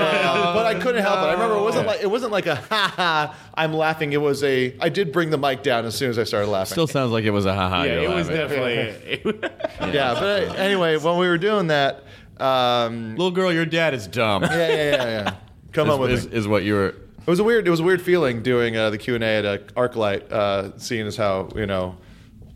but 0.56 0.66
I 0.66 0.80
couldn't 0.80 1.02
help 1.02 1.20
it. 1.20 1.24
I 1.24 1.34
remember 1.34 1.58
it 1.58 1.62
wasn't 1.62 1.88
like 1.88 2.02
it 2.02 2.10
wasn't 2.10 2.32
like 2.32 2.48
a 2.48 2.56
ha 2.56 2.94
ha. 2.96 3.36
I'm 3.54 3.74
laughing. 3.74 4.14
It 4.14 4.22
was 4.22 4.44
a. 4.44 4.76
I 4.80 4.90
did 4.90 5.12
bring 5.12 5.30
the 5.30 5.38
mic 5.38 5.64
down 5.64 5.86
as 5.86 5.96
soon 5.96 6.10
as 6.10 6.18
I 6.18 6.24
started 6.24 6.48
laughing. 6.48 6.74
Still 6.74 6.88
sounds 6.88 7.12
like 7.12 7.26
it 7.26 7.32
was 7.32 7.46
a 7.46 7.54
ha 7.54 7.70
ha 7.70 7.84
yeah, 7.84 8.02
you're 8.02 8.12
it 8.12 8.16
was 8.16 8.28
definitely. 8.28 9.22
yeah, 9.94 10.14
but 10.14 10.50
uh, 10.50 10.54
anyway, 10.54 10.98
when 10.98 11.18
we 11.18 11.28
were 11.28 11.38
doing 11.38 11.68
that, 11.68 12.04
um, 12.40 13.12
Little 13.12 13.32
girl, 13.32 13.52
your 13.54 13.66
dad 13.66 13.94
is 13.94 14.08
dumb. 14.08 14.44
yeah, 14.44 14.68
yeah, 14.68 14.76
yeah, 14.76 15.04
yeah. 15.06 15.36
Come 15.74 15.90
on 15.90 16.00
with 16.00 16.12
is, 16.12 16.28
me. 16.28 16.34
is 16.38 16.48
what 16.48 16.64
you 16.64 16.74
were. 16.76 16.88
It 16.90 17.28
was 17.28 17.40
a 17.40 17.44
weird. 17.44 17.68
It 17.68 17.72
was 17.72 17.82
a 17.82 17.84
weird 17.84 18.02
feeling 18.02 18.42
doing 18.42 18.78
uh, 18.78 18.90
the 18.90 18.98
Q 18.98 19.16
and 19.16 19.24
A 19.24 19.28
at 19.28 19.46
uh, 19.46 19.58
ArcLight, 19.76 20.32
uh, 20.32 20.78
seeing 20.78 21.06
as 21.08 21.18
how 21.18 21.50
you 21.56 21.66
know 21.66 21.98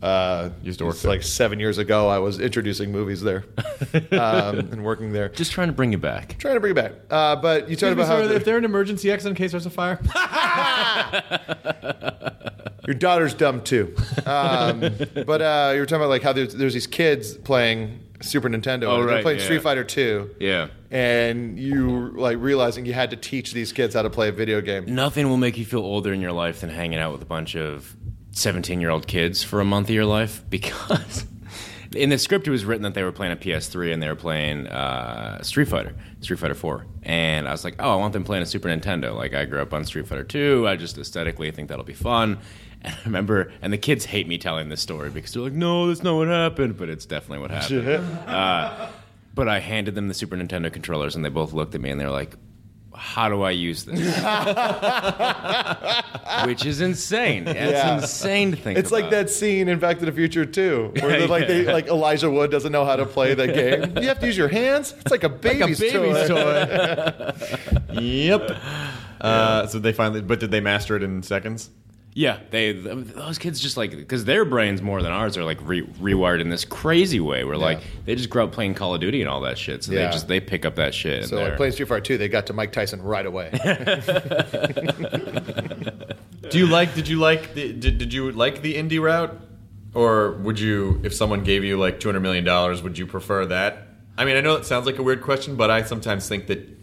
Uh, 0.00 0.50
Used 0.62 0.78
to 0.80 0.86
work 0.86 0.94
it's 0.94 1.02
there. 1.02 1.12
like 1.12 1.22
seven 1.22 1.60
years 1.60 1.78
ago. 1.78 2.08
I 2.08 2.18
was 2.18 2.40
introducing 2.40 2.90
movies 2.90 3.20
there 3.20 3.44
um, 4.12 4.58
and 4.72 4.82
working 4.82 5.12
there. 5.12 5.28
Just 5.28 5.52
trying 5.52 5.68
to 5.68 5.72
bring 5.74 5.92
you 5.92 5.98
back. 5.98 6.36
trying 6.38 6.54
to 6.54 6.60
bring 6.60 6.72
it 6.72 6.74
back. 6.74 6.92
Uh, 7.10 7.36
but 7.36 7.68
you 7.68 7.76
talked 7.76 7.92
about 7.92 8.08
how 8.08 8.18
if 8.18 8.44
they're 8.44 8.58
an 8.58 8.64
emergency 8.64 9.10
exit 9.12 9.30
in 9.30 9.36
case 9.36 9.52
there's 9.52 9.66
a 9.66 9.70
fire. 9.70 10.00
your 12.86 12.94
daughter's 12.94 13.34
dumb 13.34 13.62
too. 13.62 13.94
Um, 14.26 14.80
but 14.80 15.42
uh, 15.42 15.70
you 15.74 15.80
were 15.80 15.86
talking 15.86 15.96
about 16.02 16.08
like 16.08 16.22
how 16.22 16.32
there's, 16.32 16.54
there's 16.54 16.74
these 16.74 16.86
kids 16.86 17.36
playing 17.36 18.00
Super 18.22 18.48
Nintendo. 18.48 18.84
Oh, 18.84 19.00
and 19.00 19.08
They're 19.08 19.14
right, 19.16 19.22
playing 19.22 19.38
yeah. 19.38 19.44
Street 19.44 19.62
Fighter 19.62 19.84
Two. 19.84 20.34
Yeah. 20.40 20.68
And 20.90 21.58
you 21.58 22.10
like 22.14 22.38
realizing 22.38 22.86
you 22.86 22.92
had 22.92 23.10
to 23.10 23.16
teach 23.16 23.52
these 23.52 23.72
kids 23.72 23.94
how 23.94 24.02
to 24.02 24.10
play 24.10 24.28
a 24.28 24.32
video 24.32 24.60
game. 24.60 24.94
Nothing 24.94 25.28
will 25.28 25.36
make 25.36 25.58
you 25.58 25.64
feel 25.64 25.80
older 25.80 26.12
in 26.12 26.20
your 26.20 26.32
life 26.32 26.60
than 26.60 26.70
hanging 26.70 26.98
out 26.98 27.12
with 27.12 27.22
a 27.22 27.26
bunch 27.26 27.56
of 27.56 27.96
17 28.32 28.80
year 28.80 28.90
old 28.90 29.06
kids 29.06 29.42
for 29.42 29.60
a 29.60 29.64
month 29.64 29.88
of 29.88 29.94
your 29.94 30.06
life 30.06 30.42
because 30.50 31.26
in 31.94 32.10
the 32.10 32.18
script 32.18 32.46
it 32.46 32.50
was 32.50 32.64
written 32.64 32.82
that 32.82 32.94
they 32.94 33.02
were 33.02 33.12
playing 33.12 33.32
a 33.32 33.36
PS3 33.36 33.92
and 33.92 34.02
they 34.02 34.08
were 34.08 34.16
playing 34.16 34.66
uh, 34.66 35.42
Street 35.42 35.68
Fighter, 35.68 35.94
Street 36.20 36.38
Fighter 36.38 36.54
4. 36.54 36.86
And 37.02 37.48
I 37.48 37.52
was 37.52 37.64
like, 37.64 37.76
oh, 37.78 37.92
I 37.92 37.96
want 37.96 38.12
them 38.12 38.24
playing 38.24 38.42
a 38.42 38.46
Super 38.46 38.68
Nintendo. 38.68 39.14
Like, 39.14 39.34
I 39.34 39.44
grew 39.44 39.60
up 39.60 39.74
on 39.74 39.84
Street 39.84 40.06
Fighter 40.06 40.24
2. 40.24 40.66
I 40.66 40.76
just 40.76 40.96
aesthetically 40.98 41.50
think 41.50 41.68
that'll 41.68 41.84
be 41.84 41.92
fun. 41.92 42.38
And 42.84 42.94
I 42.94 42.98
remember, 43.04 43.52
and 43.62 43.72
the 43.72 43.78
kids 43.78 44.04
hate 44.04 44.26
me 44.26 44.38
telling 44.38 44.68
this 44.68 44.80
story 44.80 45.10
because 45.10 45.32
they're 45.32 45.42
like, 45.42 45.52
no, 45.52 45.86
that's 45.88 46.02
not 46.02 46.16
what 46.16 46.28
happened, 46.28 46.76
but 46.76 46.88
it's 46.88 47.06
definitely 47.06 47.38
what 47.38 47.50
happened. 47.52 47.88
Uh, 48.28 48.88
but 49.34 49.48
I 49.48 49.60
handed 49.60 49.94
them 49.94 50.08
the 50.08 50.14
Super 50.14 50.36
Nintendo 50.36 50.72
controllers 50.72 51.14
and 51.16 51.24
they 51.24 51.28
both 51.28 51.52
looked 51.52 51.74
at 51.74 51.80
me 51.80 51.90
and 51.90 52.00
they 52.00 52.04
were 52.04 52.10
like, 52.10 52.36
how 52.94 53.28
do 53.30 53.42
I 53.42 53.52
use 53.52 53.84
this? 53.84 53.98
Which 56.46 56.66
is 56.66 56.80
insane. 56.80 57.46
It's 57.48 57.70
Yeah. 57.72 57.94
insane 57.96 58.50
to 58.50 58.56
think 58.56 58.78
It's 58.78 58.90
like 58.92 59.10
that 59.10 59.30
scene 59.30 59.68
in 59.68 59.78
Back 59.78 59.98
to 60.00 60.04
the 60.04 60.12
Future 60.12 60.44
too, 60.44 60.92
where 61.00 61.18
they're 61.18 61.28
like 61.28 61.48
they, 61.48 61.64
like 61.72 61.86
Elijah 61.86 62.30
Wood 62.30 62.50
doesn't 62.50 62.72
know 62.72 62.84
how 62.84 62.96
to 62.96 63.06
play 63.06 63.34
the 63.34 63.46
game. 63.46 63.96
You 63.96 64.08
have 64.08 64.18
to 64.20 64.26
use 64.26 64.36
your 64.36 64.48
hands. 64.48 64.94
It's 65.00 65.10
like 65.10 65.24
a 65.24 65.28
baby's, 65.46 65.80
baby's 65.80 66.28
toy. 66.28 67.32
yep. 67.92 68.50
Uh, 69.20 69.66
so 69.68 69.78
they 69.78 69.92
finally, 69.92 70.20
but 70.20 70.40
did 70.40 70.50
they 70.50 70.60
master 70.60 70.96
it 70.96 71.02
in 71.02 71.22
seconds? 71.22 71.70
Yeah, 72.14 72.40
they 72.50 72.72
those 72.72 73.38
kids 73.38 73.58
just 73.58 73.78
like 73.78 73.92
because 73.92 74.26
their 74.26 74.44
brains 74.44 74.82
more 74.82 75.00
than 75.00 75.12
ours 75.12 75.38
are 75.38 75.44
like 75.44 75.58
re- 75.66 75.86
rewired 75.98 76.42
in 76.42 76.50
this 76.50 76.64
crazy 76.66 77.20
way. 77.20 77.42
Where 77.42 77.56
like 77.56 77.80
they 78.04 78.14
just 78.14 78.28
grew 78.28 78.42
up 78.44 78.52
playing 78.52 78.74
Call 78.74 78.94
of 78.94 79.00
Duty 79.00 79.22
and 79.22 79.30
all 79.30 79.40
that 79.42 79.56
shit, 79.56 79.82
so 79.84 79.92
Yeah. 79.92 80.06
they 80.06 80.12
just 80.12 80.28
they 80.28 80.38
pick 80.38 80.66
up 80.66 80.74
that 80.76 80.92
shit. 80.92 81.24
So 81.26 81.36
like 81.42 81.56
playing 81.56 81.72
Street 81.72 81.88
Fighter 81.88 82.02
2, 82.02 82.18
they 82.18 82.28
got 82.28 82.46
to 82.48 82.52
Mike 82.52 82.70
Tyson 82.72 83.00
right 83.00 83.24
away. 83.24 83.50
Do 86.50 86.58
you 86.58 86.66
like? 86.66 86.94
Did 86.94 87.08
you 87.08 87.18
like? 87.18 87.54
The, 87.54 87.72
did 87.72 87.96
Did 87.98 88.12
you 88.12 88.30
like 88.32 88.60
the 88.62 88.74
indie 88.74 89.00
route, 89.00 89.40
or 89.94 90.32
would 90.32 90.60
you, 90.60 91.00
if 91.02 91.14
someone 91.14 91.44
gave 91.44 91.64
you 91.64 91.78
like 91.78 91.98
two 92.00 92.08
hundred 92.08 92.20
million 92.20 92.44
dollars, 92.44 92.82
would 92.82 92.98
you 92.98 93.06
prefer 93.06 93.46
that? 93.46 93.88
I 94.18 94.26
mean, 94.26 94.36
I 94.36 94.42
know 94.42 94.56
it 94.56 94.66
sounds 94.66 94.84
like 94.84 94.98
a 94.98 95.02
weird 95.02 95.22
question, 95.22 95.56
but 95.56 95.70
I 95.70 95.82
sometimes 95.84 96.28
think 96.28 96.48
that 96.48 96.81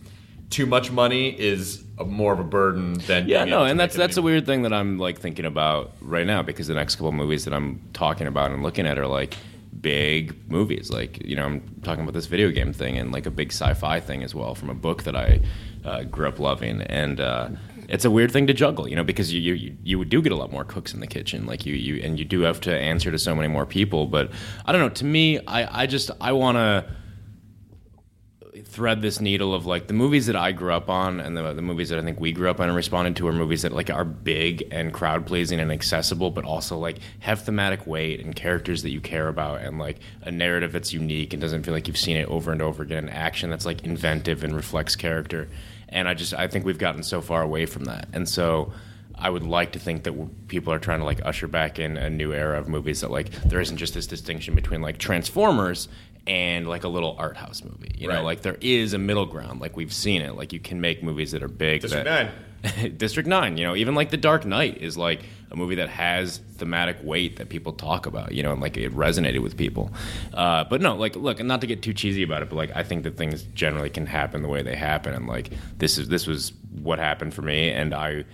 too 0.50 0.66
much 0.66 0.92
money 0.92 1.30
is 1.40 1.84
a, 1.98 2.06
more 2.06 2.34
of 2.34 2.40
a 2.40 2.44
burden 2.44 2.94
than 3.08 3.28
Yeah, 3.28 3.46
no, 3.46 3.66
and 3.66 3.80
that's 3.80 3.96
that's 3.96 4.18
a 4.18 4.22
weird 4.22 4.46
thing 4.46 4.64
that 4.64 4.74
I'm 4.74 4.98
like 4.98 5.20
thinking 5.20 5.46
about 5.46 5.94
right 6.02 6.26
now 6.26 6.42
because 6.42 6.68
the 6.68 6.74
next 6.74 6.96
couple 6.96 7.10
of 7.10 7.16
movies 7.16 7.46
that 7.46 7.54
I'm 7.54 7.82
talking 7.94 8.28
about 8.28 8.52
and 8.52 8.64
looking 8.64 8.88
at 8.88 8.98
are 8.98 9.08
like 9.08 9.38
big 9.82 10.36
movies. 10.50 10.90
Like 10.90 11.24
you 11.26 11.36
know, 11.36 11.46
I'm 11.46 11.82
talking 11.84 12.04
about 12.04 12.14
this 12.14 12.26
video 12.26 12.50
game 12.52 12.74
thing 12.74 12.98
and 12.98 13.12
like 13.12 13.26
a 13.26 13.32
big 13.32 13.52
sci-fi 13.52 14.00
thing 14.00 14.24
as 14.24 14.34
well 14.34 14.56
from 14.56 14.70
a 14.70 14.74
book 14.74 15.04
that 15.04 15.16
I 15.16 15.42
uh, 15.86 16.04
grew 16.04 16.28
up 16.28 16.40
loving, 16.40 16.82
and 16.82 17.20
uh, 17.20 17.50
it's 17.88 18.06
a 18.06 18.12
weird 18.12 18.32
thing 18.32 18.48
to 18.48 18.54
juggle, 18.54 18.88
you 18.88 18.96
know, 18.96 19.04
because 19.04 19.34
you 19.34 19.54
you 19.54 19.78
you 19.84 20.06
do 20.06 20.22
get 20.22 20.32
a 20.32 20.36
lot 20.36 20.52
more 20.52 20.64
cooks 20.64 20.94
in 20.94 21.00
the 21.00 21.08
kitchen, 21.08 21.46
like 21.46 21.66
you 21.66 21.76
you 21.76 22.02
and 22.04 22.18
you 22.18 22.26
do 22.26 22.42
have 22.42 22.60
to 22.62 22.76
answer 22.76 23.12
to 23.12 23.20
so 23.20 23.36
many 23.36 23.48
more 23.48 23.66
people. 23.66 24.08
But 24.08 24.32
I 24.66 24.72
don't 24.72 24.82
know. 24.82 24.90
To 24.90 25.06
me, 25.06 25.40
I 25.46 25.84
I 25.84 25.86
just 25.86 26.10
I 26.20 26.32
want 26.32 26.58
to 26.58 26.86
thread 28.80 29.02
this 29.02 29.20
needle 29.20 29.54
of 29.54 29.66
like 29.66 29.88
the 29.88 29.94
movies 29.94 30.28
that 30.28 30.38
I 30.38 30.54
grew 30.54 30.72
up 30.72 30.90
on 30.90 31.20
and 31.20 31.36
the, 31.36 31.52
the 31.52 31.62
movies 31.62 31.90
that 31.90 32.00
I 32.00 32.02
think 32.02 32.18
we 32.18 32.32
grew 32.32 32.50
up 32.50 32.62
on 32.62 32.70
and 32.70 32.78
responded 32.78 33.18
to 33.18 33.28
are 33.28 33.34
movies 33.34 33.64
that 33.64 33.74
like 33.74 33.90
are 33.90 34.06
big 34.06 34.66
and 34.72 34.94
crowd 34.94 35.26
pleasing 35.26 35.60
and 35.60 35.70
accessible, 35.70 36.32
but 36.32 36.46
also 36.46 36.78
like 36.78 37.00
have 37.20 37.42
thematic 37.42 37.86
weight 37.86 38.22
and 38.22 38.34
characters 38.34 38.82
that 38.84 38.92
you 38.92 39.02
care 39.02 39.28
about 39.28 39.60
and 39.60 39.80
like 39.80 39.98
a 40.22 40.32
narrative 40.32 40.72
that's 40.72 40.94
unique 40.94 41.34
and 41.34 41.42
doesn't 41.42 41.64
feel 41.64 41.74
like 41.74 41.90
you've 41.90 41.98
seen 41.98 42.16
it 42.16 42.30
over 42.30 42.54
and 42.54 42.62
over 42.62 42.82
again. 42.82 43.10
Action 43.10 43.50
that's 43.50 43.66
like 43.66 43.84
inventive 43.84 44.46
and 44.46 44.56
reflects 44.56 44.96
character. 44.96 45.50
And 45.90 46.08
I 46.08 46.14
just 46.14 46.34
I 46.34 46.48
think 46.48 46.64
we've 46.64 46.78
gotten 46.78 47.04
so 47.04 47.20
far 47.20 47.42
away 47.42 47.66
from 47.66 47.84
that. 47.84 48.08
And 48.14 48.30
so. 48.30 48.72
I 49.22 49.30
would 49.30 49.44
like 49.44 49.74
to 49.74 49.80
think 49.80 50.04
that 50.04 50.48
people 50.48 50.72
are 50.72 50.80
trying 50.80 51.00
to 51.00 51.06
like 51.06 51.20
usher 51.26 51.50
back 51.50 51.78
in 51.78 51.98
a 51.98 52.10
new 52.10 52.32
era 52.32 52.58
of 52.58 52.70
movies 52.70 53.02
that 53.02 53.12
like 53.12 53.30
there 53.44 53.60
isn't 53.60 53.76
just 53.76 53.94
this 53.94 54.08
distinction 54.08 54.56
between 54.56 54.82
like 54.82 54.98
Transformers 54.98 55.90
and 56.28 56.68
like 56.68 56.84
a 56.84 56.88
little 56.88 57.16
art 57.18 57.38
house 57.38 57.64
movie. 57.64 57.96
You 57.98 58.08
know, 58.08 58.24
like 58.24 58.42
there 58.42 58.58
is 58.62 58.94
a 58.94 58.98
middle 58.98 59.26
ground. 59.26 59.62
Like 59.62 59.76
we've 59.76 59.94
seen 59.94 60.22
it. 60.22 60.36
Like 60.36 60.54
you 60.54 60.60
can 60.60 60.82
make 60.82 61.04
movies 61.04 61.32
that 61.32 61.44
are 61.44 61.48
big. 61.48 61.82
District 61.82 62.06
that, 62.06 62.98
District 62.98 63.28
Nine. 63.28 63.58
You 63.58 63.66
know, 63.66 63.76
even 63.76 63.96
like 63.96 64.10
The 64.10 64.18
Dark 64.18 64.46
Knight 64.46 64.82
is 64.82 64.98
like 64.98 65.24
a 65.52 65.56
movie 65.56 65.76
that 65.76 65.90
has 65.90 66.40
thematic 66.58 66.98
weight 67.02 67.38
that 67.38 67.50
people 67.50 67.74
talk 67.74 68.06
about. 68.06 68.32
You 68.34 68.44
know, 68.44 68.52
and 68.52 68.62
like 68.62 68.78
it 68.78 68.94
resonated 68.94 69.42
with 69.42 69.58
people. 69.58 69.92
Uh, 70.34 70.64
but 70.66 70.82
no, 70.82 70.96
like 70.96 71.16
look, 71.16 71.40
not 71.44 71.62
to 71.62 71.68
get 71.68 71.82
too 71.82 71.94
cheesy 71.94 72.24
about 72.24 72.42
it, 72.42 72.50
but 72.50 72.56
like 72.56 72.76
I 72.76 72.84
think 72.84 73.04
that 73.04 73.18
things 73.18 73.44
generally 73.54 73.90
can 73.90 74.06
happen 74.06 74.42
the 74.42 74.50
way 74.50 74.62
they 74.62 74.76
happen, 74.76 75.14
and 75.14 75.28
like 75.28 75.52
this 75.78 75.98
is 75.98 76.10
this 76.10 76.28
was 76.28 76.54
what 76.82 77.00
happened 77.00 77.34
for 77.34 77.42
me, 77.42 77.70
and 77.72 77.94
I 77.94 78.26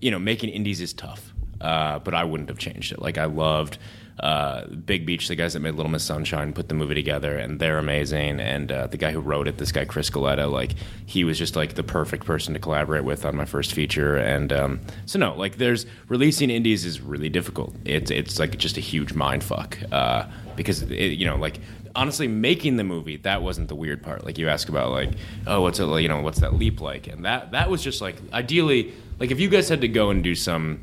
you 0.00 0.10
know, 0.10 0.18
making 0.18 0.50
indies 0.50 0.80
is 0.80 0.92
tough, 0.92 1.32
uh, 1.60 1.98
but 2.00 2.14
I 2.14 2.24
wouldn't 2.24 2.48
have 2.48 2.58
changed 2.58 2.92
it. 2.92 3.00
Like 3.00 3.18
I 3.18 3.24
loved 3.24 3.78
uh, 4.20 4.66
Big 4.66 5.04
Beach, 5.04 5.28
the 5.28 5.34
guys 5.34 5.52
that 5.52 5.60
made 5.60 5.74
Little 5.74 5.90
Miss 5.90 6.04
Sunshine, 6.04 6.52
put 6.52 6.68
the 6.68 6.74
movie 6.74 6.94
together, 6.94 7.36
and 7.36 7.60
they're 7.60 7.78
amazing. 7.78 8.40
And 8.40 8.72
uh, 8.72 8.86
the 8.86 8.96
guy 8.96 9.12
who 9.12 9.20
wrote 9.20 9.46
it, 9.46 9.58
this 9.58 9.72
guy 9.72 9.84
Chris 9.84 10.08
Galletta, 10.10 10.46
like 10.46 10.74
he 11.04 11.24
was 11.24 11.38
just 11.38 11.56
like 11.56 11.74
the 11.74 11.82
perfect 11.82 12.24
person 12.24 12.54
to 12.54 12.60
collaborate 12.60 13.04
with 13.04 13.24
on 13.24 13.36
my 13.36 13.44
first 13.44 13.72
feature. 13.72 14.16
And 14.16 14.52
um, 14.52 14.80
so 15.04 15.18
no, 15.18 15.34
like 15.34 15.58
there's 15.58 15.86
releasing 16.08 16.50
indies 16.50 16.84
is 16.84 17.00
really 17.00 17.28
difficult. 17.28 17.74
It's 17.84 18.10
it's 18.10 18.38
like 18.38 18.56
just 18.56 18.76
a 18.76 18.80
huge 18.80 19.12
mind 19.12 19.44
fuck 19.44 19.78
uh, 19.92 20.26
because 20.56 20.82
it, 20.82 21.12
you 21.12 21.26
know 21.26 21.36
like 21.36 21.60
honestly 21.94 22.28
making 22.28 22.76
the 22.76 22.84
movie 22.84 23.16
that 23.16 23.42
wasn't 23.42 23.68
the 23.68 23.74
weird 23.74 24.02
part 24.02 24.22
like 24.22 24.36
you 24.36 24.50
ask 24.50 24.68
about 24.68 24.90
like 24.90 25.10
oh 25.46 25.62
what's 25.62 25.80
it 25.80 25.86
you 26.02 26.08
know 26.08 26.20
what's 26.20 26.40
that 26.40 26.52
leap 26.52 26.82
like 26.82 27.06
and 27.06 27.24
that 27.24 27.52
that 27.52 27.70
was 27.70 27.82
just 27.82 28.02
like 28.02 28.16
ideally 28.34 28.92
like 29.18 29.30
if 29.30 29.40
you 29.40 29.48
guys 29.48 29.66
had 29.66 29.80
to 29.80 29.88
go 29.88 30.10
and 30.10 30.22
do 30.22 30.34
some 30.34 30.78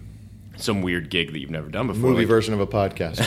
some 0.58 0.82
weird 0.82 1.10
gig 1.10 1.32
that 1.32 1.40
you've 1.40 1.50
never 1.50 1.70
done 1.70 1.88
before 1.88 2.10
Movie 2.10 2.22
like, 2.22 2.28
version 2.28 2.54
of 2.54 2.60
a 2.60 2.68
podcast. 2.68 3.20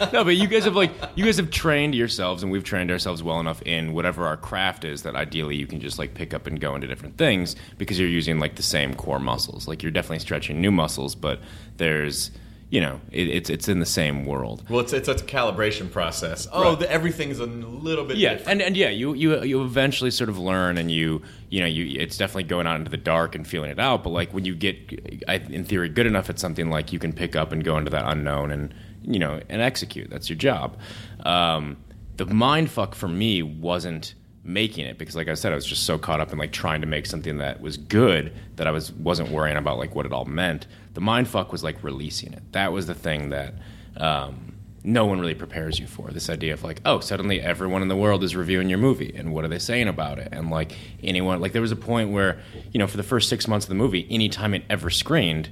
no 0.12 0.24
but 0.24 0.36
you 0.36 0.46
guys 0.46 0.64
have 0.64 0.76
like 0.76 0.92
you 1.14 1.24
guys 1.24 1.36
have 1.38 1.50
trained 1.50 1.94
yourselves 1.94 2.42
and 2.42 2.52
we've 2.52 2.64
trained 2.64 2.90
ourselves 2.90 3.22
well 3.22 3.40
enough 3.40 3.62
in 3.62 3.92
whatever 3.92 4.26
our 4.26 4.36
craft 4.36 4.84
is 4.84 5.02
that 5.02 5.14
ideally 5.14 5.56
you 5.56 5.66
can 5.66 5.80
just 5.80 5.98
like 5.98 6.14
pick 6.14 6.34
up 6.34 6.46
and 6.46 6.60
go 6.60 6.74
into 6.74 6.86
different 6.86 7.16
things 7.16 7.56
because 7.78 7.98
you're 7.98 8.08
using 8.08 8.38
like 8.38 8.56
the 8.56 8.62
same 8.62 8.94
core 8.94 9.18
muscles 9.18 9.66
like 9.66 9.82
you're 9.82 9.92
definitely 9.92 10.18
stretching 10.18 10.60
new 10.60 10.70
muscles 10.70 11.14
but 11.14 11.40
there's 11.78 12.30
you 12.68 12.80
know 12.80 13.00
it, 13.12 13.28
it's 13.28 13.50
it's 13.50 13.68
in 13.68 13.78
the 13.78 13.86
same 13.86 14.24
world. 14.24 14.64
Well, 14.68 14.80
it's 14.80 14.92
it's 14.92 15.08
a 15.08 15.14
calibration 15.14 15.90
process. 15.90 16.48
Oh, 16.52 16.74
the, 16.74 16.90
everything's 16.90 17.38
a 17.38 17.46
little 17.46 18.04
bit 18.04 18.16
yeah 18.16 18.34
different. 18.34 18.50
and 18.50 18.62
and 18.62 18.76
yeah 18.76 18.90
you 18.90 19.14
you 19.14 19.42
you 19.42 19.62
eventually 19.62 20.10
sort 20.10 20.28
of 20.28 20.38
learn 20.38 20.76
and 20.78 20.90
you 20.90 21.22
you 21.48 21.60
know 21.60 21.66
you 21.66 22.00
it's 22.00 22.16
definitely 22.16 22.44
going 22.44 22.66
out 22.66 22.76
into 22.76 22.90
the 22.90 22.96
dark 22.96 23.34
and 23.34 23.46
feeling 23.46 23.70
it 23.70 23.78
out 23.78 24.02
but 24.02 24.10
like 24.10 24.32
when 24.34 24.44
you 24.44 24.54
get 24.54 24.76
in 25.48 25.64
theory 25.64 25.88
good 25.88 26.06
enough 26.06 26.28
at 26.28 26.38
something 26.38 26.68
like 26.68 26.92
you 26.92 26.98
can 26.98 27.12
pick 27.12 27.36
up 27.36 27.52
and 27.52 27.62
go 27.64 27.78
into 27.78 27.90
that 27.90 28.04
unknown 28.06 28.50
and 28.50 28.74
you 29.02 29.18
know 29.18 29.40
and 29.48 29.62
execute. 29.62 30.10
That's 30.10 30.28
your 30.28 30.36
job. 30.36 30.76
Um, 31.20 31.76
the 32.16 32.26
mind 32.26 32.70
fuck 32.70 32.94
for 32.94 33.08
me 33.08 33.42
wasn't 33.42 34.14
making 34.42 34.86
it 34.86 34.96
because 34.96 35.16
like 35.16 35.26
i 35.26 35.34
said 35.34 35.50
i 35.50 35.56
was 35.56 35.66
just 35.66 35.82
so 35.82 35.98
caught 35.98 36.20
up 36.20 36.32
in 36.32 36.38
like 36.38 36.52
trying 36.52 36.80
to 36.80 36.86
make 36.86 37.04
something 37.04 37.38
that 37.38 37.60
was 37.60 37.76
good 37.76 38.32
that 38.54 38.68
i 38.68 38.70
was 38.70 38.92
wasn't 38.92 39.28
worrying 39.28 39.56
about 39.56 39.76
like 39.76 39.96
what 39.96 40.06
it 40.06 40.12
all 40.12 40.24
meant 40.24 40.68
the 40.96 41.00
mind 41.02 41.28
fuck 41.28 41.52
was 41.52 41.62
like 41.62 41.84
releasing 41.84 42.32
it. 42.32 42.42
That 42.52 42.72
was 42.72 42.86
the 42.86 42.94
thing 42.94 43.28
that 43.28 43.52
um, 43.98 44.54
no 44.82 45.04
one 45.04 45.20
really 45.20 45.34
prepares 45.34 45.78
you 45.78 45.86
for. 45.86 46.08
This 46.10 46.30
idea 46.30 46.54
of 46.54 46.64
like 46.64 46.80
oh 46.86 47.00
suddenly 47.00 47.38
everyone 47.38 47.82
in 47.82 47.88
the 47.88 47.96
world 47.96 48.24
is 48.24 48.34
reviewing 48.34 48.70
your 48.70 48.78
movie 48.78 49.12
and 49.14 49.34
what 49.34 49.44
are 49.44 49.48
they 49.48 49.58
saying 49.58 49.88
about 49.88 50.18
it? 50.18 50.28
And 50.32 50.50
like 50.50 50.74
anyone 51.02 51.38
like 51.38 51.52
there 51.52 51.60
was 51.60 51.70
a 51.70 51.76
point 51.76 52.12
where 52.12 52.40
you 52.72 52.78
know 52.78 52.86
for 52.86 52.96
the 52.96 53.02
first 53.02 53.28
six 53.28 53.46
months 53.46 53.66
of 53.66 53.68
the 53.68 53.74
movie 53.74 54.06
anytime 54.08 54.54
it 54.54 54.64
ever 54.70 54.88
screened 54.88 55.50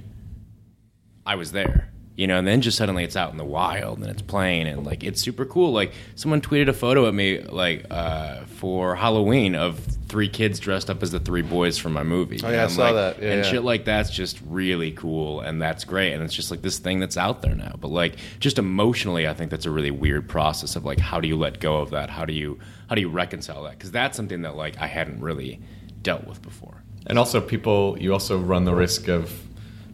I 1.27 1.35
was 1.35 1.51
there. 1.51 1.91
You 2.17 2.27
know, 2.27 2.37
and 2.37 2.47
then 2.47 2.61
just 2.61 2.77
suddenly 2.77 3.03
it's 3.03 3.17
out 3.17 3.31
in 3.31 3.37
the 3.37 3.43
wild 3.43 3.99
and 3.99 4.07
it's 4.07 4.21
playing 4.21 4.67
and 4.67 4.85
like 4.85 5.03
it's 5.03 5.21
super 5.21 5.43
cool. 5.45 5.73
Like 5.73 5.91
someone 6.15 6.39
tweeted 6.39 6.69
a 6.69 6.73
photo 6.73 7.09
at 7.09 7.13
me 7.13 7.41
like 7.41 7.85
uh, 7.91 8.45
for 8.45 8.95
Halloween 8.95 9.53
of 9.53 9.79
three 10.07 10.29
kids 10.29 10.57
dressed 10.61 10.89
up 10.89 11.03
as 11.03 11.11
the 11.11 11.19
three 11.19 11.41
boys 11.41 11.77
from 11.77 11.91
my 11.91 12.03
movie. 12.03 12.39
Oh, 12.41 12.49
yeah, 12.49 12.61
I 12.61 12.63
And, 12.63 12.71
saw 12.71 12.83
like- 12.83 12.93
that. 12.93 13.21
Yeah, 13.21 13.31
and 13.31 13.43
yeah. 13.43 13.51
shit 13.51 13.63
like 13.63 13.83
that's 13.83 14.09
just 14.11 14.39
really 14.47 14.91
cool 14.93 15.41
and 15.41 15.61
that's 15.61 15.83
great 15.83 16.13
and 16.13 16.23
it's 16.23 16.33
just 16.33 16.51
like 16.51 16.61
this 16.61 16.79
thing 16.79 17.01
that's 17.01 17.17
out 17.17 17.41
there 17.41 17.53
now. 17.53 17.75
But 17.81 17.89
like 17.89 18.15
just 18.39 18.57
emotionally, 18.59 19.27
I 19.27 19.33
think 19.33 19.51
that's 19.51 19.65
a 19.65 19.71
really 19.71 19.91
weird 19.91 20.29
process 20.29 20.77
of 20.77 20.85
like 20.85 20.99
how 20.99 21.19
do 21.19 21.27
you 21.27 21.35
let 21.35 21.59
go 21.59 21.81
of 21.81 21.89
that? 21.89 22.09
How 22.09 22.23
do 22.23 22.31
you 22.31 22.59
how 22.87 22.95
do 22.95 23.01
you 23.01 23.09
reconcile 23.09 23.63
that? 23.63 23.71
Because 23.73 23.91
that's 23.91 24.15
something 24.15 24.43
that 24.43 24.55
like 24.55 24.77
I 24.79 24.87
hadn't 24.87 25.19
really 25.19 25.59
dealt 26.01 26.25
with 26.25 26.41
before. 26.41 26.81
And 27.07 27.19
also, 27.19 27.41
people, 27.41 27.97
you 27.99 28.13
also 28.13 28.39
run 28.39 28.63
the 28.63 28.73
risk 28.73 29.09
of 29.09 29.31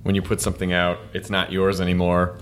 when 0.04 0.16
you 0.16 0.22
put 0.22 0.42
something 0.42 0.74
out, 0.74 1.00
it's 1.14 1.30
not 1.30 1.52
yours 1.52 1.80
anymore. 1.82 2.38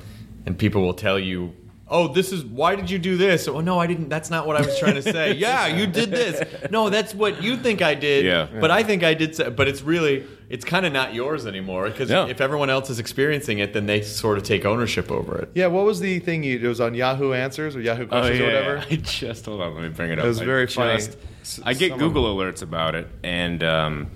and 0.46 0.58
people 0.58 0.82
will 0.82 0.94
tell 0.94 1.20
you. 1.20 1.54
Oh, 1.92 2.08
this 2.08 2.32
is 2.32 2.46
why 2.46 2.76
did 2.76 2.92
you 2.92 3.00
do 3.00 3.18
this? 3.18 3.48
Oh 3.48 3.62
no, 3.62 3.80
I 3.80 3.88
didn't. 3.88 4.10
That's 4.10 4.30
not 4.30 4.46
what 4.46 4.56
I 4.56 4.62
was 4.62 4.78
trying 4.78 4.94
to 4.94 5.02
say. 5.02 5.34
yeah, 5.48 5.66
you 5.66 5.88
did 5.88 6.12
this. 6.12 6.70
No, 6.70 6.92
that's 6.92 7.16
what 7.16 7.42
you 7.42 7.58
think 7.58 7.82
I 7.82 7.96
did. 7.96 8.26
Yeah. 8.26 8.48
but 8.62 8.70
I 8.70 8.84
think 8.84 9.02
I 9.04 9.16
did. 9.16 9.36
Say, 9.36 9.50
but 9.50 9.68
it's 9.68 9.82
really, 9.82 10.24
it's 10.50 10.64
kind 10.64 10.86
of 10.86 10.94
not 10.94 11.16
yours 11.16 11.48
anymore 11.48 11.90
because 11.90 12.12
Yeah. 12.12 12.28
if 12.28 12.42
everyone 12.42 12.70
else 12.70 12.92
is 12.92 13.00
experiencing 13.00 13.58
it, 13.58 13.74
then 13.74 13.88
they 13.88 14.04
sort 14.04 14.38
of 14.38 14.44
take 14.44 14.66
ownership 14.66 15.12
over 15.12 15.40
it. 15.40 15.50
Yeah, 15.56 15.66
what 15.66 15.84
was 15.84 16.00
the 16.00 16.20
thing 16.20 16.44
you? 16.44 16.60
It 16.60 16.68
was 16.68 16.80
on 16.80 16.94
Yahoo 16.94 17.34
Answers 17.34 17.76
or 17.76 17.82
Yahoo 17.82 18.04
Oh 18.04 18.08
Questions 18.08 18.40
yeah, 18.40 18.46
or 18.46 18.54
whatever. 18.76 18.86
I 18.92 18.96
just 18.98 19.46
hold 19.48 19.60
on. 19.62 19.74
Let 19.74 19.82
me 19.84 19.90
bring 19.90 20.12
it 20.12 20.20
up. 20.20 20.26
It 20.26 20.28
was 20.28 20.42
I 20.42 20.46
very 20.46 20.68
funny. 20.68 20.96
just- 20.98 21.18
S- 21.42 21.60
I 21.66 21.74
get 21.74 21.90
someone- 21.90 22.08
Google 22.10 22.36
alerts 22.36 22.62
about 22.62 22.94
it, 22.94 23.08
and 23.24 23.64
um, 23.64 24.12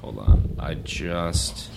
hold 0.00 0.16
on. 0.20 0.54
I 0.60 0.74
just. 0.74 1.70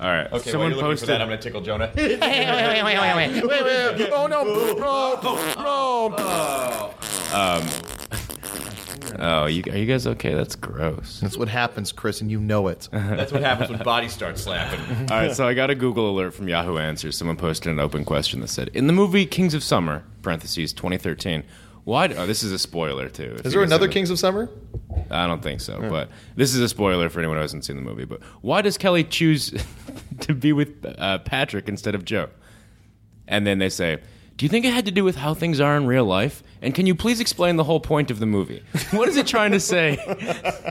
All 0.00 0.08
right. 0.08 0.32
Okay, 0.32 0.50
someone 0.50 0.70
while 0.70 0.72
you're 0.76 0.76
looking 0.76 0.90
posted. 0.92 1.06
for 1.08 1.12
that, 1.12 1.20
I'm 1.20 1.26
going 1.28 1.40
to 1.40 1.42
tickle 1.42 1.60
Jonah. 1.60 1.90
oh, 4.12 4.26
no, 4.28 4.74
bro, 4.76 5.16
um 7.34 7.66
Oh, 9.20 9.46
you, 9.46 9.64
are 9.72 9.76
you 9.76 9.86
guys 9.86 10.06
okay? 10.06 10.32
That's 10.32 10.54
gross. 10.54 11.18
That's 11.20 11.36
what 11.36 11.48
happens, 11.48 11.90
Chris, 11.90 12.20
and 12.20 12.30
you 12.30 12.40
know 12.40 12.68
it. 12.68 12.88
That's 12.92 13.32
what 13.32 13.42
happens 13.42 13.70
when 13.70 13.82
bodies 13.82 14.12
start 14.12 14.38
slapping. 14.38 14.80
All 15.10 15.18
right, 15.18 15.34
so 15.34 15.46
I 15.46 15.54
got 15.54 15.70
a 15.70 15.74
Google 15.74 16.10
alert 16.10 16.34
from 16.34 16.48
Yahoo 16.48 16.78
Answers. 16.78 17.16
Someone 17.16 17.36
posted 17.36 17.72
an 17.72 17.80
open 17.80 18.04
question 18.04 18.40
that 18.40 18.48
said, 18.48 18.70
"In 18.74 18.86
the 18.86 18.92
movie 18.92 19.26
Kings 19.26 19.54
of 19.54 19.64
Summer 19.64 20.04
(parentheses 20.22 20.72
2013, 20.72 21.42
why?" 21.88 22.06
Oh, 22.08 22.26
this 22.26 22.42
is 22.42 22.52
a 22.52 22.58
spoiler 22.58 23.08
too. 23.08 23.36
Is 23.44 23.52
there 23.52 23.62
another 23.62 23.88
Kings 23.88 24.10
of 24.10 24.18
Summer? 24.18 24.48
I 25.10 25.26
don't 25.26 25.42
think 25.42 25.60
so, 25.60 25.80
but 25.88 26.08
this 26.36 26.54
is 26.54 26.60
a 26.60 26.68
spoiler 26.68 27.08
for 27.08 27.18
anyone 27.20 27.36
who 27.36 27.42
hasn't 27.42 27.64
seen 27.64 27.76
the 27.76 27.82
movie. 27.82 28.04
But 28.04 28.22
why 28.42 28.62
does 28.62 28.76
Kelly 28.78 29.04
choose 29.04 29.52
to 30.20 30.34
be 30.34 30.52
with 30.52 30.84
uh, 30.98 31.18
Patrick 31.18 31.68
instead 31.68 31.94
of 31.94 32.04
Joe? 32.04 32.28
And 33.26 33.46
then 33.46 33.58
they 33.58 33.68
say, 33.68 33.98
"Do 34.36 34.44
you 34.44 34.48
think 34.48 34.64
it 34.64 34.72
had 34.72 34.86
to 34.86 34.92
do 34.92 35.04
with 35.04 35.16
how 35.16 35.34
things 35.34 35.60
are 35.60 35.76
in 35.76 35.86
real 35.86 36.04
life? 36.04 36.42
And 36.60 36.74
can 36.74 36.86
you 36.86 36.94
please 36.94 37.20
explain 37.20 37.56
the 37.56 37.64
whole 37.64 37.80
point 37.80 38.10
of 38.10 38.18
the 38.18 38.26
movie? 38.26 38.62
What 38.90 39.08
is 39.08 39.16
it 39.16 39.26
trying 39.26 39.52
to 39.52 39.60
say? 39.60 39.96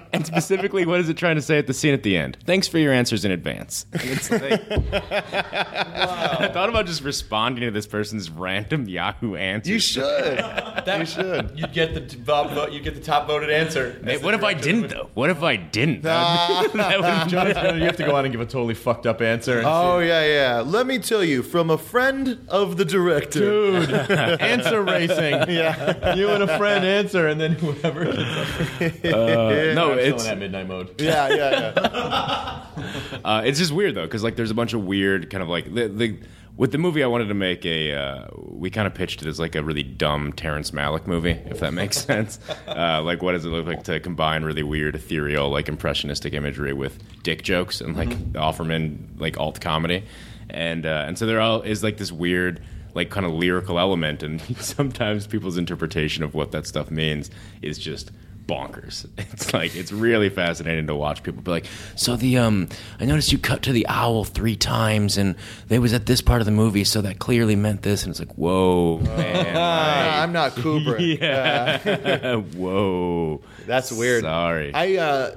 and 0.13 0.25
specifically, 0.25 0.85
what 0.85 0.99
is 0.99 1.09
it 1.09 1.15
trying 1.17 1.35
to 1.37 1.41
say 1.41 1.57
at 1.57 1.67
the 1.67 1.73
scene 1.73 1.93
at 1.93 2.03
the 2.03 2.17
end? 2.17 2.37
Thanks 2.45 2.67
for 2.67 2.77
your 2.77 2.93
answers 2.93 3.23
in 3.25 3.31
advance." 3.31 3.85
And 3.97 4.09
it's 4.11 4.29
like, 4.31 4.41
I 5.31 6.49
thought 6.53 6.69
about 6.69 6.85
just 6.85 7.03
responding 7.03 7.63
to 7.65 7.71
this 7.71 7.87
person's 7.87 8.29
random 8.29 8.87
Yahoo 8.87 9.35
answer. 9.35 9.71
You 9.71 9.79
should. 9.79 10.03
That, 10.37 10.99
you 10.99 11.05
should. 11.05 11.51
You 11.57 11.67
get 11.67 11.93
the 11.93 12.01
top 12.01 12.51
vote. 12.51 12.71
You 12.71 12.79
get 12.79 12.95
the 12.95 13.01
top 13.01 13.27
voted 13.27 13.49
answer. 13.49 13.99
Hey, 14.03 14.17
what 14.17 14.33
if 14.33 14.43
I 14.43 14.53
didn't 14.53 14.89
though? 14.89 15.09
What 15.13 15.29
if 15.29 15.41
I 15.43 15.55
didn't? 15.55 16.05
Ah. 16.05 16.67
That 16.73 17.23
would- 17.23 17.29
Jonathan, 17.29 17.77
you 17.79 17.85
have 17.85 17.97
to 17.97 18.05
go 18.05 18.15
on 18.15 18.25
and 18.25 18.31
give 18.31 18.41
a 18.41 18.45
totally 18.45 18.73
fucked 18.75 19.05
up 19.07 19.21
answer. 19.21 19.57
and 19.59 19.67
Oh 19.67 19.99
yeah, 19.99 20.25
yeah. 20.25 20.61
Let 20.61 20.85
me 20.87 20.99
tell 20.99 21.23
you 21.23 21.43
from 21.43 21.69
a 21.69 21.77
friend 21.77 22.45
of 22.47 22.77
the 22.77 22.85
director. 22.85 23.39
Dude, 23.39 23.89
answer 23.91 24.81
racing. 24.83 25.49
Yeah. 25.49 25.76
You 26.17 26.29
and 26.29 26.43
a 26.43 26.57
friend 26.57 26.85
answer, 26.85 27.27
and 27.27 27.39
then 27.39 27.53
whoever 27.53 28.05
gets 28.05 28.17
up. 28.17 29.03
no, 29.03 29.91
I'm 29.91 29.97
still 29.97 29.97
it's 29.99 30.23
in 30.23 30.29
that 30.29 30.37
midnight 30.39 30.67
mode. 30.67 30.99
Yeah, 31.01 31.29
yeah, 31.29 31.73
yeah. 31.75 32.63
Uh, 33.25 33.41
it's 33.43 33.57
just 33.57 33.71
weird 33.71 33.95
though, 33.95 34.03
because 34.05 34.23
like 34.23 34.35
there's 34.35 34.51
a 34.51 34.55
bunch 34.55 34.73
of 34.73 34.83
weird 34.85 35.29
kind 35.29 35.41
of 35.41 35.49
like 35.49 35.73
the, 35.73 35.87
the 35.87 36.17
with 36.57 36.71
the 36.71 36.77
movie 36.77 37.03
I 37.03 37.07
wanted 37.07 37.27
to 37.27 37.33
make 37.33 37.65
a 37.65 37.93
uh, 37.93 38.27
we 38.35 38.69
kind 38.69 38.87
of 38.87 38.93
pitched 38.93 39.21
it 39.21 39.27
as 39.27 39.39
like 39.39 39.55
a 39.55 39.63
really 39.63 39.83
dumb 39.83 40.31
Terrence 40.33 40.71
Malick 40.71 41.07
movie, 41.07 41.31
if 41.45 41.59
that 41.59 41.73
makes 41.73 41.97
sense. 42.05 42.39
Uh, 42.67 43.01
like 43.03 43.21
what 43.21 43.33
does 43.33 43.45
it 43.45 43.49
look 43.49 43.65
like 43.65 43.83
to 43.83 43.99
combine 43.99 44.43
really 44.43 44.63
weird, 44.63 44.95
ethereal, 44.95 45.49
like 45.49 45.67
impressionistic 45.69 46.33
imagery 46.33 46.73
with 46.73 47.01
dick 47.23 47.43
jokes 47.43 47.81
and 47.81 47.95
like 47.95 48.09
Offerman 48.33 49.19
like 49.19 49.39
alt 49.39 49.59
comedy, 49.59 50.03
and 50.49 50.85
uh, 50.85 51.05
and 51.07 51.17
so 51.17 51.25
there 51.25 51.39
all 51.41 51.61
is 51.61 51.83
like 51.83 51.97
this 51.97 52.11
weird. 52.11 52.61
Like 52.93 53.09
kind 53.09 53.25
of 53.25 53.31
lyrical 53.33 53.77
element, 53.79 54.23
and 54.23 54.41
sometimes 54.59 55.27
people's 55.27 55.57
interpretation 55.57 56.23
of 56.23 56.33
what 56.33 56.51
that 56.51 56.65
stuff 56.67 56.89
means 56.91 57.29
is 57.61 57.77
just 57.77 58.11
bonkers. 58.47 59.05
It's 59.33 59.53
like 59.53 59.75
it's 59.75 59.91
really 59.91 60.29
fascinating 60.29 60.87
to 60.87 60.95
watch 60.95 61.21
people 61.21 61.41
be 61.43 61.51
like, 61.51 61.65
"So 61.95 62.15
the 62.15 62.37
um, 62.37 62.69
I 62.99 63.05
noticed 63.05 63.31
you 63.31 63.37
cut 63.37 63.61
to 63.63 63.71
the 63.73 63.85
owl 63.87 64.23
three 64.23 64.55
times, 64.55 65.17
and 65.17 65.35
they 65.67 65.77
was 65.79 65.93
at 65.93 66.05
this 66.07 66.21
part 66.21 66.41
of 66.41 66.45
the 66.45 66.51
movie, 66.51 66.83
so 66.85 67.01
that 67.01 67.19
clearly 67.19 67.55
meant 67.55 67.81
this." 67.83 68.03
And 68.03 68.11
it's 68.11 68.19
like, 68.19 68.33
"Whoa, 68.35 68.97
man, 69.03 69.55
Ah, 69.55 70.23
I'm 70.23 70.31
not 70.31 70.53
Kubrick. 70.53 71.19
yeah, 71.21 72.35
whoa, 72.37 73.41
That's 73.65 73.91
weird. 73.91 74.23
Sorry, 74.23 74.73
I 74.73 74.95
uh, 74.97 75.35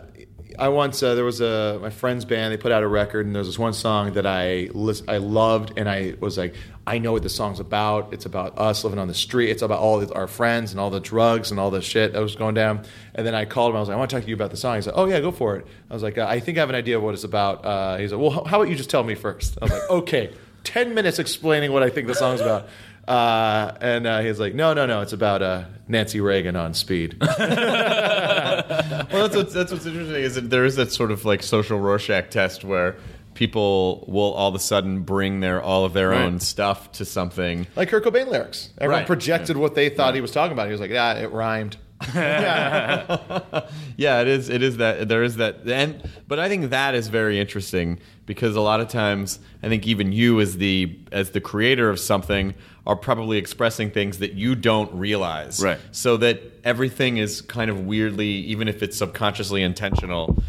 I 0.58 0.68
once 0.68 1.02
uh, 1.02 1.14
there 1.14 1.24
was 1.24 1.40
a 1.40 1.78
my 1.82 1.90
friend's 1.90 2.24
band. 2.24 2.52
They 2.52 2.56
put 2.58 2.72
out 2.72 2.82
a 2.82 2.88
record, 2.88 3.26
and 3.26 3.34
there 3.34 3.40
was 3.40 3.48
this 3.48 3.58
one 3.58 3.72
song 3.72 4.12
that 4.14 4.26
I 4.26 4.68
lis- 4.72 5.02
I 5.08 5.18
loved, 5.18 5.72
and 5.76 5.88
I 5.88 6.14
was 6.20 6.38
like, 6.38 6.54
I 6.90 6.98
know 6.98 7.12
what 7.12 7.22
the 7.22 7.28
song's 7.28 7.60
about. 7.60 8.12
It's 8.12 8.26
about 8.26 8.58
us 8.58 8.82
living 8.82 8.98
on 8.98 9.06
the 9.06 9.14
street. 9.14 9.48
It's 9.50 9.62
about 9.62 9.78
all 9.78 10.00
the, 10.00 10.12
our 10.12 10.26
friends 10.26 10.72
and 10.72 10.80
all 10.80 10.90
the 10.90 10.98
drugs 10.98 11.52
and 11.52 11.60
all 11.60 11.70
the 11.70 11.80
shit 11.80 12.14
that 12.14 12.20
was 12.20 12.34
going 12.34 12.56
down. 12.56 12.82
And 13.14 13.24
then 13.24 13.32
I 13.32 13.44
called 13.44 13.70
him. 13.70 13.76
I 13.76 13.78
was 13.78 13.88
like, 13.88 13.94
I 13.94 13.98
want 13.98 14.10
to 14.10 14.16
talk 14.16 14.24
to 14.24 14.28
you 14.28 14.34
about 14.34 14.50
the 14.50 14.56
song. 14.56 14.74
He's 14.74 14.86
like, 14.86 14.96
Oh 14.98 15.04
yeah, 15.06 15.20
go 15.20 15.30
for 15.30 15.54
it. 15.54 15.68
I 15.88 15.94
was 15.94 16.02
like, 16.02 16.18
I 16.18 16.40
think 16.40 16.58
I 16.58 16.62
have 16.62 16.68
an 16.68 16.74
idea 16.74 16.96
of 16.96 17.04
what 17.04 17.14
it's 17.14 17.22
about. 17.22 17.64
Uh, 17.64 17.96
he's 17.98 18.12
like, 18.12 18.20
Well, 18.20 18.44
how 18.44 18.60
about 18.60 18.68
you 18.68 18.74
just 18.74 18.90
tell 18.90 19.04
me 19.04 19.14
first? 19.14 19.56
I 19.62 19.66
was 19.66 19.72
like, 19.72 19.90
Okay. 19.90 20.34
Ten 20.64 20.92
minutes 20.92 21.20
explaining 21.20 21.70
what 21.70 21.84
I 21.84 21.90
think 21.90 22.08
the 22.08 22.14
song's 22.14 22.40
about. 22.40 22.68
Uh, 23.06 23.72
and 23.80 24.06
uh, 24.08 24.18
he's 24.20 24.40
like, 24.40 24.54
No, 24.56 24.74
no, 24.74 24.84
no. 24.84 25.00
It's 25.00 25.12
about 25.12 25.42
uh, 25.42 25.66
Nancy 25.86 26.20
Reagan 26.20 26.56
on 26.56 26.74
speed. 26.74 27.16
Well, 29.12 29.28
that's 29.28 29.36
what's, 29.36 29.52
that's 29.52 29.72
what's 29.72 29.86
interesting 29.86 30.22
is 30.22 30.34
that 30.36 30.50
there 30.50 30.64
is 30.64 30.76
that 30.76 30.92
sort 30.92 31.10
of 31.10 31.24
like 31.24 31.42
social 31.42 31.78
Rorschach 31.78 32.30
test 32.30 32.64
where 32.64 32.96
people 33.40 34.04
will 34.06 34.34
all 34.34 34.50
of 34.50 34.54
a 34.54 34.58
sudden 34.58 35.00
bring 35.00 35.40
their 35.40 35.62
all 35.62 35.86
of 35.86 35.94
their 35.94 36.10
Right. 36.10 36.20
own 36.24 36.40
stuff 36.40 36.92
to 36.92 37.06
something. 37.06 37.66
Like 37.74 37.88
Kurt 37.88 38.04
Cobain 38.04 38.28
lyrics. 38.28 38.68
Everyone 38.76 39.00
Right. 39.00 39.06
projected 39.06 39.56
what 39.56 39.74
they 39.74 39.88
thought 39.88 40.14
he 40.14 40.20
was 40.20 40.30
talking 40.30 40.52
about. 40.52 40.66
He 40.66 40.72
was 40.72 40.80
like, 40.80 40.90
yeah, 40.90 41.14
it 41.14 41.32
rhymed. 41.32 41.78
Yeah, 43.96 44.20
it 44.22 44.28
is. 44.28 44.48
It 44.48 44.62
is 44.62 44.76
that 44.78 45.08
there 45.08 45.22
is 45.22 45.36
that, 45.36 45.66
and 45.66 46.02
but 46.28 46.38
I 46.38 46.48
think 46.48 46.70
that 46.70 46.94
is 46.94 47.08
very 47.08 47.38
interesting 47.40 47.98
because 48.26 48.56
a 48.56 48.60
lot 48.60 48.80
of 48.80 48.88
times 48.88 49.38
I 49.62 49.68
think 49.68 49.86
even 49.86 50.12
you 50.12 50.40
as 50.40 50.56
the 50.58 50.98
as 51.12 51.30
the 51.30 51.40
creator 51.40 51.88
of 51.90 51.98
something 51.98 52.54
are 52.86 52.96
probably 52.96 53.36
expressing 53.38 53.90
things 53.90 54.18
that 54.18 54.32
you 54.34 54.54
don't 54.54 54.92
realize, 54.94 55.62
Right. 55.62 55.78
So 55.92 56.16
that 56.18 56.40
everything 56.64 57.18
is 57.18 57.40
kind 57.42 57.70
of 57.70 57.80
weirdly, 57.80 58.28
even 58.28 58.68
if 58.68 58.82
it's 58.82 58.96
subconsciously 58.98 59.62
intentional. 59.62 60.42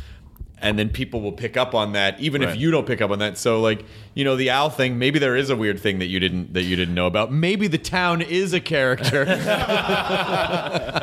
And 0.64 0.78
then 0.78 0.90
people 0.90 1.22
will 1.22 1.32
pick 1.32 1.58
up 1.58 1.74
on 1.74 1.94
that, 1.94 2.20
even 2.20 2.42
Right. 2.42 2.52
if 2.52 2.56
you 2.62 2.70
don't 2.70 2.86
pick 2.86 3.02
up 3.02 3.10
on 3.10 3.18
that. 3.20 3.38
So, 3.38 3.60
like, 3.62 3.84
you 4.14 4.24
know, 4.24 4.36
the 4.36 4.52
owl 4.52 4.70
thing. 4.70 5.00
Maybe 5.00 5.18
there 5.18 5.36
is 5.36 5.50
a 5.50 5.56
weird 5.56 5.80
thing 5.80 5.98
that 6.00 6.06
you 6.06 6.20
didn't 6.20 6.54
that 6.54 6.64
you 6.64 6.76
didn't 6.76 6.94
know 6.94 7.08
about. 7.08 7.32
Maybe 7.32 7.68
the 7.68 7.80
town 7.80 8.22
is 8.22 8.54
a 8.54 8.60
character. 8.60 9.26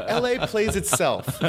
LA 0.09 0.47
plays 0.47 0.77
itself. 0.77 1.41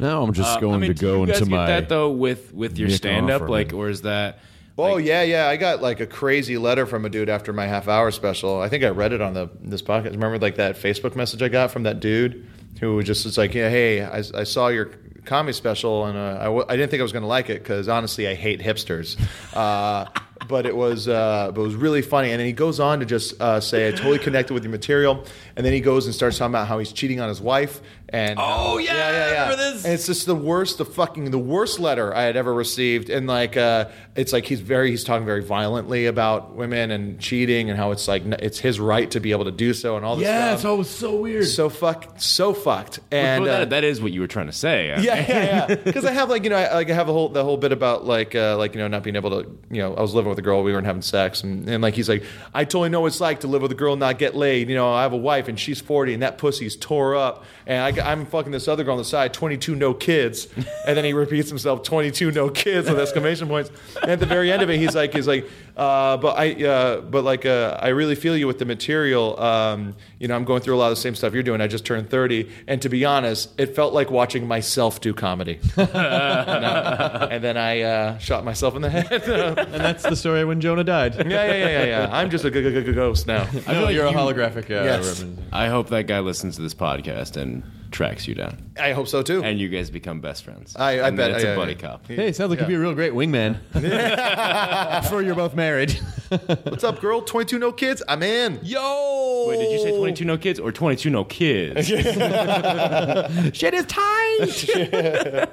Now 0.00 0.22
I'm 0.22 0.32
just 0.32 0.60
going 0.60 0.74
Uh, 0.74 0.76
I 0.76 0.80
mean, 0.80 0.94
to 0.94 1.00
go 1.02 1.20
you 1.20 1.26
guys 1.26 1.38
into 1.40 1.50
get 1.50 1.56
my. 1.56 1.66
that 1.66 1.88
though 1.88 2.10
with 2.10 2.52
with 2.54 2.78
your 2.78 2.90
stand 2.90 3.30
up, 3.30 3.48
like, 3.48 3.72
or 3.72 3.88
is 3.88 4.02
that? 4.02 4.38
Oh 4.78 4.96
yeah, 4.96 5.22
yeah. 5.22 5.48
I 5.48 5.56
got 5.56 5.82
like 5.82 6.00
a 6.00 6.06
crazy 6.06 6.56
letter 6.56 6.86
from 6.86 7.04
a 7.04 7.08
dude 7.10 7.28
after 7.28 7.52
my 7.52 7.66
half 7.66 7.88
hour 7.88 8.10
special. 8.10 8.60
I 8.60 8.68
think 8.68 8.82
I 8.84 8.88
read 8.88 9.12
it 9.12 9.20
on 9.20 9.34
the 9.34 9.48
this 9.62 9.82
podcast. 9.82 10.12
Remember 10.12 10.38
like 10.38 10.56
that 10.56 10.76
Facebook 10.76 11.16
message 11.16 11.42
I 11.42 11.48
got 11.48 11.70
from 11.70 11.82
that 11.82 12.00
dude 12.00 12.46
who 12.80 13.02
just 13.02 13.24
was 13.26 13.36
like, 13.36 13.52
yeah, 13.54 13.68
hey, 13.68 14.02
I, 14.02 14.18
I 14.34 14.44
saw 14.44 14.68
your 14.68 14.90
comedy 15.24 15.52
special 15.52 16.06
and 16.06 16.16
uh, 16.16 16.38
I, 16.40 16.44
w- 16.44 16.64
I 16.68 16.76
didn't 16.76 16.90
think 16.90 17.00
I 17.00 17.02
was 17.04 17.12
going 17.12 17.22
to 17.22 17.28
like 17.28 17.50
it 17.50 17.62
because 17.62 17.88
honestly 17.88 18.26
I 18.28 18.34
hate 18.34 18.60
hipsters. 18.60 19.18
Uh, 19.54 20.06
but 20.48 20.66
it 20.66 20.74
was 20.74 21.08
uh, 21.08 21.52
but 21.54 21.60
it 21.60 21.64
was 21.64 21.74
really 21.74 22.02
funny. 22.02 22.30
And 22.30 22.40
then 22.40 22.46
he 22.46 22.52
goes 22.52 22.80
on 22.80 23.00
to 23.00 23.06
just 23.06 23.40
uh, 23.40 23.60
say 23.60 23.88
I 23.88 23.90
totally 23.92 24.18
connected 24.18 24.54
with 24.54 24.64
your 24.64 24.70
material. 24.72 25.24
And 25.56 25.66
then 25.66 25.72
he 25.72 25.80
goes 25.80 26.06
and 26.06 26.14
starts 26.14 26.38
talking 26.38 26.52
about 26.52 26.68
how 26.68 26.78
he's 26.78 26.92
cheating 26.92 27.20
on 27.20 27.28
his 27.28 27.40
wife. 27.40 27.80
And 28.08 28.38
Oh, 28.42 28.78
yeah, 28.78 28.92
I 28.92 29.30
remember 29.30 29.56
this. 29.56 29.84
And 29.84 29.94
it's 29.94 30.06
just 30.06 30.26
the 30.26 30.34
worst, 30.34 30.78
the 30.78 30.84
fucking 30.84 31.30
the 31.30 31.38
worst 31.38 31.78
letter 31.78 32.14
I 32.14 32.22
had 32.22 32.36
ever 32.36 32.52
received. 32.52 33.08
And 33.08 33.26
like, 33.28 33.56
uh, 33.56 33.88
it's 34.16 34.32
like 34.32 34.46
he's 34.46 34.60
very 34.60 34.90
he's 34.90 35.04
talking 35.04 35.24
very 35.24 35.44
violently 35.44 36.06
about 36.06 36.54
women 36.56 36.90
and 36.90 37.20
cheating 37.20 37.70
and 37.70 37.78
how 37.78 37.92
it's 37.92 38.08
like 38.08 38.24
it's 38.24 38.58
his 38.58 38.80
right 38.80 39.08
to 39.12 39.20
be 39.20 39.30
able 39.30 39.44
to 39.44 39.52
do 39.52 39.72
so 39.72 39.96
and 39.96 40.04
all 40.04 40.16
this 40.16 40.24
yeah, 40.24 40.50
stuff. 40.50 40.62
so 40.62 40.74
it 40.74 40.78
was 40.78 40.90
so 40.90 41.16
weird. 41.16 41.46
so 41.46 41.68
fuck, 41.68 42.14
so 42.16 42.52
fucked. 42.52 42.98
And 43.12 43.44
Well, 43.44 43.54
uh, 43.54 43.58
that, 43.60 43.70
that 43.70 43.84
is 43.84 44.00
what 44.00 44.10
you 44.12 44.20
were 44.20 44.26
trying 44.26 44.46
to 44.46 44.52
say. 44.52 44.88
yeah, 44.88 45.00
yeah, 45.00 45.24
yeah. 45.68 45.74
Because 45.76 46.04
I 46.04 46.12
have 46.12 46.28
like 46.30 46.42
you 46.42 46.50
know, 46.50 46.56
I, 46.56 46.74
like 46.74 46.90
I 46.90 46.94
have 46.94 47.08
a 47.08 47.12
whole 47.12 47.28
the 47.28 47.44
whole 47.44 47.56
bit 47.58 47.70
about 47.70 48.04
like 48.04 48.34
uh, 48.34 48.56
like 48.56 48.74
you 48.74 48.80
know 48.80 48.88
not 48.88 49.04
being 49.04 49.16
able 49.16 49.30
to 49.42 49.48
you 49.70 49.82
know 49.82 49.94
I 49.94 50.00
was 50.00 50.14
living 50.14 50.29
with 50.30 50.38
a 50.38 50.42
girl. 50.42 50.62
We 50.62 50.72
weren't 50.72 50.86
having 50.86 51.02
sex, 51.02 51.42
and, 51.42 51.68
and 51.68 51.82
like 51.82 51.94
he's 51.94 52.08
like, 52.08 52.24
I 52.54 52.64
totally 52.64 52.88
know 52.88 53.00
what 53.02 53.08
it's 53.08 53.20
like 53.20 53.40
to 53.40 53.46
live 53.46 53.62
with 53.62 53.72
a 53.72 53.74
girl 53.74 53.92
and 53.92 54.00
not 54.00 54.18
get 54.18 54.34
laid. 54.34 54.68
You 54.68 54.76
know, 54.76 54.92
I 54.92 55.02
have 55.02 55.12
a 55.12 55.18
wife 55.18 55.48
and 55.48 55.58
she's 55.58 55.80
forty, 55.80 56.14
and 56.14 56.22
that 56.22 56.38
pussy's 56.38 56.76
tore 56.76 57.16
up, 57.16 57.44
and 57.66 58.00
I, 58.00 58.12
I'm 58.12 58.26
fucking 58.26 58.52
this 58.52 58.68
other 58.68 58.84
girl 58.84 58.92
on 58.92 58.98
the 58.98 59.04
side, 59.04 59.34
twenty 59.34 59.58
two, 59.58 59.74
no 59.74 59.92
kids, 59.92 60.48
and 60.86 60.96
then 60.96 61.04
he 61.04 61.12
repeats 61.12 61.48
himself, 61.48 61.82
twenty 61.82 62.10
two, 62.10 62.30
no 62.30 62.48
kids 62.48 62.88
with 62.88 62.98
exclamation 62.98 63.48
points. 63.48 63.70
And 64.00 64.10
at 64.10 64.20
the 64.20 64.26
very 64.26 64.50
end 64.50 64.62
of 64.62 64.70
it, 64.70 64.78
he's 64.78 64.94
like, 64.94 65.12
he's 65.12 65.28
like, 65.28 65.48
uh, 65.76 66.16
but 66.16 66.36
I, 66.38 66.64
uh, 66.64 67.00
but 67.00 67.24
like, 67.24 67.46
uh, 67.46 67.78
I 67.80 67.88
really 67.88 68.14
feel 68.14 68.36
you 68.36 68.46
with 68.46 68.58
the 68.58 68.64
material. 68.64 69.38
Um, 69.40 69.94
you 70.18 70.28
know, 70.28 70.36
I'm 70.36 70.44
going 70.44 70.62
through 70.62 70.76
a 70.76 70.78
lot 70.78 70.90
of 70.90 70.96
the 70.96 71.00
same 71.00 71.14
stuff 71.14 71.34
you're 71.34 71.42
doing. 71.42 71.60
I 71.60 71.66
just 71.66 71.84
turned 71.84 72.10
thirty, 72.10 72.50
and 72.66 72.80
to 72.82 72.88
be 72.88 73.04
honest, 73.04 73.50
it 73.58 73.74
felt 73.74 73.92
like 73.92 74.10
watching 74.10 74.46
myself 74.46 75.00
do 75.00 75.14
comedy. 75.14 75.58
and 75.76 77.44
then 77.44 77.56
I 77.56 77.80
uh, 77.80 78.18
shot 78.18 78.44
myself 78.44 78.76
in 78.76 78.82
the 78.82 78.90
head. 78.90 79.10
And 79.60 79.84
that's 79.84 80.02
the 80.02 80.16
story 80.20 80.44
when 80.44 80.60
Jonah 80.60 80.84
died. 80.84 81.14
yeah, 81.16 81.24
yeah, 81.26 81.52
yeah, 81.52 81.84
yeah. 81.84 82.08
I'm 82.12 82.30
just 82.30 82.44
a 82.44 82.50
g- 82.50 82.62
g- 82.62 82.82
g- 82.84 82.92
ghost 82.92 83.26
now. 83.26 83.42
I 83.42 83.46
feel 83.46 83.82
like 83.82 83.94
you're 83.94 84.06
a 84.06 84.12
holographic 84.12 84.70
uh, 84.70 84.84
Yes. 84.84 85.04
represent- 85.04 85.38
I 85.52 85.66
hope 85.68 85.88
that 85.88 86.06
guy 86.06 86.20
listens 86.20 86.56
to 86.56 86.62
this 86.62 86.74
podcast 86.74 87.36
and 87.36 87.62
tracks 87.90 88.28
you 88.28 88.36
down, 88.36 88.56
I 88.78 88.92
hope 88.92 89.08
so 89.08 89.20
too. 89.20 89.42
and 89.42 89.58
you 89.58 89.68
guys 89.68 89.90
become 89.90 90.20
best 90.20 90.44
friends. 90.44 90.76
I- 90.76 91.00
I 91.00 91.08
and 91.08 91.16
bet- 91.16 91.32
it's 91.32 91.42
yeah, 91.42 91.54
a 91.54 91.56
buddy 91.56 91.72
yeah. 91.72 91.78
cop. 91.78 92.06
Hey, 92.06 92.30
sounds 92.30 92.50
like 92.50 92.60
you'd 92.60 92.68
be 92.68 92.74
a 92.76 92.78
real 92.78 92.94
great 92.94 93.12
wingman. 93.14 93.56
Before 95.02 95.22
you're 95.22 95.34
both 95.34 95.56
married. 95.56 95.90
What's 96.28 96.84
up, 96.84 97.00
girl? 97.00 97.20
22 97.22 97.58
no 97.58 97.72
kids? 97.72 98.00
I'm 98.06 98.22
in. 98.22 98.60
Yo! 98.62 99.46
Wait, 99.48 99.56
did 99.58 99.72
you 99.72 99.78
say 99.80 99.96
22 99.98 100.24
no 100.24 100.38
kids 100.38 100.60
or 100.60 100.70
22 100.70 101.10
no 101.10 101.24
kids? 101.24 101.88
Shit 101.88 103.74
is 103.74 103.86
tight! 103.86 105.48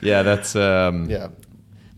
yeah, 0.00 0.22
that's. 0.22 0.56
Um, 0.56 1.10
Yeah. 1.10 1.28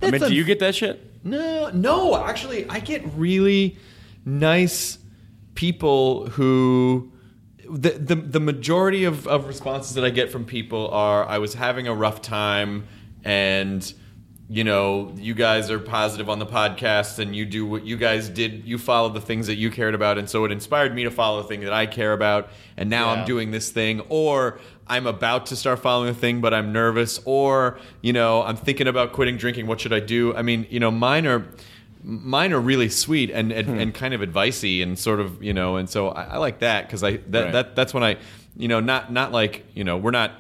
I 0.03 0.11
mean, 0.11 0.21
do 0.23 0.35
you 0.35 0.45
get 0.45 0.59
that 0.61 0.75
shit? 0.75 0.99
No, 1.23 1.71
no. 1.71 2.17
Actually, 2.25 2.69
I 2.69 2.81
get 2.81 3.03
really 3.17 3.77
nice 4.25 4.99
people 5.55 6.27
who. 6.31 7.13
The, 7.73 7.91
the, 7.91 8.17
the 8.17 8.41
majority 8.41 9.05
of, 9.05 9.29
of 9.29 9.47
responses 9.47 9.95
that 9.95 10.05
I 10.05 10.11
get 10.11 10.33
from 10.33 10.45
people 10.45 10.89
are 10.89 11.25
I 11.25 11.39
was 11.39 11.55
having 11.55 11.87
a 11.87 11.95
rough 11.95 12.21
time 12.21 12.89
and 13.23 13.95
you 14.49 14.65
know 14.65 15.15
you 15.17 15.35
guys 15.35 15.71
are 15.71 15.79
positive 15.79 16.29
on 16.29 16.41
the 16.41 16.47
podcast 16.47 17.21
and 17.21 17.37
you 17.37 17.47
do 17.47 17.65
what 17.65 17.85
you 17.85 17.97
guys 17.97 18.29
did 18.29 18.65
you 18.67 18.77
follow 18.77 19.09
the 19.09 19.21
things 19.21 19.47
that 19.47 19.55
you 19.55 19.71
cared 19.71 19.95
about 19.95 20.19
and 20.19 20.29
so 20.29 20.45
it 20.45 20.51
inspired 20.51 20.93
me 20.97 21.05
to 21.05 21.13
follow 21.13 21.43
the 21.43 21.47
thing 21.47 21.61
that 21.61 21.73
I 21.73 21.87
care 21.87 22.13
about 22.13 22.49
and 22.77 22.91
now 22.91 23.13
Yeah. 23.13 23.21
I'm 23.21 23.25
doing 23.27 23.53
this 23.53 23.71
thing 23.71 24.01
or 24.09 24.59
I'm 24.91 25.07
about 25.07 25.47
to 25.47 25.57
start 25.57 25.79
following 25.79 26.11
a 26.11 26.15
thing 26.15 26.41
but 26.41 26.53
I'm 26.53 26.73
nervous 26.73 27.21
or 27.25 27.79
you 28.03 28.13
know 28.13 28.43
I'm 28.43 28.57
thinking 28.57 28.89
about 28.89 29.13
quitting 29.13 29.37
drinking 29.37 29.67
what 29.67 29.81
should 29.81 29.93
I 29.93 30.01
do? 30.01 30.35
I 30.35 30.43
mean 30.43 30.67
you 30.69 30.81
know 30.81 30.91
mine 30.91 31.27
are 31.27 31.47
mine 32.03 32.53
are 32.53 32.61
really 32.61 32.89
sweet 32.89 33.31
and 33.31 33.53
and, 33.53 33.69
hmm. 33.69 33.79
and 33.79 33.95
kind 33.95 34.15
of 34.15 34.21
advicey 34.21 34.83
and 34.83 34.99
sort 34.99 35.21
of 35.21 35.43
you 35.43 35.55
know 35.55 35.77
and 35.77 35.89
so 35.89 36.09
I, 36.09 36.23
I 36.25 36.37
like 36.39 36.59
that 36.59 36.87
because 36.87 37.05
I 37.05 37.19
that, 37.29 37.45
Right. 37.45 37.53
that 37.53 37.77
that's 37.77 37.95
when 37.95 38.03
I 38.03 38.17
you 38.57 38.69
know 38.69 38.81
not 38.81 39.13
not 39.13 39.33
like 39.33 39.65
you 39.75 39.85
know 39.85 39.97
we're 39.97 40.11
not 40.11 40.33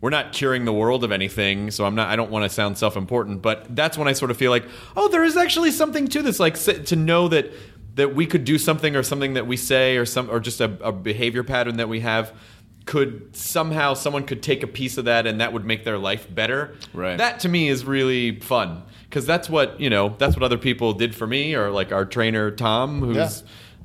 we're 0.00 0.10
not 0.10 0.32
curing 0.32 0.64
the 0.64 0.72
world 0.72 1.04
of 1.04 1.12
anything 1.12 1.70
so 1.70 1.84
I'm 1.84 1.94
not 1.94 2.08
I 2.08 2.16
don't 2.16 2.30
want 2.30 2.44
to 2.44 2.48
sound 2.48 2.78
self-important 2.78 3.42
but 3.42 3.74
that's 3.76 3.98
when 3.98 4.08
I 4.08 4.12
sort 4.12 4.30
of 4.30 4.36
feel 4.36 4.50
like 4.50 4.64
oh 4.96 5.08
there 5.08 5.24
is 5.24 5.36
actually 5.36 5.72
something 5.72 6.08
to 6.08 6.22
this 6.22 6.40
like 6.40 6.54
to 6.60 6.96
know 6.96 7.28
that 7.28 7.52
that 7.96 8.14
we 8.14 8.26
could 8.26 8.44
do 8.44 8.58
something 8.58 8.96
or 8.96 9.02
something 9.02 9.34
that 9.34 9.46
we 9.46 9.56
say 9.56 9.96
or 9.96 10.04
some 10.06 10.30
or 10.30 10.40
just 10.40 10.60
a, 10.60 10.76
a 10.82 10.90
behavior 10.92 11.44
pattern 11.44 11.76
that 11.76 11.88
we 11.88 12.00
have 12.00 12.32
could 12.86 13.34
somehow 13.34 13.94
someone 13.94 14.24
could 14.24 14.42
take 14.42 14.62
a 14.62 14.66
piece 14.66 14.98
of 14.98 15.06
that 15.06 15.26
and 15.26 15.40
that 15.40 15.52
would 15.52 15.64
make 15.64 15.84
their 15.84 15.96
life 15.98 16.26
better 16.32 16.76
Right. 16.92 17.16
that 17.16 17.40
to 17.40 17.48
me 17.48 17.68
is 17.68 17.84
really 17.84 18.38
fun 18.40 18.82
because 19.08 19.24
that's 19.24 19.48
what 19.48 19.80
you 19.80 19.88
know 19.88 20.14
that's 20.18 20.36
what 20.36 20.42
other 20.42 20.58
people 20.58 20.92
did 20.92 21.14
for 21.14 21.26
me 21.26 21.54
or 21.54 21.70
like 21.70 21.92
our 21.92 22.04
trainer 22.04 22.50
tom 22.50 23.00
who's 23.00 23.16
Yeah. 23.16 23.30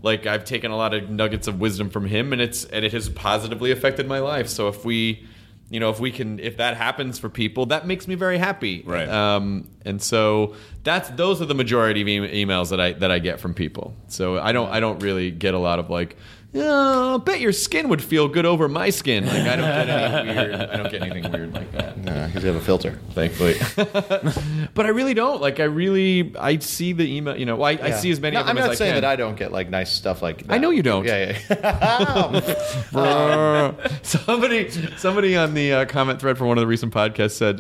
like 0.01 0.25
i've 0.27 0.43
taken 0.43 0.71
a 0.71 0.75
lot 0.75 0.93
of 0.93 1.09
nuggets 1.09 1.47
of 1.47 1.61
wisdom 1.61 1.89
from 1.89 2.07
him 2.07 2.33
and 2.33 2.41
it's 2.41 2.65
and 2.65 2.83
it 2.83 2.91
has 2.91 3.07
positively 3.07 3.71
affected 3.71 4.05
my 4.07 4.19
life 4.19 4.49
so 4.49 4.67
if 4.67 4.83
we 4.83 5.25
you 5.69 5.79
know 5.79 5.89
if 5.91 5.99
we 6.01 6.11
can 6.11 6.37
if 6.39 6.57
that 6.57 6.75
happens 6.75 7.19
for 7.19 7.29
people 7.29 7.67
that 7.67 7.87
makes 7.87 8.05
me 8.05 8.15
very 8.15 8.37
happy 8.37 8.83
Right. 8.85 9.07
um, 9.07 9.69
and 9.85 10.01
so 10.01 10.55
that's 10.83 11.09
those 11.11 11.41
are 11.41 11.45
the 11.45 11.55
majority 11.55 12.01
of 12.01 12.07
e- 12.09 12.43
emails 12.45 12.71
that 12.71 12.81
i 12.81 12.91
that 12.93 13.11
i 13.11 13.19
get 13.19 13.39
from 13.39 13.53
people 13.53 13.95
so 14.09 14.39
i 14.39 14.51
don't 14.51 14.69
i 14.71 14.81
don't 14.81 14.99
really 15.01 15.31
get 15.31 15.53
a 15.53 15.59
lot 15.59 15.79
of 15.79 15.89
like 15.89 16.17
yeah, 16.51 17.15
I 17.15 17.17
bet 17.17 17.39
your 17.39 17.51
skin 17.51 17.89
would 17.89 18.01
feel 18.03 18.27
good 18.27 18.45
over 18.45 18.67
my 18.67 18.89
skin. 18.89 19.25
Like 19.25 19.35
I 19.47 19.55
don't 19.55 19.65
get 19.65 19.89
any 19.89 20.35
weird. 20.35 20.55
I 20.55 20.77
don't 20.77 20.91
get 20.91 21.01
anything 21.03 21.31
weird 21.31 21.53
like 21.53 21.71
that 21.73 21.97
Nah, 21.99 22.27
because 22.27 22.43
you 22.43 22.51
have 22.51 22.59
a 22.59 22.65
filter. 22.65 22.97
thankfully. 23.11 23.55
but 24.73 24.85
I 24.85 24.89
really 24.89 25.13
don't. 25.13 25.41
Like 25.41 25.59
I 25.59 25.65
really, 25.65 26.35
I 26.37 26.57
see 26.59 26.93
the 26.93 27.03
email. 27.15 27.37
You 27.37 27.45
know, 27.45 27.61
I, 27.61 27.71
I 27.71 27.91
see 27.91 28.09
as 28.09 28.19
many 28.19 28.33
No, 28.33 28.41
of 28.41 28.47
them 28.47 28.57
I'm 28.57 28.63
as 28.63 28.67
not 28.67 28.71
I 28.71 28.75
saying 28.75 28.93
can. 28.93 29.01
that 29.01 29.09
I 29.11 29.15
don't 29.15 29.35
get 29.37 29.51
like 29.51 29.69
nice 29.69 29.93
stuff 29.93 30.21
like 30.23 30.47
that. 30.47 30.53
I 30.53 30.57
know 30.57 30.71
you 30.71 30.81
don't. 30.81 31.05
Yeah, 31.05 31.37
yeah. 31.49 33.71
somebody, 34.03 34.69
somebody 34.97 35.35
on 35.37 35.53
the 35.53 35.73
uh, 35.73 35.85
comment 35.85 36.19
thread 36.19 36.37
for 36.37 36.45
one 36.45 36.57
of 36.57 36.61
the 36.61 36.67
recent 36.67 36.93
podcasts 36.93 37.31
said 37.31 37.57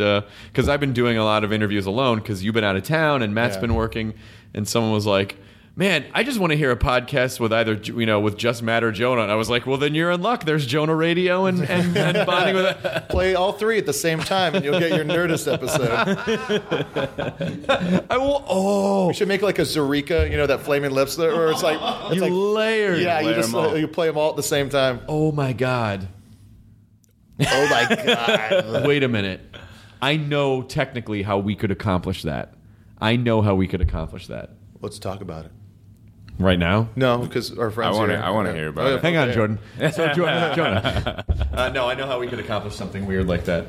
because 0.51 0.67
I've 0.69 0.79
been 0.79 0.93
doing 0.93 1.17
a 1.17 1.23
lot 1.23 1.43
of 1.43 1.53
interviews 1.53 1.85
alone 1.85 2.19
because 2.19 2.43
you've 2.43 2.55
been 2.55 2.63
out 2.63 2.75
of 2.75 2.83
town 2.83 3.21
and 3.21 3.35
Matt's 3.35 3.55
Yeah. 3.55 3.61
been 3.61 3.75
working, 3.75 4.13
and 4.53 4.67
someone 4.67 4.91
was 4.93 5.05
like. 5.05 5.37
Man, 5.79 6.03
I 6.13 6.25
just 6.25 6.39
want 6.39 6.51
to 6.51 6.57
hear 6.57 6.71
a 6.71 6.75
podcast 6.75 7.39
with 7.39 7.53
either 7.53 7.75
you 7.75 8.05
know 8.05 8.19
with 8.19 8.35
just 8.35 8.61
Matt 8.61 8.83
or 8.83 8.91
Jonah. 8.91 9.21
And 9.21 9.31
I 9.31 9.35
was 9.35 9.49
like, 9.49 9.65
well, 9.65 9.77
then 9.77 9.95
you're 9.95 10.11
in 10.11 10.21
luck. 10.21 10.43
There's 10.43 10.65
Jonah 10.65 10.93
Radio 10.93 11.45
and 11.45 11.61
and, 11.61 11.95
and 11.95 12.25
bonding 12.27 12.55
with 12.55 12.65
it. 12.65 13.07
Play 13.07 13.33
all 13.33 13.53
three 13.53 13.77
at 13.77 13.85
the 13.85 13.93
same 13.93 14.19
time, 14.19 14.55
and 14.55 14.65
you'll 14.65 14.77
get 14.77 14.91
your 14.91 15.05
Nerdist 15.05 15.49
episode. 15.49 15.89
I 18.09 18.17
will. 18.17 18.43
Oh, 18.49 19.07
We 19.07 19.13
should 19.13 19.29
make 19.29 19.41
like 19.41 19.57
a 19.57 19.61
Zaireeka, 19.61 20.29
you 20.29 20.35
know, 20.35 20.47
that 20.47 20.63
flaming 20.63 20.91
lips, 20.91 21.15
there, 21.15 21.33
where 21.33 21.49
it's 21.49 21.63
like, 21.63 21.77
it's 22.11 22.15
you 22.15 22.21
like 22.23 22.33
layered. 22.33 22.99
yeah, 22.99 23.21
you 23.21 23.27
layer 23.27 23.35
just 23.37 23.47
'em 23.47 23.55
all. 23.55 23.77
you 23.77 23.87
play 23.87 24.07
them 24.07 24.17
all 24.17 24.31
at 24.31 24.35
the 24.35 24.43
same 24.43 24.67
time. 24.67 24.99
Oh 25.07 25.31
my 25.31 25.53
god. 25.53 26.09
Oh 27.39 27.67
my 27.69 27.95
god! 28.05 28.83
Wait 28.85 29.03
a 29.03 29.07
minute. 29.07 29.39
I 30.01 30.17
know 30.17 30.61
technically 30.61 31.21
how 31.21 31.37
we 31.37 31.55
could 31.55 31.71
accomplish 31.71 32.23
that. 32.23 32.53
I 32.99 33.15
know 33.15 33.41
how 33.41 33.55
we 33.55 33.65
could 33.65 33.79
accomplish 33.79 34.27
that. 34.27 34.49
Let's 34.81 34.99
talk 34.99 35.21
about 35.21 35.45
it. 35.45 35.51
Right 36.39 36.57
now? 36.57 36.87
No, 36.95 37.17
because 37.19 37.57
our 37.57 37.69
friends. 37.69 37.95
I 37.97 37.99
wanna- 37.99 38.15
here. 38.15 38.23
I 38.23 38.29
wanna 38.29 38.53
hear 38.53 38.69
about 38.69 38.87
Oh, 38.87 38.95
it. 38.95 39.01
Hang 39.01 39.17
on. 39.17 39.31
Jordan. 39.33 39.59
So, 39.91 40.13
Jordan. 40.13 40.55
Jonah. 40.55 41.25
Uh, 41.53 41.69
no, 41.69 41.87
I 41.87 41.95
know 41.95 42.07
how 42.07 42.17
we 42.19 42.27
could 42.27 42.39
accomplish 42.39 42.75
something 42.75 43.05
weird 43.05 43.27
like 43.27 43.45
that. 43.45 43.65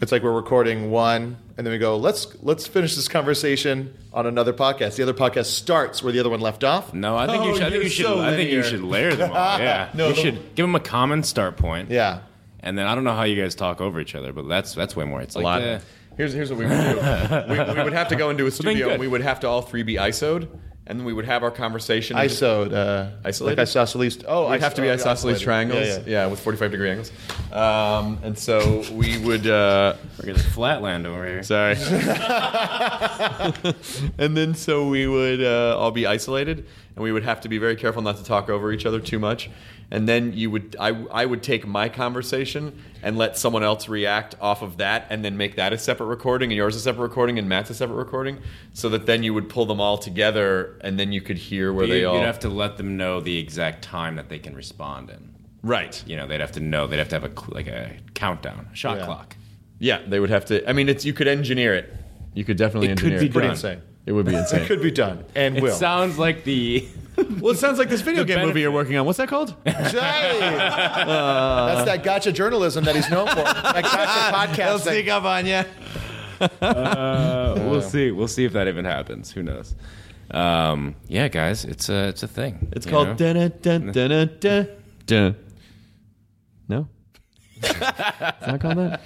It's 0.00 0.12
like 0.12 0.22
we're 0.22 0.32
recording 0.32 0.90
one, 0.92 1.36
and 1.56 1.66
then 1.66 1.72
we 1.72 1.78
go, 1.78 1.96
let's 1.96 2.26
let's 2.42 2.66
finish 2.66 2.94
this 2.96 3.08
conversation 3.08 3.94
on 4.12 4.26
another 4.26 4.52
podcast. 4.52 4.96
The 4.96 5.02
other 5.04 5.14
podcast 5.14 5.46
starts 5.46 6.02
where 6.02 6.12
the 6.12 6.20
other 6.20 6.30
one 6.30 6.40
left 6.40 6.62
off. 6.64 6.92
No, 6.94 7.16
I 7.16 7.26
think 7.26 7.42
Oh, 7.42 7.48
you 7.48 7.54
should. 7.54 7.62
I 7.64 7.70
think 7.70 7.82
you're 7.82 7.90
should. 7.90 8.06
so 8.06 8.20
I 8.20 8.36
think 8.36 8.50
you 8.50 8.62
should 8.62 8.82
layer 8.82 9.14
them 9.14 9.30
all. 9.32 9.36
Yeah, 9.60 9.88
No, 9.94 10.08
you 10.08 10.14
the- 10.14 10.20
should 10.20 10.54
give 10.54 10.64
them 10.64 10.74
a 10.74 10.80
common 10.80 11.22
start 11.24 11.56
point. 11.56 11.90
Yeah. 11.90 12.20
and 12.60 12.76
then 12.76 12.86
I 12.86 12.94
don't 12.96 13.04
know 13.04 13.14
how 13.14 13.22
you 13.24 13.40
guys 13.40 13.54
talk 13.54 13.80
over 13.80 14.00
each 14.00 14.14
other, 14.16 14.32
but 14.32 14.48
that's 14.48 14.74
that's 14.74 14.94
way 14.96 15.04
more. 15.04 15.20
It's 15.20 15.34
A 15.36 15.38
like 15.38 15.44
lot. 15.44 15.62
uh, 15.62 15.78
Here's, 16.16 16.32
here's 16.32 16.50
what 16.50 16.58
we 16.58 16.66
would 16.66 16.72
do. 16.76 17.44
we, 17.48 17.74
we 17.78 17.82
would 17.84 17.92
have 17.92 18.08
to 18.08 18.16
go 18.16 18.30
into 18.30 18.44
a 18.46 18.50
studio 18.50 18.86
good. 18.86 18.92
and 18.94 19.00
we 19.00 19.06
would 19.06 19.20
have 19.22 19.38
to 19.40 19.48
all 19.48 19.62
three 19.62 19.84
be 19.84 19.94
ISO'd, 19.94 20.48
and 20.88 20.98
then 20.98 21.04
we 21.06 21.12
would 21.12 21.26
have 21.26 21.42
our 21.42 21.50
conversation. 21.50 22.16
and 22.16 22.28
just- 22.28 22.42
uh, 22.42 23.08
Isolated? 23.24 23.58
like 23.58 23.68
isosceles. 23.68 24.18
Oh, 24.26 24.50
We'd 24.50 24.60
have 24.62 24.74
to 24.74 24.82
be 24.82 24.88
oh, 24.88 24.94
isosceles 24.94 25.34
isolated. 25.34 25.44
triangles. 25.44 25.86
Yeah, 25.86 25.94
Yeah, 25.98 26.02
yeah. 26.06 26.26
with 26.26 26.40
45 26.40 26.70
degree 26.70 26.90
angles. 26.90 27.12
Um, 27.52 28.18
and 28.22 28.38
so 28.38 28.82
we 28.92 29.18
would. 29.18 29.46
Uh, 29.46 29.94
we're 30.18 30.26
gonna 30.32 30.38
flatland 30.38 31.06
over 31.06 31.26
here. 31.26 31.42
Sorry. 31.42 31.76
and 34.18 34.36
then 34.36 34.54
so 34.54 34.88
we 34.88 35.06
would 35.06 35.42
uh, 35.42 35.76
all 35.78 35.90
be 35.90 36.06
isolated, 36.06 36.66
and 36.96 37.02
we 37.04 37.12
would 37.12 37.24
have 37.24 37.40
to 37.42 37.48
be 37.48 37.58
very 37.58 37.76
careful 37.76 38.02
not 38.02 38.16
to 38.16 38.24
talk 38.24 38.48
over 38.48 38.72
each 38.72 38.86
other 38.86 39.00
too 39.00 39.18
much. 39.18 39.50
And 39.90 40.06
then 40.06 40.34
you 40.34 40.50
would, 40.50 40.76
I, 40.78 40.88
I 41.10 41.24
would 41.24 41.42
take 41.42 41.66
my 41.66 41.88
conversation 41.88 42.82
and 43.02 43.16
let 43.16 43.38
someone 43.38 43.62
else 43.62 43.88
react 43.88 44.34
off 44.40 44.60
of 44.60 44.76
that, 44.78 45.06
and 45.08 45.24
then 45.24 45.36
make 45.38 45.56
that 45.56 45.72
a 45.72 45.78
separate 45.78 46.06
recording, 46.06 46.50
and 46.50 46.56
yours 46.56 46.76
a 46.76 46.80
separate 46.80 47.04
recording, 47.04 47.38
and 47.38 47.48
Matt's 47.48 47.70
a 47.70 47.74
separate 47.74 47.96
recording, 47.96 48.38
so 48.74 48.88
that 48.90 49.06
then 49.06 49.22
you 49.22 49.32
would 49.32 49.48
pull 49.48 49.64
them 49.64 49.80
all 49.80 49.96
together, 49.96 50.78
and 50.82 50.98
then 50.98 51.10
you 51.12 51.20
could 51.22 51.38
hear 51.38 51.72
where 51.72 51.86
You, 51.86 51.92
they 51.94 52.04
all. 52.04 52.14
You 52.14 52.20
would 52.20 52.26
have 52.26 52.40
to 52.40 52.48
let 52.50 52.76
them 52.76 52.96
know 52.98 53.20
the 53.20 53.38
exact 53.38 53.82
time 53.82 54.16
that 54.16 54.28
they 54.28 54.38
can 54.38 54.54
respond 54.54 55.08
in. 55.10 55.34
right. 55.62 56.02
You 56.06 56.16
know, 56.16 56.26
they'd 56.26 56.40
have 56.40 56.52
to 56.52 56.60
know. 56.60 56.86
They'd 56.86 56.98
have 56.98 57.08
to 57.08 57.18
have 57.20 57.24
a 57.24 57.50
like 57.54 57.66
a 57.68 57.96
countdown, 58.14 58.68
a 58.72 58.76
shot 58.76 58.98
Yeah. 58.98 59.04
clock. 59.06 59.36
Yeah, 59.78 60.02
they 60.06 60.20
would 60.20 60.30
have 60.30 60.44
to. 60.46 60.68
I 60.68 60.72
mean, 60.74 60.88
it's 60.90 61.04
you 61.06 61.12
could 61.14 61.28
engineer 61.28 61.74
it. 61.74 61.94
You 62.34 62.44
could 62.44 62.56
definitely 62.58 62.88
It 62.88 62.98
could 62.98 63.12
engineer 63.12 63.20
be 63.20 63.26
it. 63.26 63.32
Pretty 63.32 63.46
done. 63.48 63.54
insane. 63.56 63.82
It 64.06 64.12
would 64.12 64.26
be 64.26 64.34
insane. 64.42 64.62
It 64.62 64.66
could 64.66 64.82
be 64.82 64.90
done 64.90 65.24
and 65.34 65.56
It 65.56 65.62
will. 65.62 65.74
sounds 65.74 66.18
like 66.18 66.44
the. 66.44 66.86
Well, 67.40 67.52
it 67.52 67.58
sounds 67.58 67.78
like 67.78 67.88
this 67.88 68.00
video 68.00 68.24
The 68.24 68.34
game 68.34 68.46
movie 68.46 68.60
you're 68.60 68.70
working 68.70 68.96
on. 68.96 69.06
What's 69.06 69.18
that 69.18 69.28
called? 69.28 69.54
Hey! 69.64 70.38
That's 70.40 71.84
that 71.84 72.02
gotcha 72.02 72.32
journalism 72.32 72.84
that 72.84 72.96
he's 72.96 73.08
known 73.10 73.28
for. 73.28 73.36
That 73.36 73.82
gotcha 73.82 74.52
podcast. 74.62 74.84
thing. 74.84 75.08
up 75.10 75.24
on 75.24 75.46
you. 75.46 75.62
Uh, 76.60 77.54
we'll 77.68 77.82
see. 77.82 78.10
We'll 78.10 78.28
see 78.28 78.44
if 78.44 78.52
that 78.52 78.68
even 78.68 78.84
happens. 78.84 79.30
Who 79.32 79.42
knows? 79.42 79.74
Um, 80.30 80.94
yeah, 81.08 81.28
guys, 81.28 81.64
it's 81.64 81.88
a 81.88 82.08
it's 82.08 82.22
a 82.22 82.28
thing. 82.28 82.68
It's 82.72 82.86
called 82.86 83.08
know? 83.08 83.14
dun 83.14 83.52
dun 83.62 83.92
dun 83.92 84.08
dun 84.08 84.36
dun. 84.38 84.68
dun. 85.06 85.36
No, 86.68 86.88
it's 87.56 88.46
not 88.46 88.60
called 88.60 88.76
that. 88.78 89.00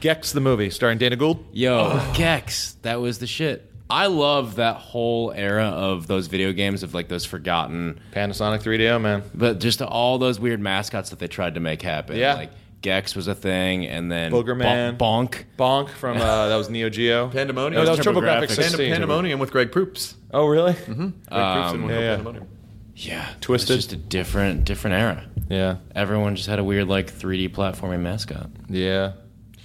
Gex 0.00 0.32
the 0.32 0.40
movie 0.40 0.70
starring 0.70 0.98
Dana 0.98 1.16
Gould. 1.16 1.44
Yo, 1.52 2.00
Gex, 2.14 2.76
that 2.82 3.00
was 3.00 3.18
the 3.18 3.26
shit. 3.26 3.70
I 3.88 4.06
love 4.06 4.56
that 4.56 4.76
whole 4.76 5.32
era 5.32 5.66
of 5.66 6.06
those 6.06 6.26
video 6.26 6.52
games 6.52 6.82
of 6.82 6.92
like 6.94 7.08
those 7.08 7.24
forgotten, 7.24 8.00
Panasonic 8.12 8.62
3DO, 8.62 9.00
man. 9.00 9.22
but 9.34 9.60
just 9.60 9.80
all 9.82 10.18
those 10.18 10.40
weird 10.40 10.60
mascots 10.60 11.10
that 11.10 11.18
they 11.18 11.28
tried 11.28 11.54
to 11.54 11.60
make 11.60 11.82
happen. 11.82 12.16
Yeah. 12.16 12.34
like 12.34 12.50
Gex 12.82 13.16
was 13.16 13.26
a 13.26 13.34
thing, 13.34 13.86
and 13.86 14.10
then 14.12 14.30
Boogerman. 14.32 14.98
Bon- 14.98 15.28
Bonk. 15.28 15.44
Bonk 15.58 15.88
from 15.90 16.18
uh, 16.18 16.48
that 16.48 16.56
was 16.56 16.68
Neo 16.68 16.88
Geo. 16.88 17.28
Pandemonium. 17.32 17.84
No, 17.84 17.90
that 17.90 17.98
was 17.98 18.06
TurboGrafx 18.06 18.48
TurboGrafx. 18.48 18.50
16. 18.50 18.92
Pandemonium 18.92 19.38
with 19.40 19.50
Greg 19.50 19.72
Proops. 19.72 20.14
Oh, 20.32 20.46
really? 20.46 20.72
Greg 20.72 20.86
Proops 20.86 21.02
in 21.28 21.82
one 21.82 21.90
yeah, 21.90 22.00
yeah. 22.00 22.10
Pandemonium. 22.16 22.48
Yeah, 22.94 23.28
Twisted. 23.40 23.76
It's 23.76 23.86
just 23.86 23.92
a 23.92 23.96
different, 23.96 24.64
different 24.64 24.96
era. 24.96 25.24
Yeah, 25.48 25.76
Everyone 25.94 26.34
just 26.34 26.48
had 26.48 26.58
a 26.58 26.64
weird 26.64 26.88
like 26.88 27.12
3D 27.12 27.50
platforming 27.50 28.00
mascot. 28.00 28.50
yeah. 28.68 29.12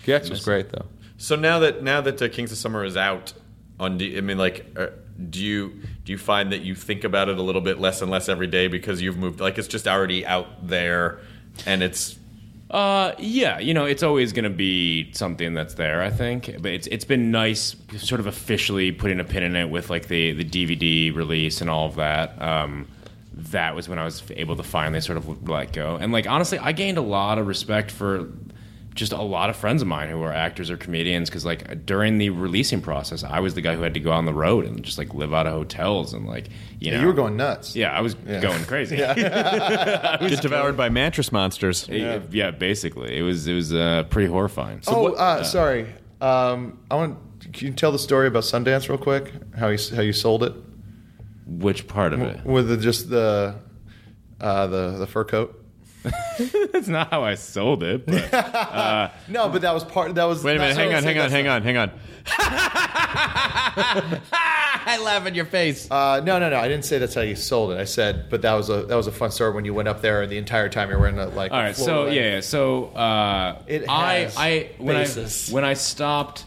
Gex 0.04 0.30
was 0.30 0.44
great 0.44 0.70
though. 0.70 0.86
So 1.18 1.36
now 1.36 1.60
that 1.60 1.84
now 1.84 2.02
that 2.02 2.20
uh, 2.22 2.28
Kings 2.28 2.52
of 2.52 2.58
Summer 2.58 2.84
is 2.84 2.98
out, 2.98 3.34
on 3.82 4.02
I 4.02 4.22
mean, 4.22 4.38
like, 4.38 4.66
uh, 4.78 4.88
do 5.30 5.44
you 5.44 5.74
do 6.06 6.12
you 6.14 6.18
find 6.18 6.52
that 6.52 6.62
you 6.62 6.76
think 6.76 7.04
about 7.04 7.28
it 7.30 7.38
a 7.38 7.42
little 7.42 7.62
bit 7.62 7.80
less 7.80 8.02
and 8.02 8.10
less 8.10 8.30
every 8.30 8.48
day 8.48 8.68
because 8.68 9.02
you've 9.02 9.18
moved? 9.18 9.40
Like, 9.42 9.58
it's 9.58 9.68
just 9.68 9.88
already 9.88 10.26
out 10.26 10.68
there, 10.68 11.20
and 11.66 11.84
it's 11.84 12.18
Uh, 12.70 13.14
yeah, 13.20 13.60
you 13.60 13.74
know, 13.74 13.84
it's 13.84 14.02
always 14.04 14.32
going 14.32 14.46
to 14.46 14.50
be 14.50 15.12
something 15.12 15.54
that's 15.54 15.74
there. 15.74 16.02
I 16.02 16.10
think, 16.10 16.56
but 16.62 16.72
it's 16.72 16.88
it's 16.88 17.04
been 17.04 17.30
nice, 17.32 17.76
sort 17.98 18.22
of 18.22 18.28
officially 18.28 18.94
putting 18.94 19.20
a 19.20 19.26
pin 19.26 19.44
in 19.44 19.56
it 19.58 19.70
with 19.70 19.90
like 19.90 20.08
the 20.08 20.32
the 20.32 20.46
DVD 20.46 21.14
release 21.14 21.60
and 21.60 21.70
all 21.70 21.88
of 21.88 21.96
that. 21.96 22.42
Um, 22.42 22.88
that 23.34 23.76
was 23.76 23.90
when 23.90 23.98
I 24.00 24.06
was 24.06 24.24
able 24.36 24.56
to 24.56 24.64
finally 24.64 25.02
sort 25.02 25.18
of 25.18 25.50
let 25.50 25.74
go. 25.74 25.98
And 26.00 26.14
like 26.14 26.28
honestly, 26.28 26.60
I 26.60 26.72
gained 26.72 26.98
a 26.98 27.02
lot 27.02 27.40
of 27.40 27.48
respect 27.48 27.92
for 27.92 28.30
just 28.94 29.14
a 29.14 29.22
lot 29.22 29.50
of 29.50 29.56
friends 29.56 29.82
of 29.82 29.88
mine 29.88 30.10
who 30.10 30.22
are 30.22 30.34
actors 30.34 30.70
or 30.70 30.76
comedians 30.76 31.30
because 31.30 31.46
like 31.46 31.86
during 31.86 32.18
the 32.18 32.30
releasing 32.30 32.82
process, 32.82 33.24
I 33.24 33.40
was 33.40 33.54
the 33.54 33.62
guy 33.62 33.76
who 33.76 33.82
had 33.82 33.94
to 33.94 34.00
go 34.00 34.12
on 34.12 34.26
the 34.26 34.34
road 34.34 34.66
and 34.66 34.84
just 34.84 34.98
like 34.98 35.14
live 35.14 35.34
out 35.34 35.48
of 35.48 35.54
hotels 35.54 36.14
and 36.14 36.28
like 36.28 36.50
you 36.80 36.92
know 36.92 37.00
You 37.00 37.08
were 37.08 37.14
going 37.14 37.38
nuts. 37.38 37.76
Yeah, 37.76 37.92
I 37.92 38.02
was 38.02 38.16
going 38.16 38.64
crazy. 38.66 39.04
I 39.04 39.14
get 40.28 40.42
devoured 40.42 40.76
by 40.76 40.90
mattress 40.90 41.32
monsters. 41.32 41.88
Yeah. 41.88 42.20
yeah 42.32 42.52
basically, 42.52 43.18
it 43.18 43.22
was 43.22 43.48
it 43.48 43.54
was 43.54 43.74
uh, 43.74 44.04
pretty 44.10 44.30
horrifying. 44.30 44.82
So 44.82 44.96
oh, 44.96 45.02
what- 45.04 45.18
uh, 45.18 45.44
sorry. 45.44 45.88
Um, 46.20 46.80
I 46.90 46.96
want. 46.96 47.18
Can 47.54 47.68
you 47.68 47.74
tell 47.74 47.92
the 47.92 48.00
story 48.00 48.28
about 48.28 48.44
Sundance 48.44 48.88
real 48.88 48.98
quick? 48.98 49.32
How 49.58 49.70
you 49.70 49.80
how 49.96 50.02
you 50.02 50.14
sold 50.14 50.44
it 50.44 50.54
which 51.48 51.88
part 51.88 52.14
of 52.14 52.22
it? 52.22 52.46
with 52.46 52.70
the, 52.70 52.78
just 52.78 53.10
the 53.10 53.56
uh, 54.40 54.68
the 54.68 54.98
the 55.00 55.08
fur 55.08 55.24
coat? 55.24 55.61
That's 56.74 56.88
not 56.88 57.10
how 57.12 57.24
I 57.24 57.36
sold 57.36 57.84
it. 57.84 58.06
But 58.06 59.14
No, 59.28 59.50
but 59.50 59.62
that 59.62 59.74
was 59.74 59.84
part. 59.84 60.16
That 60.16 60.24
was. 60.26 60.44
Wait 60.44 60.56
a 60.58 60.60
minute, 60.60 60.76
hang 60.76 60.90
on, 60.90 60.96
I'm 60.96 61.04
hang 61.04 61.20
on, 61.20 61.30
hang 61.32 61.48
on, 61.48 61.62
hang 61.64 61.78
on. 61.78 61.92
I 64.84 65.00
laugh 65.04 65.26
in 65.28 65.36
your 65.36 65.46
face. 65.46 65.90
Uh, 65.90 66.22
no, 66.24 66.40
no, 66.40 66.50
no. 66.50 66.58
I 66.58 66.68
didn't 66.68 66.86
say 66.86 66.98
that's 66.98 67.14
how 67.14 67.22
you 67.22 67.36
sold 67.36 67.72
it. 67.72 67.78
I 67.80 67.84
said, 67.86 68.30
but 68.30 68.42
that 68.42 68.54
was 68.54 68.70
a 68.70 68.84
that 68.86 68.96
was 68.96 69.08
a 69.08 69.12
fun 69.12 69.32
story 69.32 69.54
when 69.54 69.66
you 69.66 69.74
went 69.74 69.88
up 69.88 70.02
there 70.02 70.22
and 70.24 70.32
the 70.32 70.38
entire 70.38 70.70
time 70.70 70.90
you 70.90 70.98
were 70.98 71.08
in 71.08 71.20
a 71.20 71.28
like. 71.28 71.52
all 71.52 71.60
right, 71.60 71.76
so 71.76 72.08
yeah, 72.08 72.36
yeah, 72.36 72.40
so 72.42 72.86
uh, 72.88 73.62
It 73.68 73.86
I 73.88 74.30
I 74.36 74.70
when 74.80 74.96
basis. 74.96 75.50
I 75.52 75.54
when 75.54 75.64
I 75.66 75.74
stopped 75.76 76.46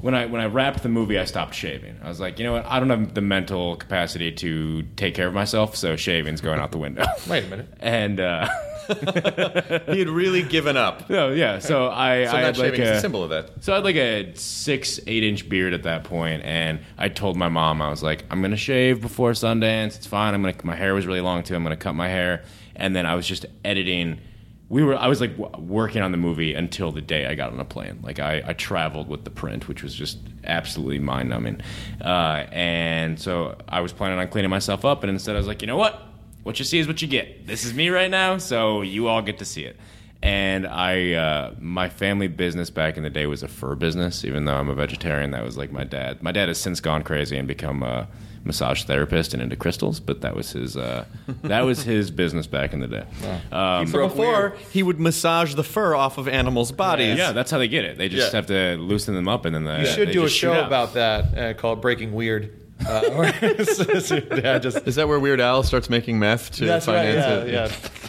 when 0.00 0.14
I 0.14 0.26
when 0.26 0.40
I 0.40 0.46
wrapped 0.46 0.82
the 0.82 0.88
movie, 0.88 1.18
I 1.18 1.24
stopped 1.24 1.54
shaving. 1.54 1.96
I 2.02 2.08
was 2.08 2.20
like, 2.20 2.38
you 2.38 2.44
know 2.44 2.52
what? 2.52 2.66
I 2.66 2.78
don't 2.78 2.90
have 2.90 3.14
the 3.14 3.20
mental 3.20 3.76
capacity 3.76 4.32
to 4.32 4.82
take 4.96 5.14
care 5.14 5.26
of 5.26 5.34
myself, 5.34 5.76
so 5.76 5.96
shaving's 5.96 6.40
going 6.40 6.60
out 6.60 6.72
the 6.72 6.78
window. 6.78 7.04
Wait 7.28 7.44
a 7.44 7.48
minute. 7.48 7.68
and 7.80 8.20
uh, 8.20 8.48
he 8.88 9.98
had 9.98 10.08
really 10.08 10.42
given 10.42 10.76
up. 10.76 11.08
no, 11.08 11.30
yeah, 11.32 11.58
so 11.58 11.88
I 11.88 12.26
So 12.26 12.36
I 12.36 12.40
had 12.40 12.58
like 12.58 12.66
shaving 12.74 12.80
is 12.82 12.88
a 12.88 12.92
a 12.94 13.00
symbol 13.00 13.24
of 13.24 13.30
that. 13.30 13.64
So 13.64 13.72
I 13.72 13.76
had 13.76 13.84
like 13.84 13.96
a 13.96 14.34
six, 14.34 15.00
eight 15.06 15.24
inch 15.24 15.48
beard 15.48 15.72
at 15.72 15.82
that 15.84 16.04
point, 16.04 16.42
and 16.44 16.80
I 16.98 17.08
told 17.08 17.36
my 17.36 17.48
mom 17.48 17.80
I 17.82 17.88
was 17.88 18.02
like, 18.02 18.24
I'm 18.30 18.42
gonna 18.42 18.56
shave 18.56 19.00
before 19.00 19.32
Sundance. 19.32 19.96
It's 19.96 20.06
fine. 20.06 20.34
I'm 20.34 20.42
gonna. 20.42 20.54
My 20.62 20.76
hair 20.76 20.94
was 20.94 21.06
really 21.06 21.20
long 21.20 21.42
too. 21.42 21.54
I'm 21.54 21.62
gonna 21.62 21.76
cut 21.76 21.94
my 21.94 22.08
hair, 22.08 22.44
and 22.74 22.94
then 22.94 23.06
I 23.06 23.14
was 23.14 23.26
just 23.26 23.46
editing. 23.64 24.20
We 24.68 24.82
were. 24.82 24.96
I 24.96 25.06
was 25.06 25.20
like 25.20 25.36
working 25.36 26.02
on 26.02 26.10
the 26.10 26.18
movie 26.18 26.54
until 26.54 26.90
the 26.90 27.00
day 27.00 27.26
I 27.26 27.34
got 27.34 27.52
on 27.52 27.60
a 27.60 27.64
plane. 27.64 28.00
Like 28.02 28.18
I, 28.18 28.42
I 28.44 28.52
traveled 28.52 29.08
with 29.08 29.24
the 29.24 29.30
print, 29.30 29.68
which 29.68 29.82
was 29.82 29.94
just 29.94 30.18
absolutely 30.44 30.98
mind 30.98 31.28
numbing. 31.28 31.60
Uh, 32.00 32.46
and 32.50 33.18
so 33.18 33.56
I 33.68 33.80
was 33.80 33.92
planning 33.92 34.18
on 34.18 34.26
cleaning 34.28 34.50
myself 34.50 34.84
up, 34.84 35.04
and 35.04 35.10
instead 35.10 35.36
I 35.36 35.38
was 35.38 35.46
like, 35.46 35.62
you 35.62 35.68
know 35.68 35.76
what? 35.76 36.02
What 36.42 36.58
you 36.58 36.64
see 36.64 36.78
is 36.78 36.86
what 36.88 37.00
you 37.00 37.08
get. 37.08 37.46
This 37.46 37.64
is 37.64 37.74
me 37.74 37.90
right 37.90 38.10
now, 38.10 38.38
so 38.38 38.82
you 38.82 39.06
all 39.08 39.22
get 39.22 39.38
to 39.38 39.44
see 39.44 39.64
it 39.64 39.76
and 40.22 40.66
I 40.66 41.12
uh, 41.12 41.54
my 41.60 41.88
family 41.88 42.28
business 42.28 42.70
back 42.70 42.96
in 42.96 43.02
the 43.02 43.10
day 43.10 43.26
was 43.26 43.42
a 43.42 43.48
fur 43.48 43.74
business. 43.74 44.24
Even 44.24 44.44
though 44.44 44.56
I'm 44.56 44.68
a 44.68 44.74
vegetarian, 44.74 45.30
that 45.32 45.44
was 45.44 45.56
like 45.56 45.72
my 45.72 45.84
dad. 45.84 46.22
My 46.22 46.32
dad 46.32 46.48
has 46.48 46.58
since 46.58 46.80
gone 46.80 47.02
crazy 47.02 47.36
and 47.36 47.46
become 47.46 47.82
a 47.82 48.08
massage 48.46 48.84
therapist 48.84 49.34
and 49.34 49.42
into 49.42 49.56
crystals, 49.56 50.00
but 50.00 50.20
that 50.22 50.34
was 50.34 50.52
his 50.52 50.76
uh, 50.76 51.04
that 51.42 51.62
was 51.62 51.82
his 51.82 52.10
business 52.10 52.46
back 52.46 52.72
in 52.72 52.80
the 52.80 52.86
day. 52.86 53.04
Um, 53.52 53.86
So 53.88 54.08
before 54.08 54.56
he 54.70 54.82
would 54.82 54.98
massage 55.00 55.54
the 55.54 55.64
fur 55.64 55.94
off 55.94 56.16
of 56.18 56.28
animals' 56.28 56.72
bodies. 56.72 57.18
yeah, 57.18 57.32
that's 57.32 57.50
how 57.50 57.58
they 57.58 57.68
get 57.68 57.84
it. 57.84 57.98
They 57.98 58.08
just 58.08 58.32
Yeah. 58.32 58.36
have 58.38 58.46
to 58.46 58.76
loosen 58.76 59.14
them 59.14 59.28
up, 59.28 59.44
and 59.44 59.54
then 59.54 59.64
the, 59.64 59.80
You 59.80 59.86
should 59.86 60.08
they 60.08 60.12
do 60.12 60.24
a 60.24 60.28
show 60.30 60.64
about 60.64 60.94
that 60.94 61.36
uh, 61.38 61.54
called 61.54 61.80
Breaking 61.82 62.12
Weird. 62.14 62.60
Uh, 62.86 63.00
where 63.10 63.28
it's- 63.42 63.78
it's 63.80 64.10
your 64.10 64.20
dad 64.20 64.62
just. 64.62 64.86
Is 64.86 64.96
that 64.96 65.08
where 65.08 65.18
Weird 65.18 65.40
Al 65.40 65.62
starts 65.62 65.88
making 65.90 66.18
meth 66.18 66.50
to 66.52 66.66
That's 66.66 66.86
right. 66.86 67.06
finance 67.14 67.48
Yeah, 67.50 67.62
it? 67.66 67.70
yeah. 67.72 67.88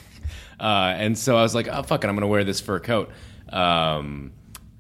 Uh, 0.59 0.95
and 0.97 1.15
so 1.15 1.37
I 1.37 1.43
was 1.43 1.53
like, 1.53 1.67
oh, 1.71 1.83
fuck 1.83 2.03
it, 2.03 2.07
I'm 2.07 2.15
going 2.15 2.21
to 2.21 2.27
wear 2.27 2.43
this 2.43 2.59
fur 2.59 2.79
coat. 2.79 3.11
Um, 3.49 4.31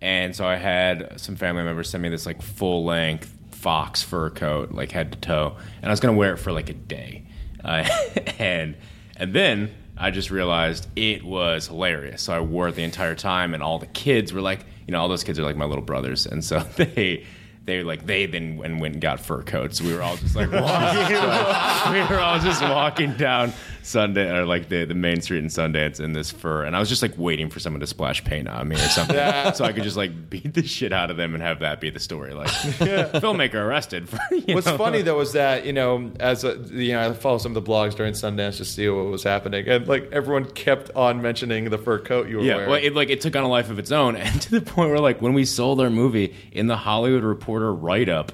and 0.01 0.35
so 0.35 0.43
I 0.45 0.55
had 0.55 1.19
some 1.21 1.35
family 1.35 1.61
members 1.63 1.87
send 1.89 2.01
me 2.01 2.09
this 2.09 2.25
like 2.25 2.41
full 2.41 2.83
length 2.83 3.31
fox 3.57 4.03
fur 4.03 4.29
coat, 4.29 4.71
like 4.71 4.91
head 4.91 5.11
to 5.11 5.17
toe. 5.17 5.57
And 5.81 5.85
I 5.85 5.89
was 5.89 5.99
to 5.99 6.13
wear 6.13 6.33
it 6.33 6.37
for 6.37 6.51
like 6.51 6.69
a 6.69 6.73
day. 6.73 7.25
Uh, 7.63 7.87
and, 8.39 8.75
and 9.15 9.33
then 9.33 9.71
I 9.97 10.11
just 10.11 10.29
realized 10.29 10.87
it 10.95 11.23
was 11.23 11.67
hilarious. 11.67 12.21
So 12.21 12.33
I 12.33 12.39
wore 12.39 12.67
it 12.67 12.75
the 12.75 12.83
entire 12.83 13.15
time, 13.15 13.53
and 13.53 13.63
all 13.63 13.79
the 13.79 13.87
kids 13.87 14.31
were 14.31 14.41
like, 14.41 14.65
you 14.85 14.91
know, 14.91 15.01
all 15.01 15.07
those 15.07 15.23
kids 15.23 15.39
are 15.39 15.43
like 15.43 15.57
my 15.57 15.65
little 15.65 15.83
brothers. 15.83 16.25
And 16.25 16.43
so 16.43 16.59
they. 16.75 17.25
They 17.65 17.83
like 17.83 18.05
they 18.05 18.27
then 18.27 18.61
and 18.63 18.79
went 18.79 18.93
and 18.93 19.01
got 19.01 19.19
fur 19.19 19.43
coats. 19.43 19.81
We 19.81 19.93
were 19.93 20.01
all 20.01 20.15
just 20.15 20.37
like 20.37 20.49
we 20.51 20.57
were 20.57 22.19
all 22.21 22.39
just 22.39 22.61
walking 22.61 23.11
down 23.15 23.51
Sunday 23.87 24.29
or 24.29 24.45
like 24.45 24.69
the, 24.69 24.85
the 24.85 24.93
main 24.93 25.21
street 25.21 25.39
in 25.39 25.45
Sundance 25.47 25.99
in 25.99 26.13
this 26.13 26.29
fur, 26.29 26.63
and 26.65 26.75
I 26.75 26.79
was 26.79 26.89
just 26.89 27.01
like 27.01 27.13
waiting 27.17 27.49
for 27.49 27.59
someone 27.59 27.79
to 27.79 27.87
splash 27.87 28.23
paint 28.23 28.47
on 28.47 28.67
me 28.67 28.75
or 28.75 28.79
something, 28.89 29.15
so 29.53 29.63
I 29.65 29.71
could 29.71 29.83
just 29.83 29.97
like 29.97 30.29
beat 30.29 30.53
the 30.53 30.63
shit 30.63 30.91
out 30.93 31.09
of 31.09 31.17
them 31.17 31.33
and 31.33 31.41
have 31.41 31.59
that 31.59 31.79
be 31.79 31.89
the 31.89 31.99
story. 31.99 32.33
Like 32.33 32.47
filmmaker 32.49 33.55
arrested. 33.55 34.09
For, 34.09 34.19
What's 34.47 34.67
know? 34.67 34.77
funny 34.77 35.01
though 35.01 35.19
is 35.21 35.31
that 35.33 35.65
you 35.65 35.73
know, 35.73 36.11
as 36.19 36.43
a, 36.43 36.57
you 36.69 36.93
know, 36.93 37.09
I 37.09 37.13
follow 37.13 37.37
some 37.37 37.55
of 37.55 37.63
the 37.63 37.69
blogs 37.71 37.95
during 37.95 38.13
Sundance 38.13 38.57
to 38.57 38.65
see 38.65 38.87
what 38.89 39.05
was 39.05 39.23
happening, 39.23 39.67
and 39.67 39.87
like 39.87 40.09
everyone 40.11 40.45
kept 40.45 40.91
on 40.95 41.21
mentioning 41.21 41.69
the 41.69 41.77
fur 41.77 41.99
coat 41.99 42.27
you 42.27 42.37
were 42.37 42.43
Yeah, 42.43 42.55
wearing. 42.55 42.69
well, 42.71 42.83
it 42.83 42.93
like 42.95 43.09
it 43.09 43.21
took 43.21 43.35
on 43.35 43.43
a 43.43 43.47
life 43.49 43.69
of 43.69 43.79
its 43.79 43.91
own, 43.91 44.15
and 44.17 44.41
to 44.43 44.51
the 44.51 44.61
point 44.61 44.89
where 44.89 44.99
like 44.99 45.21
when 45.21 45.33
we 45.33 45.45
sold 45.45 45.79
our 45.81 45.89
movie 45.89 46.35
in 46.51 46.67
the 46.67 46.77
Hollywood 46.77 47.23
Reporter 47.23 47.73
write 47.73 48.09
up, 48.09 48.31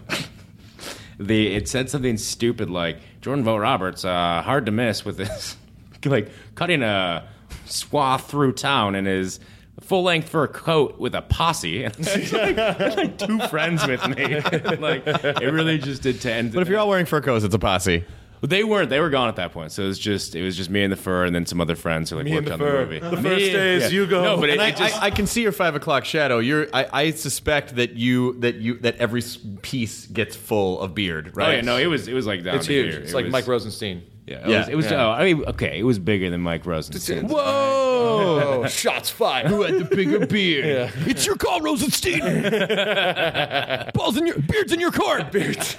the 1.19 1.53
it 1.53 1.67
said 1.67 1.89
something 1.89 2.17
stupid 2.17 2.69
like 2.69 2.97
Jordan 3.21 3.43
Vogt 3.43 3.61
Roberts 3.61 4.05
uh, 4.05 4.41
hard 4.41 4.65
to 4.65 4.71
miss 4.71 5.05
with 5.05 5.17
this 5.17 5.57
like 6.05 6.29
cutting 6.55 6.83
a 6.83 7.27
swath 7.65 8.29
through 8.29 8.53
town 8.53 8.95
in 8.95 9.05
his 9.05 9.39
full 9.79 10.03
length 10.03 10.29
fur 10.29 10.47
coat 10.47 10.99
with 10.99 11.15
a 11.15 11.21
posse, 11.21 11.83
and 11.83 11.97
like, 12.31 12.57
I 12.57 12.95
like 12.95 13.17
two 13.17 13.39
friends 13.47 13.85
with 13.85 14.05
me, 14.07 14.39
like 14.79 15.03
it 15.05 15.51
really 15.51 15.77
just 15.77 16.01
did 16.01 16.21
tend. 16.21 16.53
But 16.53 16.61
if 16.61 16.69
you're 16.69 16.79
all 16.79 16.89
wearing 16.89 17.05
fur 17.05 17.21
coats, 17.21 17.43
it's 17.43 17.55
a 17.55 17.59
posse. 17.59 18.05
Well, 18.43 18.49
they 18.49 18.65
weren't. 18.65 18.89
They 18.89 18.99
were 18.99 19.09
gone 19.09 19.29
at 19.29 19.37
that 19.37 19.53
point. 19.53 19.71
So 19.71 19.83
it 19.83 19.87
was 19.87 19.97
just 19.97 20.35
it 20.35 20.43
was 20.43 20.57
just 20.57 20.69
me 20.69 20.83
and 20.83 20.91
the 20.91 20.97
fur, 20.97 21.23
and 21.23 21.33
then 21.33 21.45
some 21.45 21.61
other 21.61 21.77
friends 21.77 22.09
who 22.09 22.17
like 22.17 22.25
Me 22.25 22.31
and 22.35 22.45
worked 22.45 22.47
the 22.47 22.53
on 22.53 22.59
fur. 22.59 22.71
the 22.79 22.85
movie. 22.85 22.99
The 22.99 23.21
Me- 23.21 23.29
fur 23.29 23.39
stays, 23.39 23.93
you 23.93 24.05
go. 24.05 24.21
No, 24.21 24.37
but 24.37 24.49
it, 24.49 24.53
And 24.53 24.61
I, 24.61 24.67
it 24.67 24.75
just 24.75 25.01
I, 25.01 25.05
I 25.05 25.09
can 25.11 25.27
see 25.27 25.41
your 25.43 25.53
five 25.53 25.75
o'clock 25.75 26.03
shadow. 26.03 26.39
You're. 26.39 26.67
I, 26.73 26.87
I 26.91 27.11
suspect 27.11 27.77
that 27.77 27.93
you 27.93 28.33
that 28.41 28.55
you 28.55 28.79
that 28.79 28.97
every 28.97 29.21
piece 29.61 30.07
gets 30.07 30.35
full 30.35 30.81
of 30.81 30.93
beard. 30.93 31.29
Oh, 31.29 31.31
right. 31.37 31.43
Oh 31.45 31.47
Right. 31.47 31.55
yeah, 31.55 31.61
no, 31.61 31.77
it 31.77 31.87
was 31.87 32.09
it 32.09 32.13
was 32.13 32.27
like 32.27 32.43
down 32.43 32.55
it's 32.57 32.65
to 32.67 32.73
huge. 32.73 32.91
here. 32.91 33.01
It's 33.01 33.11
It 33.13 33.15
like 33.15 33.23
was- 33.25 33.31
Mike 33.31 33.47
Rosenstein. 33.47 34.03
Yeah, 34.25 34.35
it 34.37 34.47
Yeah. 34.49 34.59
was. 34.59 34.67
It 34.69 34.75
was 34.75 34.85
Yeah. 34.91 35.05
oh, 35.05 35.11
I 35.11 35.33
mean, 35.33 35.43
okay, 35.45 35.77
it 35.79 35.83
was 35.83 35.99
bigger 35.99 36.29
than 36.29 36.41
Mike 36.41 36.65
Rosenstein. 36.65 37.27
Whoa! 37.27 38.65
Shots 38.69 39.09
fired. 39.09 39.47
Who 39.47 39.63
had 39.63 39.75
the 39.75 39.83
bigger 39.95 40.25
beard? 40.27 40.91
It's 41.05 41.25
your 41.25 41.35
call, 41.35 41.59
Rosenstein. 41.61 42.19
Balls 43.93 44.17
in 44.17 44.25
your 44.27 44.39
beards 44.39 44.71
in 44.71 44.79
your 44.79 44.91
car. 44.91 45.23
Beards. 45.25 45.77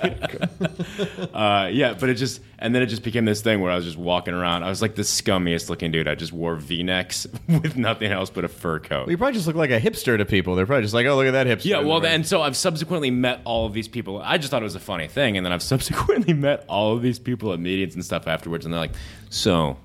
Uh, 1.33 1.69
yeah, 1.73 1.95
but 1.99 2.09
it 2.09 2.15
just 2.15 2.41
and 2.59 2.75
then 2.75 2.83
it 2.83 2.87
just 2.87 3.03
became 3.03 3.25
this 3.25 3.43
thing 3.43 3.61
where 3.61 3.71
I 3.71 3.77
was 3.77 3.85
just 3.85 3.97
walking 3.99 4.33
around. 4.35 4.63
I 4.63 4.69
was 4.69 4.81
like 4.81 4.95
the 4.95 5.03
scummiest 5.03 5.69
looking 5.69 5.91
dude. 5.91 6.09
I 6.09 6.15
just 6.15 6.33
wore 6.33 6.55
V-necks 6.57 7.27
with 7.49 7.77
nothing 7.77 8.11
else 8.13 8.31
but 8.31 8.45
a 8.45 8.49
fur 8.49 8.79
coat. 8.79 9.09
You 9.11 9.19
probably 9.19 9.35
just 9.35 9.47
look 9.47 9.57
like 9.57 9.71
a 9.71 9.81
hipster 9.81 10.17
to 10.17 10.25
people. 10.25 10.55
They're 10.55 10.65
probably 10.67 10.83
just 10.83 10.95
like, 10.95 11.07
oh, 11.07 11.17
look 11.17 11.27
at 11.27 11.33
that 11.33 11.47
hipster. 11.47 11.67
Yeah, 11.67 11.81
well, 11.81 12.05
and 12.07 12.27
so 12.27 12.41
I've 12.43 12.57
subsequently 12.57 13.11
met 13.11 13.41
all 13.45 13.67
of 13.67 13.73
these 13.75 13.89
people. 13.89 14.21
I 14.23 14.39
just 14.39 14.51
thought 14.51 14.63
it 14.63 14.65
was 14.65 14.75
a 14.77 14.81
funny 14.81 15.09
thing, 15.09 15.37
and 15.37 15.45
then 15.45 15.53
I've 15.53 15.63
subsequently 15.63 16.33
met 16.35 16.65
all 16.69 16.95
of 16.97 17.03
these 17.03 17.19
people 17.19 17.53
at 17.53 17.61
meetings 17.61 17.95
and 17.95 18.05
stuff 18.05 18.27
afterwards, 18.35 18.65
and 18.67 18.75
they're 18.75 18.81
like, 18.81 18.93
"So, 19.31 19.79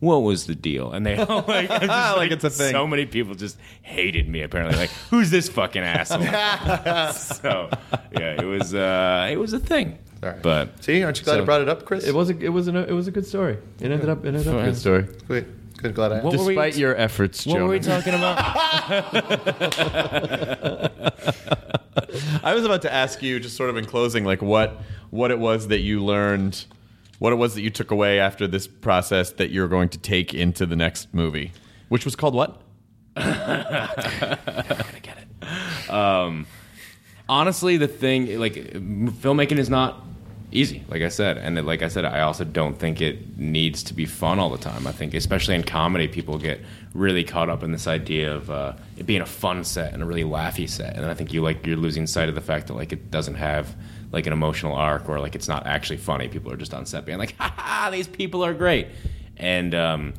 what 0.00 0.18
was 0.18 0.46
the 0.46 0.54
deal? 0.54 0.92
And 0.92 1.04
they 1.04 1.16
all 1.16 1.44
like, 1.48 1.68
just, 1.68 2.16
Like 2.16 2.30
it's 2.30 2.44
a 2.44 2.50
thing. 2.50 2.72
So 2.72 2.86
many 2.86 3.06
people 3.06 3.34
just 3.34 3.58
hated 3.82 4.28
me. 4.28 4.42
Apparently, 4.42 4.78
like 4.78 4.90
who's 5.10 5.30
this 5.30 5.48
fucking 5.48 5.82
asshole? 5.82 6.22
so 7.12 7.68
yeah, 8.12 8.40
it 8.40 8.44
was 8.46 8.74
uh, 8.74 9.28
it 9.30 9.36
was 9.36 9.52
a 9.52 9.58
thing. 9.58 9.98
All 10.22 10.30
right. 10.30 10.42
But 10.42 10.82
See, 10.82 11.02
aren't 11.02 11.18
you 11.18 11.24
glad 11.24 11.34
So- 11.36 11.42
I 11.42 11.44
brought 11.44 11.60
it 11.60 11.68
up, 11.68 11.84
Chris? 11.84 12.04
It 12.06 12.14
was 12.14 12.30
a 12.30 12.38
it 12.38 12.48
was 12.48 12.68
a 12.68 12.88
it 12.88 12.92
was 12.92 13.06
a 13.06 13.10
good 13.10 13.26
story. 13.26 13.58
It 13.80 13.90
ended 13.90 14.08
up 14.08 14.24
it 14.24 14.28
ended 14.28 14.48
up 14.48 14.60
a 14.60 14.64
good 14.64 14.76
story. 14.76 15.06
Wait, 15.28 15.76
good, 15.78 15.94
glad 15.94 16.12
I. 16.12 16.20
What 16.20 16.36
were 16.36 16.44
we- 16.44 16.54
Despite 16.54 16.76
your 16.76 16.96
efforts, 16.96 17.46
what 17.46 17.60
were 17.60 17.68
we 17.68 17.80
talking 17.80 18.14
about? 18.14 18.38
I 22.42 22.54
was 22.54 22.64
about 22.64 22.82
to 22.82 22.92
ask 22.92 23.22
you, 23.22 23.40
just 23.40 23.56
sort 23.56 23.70
of 23.70 23.76
in 23.76 23.84
closing, 23.84 24.24
like 24.24 24.42
what 24.42 24.80
what 25.10 25.30
it 25.30 25.38
was 25.38 25.68
that 25.68 25.80
you 25.80 26.04
learned, 26.04 26.64
what 27.18 27.32
it 27.32 27.36
was 27.36 27.54
that 27.54 27.62
you 27.62 27.70
took 27.70 27.90
away 27.90 28.20
after 28.20 28.46
this 28.46 28.66
process 28.66 29.32
that 29.32 29.50
you're 29.50 29.68
going 29.68 29.88
to 29.90 29.98
take 29.98 30.34
into 30.34 30.66
the 30.66 30.76
next 30.76 31.12
movie, 31.14 31.52
which 31.88 32.04
was 32.04 32.16
called 32.16 32.34
what? 32.34 32.60
honestly, 37.28 37.76
the 37.76 37.88
thing 37.88 38.38
like 38.38 38.54
filmmaking 38.54 39.58
is 39.58 39.70
not 39.70 40.02
easy. 40.52 40.84
Like 40.88 41.02
I 41.02 41.08
said, 41.08 41.38
and 41.38 41.64
like 41.66 41.82
I 41.82 41.88
said, 41.88 42.04
I 42.04 42.20
also 42.20 42.44
don't 42.44 42.78
think 42.78 43.00
it 43.00 43.38
needs 43.38 43.82
to 43.84 43.94
be 43.94 44.06
fun 44.06 44.38
all 44.38 44.50
the 44.50 44.58
time. 44.58 44.86
I 44.86 44.92
think, 44.92 45.14
especially 45.14 45.54
in 45.54 45.62
comedy, 45.62 46.08
people 46.08 46.38
get 46.38 46.60
really 46.94 47.24
caught 47.24 47.48
up 47.48 47.62
in 47.62 47.72
this 47.72 47.86
idea 47.86 48.34
of 48.34 48.50
uh, 48.50 48.72
it 48.96 49.06
being 49.06 49.22
a 49.22 49.26
fun 49.26 49.64
set 49.64 49.92
and 49.92 50.02
a 50.02 50.06
really 50.06 50.24
laughy 50.24 50.68
set, 50.68 50.96
and 50.96 51.06
I 51.06 51.14
think 51.14 51.32
you 51.32 51.42
like 51.42 51.66
you're 51.66 51.76
losing 51.76 52.06
sight 52.06 52.28
of 52.28 52.34
the 52.34 52.40
fact 52.40 52.68
that 52.68 52.74
like 52.74 52.92
it 52.92 53.10
doesn't 53.10 53.34
have 53.36 53.74
like 54.12 54.26
an 54.26 54.32
emotional 54.32 54.74
arc 54.74 55.08
or 55.08 55.20
like 55.20 55.34
it's 55.34 55.48
not 55.48 55.66
actually 55.66 55.96
funny. 55.98 56.28
People 56.28 56.52
are 56.52 56.56
just 56.56 56.74
on 56.74 56.86
set 56.86 57.04
being 57.04 57.18
like, 57.18 57.34
"Ha 57.38 57.54
ha, 57.56 57.90
these 57.90 58.08
people 58.08 58.44
are 58.44 58.54
great," 58.54 58.88
and 59.36 59.74
um, 59.74 60.14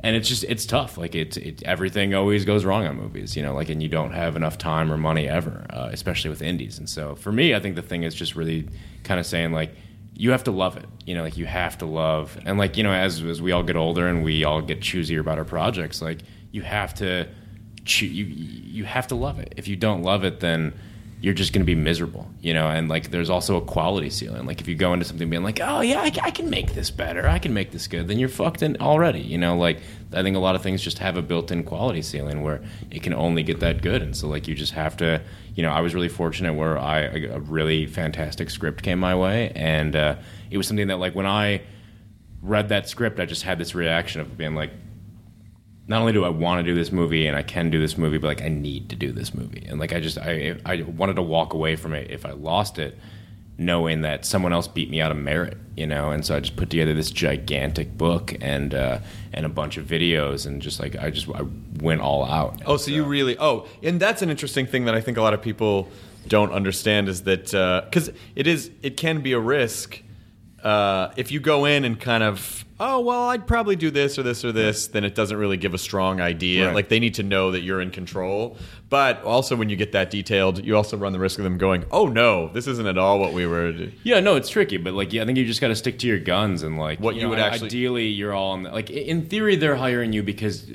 and 0.00 0.16
it's 0.16 0.28
just 0.28 0.44
it's 0.44 0.66
tough. 0.66 0.98
Like 0.98 1.14
it, 1.14 1.62
everything 1.62 2.14
always 2.14 2.44
goes 2.44 2.64
wrong 2.64 2.86
on 2.86 2.96
movies, 2.96 3.36
you 3.36 3.42
know. 3.42 3.54
Like 3.54 3.68
and 3.68 3.82
you 3.82 3.88
don't 3.88 4.12
have 4.12 4.36
enough 4.36 4.58
time 4.58 4.92
or 4.92 4.96
money 4.96 5.28
ever, 5.28 5.66
uh, 5.70 5.88
especially 5.92 6.30
with 6.30 6.42
indies. 6.42 6.78
And 6.78 6.88
so 6.88 7.14
for 7.14 7.32
me, 7.32 7.54
I 7.54 7.60
think 7.60 7.76
the 7.76 7.82
thing 7.82 8.02
is 8.02 8.14
just 8.14 8.36
really 8.36 8.68
kind 9.04 9.20
of 9.20 9.26
saying 9.26 9.52
like 9.52 9.74
you 10.14 10.30
have 10.30 10.44
to 10.44 10.50
love 10.50 10.76
it, 10.76 10.86
you 11.04 11.14
know. 11.14 11.22
Like 11.22 11.36
you 11.36 11.46
have 11.46 11.78
to 11.78 11.86
love 11.86 12.38
and 12.44 12.58
like 12.58 12.76
you 12.76 12.82
know 12.82 12.92
as 12.92 13.22
as 13.22 13.40
we 13.40 13.52
all 13.52 13.62
get 13.62 13.76
older 13.76 14.06
and 14.08 14.24
we 14.24 14.44
all 14.44 14.60
get 14.62 14.80
choosier 14.80 15.20
about 15.20 15.38
our 15.38 15.44
projects, 15.44 16.02
like 16.02 16.20
you 16.50 16.62
have 16.62 16.94
to 16.94 17.28
you 17.86 18.24
you 18.24 18.84
have 18.84 19.06
to 19.08 19.14
love 19.14 19.38
it. 19.38 19.54
If 19.56 19.68
you 19.68 19.76
don't 19.76 20.02
love 20.02 20.24
it, 20.24 20.40
then 20.40 20.74
you're 21.20 21.34
just 21.34 21.52
going 21.52 21.62
to 21.62 21.66
be 21.66 21.74
miserable, 21.74 22.28
you 22.40 22.52
know. 22.52 22.68
And 22.68 22.88
like, 22.88 23.10
there's 23.10 23.30
also 23.30 23.56
a 23.56 23.60
quality 23.60 24.10
ceiling. 24.10 24.46
Like, 24.46 24.60
if 24.60 24.68
you 24.68 24.74
go 24.74 24.92
into 24.92 25.04
something 25.04 25.28
being 25.30 25.42
like, 25.42 25.60
"Oh 25.62 25.80
yeah, 25.80 26.00
I, 26.00 26.12
I 26.22 26.30
can 26.30 26.50
make 26.50 26.74
this 26.74 26.90
better, 26.90 27.26
I 27.26 27.38
can 27.38 27.54
make 27.54 27.70
this 27.70 27.86
good," 27.86 28.08
then 28.08 28.18
you're 28.18 28.28
fucked 28.28 28.62
in 28.62 28.76
already, 28.80 29.20
you 29.20 29.38
know. 29.38 29.56
Like, 29.56 29.78
I 30.12 30.22
think 30.22 30.36
a 30.36 30.40
lot 30.40 30.54
of 30.54 30.62
things 30.62 30.82
just 30.82 30.98
have 30.98 31.16
a 31.16 31.22
built-in 31.22 31.64
quality 31.64 32.02
ceiling 32.02 32.42
where 32.42 32.62
it 32.90 33.02
can 33.02 33.14
only 33.14 33.42
get 33.42 33.60
that 33.60 33.82
good, 33.82 34.02
and 34.02 34.16
so 34.16 34.28
like 34.28 34.46
you 34.46 34.54
just 34.54 34.72
have 34.72 34.96
to, 34.98 35.22
you 35.54 35.62
know. 35.62 35.70
I 35.70 35.80
was 35.80 35.94
really 35.94 36.08
fortunate 36.08 36.54
where 36.54 36.78
I 36.78 37.00
a 37.00 37.40
really 37.40 37.86
fantastic 37.86 38.50
script 38.50 38.82
came 38.82 38.98
my 38.98 39.14
way, 39.14 39.52
and 39.54 39.96
uh, 39.96 40.16
it 40.50 40.58
was 40.58 40.66
something 40.66 40.88
that 40.88 40.98
like 40.98 41.14
when 41.14 41.26
I 41.26 41.62
read 42.42 42.68
that 42.68 42.88
script, 42.88 43.18
I 43.20 43.26
just 43.26 43.42
had 43.42 43.58
this 43.58 43.74
reaction 43.74 44.20
of 44.20 44.36
being 44.36 44.54
like, 44.54 44.70
not 45.88 46.00
only 46.00 46.12
do 46.12 46.24
I 46.24 46.28
want 46.28 46.64
to 46.64 46.70
do 46.70 46.74
this 46.74 46.90
movie 46.90 47.26
and 47.26 47.36
I 47.36 47.42
can 47.42 47.70
do 47.70 47.80
this 47.80 47.96
movie, 47.96 48.18
but 48.18 48.26
like 48.26 48.42
I 48.42 48.48
need 48.48 48.88
to 48.90 48.96
do 48.96 49.12
this 49.12 49.34
movie. 49.34 49.64
And 49.68 49.78
like 49.78 49.92
I 49.92 50.00
just 50.00 50.18
I 50.18 50.56
I 50.64 50.82
wanted 50.82 51.14
to 51.16 51.22
walk 51.22 51.54
away 51.54 51.76
from 51.76 51.94
it 51.94 52.10
if 52.10 52.26
I 52.26 52.32
lost 52.32 52.78
it, 52.78 52.98
knowing 53.56 54.00
that 54.02 54.24
someone 54.24 54.52
else 54.52 54.66
beat 54.66 54.90
me 54.90 55.00
out 55.00 55.12
of 55.12 55.16
merit, 55.16 55.56
you 55.76 55.86
know. 55.86 56.10
And 56.10 56.26
so 56.26 56.36
I 56.36 56.40
just 56.40 56.56
put 56.56 56.70
together 56.70 56.92
this 56.92 57.10
gigantic 57.10 57.96
book 57.96 58.34
and 58.40 58.74
uh, 58.74 58.98
and 59.32 59.46
a 59.46 59.48
bunch 59.48 59.76
of 59.76 59.86
videos 59.86 60.44
and 60.44 60.60
just 60.60 60.80
like 60.80 60.96
I 60.96 61.10
just 61.10 61.28
I 61.28 61.42
went 61.80 62.00
all 62.00 62.24
out. 62.24 62.60
Oh, 62.66 62.76
so 62.76 62.90
you 62.90 63.04
really? 63.04 63.38
Oh, 63.38 63.66
and 63.82 64.00
that's 64.00 64.22
an 64.22 64.30
interesting 64.30 64.66
thing 64.66 64.86
that 64.86 64.94
I 64.94 65.00
think 65.00 65.18
a 65.18 65.22
lot 65.22 65.34
of 65.34 65.42
people 65.42 65.88
don't 66.26 66.50
understand 66.50 67.08
is 67.08 67.22
that 67.22 67.44
because 67.88 68.10
it 68.34 68.48
is 68.48 68.70
it 68.82 68.96
can 68.96 69.20
be 69.20 69.32
a 69.32 69.38
risk 69.38 70.02
uh, 70.64 71.12
if 71.16 71.30
you 71.30 71.38
go 71.38 71.64
in 71.64 71.84
and 71.84 72.00
kind 72.00 72.24
of 72.24 72.65
oh 72.78 73.00
well 73.00 73.28
I'd 73.30 73.46
probably 73.46 73.76
do 73.76 73.90
this 73.90 74.18
or 74.18 74.22
this 74.22 74.44
or 74.44 74.52
this 74.52 74.88
then 74.88 75.04
it 75.04 75.14
doesn't 75.14 75.36
really 75.36 75.56
give 75.56 75.74
a 75.74 75.78
strong 75.78 76.20
idea. 76.20 76.66
Right. 76.66 76.74
like 76.74 76.88
they 76.88 77.00
need 77.00 77.14
to 77.14 77.22
know 77.22 77.50
that 77.52 77.62
you're 77.62 77.80
in 77.80 77.90
control. 77.90 78.56
But 78.88 79.22
also 79.24 79.56
when 79.56 79.68
you 79.68 79.76
get 79.76 79.92
that 79.92 80.10
detailed 80.10 80.64
you 80.64 80.76
also 80.76 80.96
run 80.96 81.12
the 81.12 81.18
risk 81.18 81.38
of 81.38 81.44
them 81.44 81.58
going 81.58 81.84
oh 81.90 82.06
no 82.06 82.48
this 82.52 82.66
isn't 82.66 82.86
at 82.86 82.98
all 82.98 83.18
what 83.18 83.32
we 83.32 83.46
were 83.46 83.72
Yeah, 84.04 84.20
no, 84.20 84.36
it's 84.36 84.48
tricky, 84.48 84.76
but 84.76 84.94
like, 84.94 85.12
yeah, 85.12 85.22
I 85.22 85.26
think 85.26 85.38
you 85.38 85.44
just 85.46 85.60
got 85.60 85.68
to 85.68 85.76
stick 85.76 85.98
to 86.00 86.06
your 86.06 86.18
guns 86.18 86.62
and 86.62 86.78
like 86.78 87.00
What 87.00 87.14
you 87.14 87.22
know, 87.22 87.30
would 87.30 87.38
actually- 87.38 87.66
Ideally, 87.66 88.06
you're 88.08 88.32
all 88.32 88.54
in 88.54 88.62
the, 88.64 88.70
like 88.70 88.90
in 88.90 89.26
theory 89.26 89.56
they're 89.56 89.76
hiring 89.76 90.12
you 90.12 90.22
because 90.22 90.70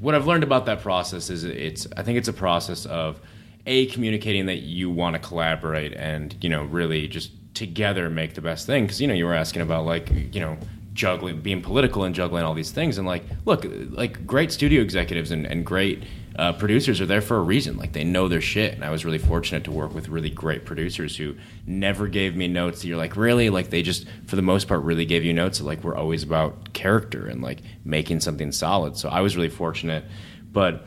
what 0.00 0.14
I've 0.14 0.26
learned 0.26 0.44
about 0.44 0.66
that 0.66 0.80
process 0.82 1.30
is 1.30 1.44
it's 1.44 1.86
I 1.96 2.02
think 2.02 2.18
it's 2.18 2.28
a 2.28 2.32
process 2.32 2.86
of 2.86 3.20
a 3.66 3.86
communicating 3.86 4.46
that 4.46 4.58
you 4.58 4.90
want 4.90 5.14
to 5.14 5.18
collaborate 5.20 5.92
and 5.94 6.36
you 6.40 6.48
know 6.48 6.64
really 6.64 7.08
just 7.08 7.30
together 7.54 8.08
make 8.10 8.34
the 8.34 8.40
best 8.40 8.66
thing. 8.66 8.84
Because 8.84 9.00
you 9.00 9.08
know 9.08 9.14
you 9.14 9.24
were 9.24 9.34
asking 9.34 9.62
about 9.62 9.84
like 9.84 10.10
you 10.10 10.40
know 10.40 10.56
juggling 10.96 11.40
being 11.40 11.62
political 11.62 12.02
and 12.04 12.14
juggling 12.14 12.42
all 12.42 12.54
these 12.54 12.72
things. 12.72 12.98
And 12.98 13.06
like 13.06 13.22
look 13.44 13.64
like 13.90 14.26
great 14.26 14.50
studio 14.50 14.82
executives 14.82 15.30
and, 15.30 15.46
and 15.46 15.64
great 15.64 16.02
uh, 16.36 16.52
producers 16.52 17.00
are 17.00 17.06
there 17.06 17.20
for 17.20 17.36
a 17.36 17.42
reason. 17.42 17.76
Like 17.76 17.92
they 17.92 18.02
know 18.02 18.26
their 18.26 18.40
shit. 18.40 18.74
And 18.74 18.84
i 18.84 18.90
was 18.90 19.04
really 19.04 19.18
fortunate 19.18 19.64
to 19.64 19.70
work 19.70 19.94
with 19.94 20.08
really 20.08 20.30
great 20.30 20.64
producers 20.64 21.16
who 21.16 21.36
never 21.66 22.08
gave 22.08 22.34
me 22.34 22.48
notes 22.48 22.80
that 22.80 22.88
you're 22.88 22.96
like 22.96 23.16
really? 23.16 23.50
Like 23.50 23.70
they 23.70 23.82
just 23.82 24.06
for 24.26 24.34
the 24.34 24.42
most 24.42 24.66
part 24.66 24.82
really 24.82 25.04
gave 25.04 25.24
you 25.24 25.32
notes 25.32 25.58
that 25.58 25.64
like 25.64 25.84
were 25.84 25.96
always 25.96 26.22
about 26.22 26.72
character 26.72 27.26
and 27.26 27.42
like 27.42 27.60
making 27.84 28.20
something 28.20 28.50
solid. 28.50 28.96
So 28.96 29.08
i 29.08 29.20
was 29.20 29.36
really 29.36 29.50
fortunate. 29.50 30.04
But 30.50 30.86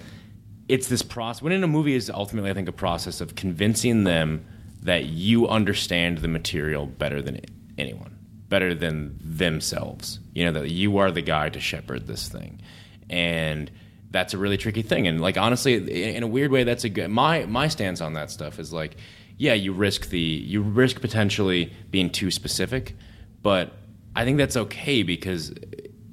it's 0.67 0.87
this 0.87 1.01
process 1.01 1.41
when 1.41 1.53
in 1.53 1.63
a 1.63 1.67
movie 1.67 1.95
is 1.95 2.09
ultimately 2.09 2.49
i 2.51 2.53
think 2.53 2.67
a 2.67 2.71
process 2.71 3.21
of 3.21 3.35
convincing 3.35 4.03
them 4.03 4.45
that 4.81 5.05
you 5.05 5.47
understand 5.47 6.19
the 6.19 6.27
material 6.27 6.85
better 6.85 7.21
than 7.21 7.41
anyone 7.77 8.18
better 8.49 8.73
than 8.73 9.17
themselves. 9.21 10.19
You 10.33 10.45
know 10.45 10.61
that 10.61 10.69
you 10.69 10.97
are 10.97 11.11
the 11.11 11.21
guy 11.21 11.49
to 11.49 11.59
shepherd 11.59 12.07
this 12.07 12.27
thing. 12.27 12.61
And 13.09 13.71
that's 14.11 14.33
a 14.33 14.37
really 14.37 14.57
tricky 14.57 14.81
thing. 14.81 15.07
And 15.07 15.21
like 15.21 15.37
honestly 15.37 16.13
in 16.15 16.23
a 16.23 16.27
weird 16.27 16.51
way 16.51 16.63
that's 16.63 16.83
a 16.83 16.89
good 16.89 17.09
my 17.09 17.45
my 17.45 17.67
stance 17.67 18.01
on 18.01 18.13
that 18.13 18.31
stuff 18.31 18.59
is 18.59 18.73
like 18.73 18.97
yeah 19.39 19.53
you 19.53 19.73
risk 19.73 20.09
the 20.09 20.19
you 20.19 20.61
risk 20.61 21.01
potentially 21.01 21.73
being 21.89 22.11
too 22.11 22.29
specific 22.29 22.95
but 23.41 23.71
i 24.15 24.23
think 24.23 24.37
that's 24.37 24.55
okay 24.55 25.01
because 25.01 25.51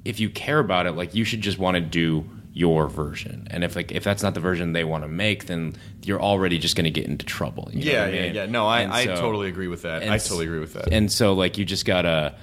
if 0.05 0.19
you 0.19 0.29
care 0.29 0.57
about 0.57 0.87
it 0.87 0.93
like 0.93 1.13
you 1.13 1.23
should 1.23 1.41
just 1.41 1.59
want 1.59 1.75
to 1.75 1.81
do 1.81 2.27
your 2.57 2.87
version. 2.89 3.47
And 3.51 3.63
if 3.63 3.75
like 3.75 3.91
if 3.91 4.03
that's 4.03 4.23
not 4.23 4.33
the 4.33 4.39
version 4.39 4.73
they 4.73 4.83
want 4.83 5.03
to 5.03 5.07
make 5.07 5.45
then 5.45 5.75
you're 6.03 6.21
already 6.21 6.57
just 6.57 6.75
going 6.75 6.85
to 6.85 6.91
get 6.91 7.05
into 7.05 7.25
trouble 7.25 7.69
you 7.71 7.85
know 7.85 7.91
yeah 7.91 7.99
what 8.05 8.09
I 8.09 8.15
yeah 8.17 8.21
mean? 8.23 8.35
yeah. 8.35 8.45
No 8.47 8.65
I, 8.65 8.81
And 8.81 8.93
I 8.93 9.05
so- 9.05 9.15
totally 9.15 9.47
agree 9.49 9.67
with 9.67 9.83
that. 9.83 10.01
I 10.03 10.17
totally 10.17 10.45
agree 10.45 10.59
with 10.59 10.73
that. 10.73 10.91
and 10.91 11.11
so 11.11 11.33
like 11.33 11.57
you 11.57 11.65
just 11.65 11.85
gotta 11.85 12.33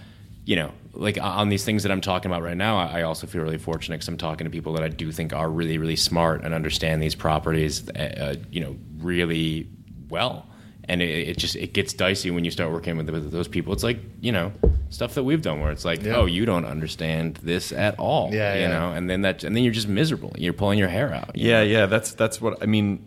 you 0.44 0.56
know 0.56 0.70
like 0.92 1.18
on 1.20 1.48
these 1.48 1.64
things 1.64 1.82
that 1.82 1.90
i'm 1.90 2.00
talking 2.02 2.30
about 2.30 2.42
right 2.42 2.56
now 2.56 2.76
i 2.78 3.00
I 3.00 3.02
also 3.02 3.26
feel 3.26 3.42
really 3.42 3.58
fortunate 3.58 3.96
because 3.96 4.08
i'm 4.08 4.16
talking 4.18 4.44
to 4.44 4.50
people 4.50 4.74
that 4.74 4.82
i 4.84 4.88
do 4.88 5.10
think 5.10 5.32
are 5.32 5.48
really 5.50 5.78
really 5.78 5.96
smart 5.96 6.44
and 6.44 6.54
understand 6.54 7.02
these 7.02 7.14
properties 7.16 7.88
uh, 7.88 7.98
uh, 7.98 8.34
you 8.52 8.60
know 8.60 8.76
really 8.98 9.66
well 10.08 10.46
and 10.88 11.00
it, 11.02 11.28
it 11.28 11.38
just 11.38 11.56
it 11.56 11.72
gets 11.72 11.92
dicey 11.94 12.30
when 12.30 12.44
you 12.44 12.50
start 12.50 12.70
working 12.72 12.96
with, 12.96 13.08
with 13.10 13.30
those 13.32 13.48
people 13.48 13.72
it's 13.72 13.82
like 13.82 13.98
you 14.20 14.30
know 14.32 14.52
stuff 14.90 15.14
that 15.14 15.24
we've 15.24 15.42
done 15.42 15.60
where 15.60 15.70
it's 15.72 15.84
like 15.84 16.02
Yeah. 16.02 16.16
oh 16.16 16.26
you 16.26 16.44
don't 16.46 16.64
understand 16.64 17.36
this 17.42 17.72
at 17.72 17.98
all 17.98 18.32
Yeah, 18.32 18.54
you 18.54 18.60
yeah. 18.62 18.68
know 18.68 18.92
and 18.92 19.08
then 19.08 19.22
that 19.22 19.44
and 19.44 19.56
then 19.56 19.64
you're 19.64 19.72
just 19.72 19.88
miserable 19.88 20.32
you're 20.38 20.52
pulling 20.52 20.78
your 20.78 20.88
hair 20.88 21.12
out 21.14 21.36
you 21.36 21.48
Yeah, 21.50 21.58
know? 21.60 21.62
yeah, 21.64 21.86
that's 21.86 22.12
that's 22.14 22.40
what 22.40 22.62
I 22.62 22.66
mean. 22.66 23.02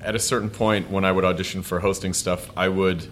At 0.00 0.14
a 0.14 0.18
certain 0.20 0.48
point, 0.48 0.90
when 0.90 1.04
I 1.04 1.10
would 1.10 1.24
audition 1.24 1.62
for 1.62 1.80
hosting 1.80 2.14
stuff, 2.14 2.50
I 2.56 2.68
would, 2.68 3.04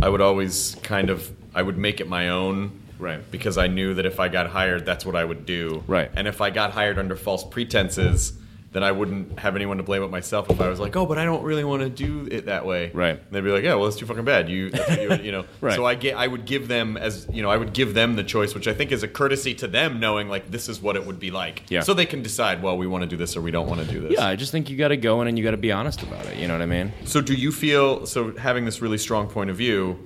I 0.00 0.08
would 0.08 0.20
always 0.20 0.76
kind 0.84 1.10
of, 1.10 1.28
I 1.52 1.62
would 1.62 1.76
make 1.76 2.00
it 2.00 2.08
my 2.08 2.28
own, 2.28 2.80
Right. 3.00 3.28
Because 3.32 3.58
I 3.58 3.66
knew 3.66 3.94
that 3.94 4.06
if 4.06 4.20
I 4.20 4.28
got 4.28 4.46
hired, 4.46 4.86
that's 4.86 5.04
what 5.04 5.16
I 5.16 5.24
would 5.24 5.44
do, 5.46 5.82
Right. 5.88 6.08
And 6.14 6.28
if 6.28 6.40
I 6.40 6.50
got 6.50 6.70
hired 6.70 6.96
under 7.00 7.16
false 7.16 7.42
pretenses, 7.42 8.32
then 8.72 8.82
I 8.82 8.90
wouldn't 8.90 9.38
have 9.38 9.54
anyone 9.54 9.76
to 9.76 9.82
blame 9.82 10.00
but 10.00 10.10
myself. 10.10 10.48
If 10.50 10.60
I 10.60 10.68
was 10.68 10.80
like, 10.80 10.96
oh, 10.96 11.04
but 11.06 11.18
I 11.18 11.24
don't 11.24 11.42
really 11.44 11.62
want 11.64 11.82
to 11.82 11.90
do 11.90 12.26
it 12.34 12.46
that 12.46 12.64
way, 12.64 12.90
Right. 12.94 13.10
And 13.16 13.26
they'd 13.30 13.42
be 13.42 13.50
like, 13.50 13.64
yeah, 13.64 13.74
well, 13.74 13.86
it's 13.86 13.96
too 13.96 14.06
fucking 14.06 14.24
bad. 14.24 14.48
You, 14.48 14.70
you, 14.98 15.14
you 15.22 15.32
know. 15.32 15.44
Right. 15.60 15.74
So 15.76 15.84
I 15.84 15.94
get, 15.94 16.16
I 16.16 16.26
would 16.26 16.44
give 16.46 16.68
them 16.68 16.96
as, 16.96 17.28
you 17.30 17.42
know, 17.42 17.50
I 17.50 17.56
would 17.56 17.72
give 17.74 17.92
them 17.94 18.16
the 18.16 18.24
choice, 18.24 18.54
which 18.54 18.66
I 18.66 18.72
think 18.74 18.90
is 18.90 19.02
a 19.02 19.08
courtesy 19.08 19.54
to 19.56 19.68
them, 19.68 20.00
knowing 20.00 20.28
like 20.28 20.50
this 20.50 20.68
is 20.68 20.80
what 20.80 20.96
it 20.96 21.06
would 21.06 21.20
be 21.20 21.30
like, 21.30 21.64
Yeah. 21.68 21.80
So 21.82 21.92
they 21.94 22.06
can 22.06 22.22
decide, 22.22 22.62
well, 22.62 22.76
we 22.78 22.86
want 22.86 23.02
to 23.02 23.08
do 23.08 23.16
this 23.16 23.36
or 23.36 23.42
we 23.42 23.50
don't 23.50 23.68
want 23.68 23.80
to 23.80 23.86
do 23.86 24.00
this. 24.00 24.12
yeah 24.12 24.26
i 24.26 24.34
just 24.36 24.50
think 24.52 24.70
you 24.70 24.76
gotta 24.76 24.96
go 24.96 25.20
in 25.22 25.28
and 25.28 25.38
you 25.38 25.44
gotta 25.44 25.56
be 25.56 25.70
honest 25.70 26.02
about 26.02 26.24
it 26.26 26.36
you 26.38 26.48
know 26.48 26.54
what 26.54 26.62
i 26.62 26.66
mean 26.66 26.92
So 27.04 27.20
do 27.20 27.34
you 27.34 27.52
feel 27.52 28.06
so 28.06 28.34
having 28.36 28.64
this 28.64 28.80
really 28.80 28.98
strong 28.98 29.28
point 29.28 29.50
of 29.50 29.56
view? 29.56 29.98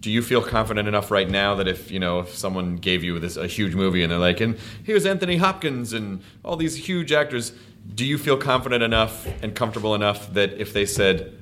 Do 0.00 0.10
you 0.12 0.22
feel 0.22 0.42
confident 0.42 0.86
enough 0.86 1.10
right 1.10 1.28
now 1.28 1.56
that 1.56 1.66
if 1.66 1.90
you 1.90 1.98
know 1.98 2.20
if 2.20 2.34
someone 2.34 2.76
gave 2.76 3.02
you 3.02 3.18
this 3.18 3.36
a 3.36 3.46
huge 3.48 3.74
movie 3.74 4.02
and 4.04 4.12
they're 4.12 4.18
like, 4.20 4.40
and 4.40 4.56
here's 4.84 5.04
Anthony 5.06 5.36
Hopkins 5.38 5.92
and 5.92 6.20
all 6.44 6.56
these 6.56 6.76
huge 6.76 7.10
actors, 7.10 7.52
do 7.94 8.04
you 8.04 8.18
feel 8.18 8.36
confident 8.36 8.82
enough 8.82 9.26
and 9.42 9.54
comfortable 9.54 9.94
enough 9.94 10.32
that 10.34 10.54
if 10.54 10.72
they 10.72 10.86
said, 10.86 11.38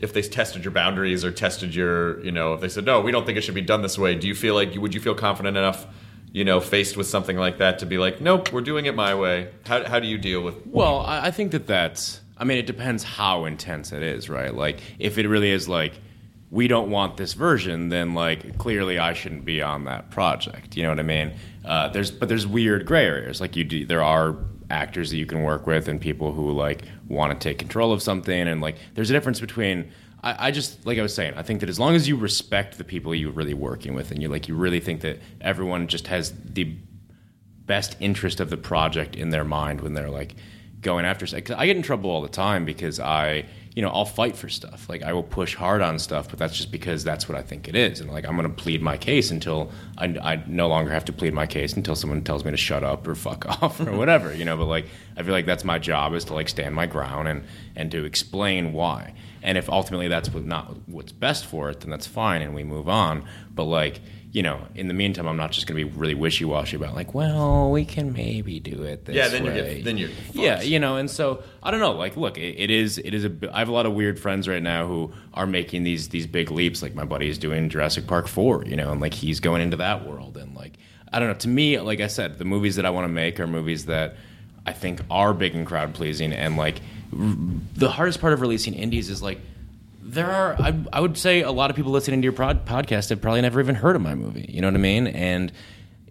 if 0.00 0.12
they 0.12 0.22
tested 0.22 0.64
your 0.64 0.72
boundaries 0.72 1.24
or 1.24 1.30
tested 1.30 1.74
your, 1.74 2.20
you 2.24 2.32
know, 2.32 2.54
if 2.54 2.60
they 2.60 2.68
said 2.68 2.84
no, 2.84 3.00
we 3.00 3.10
don't 3.10 3.26
think 3.26 3.38
it 3.38 3.42
should 3.42 3.54
be 3.54 3.60
done 3.60 3.82
this 3.82 3.98
way, 3.98 4.14
do 4.14 4.28
you 4.28 4.34
feel 4.34 4.54
like 4.54 4.74
you 4.74 4.80
would 4.80 4.94
you 4.94 5.00
feel 5.00 5.14
confident 5.14 5.56
enough 5.56 5.86
you 6.34 6.44
know, 6.44 6.60
faced 6.60 6.96
with 6.96 7.06
something 7.06 7.36
like 7.36 7.58
that, 7.58 7.78
to 7.78 7.86
be 7.86 7.96
like, 7.96 8.20
nope, 8.20 8.52
we're 8.52 8.60
doing 8.60 8.86
it 8.86 8.94
my 8.96 9.14
way? 9.14 9.48
How, 9.66 9.84
how 9.84 10.00
do 10.00 10.08
you 10.08 10.18
deal 10.18 10.42
with? 10.42 10.66
Well, 10.66 11.00
I, 11.06 11.30
think 11.30 11.52
that 11.52 11.68
that's. 11.68 12.20
I 12.36 12.42
mean, 12.42 12.58
it 12.58 12.66
depends 12.66 13.04
how 13.04 13.44
intense 13.44 13.92
it 13.92 14.02
is, 14.02 14.28
right? 14.28 14.52
Like, 14.52 14.80
if 14.98 15.16
it 15.16 15.28
really 15.28 15.52
is 15.52 15.68
like, 15.68 15.92
we 16.50 16.66
don't 16.66 16.90
want 16.90 17.16
this 17.16 17.34
version, 17.34 17.88
then 17.88 18.14
like 18.14 18.58
clearly 18.58 18.98
I 18.98 19.12
shouldn't 19.12 19.44
be 19.44 19.62
on 19.62 19.84
that 19.84 20.10
project. 20.10 20.76
You 20.76 20.82
know 20.82 20.88
what 20.88 20.98
I 20.98 21.04
mean? 21.04 21.34
Uh, 21.64 21.88
there's 21.88 22.10
but 22.10 22.28
there's 22.28 22.46
weird 22.46 22.84
gray 22.84 23.06
areas. 23.06 23.40
Like 23.40 23.54
you 23.56 23.64
do, 23.64 23.86
there 23.86 24.02
are 24.02 24.36
actors 24.70 25.10
that 25.10 25.16
you 25.16 25.26
can 25.26 25.42
work 25.42 25.66
with 25.66 25.88
and 25.88 26.00
people 26.00 26.32
who 26.32 26.52
like 26.52 26.82
want 27.08 27.38
to 27.38 27.48
take 27.48 27.58
control 27.58 27.92
of 27.92 28.02
something, 28.02 28.48
and 28.48 28.60
like 28.60 28.76
there's 28.94 29.10
a 29.10 29.12
difference 29.12 29.40
between. 29.40 29.90
I, 30.22 30.48
I 30.48 30.50
just 30.50 30.86
like 30.86 30.98
I 30.98 31.02
was 31.02 31.14
saying. 31.14 31.34
I 31.36 31.42
think 31.42 31.60
that 31.60 31.68
as 31.68 31.78
long 31.78 31.94
as 31.94 32.08
you 32.08 32.16
respect 32.16 32.78
the 32.78 32.84
people 32.84 33.14
you're 33.14 33.32
really 33.32 33.54
working 33.54 33.94
with, 33.94 34.10
and 34.10 34.22
you 34.22 34.28
like 34.28 34.48
you 34.48 34.54
really 34.54 34.80
think 34.80 35.00
that 35.02 35.20
everyone 35.40 35.86
just 35.88 36.06
has 36.08 36.32
the 36.44 36.76
best 37.66 37.96
interest 38.00 38.40
of 38.40 38.50
the 38.50 38.56
project 38.56 39.16
in 39.16 39.30
their 39.30 39.44
mind 39.44 39.80
when 39.80 39.94
they're 39.94 40.10
like 40.10 40.34
going 40.84 41.04
after 41.04 41.26
I 41.34 41.66
get 41.66 41.76
in 41.76 41.82
trouble 41.82 42.10
all 42.10 42.20
the 42.20 42.28
time 42.28 42.64
because 42.64 43.00
I, 43.00 43.46
you 43.74 43.82
know, 43.82 43.88
I'll 43.88 44.04
fight 44.04 44.36
for 44.36 44.48
stuff. 44.48 44.88
Like 44.88 45.02
I 45.02 45.12
will 45.12 45.24
push 45.24 45.56
hard 45.56 45.82
on 45.82 45.98
stuff, 45.98 46.28
but 46.28 46.38
that's 46.38 46.56
just 46.56 46.70
because 46.70 47.02
that's 47.02 47.28
what 47.28 47.36
I 47.36 47.42
think 47.42 47.68
it 47.68 47.74
is. 47.74 48.00
And 48.00 48.10
like 48.10 48.24
I'm 48.24 48.36
going 48.36 48.48
to 48.48 48.62
plead 48.62 48.80
my 48.80 48.96
case 48.96 49.32
until 49.32 49.72
I, 49.98 50.06
I 50.22 50.44
no 50.46 50.68
longer 50.68 50.92
have 50.92 51.04
to 51.06 51.12
plead 51.12 51.34
my 51.34 51.46
case 51.46 51.72
until 51.72 51.96
someone 51.96 52.22
tells 52.22 52.44
me 52.44 52.52
to 52.52 52.56
shut 52.56 52.84
up 52.84 53.06
or 53.06 53.16
fuck 53.16 53.46
off 53.62 53.80
or 53.80 53.90
whatever, 53.92 54.32
you 54.32 54.44
know. 54.44 54.56
But 54.56 54.66
like 54.66 54.86
I 55.16 55.24
feel 55.24 55.32
like 55.32 55.46
that's 55.46 55.64
my 55.64 55.80
job 55.80 56.14
is 56.14 56.24
to 56.26 56.34
like 56.34 56.48
stand 56.48 56.74
my 56.74 56.86
ground 56.86 57.26
and 57.26 57.44
and 57.74 57.90
to 57.90 58.04
explain 58.04 58.72
why. 58.72 59.12
And 59.42 59.58
if 59.58 59.68
ultimately 59.68 60.06
that's 60.06 60.32
what 60.32 60.44
not 60.44 60.76
what's 60.86 61.12
best 61.12 61.44
for 61.44 61.68
it, 61.68 61.80
then 61.80 61.90
that's 61.90 62.06
fine 62.06 62.42
and 62.42 62.54
we 62.54 62.62
move 62.62 62.88
on. 62.88 63.24
But 63.52 63.64
like 63.64 64.00
you 64.34 64.42
know, 64.42 64.60
in 64.74 64.88
the 64.88 64.94
meantime, 64.94 65.28
I'm 65.28 65.36
not 65.36 65.52
just 65.52 65.68
going 65.68 65.78
to 65.78 65.84
be 65.88 65.96
really 65.96 66.14
wishy 66.16 66.44
washy 66.44 66.74
about 66.74 66.96
like, 66.96 67.14
well, 67.14 67.70
we 67.70 67.84
can 67.84 68.12
maybe 68.12 68.58
do 68.58 68.82
it 68.82 69.04
this 69.04 69.14
Yeah, 69.14 69.28
then 69.28 69.44
way. 69.44 69.54
get 69.76 69.84
then 69.84 69.96
you're 69.96 70.10
yeah, 70.32 70.60
you 70.60 70.80
know, 70.80 70.96
and 70.96 71.08
so 71.08 71.44
I 71.62 71.70
don't 71.70 71.78
know. 71.78 71.92
Like, 71.92 72.16
look, 72.16 72.36
it, 72.36 72.56
it 72.58 72.68
is 72.68 72.98
it 72.98 73.14
is 73.14 73.24
a. 73.24 73.32
I 73.52 73.60
have 73.60 73.68
a 73.68 73.72
lot 73.72 73.86
of 73.86 73.92
weird 73.94 74.18
friends 74.18 74.48
right 74.48 74.62
now 74.62 74.88
who 74.88 75.12
are 75.34 75.46
making 75.46 75.84
these 75.84 76.08
these 76.08 76.26
big 76.26 76.50
leaps. 76.50 76.82
Like 76.82 76.96
my 76.96 77.04
buddy 77.04 77.28
is 77.28 77.38
doing 77.38 77.68
Jurassic 77.68 78.08
Park 78.08 78.26
four, 78.26 78.64
you 78.64 78.74
know, 78.74 78.90
and 78.90 79.00
like 79.00 79.14
he's 79.14 79.38
going 79.38 79.62
into 79.62 79.76
that 79.76 80.04
world, 80.04 80.36
and 80.36 80.52
like 80.56 80.72
I 81.12 81.20
don't 81.20 81.28
know. 81.28 81.34
To 81.34 81.48
me, 81.48 81.78
like 81.78 82.00
I 82.00 82.08
said, 82.08 82.38
the 82.38 82.44
movies 82.44 82.74
that 82.74 82.84
I 82.84 82.90
want 82.90 83.04
to 83.04 83.12
make 83.12 83.38
are 83.38 83.46
movies 83.46 83.86
that 83.86 84.16
I 84.66 84.72
think 84.72 85.00
are 85.10 85.32
big 85.32 85.54
and 85.54 85.64
crowd 85.64 85.94
pleasing, 85.94 86.32
and 86.32 86.56
like 86.56 86.80
r- 87.16 87.36
the 87.76 87.88
hardest 87.88 88.20
part 88.20 88.32
of 88.32 88.40
releasing 88.40 88.74
indies 88.74 89.10
is 89.10 89.22
like 89.22 89.38
there 90.06 90.30
are 90.30 90.54
I, 90.60 90.78
I 90.92 91.00
would 91.00 91.16
say 91.16 91.42
a 91.42 91.50
lot 91.50 91.70
of 91.70 91.76
people 91.76 91.90
listening 91.90 92.20
to 92.20 92.24
your 92.24 92.32
pod, 92.32 92.66
podcast 92.66 93.08
have 93.08 93.20
probably 93.22 93.40
never 93.40 93.58
even 93.58 93.74
heard 93.74 93.96
of 93.96 94.02
my 94.02 94.14
movie 94.14 94.46
you 94.48 94.60
know 94.60 94.68
what 94.68 94.74
i 94.74 94.78
mean? 94.78 95.06
And 95.06 95.50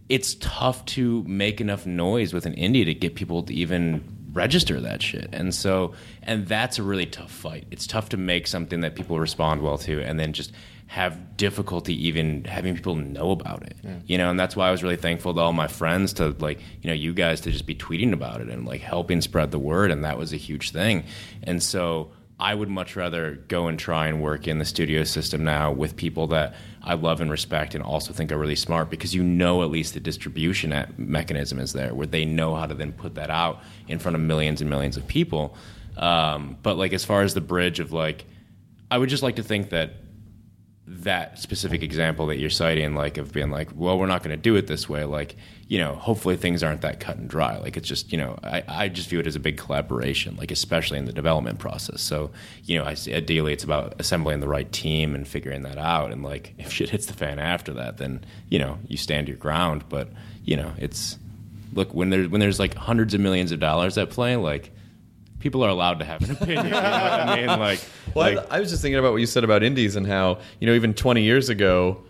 it's 0.09 0.35
tough 0.35 0.83
to 0.85 1.23
make 1.23 1.61
enough 1.61 1.85
noise 1.85 2.33
with 2.33 2.45
an 2.45 2.53
indie 2.55 2.85
to 2.85 2.93
get 2.93 3.15
people 3.15 3.43
to 3.43 3.53
even 3.53 4.03
register 4.33 4.81
that 4.81 5.01
shit. 5.01 5.29
And 5.31 5.53
so 5.53 5.93
and 6.23 6.47
that's 6.47 6.79
a 6.79 6.83
really 6.83 7.05
tough 7.05 7.31
fight. 7.31 7.67
It's 7.71 7.87
tough 7.87 8.09
to 8.09 8.17
make 8.17 8.47
something 8.47 8.81
that 8.81 8.95
people 8.95 9.19
respond 9.19 9.61
well 9.61 9.77
to 9.79 10.01
and 10.01 10.19
then 10.19 10.33
just 10.33 10.51
have 10.87 11.37
difficulty 11.37 12.07
even 12.07 12.43
having 12.43 12.75
people 12.75 12.95
know 12.95 13.31
about 13.31 13.63
it. 13.63 13.77
You 14.05 14.17
know 14.17 14.29
and 14.29 14.39
that's 14.39 14.55
why 14.55 14.67
i 14.67 14.71
was 14.71 14.83
really 14.83 14.97
thankful 14.97 15.33
to 15.33 15.39
all 15.39 15.53
my 15.53 15.67
friends 15.67 16.13
to 16.13 16.35
like 16.39 16.59
you 16.81 16.87
know 16.89 16.93
you 16.93 17.13
guys 17.13 17.41
to 17.41 17.51
just 17.51 17.65
be 17.65 17.75
tweeting 17.75 18.11
about 18.11 18.41
it 18.41 18.49
and 18.49 18.65
like 18.65 18.81
helping 18.81 19.21
spread 19.21 19.51
the 19.51 19.59
word 19.59 19.91
and 19.91 20.03
that 20.03 20.17
was 20.17 20.33
a 20.33 20.37
huge 20.37 20.71
thing. 20.71 21.05
And 21.43 21.63
so 21.63 22.11
I 22.43 22.53
would 22.53 22.67
much 22.67 22.97
rather 22.97 23.35
go 23.47 23.67
and 23.67 23.79
try 23.79 24.07
and 24.07 24.21
work 24.21 24.49
in 24.49 24.59
the 24.59 24.65
studio 24.65 25.05
system 25.05 25.45
now 25.45 25.71
with 25.71 25.95
people 25.95 26.27
that 26.27 26.55
I 26.81 26.95
love 26.95 27.21
and 27.21 27.31
respect 27.31 27.73
and 27.73 27.81
also 27.81 28.11
think 28.11 28.33
are 28.33 28.37
really 28.37 28.57
smart 28.57 28.89
because 28.89 29.15
you 29.15 29.23
know 29.23 29.63
at 29.63 29.69
least 29.69 29.93
the 29.93 30.01
distribution 30.01 30.93
mechanism 30.97 31.57
is 31.57 31.71
there 31.71 31.95
where 31.95 32.05
they 32.05 32.25
know 32.25 32.53
how 32.53 32.65
to 32.65 32.73
then 32.73 32.91
put 32.91 33.15
that 33.15 33.29
out 33.29 33.61
in 33.87 33.97
front 33.97 34.15
of 34.15 34.21
millions 34.21 34.59
and 34.59 34.69
millions 34.69 34.97
of 34.97 35.07
people. 35.07 35.55
Um, 35.95 36.57
but 36.61 36.75
like 36.75 36.91
as 36.91 37.05
far 37.05 37.21
as 37.21 37.33
the 37.33 37.39
bridge 37.39 37.79
of 37.79 37.93
like, 37.93 38.25
I 38.91 38.97
would 38.97 39.07
just 39.07 39.23
like 39.23 39.37
to 39.37 39.43
think 39.43 39.69
that 39.69 39.91
that 40.85 41.39
specific 41.39 41.81
example 41.81 42.27
that 42.27 42.37
you're 42.37 42.49
citing, 42.49 42.93
like 42.93 43.17
of 43.17 43.31
being 43.31 43.49
like, 43.49 43.69
well, 43.73 43.97
we're 43.97 44.05
not 44.05 44.21
going 44.21 44.35
to 44.35 44.41
do 44.41 44.55
it 44.57 44.67
this 44.67 44.89
way. 44.89 45.05
Like, 45.05 45.37
you 45.69 45.79
know, 45.79 45.95
hopefully 45.95 46.35
things 46.35 46.61
aren't 46.61 46.81
that 46.81 46.99
cut 46.99 47.15
and 47.15 47.29
dry. 47.29 47.57
Like, 47.57 47.77
it's 47.77 47.87
just, 47.87 48.11
you 48.11 48.17
know, 48.17 48.37
I, 48.43 48.63
I 48.67 48.89
just 48.89 49.07
view 49.09 49.19
it 49.19 49.27
as 49.27 49.37
a 49.37 49.39
big 49.39 49.55
collaboration, 49.55 50.35
like 50.35 50.51
especially 50.51 50.97
in 50.97 51.05
the 51.05 51.13
development 51.13 51.59
process. 51.59 52.01
So, 52.01 52.31
you 52.65 52.77
know, 52.77 52.83
I, 52.83 52.97
ideally, 53.07 53.53
it's 53.53 53.63
about 53.63 53.95
assembling 53.97 54.41
the 54.41 54.47
right 54.47 54.69
team 54.73 55.15
and 55.15 55.25
figuring 55.25 55.63
that 55.63 55.77
out. 55.77 56.11
And 56.11 56.21
like, 56.21 56.53
if 56.57 56.71
shit 56.73 56.89
hits 56.89 57.05
the 57.05 57.13
fan 57.13 57.39
after 57.39 57.73
that, 57.73 57.97
then 57.97 58.25
you 58.49 58.59
know, 58.59 58.77
you 58.87 58.97
stand 58.97 59.29
your 59.29 59.37
ground. 59.37 59.85
But 59.87 60.09
you 60.43 60.57
know, 60.57 60.73
it's 60.77 61.17
look 61.71 61.93
when 61.93 62.09
there's 62.09 62.27
when 62.27 62.41
there's 62.41 62.59
like 62.59 62.75
hundreds 62.75 63.13
of 63.13 63.21
millions 63.21 63.51
of 63.51 63.59
dollars 63.59 63.97
at 63.97 64.09
play, 64.09 64.35
like. 64.35 64.71
People 65.43 65.65
are 65.65 65.69
allowed 65.69 65.99
to 65.99 66.05
have 66.05 66.21
an 66.23 66.31
opinion. 66.31 66.67
You 66.67 66.71
know 66.71 66.79
I 66.79 67.35
mean? 67.47 67.47
Like, 67.59 67.83
Well, 68.15 68.33
like 68.33 68.49
I, 68.49 68.57
I 68.57 68.59
was 68.61 68.69
just 68.69 68.81
thinking 68.81 68.97
about 68.97 69.11
what 69.11 69.17
you 69.19 69.25
said 69.25 69.43
about 69.43 69.61
indies 69.61 69.97
and 69.97 70.07
how 70.07 70.39
you 70.61 70.67
know 70.67 70.73
even 70.73 70.93
20 70.93 71.21
years 71.21 71.49
ago, 71.49 72.01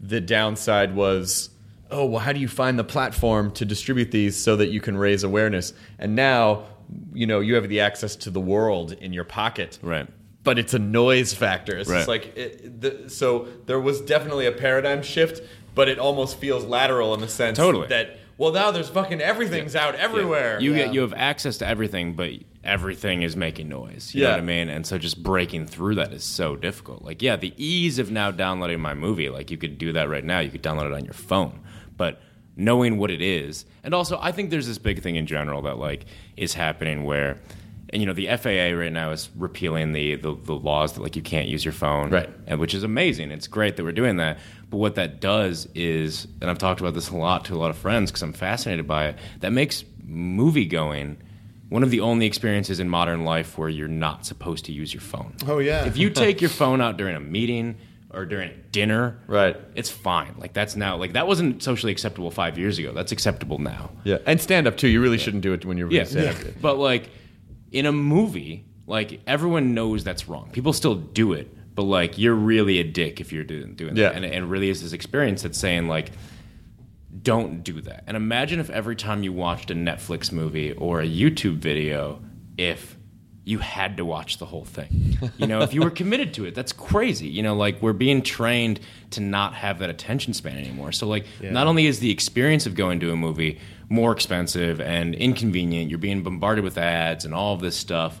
the 0.00 0.20
downside 0.20 0.96
was, 0.96 1.50
oh 1.92 2.04
well, 2.06 2.18
how 2.18 2.32
do 2.32 2.40
you 2.40 2.48
find 2.48 2.76
the 2.76 2.82
platform 2.84 3.52
to 3.52 3.64
distribute 3.64 4.10
these 4.10 4.36
so 4.36 4.56
that 4.56 4.70
you 4.70 4.80
can 4.80 4.96
raise 4.96 5.22
awareness? 5.22 5.72
And 6.00 6.16
now, 6.16 6.64
you 7.14 7.24
know, 7.24 7.38
you 7.38 7.54
have 7.54 7.68
the 7.68 7.78
access 7.78 8.16
to 8.16 8.30
the 8.30 8.40
world 8.40 8.90
in 8.92 9.12
your 9.12 9.24
pocket, 9.24 9.78
Right. 9.80 10.08
But 10.42 10.58
it's 10.58 10.74
a 10.74 10.80
noise 10.80 11.32
factor. 11.32 11.78
It's 11.78 11.88
just 11.88 12.08
Right. 12.08 12.20
like 12.24 12.36
it, 12.36 12.80
the, 12.80 13.08
so. 13.08 13.46
There 13.66 13.78
was 13.78 14.00
definitely 14.00 14.46
a 14.46 14.50
paradigm 14.52 15.04
shift, 15.04 15.40
but 15.76 15.88
it 15.88 16.00
almost 16.00 16.36
feels 16.38 16.64
lateral 16.64 17.14
in 17.14 17.20
the 17.20 17.28
sense 17.28 17.56
Totally. 17.58 17.86
that 17.86 18.18
well 18.38 18.52
now 18.52 18.70
there's 18.70 18.88
fucking 18.88 19.20
everything's 19.20 19.76
out 19.76 19.94
everywhere. 19.94 20.60
You 20.60 20.74
get 20.74 20.92
you 20.94 21.00
have 21.02 21.14
access 21.14 21.58
to 21.58 21.66
everything, 21.66 22.14
but 22.14 22.30
everything 22.64 23.22
is 23.22 23.36
making 23.36 23.68
noise. 23.68 24.14
You 24.14 24.22
know 24.22 24.28
Yeah. 24.28 24.32
what 24.34 24.40
I 24.40 24.44
mean? 24.44 24.68
And 24.68 24.86
so 24.86 24.96
just 24.98 25.22
breaking 25.22 25.66
through 25.66 25.96
that 25.96 26.12
is 26.12 26.22
so 26.24 26.54
difficult. 26.56 27.02
Like, 27.02 27.20
yeah, 27.22 27.36
the 27.36 27.52
ease 27.56 27.98
of 27.98 28.10
now 28.10 28.30
downloading 28.30 28.80
my 28.80 28.94
movie, 28.94 29.28
like 29.28 29.50
you 29.50 29.56
could 29.56 29.78
do 29.78 29.92
that 29.92 30.08
right 30.08 30.24
now. 30.24 30.38
You 30.40 30.50
could 30.50 30.62
download 30.62 30.86
it 30.86 30.92
on 30.92 31.04
your 31.04 31.14
phone. 31.14 31.60
But 31.96 32.20
knowing 32.56 32.98
what 32.98 33.10
it 33.10 33.20
is, 33.22 33.64
and 33.82 33.94
also 33.94 34.18
I 34.20 34.32
think 34.32 34.50
there's 34.50 34.66
this 34.66 34.78
big 34.78 35.02
thing 35.02 35.16
in 35.16 35.26
general 35.26 35.62
that 35.62 35.78
like 35.78 36.04
is 36.36 36.54
happening 36.54 37.04
where 37.04 37.38
and 37.90 38.00
you 38.00 38.06
know 38.06 38.14
the 38.14 38.26
FAA 38.28 38.74
right 38.78 38.92
now 38.92 39.10
is 39.10 39.28
repealing 39.36 39.92
the, 39.92 40.14
the 40.14 40.34
the 40.34 40.54
laws 40.54 40.94
that 40.94 41.02
like 41.02 41.14
you 41.16 41.20
can't 41.22 41.48
use 41.48 41.64
your 41.64 41.72
phone, 41.72 42.10
Right. 42.10 42.30
And 42.46 42.58
which 42.60 42.74
is 42.74 42.84
amazing. 42.84 43.30
It's 43.30 43.46
great 43.46 43.76
that 43.76 43.84
we're 43.84 43.92
doing 43.92 44.16
that. 44.16 44.38
But 44.72 44.78
what 44.78 44.94
that 44.94 45.20
does 45.20 45.68
is, 45.74 46.26
and 46.40 46.48
I've 46.48 46.56
talked 46.56 46.80
about 46.80 46.94
this 46.94 47.10
a 47.10 47.16
lot 47.16 47.44
to 47.44 47.54
a 47.54 47.58
lot 47.58 47.68
of 47.70 47.76
friends 47.76 48.10
because 48.10 48.22
I'm 48.22 48.32
fascinated 48.32 48.86
by 48.88 49.08
it. 49.08 49.16
That 49.40 49.52
makes 49.52 49.84
movie 50.02 50.64
going 50.64 51.18
one 51.68 51.82
of 51.82 51.90
the 51.90 52.00
only 52.00 52.24
experiences 52.24 52.80
in 52.80 52.88
modern 52.88 53.24
life 53.26 53.58
where 53.58 53.68
you're 53.68 53.86
not 53.86 54.24
supposed 54.24 54.64
to 54.64 54.72
use 54.72 54.92
your 54.94 55.02
phone. 55.02 55.34
Oh, 55.46 55.58
yeah. 55.58 55.84
If 55.84 55.98
you 55.98 56.08
take 56.08 56.40
your 56.40 56.48
phone 56.62 56.80
out 56.80 56.96
during 56.96 57.14
a 57.16 57.20
meeting 57.20 57.76
or 58.08 58.24
during 58.24 58.52
dinner, 58.70 59.18
Right. 59.26 59.56
it's 59.74 59.90
fine. 59.90 60.34
Like 60.38 60.54
that's 60.54 60.74
now 60.74 60.96
like 60.96 61.12
that 61.12 61.26
wasn't 61.26 61.62
socially 61.62 61.92
acceptable 61.92 62.30
five 62.30 62.56
years 62.58 62.78
ago. 62.78 62.92
That's 62.94 63.12
acceptable 63.12 63.58
now. 63.58 63.90
yeah, 64.04 64.18
and 64.26 64.40
stand 64.40 64.66
up 64.66 64.78
too. 64.78 64.88
You 64.88 65.02
really 65.02 65.18
shouldn't 65.18 65.42
do 65.42 65.52
it 65.52 65.66
when 65.66 65.76
you're 65.76 65.90
Yeah. 65.90 66.04
stand 66.04 66.28
up. 66.28 66.36
But 66.62 66.78
like 66.78 67.10
in 67.72 67.84
a 67.84 67.92
movie, 67.92 68.64
like 68.86 69.20
everyone 69.26 69.74
knows 69.74 70.02
that's 70.02 70.28
wrong. 70.28 70.48
People 70.52 70.72
still 70.72 70.94
do 70.94 71.34
it, 71.34 71.54
but 71.74 71.82
like 71.84 72.18
you're 72.18 72.34
really 72.34 72.78
a 72.78 72.84
dick 72.84 73.20
if 73.20 73.32
you're 73.32 73.44
doing 73.44 73.74
doing 73.74 73.96
Yeah. 73.96 74.08
that. 74.10 74.16
And 74.16 74.24
and 74.24 74.50
really 74.50 74.68
is 74.68 74.82
this 74.82 74.92
experience 74.92 75.42
that's 75.42 75.58
saying 75.58 75.88
like 75.88 76.10
don't 77.22 77.62
do 77.62 77.80
that. 77.82 78.04
And 78.06 78.16
imagine 78.16 78.58
if 78.58 78.70
every 78.70 78.96
time 78.96 79.22
you 79.22 79.32
watched 79.32 79.70
a 79.70 79.74
Netflix 79.74 80.32
movie 80.32 80.72
or 80.72 81.00
a 81.00 81.06
YouTube 81.06 81.56
video, 81.56 82.22
if 82.56 82.96
you 83.44 83.58
had 83.58 83.96
to 83.96 84.04
watch 84.04 84.38
the 84.38 84.46
whole 84.46 84.64
thing. 84.64 85.18
You 85.36 85.48
know, 85.48 85.62
if 85.62 85.74
you 85.74 85.82
were 85.82 85.90
committed 85.90 86.32
to 86.34 86.44
it, 86.44 86.54
that's 86.54 86.72
crazy. 86.72 87.26
You 87.26 87.42
know, 87.42 87.56
like 87.56 87.82
we're 87.82 87.92
being 87.92 88.22
trained 88.22 88.78
to 89.10 89.20
not 89.20 89.54
have 89.54 89.80
that 89.80 89.90
attention 89.90 90.32
span 90.32 90.56
anymore. 90.56 90.92
So, 90.92 91.08
like, 91.08 91.26
not 91.42 91.66
only 91.66 91.86
is 91.86 91.98
the 91.98 92.10
experience 92.12 92.66
of 92.66 92.76
going 92.76 93.00
to 93.00 93.10
a 93.10 93.16
movie 93.16 93.58
more 93.88 94.12
expensive 94.12 94.80
and 94.80 95.14
inconvenient, 95.16 95.90
you're 95.90 95.98
being 95.98 96.22
bombarded 96.22 96.62
with 96.62 96.78
ads 96.78 97.24
and 97.24 97.34
all 97.34 97.52
of 97.54 97.60
this 97.60 97.74
stuff, 97.76 98.20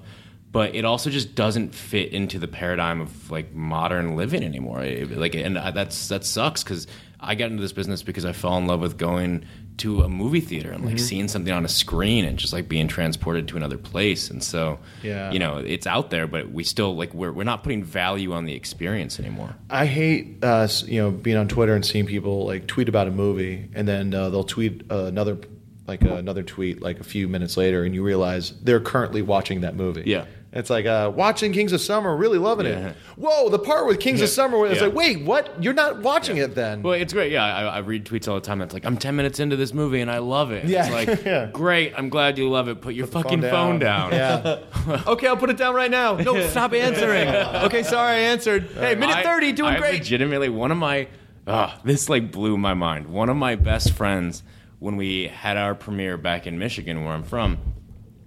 but 0.52 0.74
it 0.74 0.84
also 0.84 1.10
just 1.10 1.34
doesn't 1.34 1.74
fit 1.74 2.12
into 2.12 2.38
the 2.38 2.46
paradigm 2.48 3.00
of 3.00 3.30
like 3.30 3.52
modern 3.54 4.16
living 4.16 4.42
anymore. 4.44 4.84
Like, 4.84 5.34
and 5.34 5.58
I- 5.58 5.70
that's 5.72 6.08
that 6.08 6.24
sucks 6.24 6.62
because 6.62 6.86
I 7.18 7.34
got 7.34 7.50
into 7.50 7.62
this 7.62 7.72
business 7.72 8.02
because 8.02 8.24
I 8.24 8.32
fell 8.32 8.56
in 8.58 8.66
love 8.66 8.80
with 8.80 8.98
going 8.98 9.44
to 9.78 10.02
a 10.02 10.08
movie 10.08 10.40
theater 10.40 10.70
and 10.70 10.84
like 10.84 10.98
seeing 10.98 11.28
something 11.28 11.52
on 11.52 11.64
a 11.64 11.68
screen 11.68 12.26
and 12.26 12.38
just 12.38 12.52
like 12.52 12.68
being 12.68 12.88
transported 12.88 13.48
to 13.48 13.56
another 13.56 13.78
place. 13.78 14.28
And 14.28 14.42
so, 14.42 14.78
Yeah. 15.02 15.32
you 15.32 15.38
know, 15.38 15.56
it's 15.56 15.86
out 15.86 16.10
there, 16.10 16.26
but 16.26 16.50
we 16.52 16.62
still 16.64 16.94
like 16.94 17.14
we're 17.14 17.32
we're 17.32 17.44
not 17.44 17.62
putting 17.62 17.82
value 17.82 18.32
on 18.32 18.44
the 18.44 18.52
experience 18.54 19.18
anymore. 19.18 19.54
I 19.70 19.86
hate 19.86 20.38
uh, 20.42 20.68
you 20.84 21.00
know 21.00 21.10
being 21.10 21.38
on 21.38 21.48
Twitter 21.48 21.74
and 21.74 21.86
seeing 21.86 22.04
people 22.06 22.44
like 22.46 22.66
tweet 22.66 22.88
about 22.90 23.08
a 23.08 23.12
movie 23.12 23.70
and 23.74 23.88
then 23.88 24.12
uh, 24.12 24.28
they'll 24.28 24.44
tweet 24.44 24.82
uh, 24.90 25.04
another 25.04 25.38
like 25.86 26.02
another 26.02 26.42
tweet 26.42 26.80
like 26.82 27.00
a 27.00 27.04
few 27.04 27.26
minutes 27.26 27.56
later 27.56 27.82
and 27.84 27.94
you 27.94 28.02
realize 28.04 28.52
they're 28.62 28.80
currently 28.80 29.22
watching 29.22 29.62
that 29.62 29.74
movie. 29.74 30.02
Yeah. 30.06 30.26
It's 30.54 30.68
like 30.68 30.84
uh, 30.84 31.10
watching 31.14 31.54
Kings 31.54 31.72
of 31.72 31.80
Summer, 31.80 32.14
really 32.14 32.36
loving 32.36 32.66
Yeah. 32.66 32.88
it. 32.88 32.96
Whoa, 33.16 33.48
the 33.48 33.58
part 33.58 33.86
with 33.86 34.00
Kings 34.00 34.20
of 34.20 34.28
Summer 34.28 34.58
where 34.58 34.70
it's 34.70 34.80
Yeah. 34.80 34.88
like, 34.88 34.94
wait, 34.94 35.22
what? 35.24 35.62
You're 35.62 35.72
not 35.72 36.02
watching 36.02 36.36
it 36.36 36.54
then? 36.54 36.82
Well, 36.82 36.92
it's 36.92 37.14
great. 37.14 37.32
Yeah, 37.32 37.42
I, 37.42 37.62
I 37.64 37.78
read 37.78 38.04
tweets 38.04 38.28
all 38.28 38.34
the 38.34 38.42
time. 38.42 38.58
That's 38.58 38.74
like, 38.74 38.84
I'm 38.84 38.98
10 38.98 39.16
minutes 39.16 39.40
into 39.40 39.56
this 39.56 39.72
movie 39.72 40.02
and 40.02 40.10
I 40.10 40.18
love 40.18 40.50
it. 40.52 40.66
Yeah. 40.66 40.84
It's 40.86 41.08
like, 41.08 41.24
Yeah. 41.24 41.48
great. 41.52 41.94
I'm 41.96 42.10
glad 42.10 42.36
you 42.36 42.50
love 42.50 42.68
it. 42.68 42.82
Put 42.82 42.94
your 42.94 43.06
fucking 43.06 43.40
phone 43.40 43.78
down. 43.78 44.12
Yeah. 44.12 44.58
Okay, 45.06 45.28
I'll 45.28 45.36
put 45.36 45.48
it 45.48 45.56
down 45.56 45.74
right 45.76 45.90
now. 45.90 46.16
No, 46.16 46.44
stop 46.48 46.72
answering. 46.72 47.28
Okay, 47.28 47.82
sorry, 47.84 48.16
I 48.16 48.18
answered. 48.18 48.64
Hey, 48.72 48.94
minute 48.96 49.16
I- 49.16 49.22
30, 49.22 49.52
doing 49.52 49.74
I 49.74 49.78
great. 49.78 49.92
Legitimately, 50.00 50.48
one 50.48 50.72
of 50.72 50.76
my, 50.76 51.06
ah, 51.46 51.78
this 51.84 52.08
like 52.08 52.32
blew 52.32 52.58
my 52.58 52.74
mind. 52.74 53.06
One 53.06 53.28
of 53.28 53.36
my 53.36 53.54
best 53.54 53.92
friends, 53.92 54.42
when 54.80 54.96
we 54.96 55.28
had 55.28 55.56
our 55.56 55.76
premiere 55.76 56.16
back 56.18 56.46
in 56.48 56.58
Michigan, 56.58 57.04
where 57.04 57.14
I'm 57.14 57.22
from, 57.22 57.58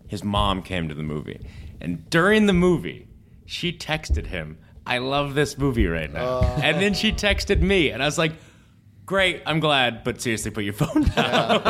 his 0.07 0.23
mom 0.23 0.61
came 0.61 0.87
to 0.87 0.95
the 0.95 1.03
movie, 1.03 1.41
and 1.81 2.09
during 2.09 2.45
the 2.45 2.53
movie, 2.53 3.07
she 3.45 3.71
texted 3.73 4.27
him, 4.27 4.57
"I 4.85 4.97
love 4.99 5.35
this 5.35 5.57
movie 5.57 5.87
right 5.87 6.11
now," 6.11 6.41
and 6.61 6.81
then 6.81 6.93
she 6.93 7.11
texted 7.11 7.61
me, 7.61 7.89
and 7.91 8.01
I 8.01 8.05
was 8.05 8.17
like. 8.17 8.33
Great, 9.07 9.43
I'm 9.45 9.59
glad, 9.59 10.03
but 10.03 10.19
seriously, 10.19 10.49
put 10.49 10.63
your 10.63 10.73
phone 10.73 11.03
down. 11.03 11.61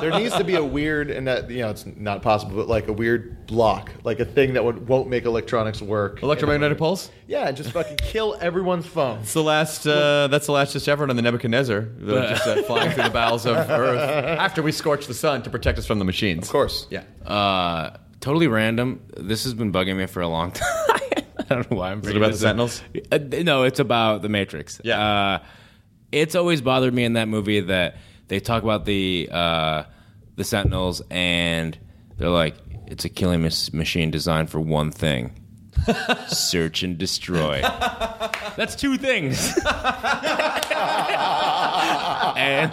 there 0.00 0.10
needs 0.12 0.34
to 0.38 0.42
be 0.42 0.54
a 0.54 0.64
weird, 0.64 1.10
and 1.10 1.28
that 1.28 1.50
you 1.50 1.58
know, 1.58 1.68
it's 1.68 1.84
not 1.84 2.22
possible, 2.22 2.56
but 2.56 2.66
like 2.66 2.88
a 2.88 2.94
weird 2.94 3.46
block, 3.46 3.90
like 4.04 4.20
a 4.20 4.24
thing 4.24 4.54
that 4.54 4.64
would, 4.64 4.88
won't 4.88 5.06
make 5.06 5.26
electronics 5.26 5.82
work. 5.82 6.22
Electromagnetic 6.22 6.78
pulse? 6.78 7.10
Yeah, 7.26 7.46
and 7.46 7.54
just 7.58 7.72
fucking 7.72 7.98
kill 7.98 8.38
everyone's 8.40 8.86
phone. 8.86 9.18
It's 9.18 9.34
the 9.34 9.42
last. 9.42 9.86
Uh, 9.86 10.28
that's 10.28 10.46
the 10.46 10.52
last 10.52 10.72
just 10.72 10.88
effort 10.88 11.10
on 11.10 11.16
the 11.16 11.20
Nebuchadnezzar, 11.20 11.80
that 11.82 12.06
was 12.06 12.30
just 12.30 12.46
uh, 12.46 12.62
flying 12.62 12.90
through 12.92 13.04
the 13.04 13.10
bowels 13.10 13.44
of 13.44 13.54
Earth 13.68 14.00
after 14.00 14.62
we 14.62 14.72
scorch 14.72 15.06
the 15.06 15.12
sun 15.12 15.42
to 15.42 15.50
protect 15.50 15.78
us 15.78 15.84
from 15.86 15.98
the 15.98 16.06
machines. 16.06 16.46
Of 16.46 16.52
course. 16.52 16.86
Yeah. 16.88 17.02
Uh, 17.26 17.98
totally 18.22 18.46
random. 18.46 19.02
This 19.16 19.44
has 19.44 19.52
been 19.52 19.70
bugging 19.72 19.96
me 19.96 20.06
for 20.06 20.22
a 20.22 20.28
long 20.28 20.52
time. 20.52 20.68
I 21.38 21.44
don't 21.56 21.70
know 21.70 21.76
why 21.76 21.90
I'm. 21.92 21.98
it 21.98 22.16
about 22.16 22.30
the. 22.32 22.38
Sentinels? 22.38 22.82
Uh, 23.10 23.18
no, 23.42 23.64
it's 23.64 23.80
about 23.80 24.22
the 24.22 24.30
Matrix. 24.30 24.80
Yeah. 24.82 25.00
Uh, 25.00 25.38
it's 26.10 26.34
always 26.34 26.62
bothered 26.62 26.94
me 26.94 27.04
in 27.04 27.14
that 27.14 27.28
movie 27.28 27.60
that 27.60 27.96
they 28.28 28.40
talk 28.40 28.62
about 28.62 28.86
the 28.86 29.28
uh, 29.30 29.84
the 30.36 30.44
Sentinels 30.44 31.02
and 31.10 31.78
they're 32.16 32.30
like, 32.30 32.54
it's 32.86 33.04
a 33.04 33.08
killing 33.10 33.42
machine 33.42 34.10
designed 34.10 34.48
for 34.48 34.60
one 34.60 34.90
thing. 34.90 35.38
Search 36.28 36.82
and 36.82 36.96
destroy. 36.98 37.60
That's 38.56 38.74
two 38.76 38.96
things. 38.98 39.52
and 42.36 42.70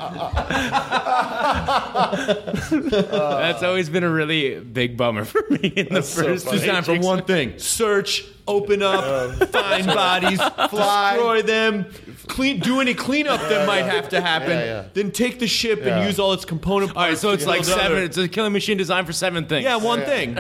that's 2.92 3.64
always 3.64 3.90
been 3.90 4.04
a 4.04 4.10
really 4.10 4.60
big 4.60 4.98
bummer 4.98 5.26
for 5.26 5.42
me 5.50 5.68
in 5.70 5.94
the 5.94 6.02
so 6.04 6.24
first 6.24 6.46
funny. 6.46 6.60
Designed 6.60 6.86
for 6.86 7.00
one 7.00 7.24
thing: 7.24 7.58
search, 7.60 8.26
open 8.48 8.82
up, 8.82 9.04
um, 9.04 9.48
find 9.48 9.86
bodies, 9.88 10.40
Fly. 10.70 11.14
destroy 11.14 11.42
them, 11.42 11.86
clean, 12.28 12.60
do 12.60 12.80
any 12.82 12.94
cleanup 12.94 13.40
that 13.42 13.66
might 13.68 13.86
have 13.86 14.10
to 14.10 14.22
happen. 14.22 14.50
Yeah, 14.52 14.64
yeah. 14.66 14.86
Then 14.94 15.12
take 15.12 15.40
the 15.40 15.48
ship 15.48 15.80
Yeah. 15.84 15.98
and 16.00 16.06
use 16.08 16.20
all 16.20 16.34
its 16.34 16.46
component 16.46 16.96
All 16.96 17.04
right, 17.04 17.18
so 17.18 17.30
to 17.30 17.34
it's 17.36 17.46
like 17.46 17.64
seven. 17.64 17.86
other- 17.86 18.04
It's 18.04 18.18
a 18.18 18.28
killing 18.28 18.54
machine 18.54 18.78
designed 18.78 19.08
for 19.08 19.14
seven 19.14 19.46
things. 19.46 19.64
Yeah, 19.64 19.78
one 19.78 20.02
thing. 20.02 20.38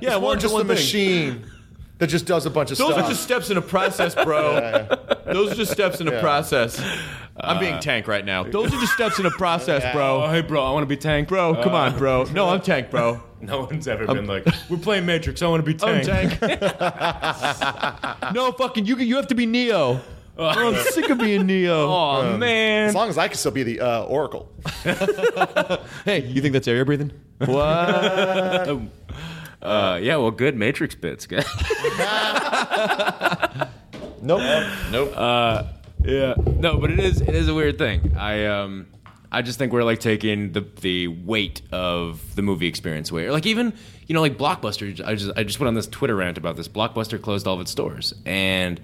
Yeah, 0.00 0.16
Or 0.16 0.20
one 0.20 0.40
just 0.40 0.52
one 0.52 0.62
a 0.62 0.64
thing. 0.66 0.74
machine 0.74 1.50
that 1.98 2.06
just 2.08 2.26
does 2.26 2.46
a 2.46 2.50
bunch 2.50 2.70
of 2.70 2.76
stuff. 2.76 2.88
Those 2.88 2.94
stuff. 2.96 3.06
are 3.06 3.10
just 3.10 3.22
steps 3.22 3.50
in 3.50 3.56
a 3.56 3.62
process, 3.62 4.14
bro. 4.14 4.86
Those 5.26 5.52
are 5.52 5.54
just 5.54 5.72
steps 5.72 6.00
in 6.00 6.08
a 6.08 6.12
Yeah. 6.12 6.20
process. 6.20 6.80
I'm 7.40 7.60
being 7.60 7.78
tank 7.80 8.08
right 8.08 8.24
now. 8.24 8.42
Those 8.44 8.68
are 8.74 8.80
just 8.80 8.92
steps 8.94 9.18
in 9.20 9.26
a 9.26 9.30
process, 9.30 9.82
Oh, 9.86 9.92
bro. 9.92 10.28
hey, 10.30 10.40
bro, 10.40 10.64
I 10.64 10.72
want 10.72 10.82
to 10.82 10.86
be 10.88 10.96
tank. 10.96 11.28
Bro, 11.28 11.62
come 11.62 11.74
Uh, 11.74 11.78
on, 11.78 11.98
bro. 11.98 12.24
No, 12.24 12.48
I'm 12.48 12.60
tank, 12.60 12.90
bro. 12.90 13.22
No 13.40 13.60
one's 13.60 13.86
ever 13.86 14.04
been 14.04 14.26
like, 14.26 14.44
we're 14.68 14.78
playing 14.78 15.06
Matrix. 15.06 15.40
I 15.42 15.46
want 15.46 15.64
to 15.64 15.72
be 15.72 15.78
I'm 15.84 16.04
tank. 16.04 16.40
tank. 16.40 16.60
no, 18.34 18.50
fucking, 18.50 18.84
you 18.84 18.96
you 18.96 19.14
have 19.14 19.28
to 19.28 19.36
be 19.36 19.46
Neo. 19.46 20.00
Oh, 20.36 20.44
I'm 20.44 20.74
sick 20.92 21.08
of 21.08 21.18
being 21.18 21.46
Neo. 21.46 21.88
Oh 21.88 22.36
man. 22.36 22.88
as 22.88 22.94
long 22.96 23.08
as 23.08 23.16
I 23.16 23.28
can 23.28 23.36
still 23.36 23.52
be 23.52 23.62
the 23.62 23.78
uh, 23.80 24.02
Oracle. 24.04 24.50
Hey, 26.04 26.24
you 26.26 26.40
think 26.42 26.52
that's 26.52 26.66
air 26.66 26.74
you're 26.74 26.84
breathing? 26.84 27.12
What? 27.38 28.80
Uh, 29.60 29.98
yeah, 30.00 30.16
well, 30.16 30.30
good 30.30 30.56
Matrix 30.56 30.94
bits, 30.94 31.26
guys. 31.26 31.46
Nope. 34.20 34.40
nope. 34.90 35.12
yeah, 36.04 36.34
no, 36.58 36.78
but 36.78 36.90
it 36.90 36.98
is 36.98 37.20
it 37.20 37.34
is 37.34 37.48
a 37.48 37.54
weird 37.54 37.78
thing. 37.78 38.16
I 38.16 38.46
um 38.46 38.86
I 39.30 39.42
just 39.42 39.58
think 39.58 39.72
we're 39.72 39.84
like 39.84 40.00
taking 40.00 40.52
the 40.52 40.60
the 40.80 41.08
weight 41.08 41.62
of 41.72 42.34
the 42.34 42.42
movie 42.42 42.66
experience 42.66 43.10
away. 43.10 43.26
Or 43.26 43.32
like 43.32 43.46
even 43.46 43.72
you 44.06 44.14
know 44.14 44.20
like 44.20 44.36
Blockbuster. 44.38 45.04
I 45.04 45.14
just 45.14 45.30
I 45.36 45.44
just 45.44 45.60
went 45.60 45.68
on 45.68 45.74
this 45.74 45.86
Twitter 45.86 46.16
rant 46.16 46.38
about 46.38 46.56
this. 46.56 46.68
Blockbuster 46.68 47.20
closed 47.20 47.46
all 47.46 47.54
of 47.54 47.60
its 47.60 47.70
stores 47.70 48.14
and. 48.26 48.80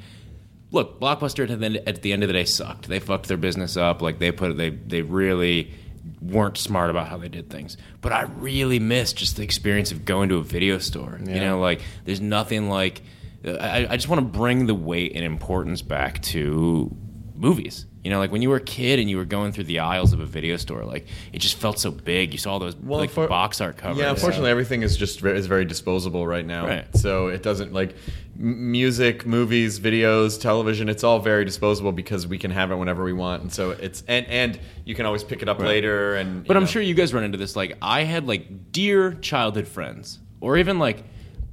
Look, 0.70 0.98
Blockbuster 0.98 1.48
at 1.48 1.60
the, 1.60 1.66
end, 1.66 1.76
at 1.86 2.02
the 2.02 2.12
end 2.12 2.24
of 2.24 2.28
the 2.28 2.32
day 2.32 2.44
sucked. 2.44 2.88
They 2.88 2.98
fucked 2.98 3.28
their 3.28 3.36
business 3.36 3.76
up. 3.76 4.02
Like 4.02 4.18
they 4.18 4.32
put 4.32 4.56
they 4.56 4.70
they 4.70 5.02
really 5.02 5.70
weren't 6.20 6.58
smart 6.58 6.90
about 6.90 7.08
how 7.08 7.16
they 7.16 7.28
did 7.28 7.50
things. 7.50 7.76
But 8.00 8.12
I 8.12 8.22
really 8.22 8.78
miss 8.78 9.12
just 9.12 9.36
the 9.36 9.42
experience 9.42 9.92
of 9.92 10.04
going 10.04 10.28
to 10.30 10.36
a 10.36 10.42
video 10.42 10.78
store. 10.78 11.18
You 11.22 11.40
know, 11.40 11.60
like 11.60 11.82
there's 12.04 12.20
nothing 12.20 12.68
like 12.68 13.02
I, 13.46 13.86
I 13.90 13.96
just 13.96 14.08
want 14.08 14.20
to 14.20 14.38
bring 14.38 14.66
the 14.66 14.74
weight 14.74 15.12
and 15.14 15.24
importance 15.24 15.82
back 15.82 16.22
to 16.22 16.94
movies. 17.34 17.86
You 18.02 18.10
know, 18.10 18.18
like 18.18 18.30
when 18.30 18.42
you 18.42 18.50
were 18.50 18.56
a 18.56 18.60
kid 18.60 18.98
and 18.98 19.08
you 19.08 19.16
were 19.16 19.24
going 19.24 19.52
through 19.52 19.64
the 19.64 19.78
aisles 19.78 20.12
of 20.12 20.20
a 20.20 20.26
video 20.26 20.58
store, 20.58 20.84
like 20.84 21.06
it 21.32 21.38
just 21.38 21.56
felt 21.56 21.78
so 21.78 21.90
big. 21.90 22.32
You 22.32 22.38
saw 22.38 22.52
all 22.52 22.58
those 22.58 22.76
like 22.76 23.10
for- 23.10 23.26
box 23.26 23.62
art 23.62 23.78
covers. 23.78 23.98
Yeah, 23.98 24.10
unfortunately, 24.10 24.50
everything 24.50 24.82
is 24.82 24.96
just 24.96 25.22
is 25.24 25.46
very 25.46 25.64
disposable 25.64 26.26
right 26.26 26.44
now. 26.44 26.66
Right. 26.66 26.96
So 26.96 27.28
it 27.28 27.42
doesn't 27.42 27.72
like 27.72 27.96
m- 28.38 28.70
music, 28.72 29.26
movies, 29.26 29.78
videos, 29.80 30.40
television. 30.40 30.88
It's 30.88 31.04
all 31.04 31.18
very 31.20 31.44
disposable 31.44 31.92
because 31.92 32.26
we 32.26 32.38
can 32.38 32.50
have 32.50 32.70
it 32.70 32.76
whenever 32.76 33.04
we 33.04 33.12
want, 33.12 33.42
and 33.42 33.52
so 33.52 33.70
it's 33.72 34.02
and 34.08 34.26
and 34.26 34.58
you 34.84 34.94
can 34.94 35.06
always 35.06 35.24
pick 35.24 35.42
it 35.42 35.48
up 35.48 35.58
later. 35.60 36.14
And 36.16 36.46
But 36.46 36.56
I'm 36.56 36.64
know. 36.64 36.68
sure 36.68 36.82
you 36.82 36.94
guys 36.94 37.12
run 37.14 37.24
into 37.24 37.38
this. 37.38 37.56
Like, 37.56 37.76
I 37.82 38.02
had 38.04 38.26
like 38.26 38.72
dear 38.72 39.12
childhood 39.14 39.66
friends, 39.68 40.18
or 40.40 40.56
even 40.58 40.78
like 40.78 41.04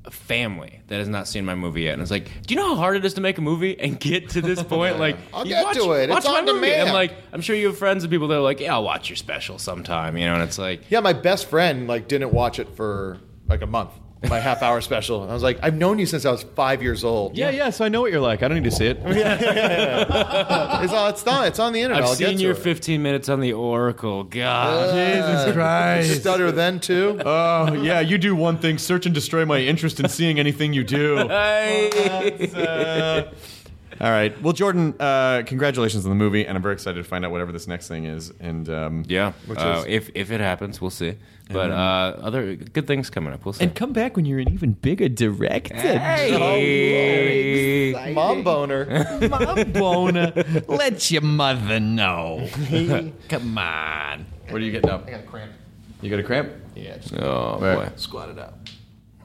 a 0.04 0.10
family 0.10 0.82
that 0.88 0.98
has 0.98 1.08
not 1.08 1.28
seen 1.28 1.46
my 1.46 1.54
movie 1.54 1.84
yet, 1.84 1.94
and 1.94 2.02
it's 2.02 2.10
like, 2.10 2.26
do 2.48 2.56
you 2.56 2.60
know 2.60 2.70
how 2.70 2.76
hard 2.76 2.96
it 2.98 3.06
is 3.06 3.14
to 3.14 3.22
make 3.22 3.38
a 3.38 3.42
movie 3.42 3.80
and 3.80 4.00
get 4.00 4.30
to 4.30 4.42
this 4.42 4.64
point? 4.64 4.98
Like, 4.98 5.16
I'll 5.34 5.46
get 5.46 5.64
watch, 5.64 5.76
to 5.78 5.92
it. 5.92 6.10
Watch 6.10 6.18
It's 6.20 6.28
my 6.28 6.40
on 6.40 6.46
movie. 6.46 6.60
demand. 6.62 6.82
And 6.90 6.94
like, 6.94 7.14
I'm 7.32 7.42
sure 7.42 7.56
you 7.56 7.68
have 7.68 7.78
friends 7.78 8.04
and 8.04 8.10
people 8.10 8.28
that 8.30 8.38
are 8.38 8.42
like, 8.42 8.60
yeah, 8.60 8.74
I'll 8.74 8.84
watch 8.84 9.10
your 9.10 9.16
special 9.16 9.60
sometime, 9.60 10.18
you 10.18 10.26
know. 10.26 10.34
And 10.34 10.42
it's 10.44 10.58
like, 10.58 10.90
Yeah, 10.90 11.02
my 11.02 11.14
best 11.14 11.48
friend 11.52 11.88
like 11.88 12.08
didn't 12.08 12.34
watch 12.34 12.58
it 12.58 12.68
for 12.76 13.20
like 13.48 13.62
a 13.62 13.68
month. 13.68 13.92
My 14.30 14.40
half 14.40 14.62
hour 14.62 14.82
special. 14.82 15.28
I 15.28 15.34
was 15.34 15.42
like, 15.42 15.58
I've 15.64 15.76
known 15.76 15.98
you 15.98 16.06
since 16.06 16.26
I 16.26 16.32
was 16.32 16.44
five 16.44 16.84
years 16.84 17.04
old. 17.04 17.36
Yeah, 17.36 17.50
yeah. 17.50 17.72
So 17.72 17.84
I 17.86 17.90
know 17.90 18.02
what 18.02 18.12
you're 18.12 18.22
like. 18.22 18.44
I 18.44 18.48
don't 18.48 18.62
need 18.62 18.70
to 18.70 18.76
see 18.76 18.86
it. 18.86 19.00
It's 20.82 20.94
on. 20.94 21.10
It's 21.10 21.26
on. 21.28 21.46
It's 21.48 21.60
on 21.60 21.74
the 21.74 21.82
internet. 21.82 22.04
I've 22.04 22.10
I'll 22.10 22.16
get 22.16 22.30
seen 22.30 22.38
to 22.38 22.44
your 22.44 22.52
it. 22.52 22.58
15 22.60 23.02
minutes 23.02 23.30
on 23.30 23.40
the 23.40 23.54
Oracle. 23.54 24.24
God, 24.24 24.94
Jesus 24.94 25.54
Christ. 25.54 26.22
Stutter 26.22 26.52
then 26.52 26.80
too. 26.80 27.20
Oh 27.26 27.74
yeah, 27.74 28.00
you 28.00 28.18
do 28.18 28.36
one 28.36 28.58
thing: 28.58 28.78
search 28.78 29.06
and 29.06 29.16
destroy 29.16 29.46
my 29.46 29.60
interest 29.60 30.00
in 30.00 30.08
seeing 30.10 30.40
anything 30.40 30.74
you 30.74 30.84
do. 30.84 31.18
Uh, 32.62 33.24
all 34.02 34.10
right. 34.12 34.42
Well, 34.42 34.54
Jordan, 34.54 34.96
uh, 35.00 35.44
congratulations 35.46 36.06
on 36.06 36.10
the 36.10 36.16
movie, 36.16 36.46
and 36.48 36.58
I'm 36.58 36.62
very 36.64 36.74
excited 36.74 36.98
to 37.02 37.08
find 37.08 37.24
out 37.24 37.32
whatever 37.32 37.52
this 37.52 37.68
next 37.68 37.88
thing 37.88 38.06
is. 38.06 38.32
And 38.40 38.68
um, 38.70 39.04
yeah. 39.08 39.34
Uh, 39.50 39.80
is- 39.80 39.86
if 39.88 40.10
if 40.16 40.32
it 40.32 40.42
happens, 40.42 40.82
we'll 40.82 40.90
see. 40.90 41.16
But 41.52 41.70
uh, 41.70 42.16
other 42.22 42.56
good 42.56 42.88
things 42.88 43.10
coming 43.10 43.34
up. 43.34 43.44
We'll 43.46 43.52
see. 43.54 43.66
and 43.66 43.76
come 43.76 43.92
back 43.94 44.16
when 44.16 44.26
you're 44.26 44.40
an 44.40 44.50
even 44.54 44.72
bigger 44.72 45.10
director. 45.10 45.76
Hey. 45.76 46.32
Mom 48.16 48.44
boner. 48.44 48.86
Mom 49.30 49.72
boner. 49.74 50.32
Let 50.68 51.12
your 51.12 51.22
mother 51.22 51.80
know. 51.80 52.48
Come 53.30 53.58
on. 53.58 54.26
What 54.50 54.62
are 54.62 54.66
you 54.66 54.72
getting 54.72 54.90
up? 54.90 55.08
I 55.08 55.12
got 55.12 55.20
a 55.22 55.24
cramp. 55.24 55.52
You 56.02 56.10
got 56.10 56.20
a 56.20 56.24
cramp? 56.24 56.52
Yeah. 56.76 56.98
Just 56.98 57.14
Oh 57.16 57.58
boy. 57.60 57.90
squat 57.98 58.30
it 58.30 58.40
out. 58.40 58.54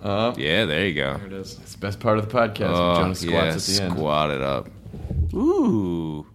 Uh, 0.02 0.35
Yeah, 0.36 0.64
there 0.66 0.86
you 0.86 0.94
go. 0.94 1.16
there 1.16 1.27
it 1.27 1.32
is. 1.32 1.59
It's 1.62 1.73
the 1.73 1.78
best 1.78 1.98
part 2.01 2.18
of 2.18 2.28
the 2.28 2.35
podcast. 2.39 2.74
Oh, 2.74 2.93
when 2.93 3.01
Jonas 3.02 3.20
squats 3.20 3.32
yeah, 3.32 3.55
at 3.55 3.60
the 3.81 3.85
end. 3.85 3.93
squat 3.94 4.31
it 4.31 4.43
up. 4.43 4.68
Ooh. 5.35 6.27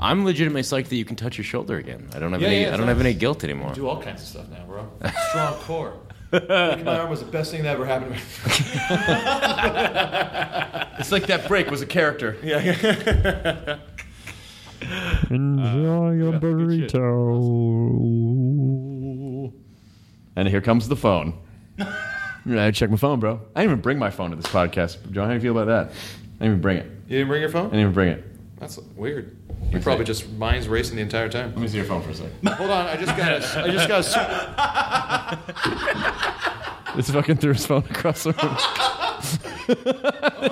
I'm 0.00 0.24
legitimately 0.24 0.62
psyched 0.62 0.88
that 0.88 0.96
you 0.96 1.04
can 1.04 1.16
touch 1.16 1.36
your 1.38 1.44
shoulder 1.44 1.76
again. 1.76 2.08
I 2.14 2.18
don't 2.20 2.32
have 2.32 2.40
Yeah, 2.42 2.48
any. 2.48 2.60
yeah, 2.62 2.68
I 2.68 2.70
don't 2.72 2.80
it's 2.82 2.88
have 2.88 3.00
any 3.00 3.14
guilt 3.14 3.42
anymore. 3.44 3.72
Do 3.74 3.88
all 3.88 4.00
kinds 4.00 4.22
of 4.22 4.28
stuff 4.28 4.48
now, 4.48 4.64
bro. 4.66 4.88
Strong 5.30 5.54
core. 5.62 5.94
My 6.30 6.98
arm 6.98 7.08
was 7.10 7.18
the 7.20 7.26
best 7.30 7.50
thing 7.50 7.62
that 7.64 7.74
ever 7.74 7.84
happened 7.86 8.14
to 8.14 8.18
me. 8.18 8.22
It's 11.00 11.10
like 11.12 11.26
that 11.28 11.46
break 11.48 11.70
was 11.70 11.80
a 11.80 11.86
character. 11.86 12.36
Yeah. 12.42 13.78
Enjoy 15.30 16.10
your 16.12 16.32
burrito. 16.34 16.98
And 20.36 20.48
here 20.48 20.60
comes 20.60 20.88
the 20.88 20.96
phone. 20.96 21.32
I 22.48 22.70
check 22.70 22.90
my 22.90 22.96
phone, 22.96 23.20
bro. 23.20 23.40
I 23.54 23.60
didn't 23.60 23.72
even 23.72 23.80
bring 23.82 23.98
my 23.98 24.10
phone 24.10 24.30
to 24.30 24.36
this 24.36 24.46
podcast. 24.46 25.10
John, 25.12 25.24
how 25.24 25.30
do 25.30 25.34
you 25.34 25.40
feel 25.40 25.58
about 25.58 25.66
that? 25.66 25.88
I 26.40 26.44
didn't 26.44 26.46
even 26.46 26.60
bring 26.60 26.76
it. 26.78 26.86
You 27.08 27.18
didn't 27.18 27.28
bring 27.28 27.40
your 27.40 27.50
phone? 27.50 27.66
I 27.66 27.70
didn't 27.70 27.80
even 27.80 27.92
bring 27.92 28.08
it. 28.10 28.24
That's 28.58 28.78
weird. 28.96 29.36
You 29.70 29.80
probably 29.80 30.04
just 30.04 30.30
mind's 30.32 30.66
racing 30.68 30.96
the 30.96 31.02
entire 31.02 31.28
time. 31.28 31.50
Let 31.50 31.58
me 31.58 31.68
see 31.68 31.76
your 31.76 31.86
phone 31.86 32.02
for 32.02 32.10
a 32.10 32.14
second. 32.14 32.48
Hold 32.48 32.70
on, 32.70 32.86
I 32.86 32.96
just 32.96 33.16
got. 33.16 33.32
A, 33.32 33.36
I 33.62 33.70
just 33.70 33.88
got. 33.88 34.04
A, 35.34 36.94
This 36.96 37.10
fucking 37.10 37.36
threw 37.36 37.52
his 37.52 37.66
phone 37.66 37.84
across 37.90 38.24
the 38.24 38.32
room. 38.32 38.56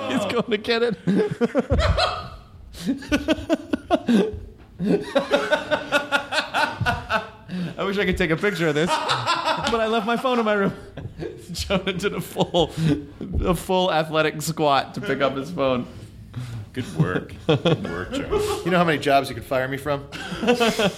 He's 0.11 0.25
going 0.31 0.51
to 0.51 0.57
get 0.57 0.83
it. 0.83 0.97
I 7.77 7.83
wish 7.83 7.97
I 7.97 8.05
could 8.05 8.17
take 8.17 8.31
a 8.31 8.37
picture 8.37 8.67
of 8.67 8.75
this, 8.75 8.89
but 8.89 9.79
I 9.79 9.87
left 9.87 10.05
my 10.05 10.17
phone 10.17 10.39
in 10.39 10.45
my 10.45 10.53
room. 10.53 10.73
Jonah 11.51 11.93
did 11.93 12.13
a 12.13 12.21
full, 12.21 12.71
a 13.41 13.55
full 13.55 13.91
athletic 13.91 14.41
squat 14.41 14.95
to 14.95 15.01
pick 15.01 15.21
up 15.21 15.35
his 15.35 15.49
phone. 15.49 15.87
Good 16.73 16.95
work. 16.97 17.33
Good 17.47 17.83
work, 17.83 18.11
Joe. 18.13 18.61
You 18.63 18.71
know 18.71 18.77
how 18.77 18.83
many 18.83 18.99
jobs 18.99 19.29
you 19.29 19.35
could 19.35 19.45
fire 19.45 19.67
me 19.67 19.77
from? 19.77 20.07
Just 20.45 20.97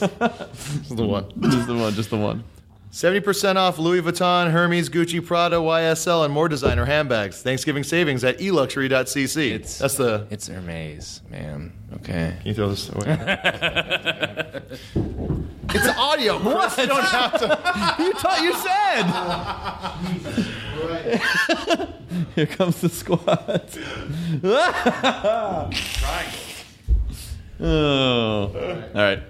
the 0.95 1.05
one. 1.07 1.31
Just 1.39 1.67
the 1.67 1.75
one. 1.75 1.93
Just 1.93 2.09
the 2.09 2.17
one. 2.17 2.43
70% 2.91 3.55
off 3.55 3.77
Louis 3.77 4.01
Vuitton, 4.01 4.49
Hermes, 4.51 4.89
Gucci, 4.89 5.23
Prada, 5.23 5.57
YSL, 5.57 6.25
and 6.25 6.33
more 6.33 6.49
designer 6.49 6.85
handbags. 6.85 7.43
Thanksgiving 7.43 7.83
savings 7.83 8.23
at 8.23 8.39
eluxury.cc. 8.39 9.51
It's 9.51 9.77
That's 9.77 9.95
the. 9.95 10.25
It's 10.31 10.47
Hermes, 10.47 11.21
man. 11.29 11.71
Okay. 11.97 12.33
Can 12.39 12.47
you 12.47 12.53
throw 12.55 12.69
this 12.69 12.89
away? 12.89 13.05
it's 15.69 15.87
audio. 15.97 16.39
Chris. 16.39 16.77
You 16.79 16.87
don't 16.87 17.03
have 17.03 17.33
to. 17.39 17.59
You 18.03 18.13
thought 18.13 18.41
you 18.41 18.53
said. 18.55 19.05
Here 22.35 22.47
comes 22.47 22.81
the 22.81 22.89
squat. 22.89 23.77
oh. 27.61 28.89
All 28.95 29.01
right. 29.01 29.21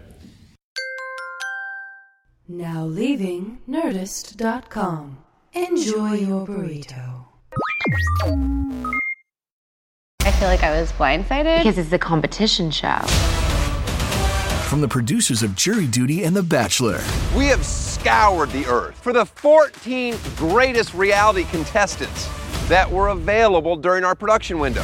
Now 2.51 2.83
leaving 2.83 3.59
Nerdist.com. 3.69 5.19
Enjoy 5.53 6.13
your 6.13 6.47
burrito. 6.47 7.25
I 10.21 10.31
feel 10.31 10.47
like 10.47 10.63
I 10.63 10.71
was 10.81 10.91
blindsided 10.93 11.59
because 11.59 11.77
it's 11.77 11.93
a 11.93 11.99
competition 11.99 12.71
show. 12.71 12.97
From 14.67 14.81
the 14.81 14.87
producers 14.87 15.43
of 15.43 15.55
Jury 15.55 15.85
Duty 15.85 16.23
and 16.23 16.35
The 16.35 16.41
Bachelor, 16.41 16.99
We 17.37 17.45
have 17.45 17.63
scoured 17.63 18.49
the 18.49 18.65
earth 18.65 18.95
for 18.95 19.13
the 19.13 19.27
14 19.27 20.15
greatest 20.35 20.95
reality 20.95 21.43
contestants 21.43 22.27
that 22.67 22.89
were 22.89 23.09
available 23.09 23.75
during 23.75 24.03
our 24.03 24.15
production 24.15 24.57
window. 24.57 24.83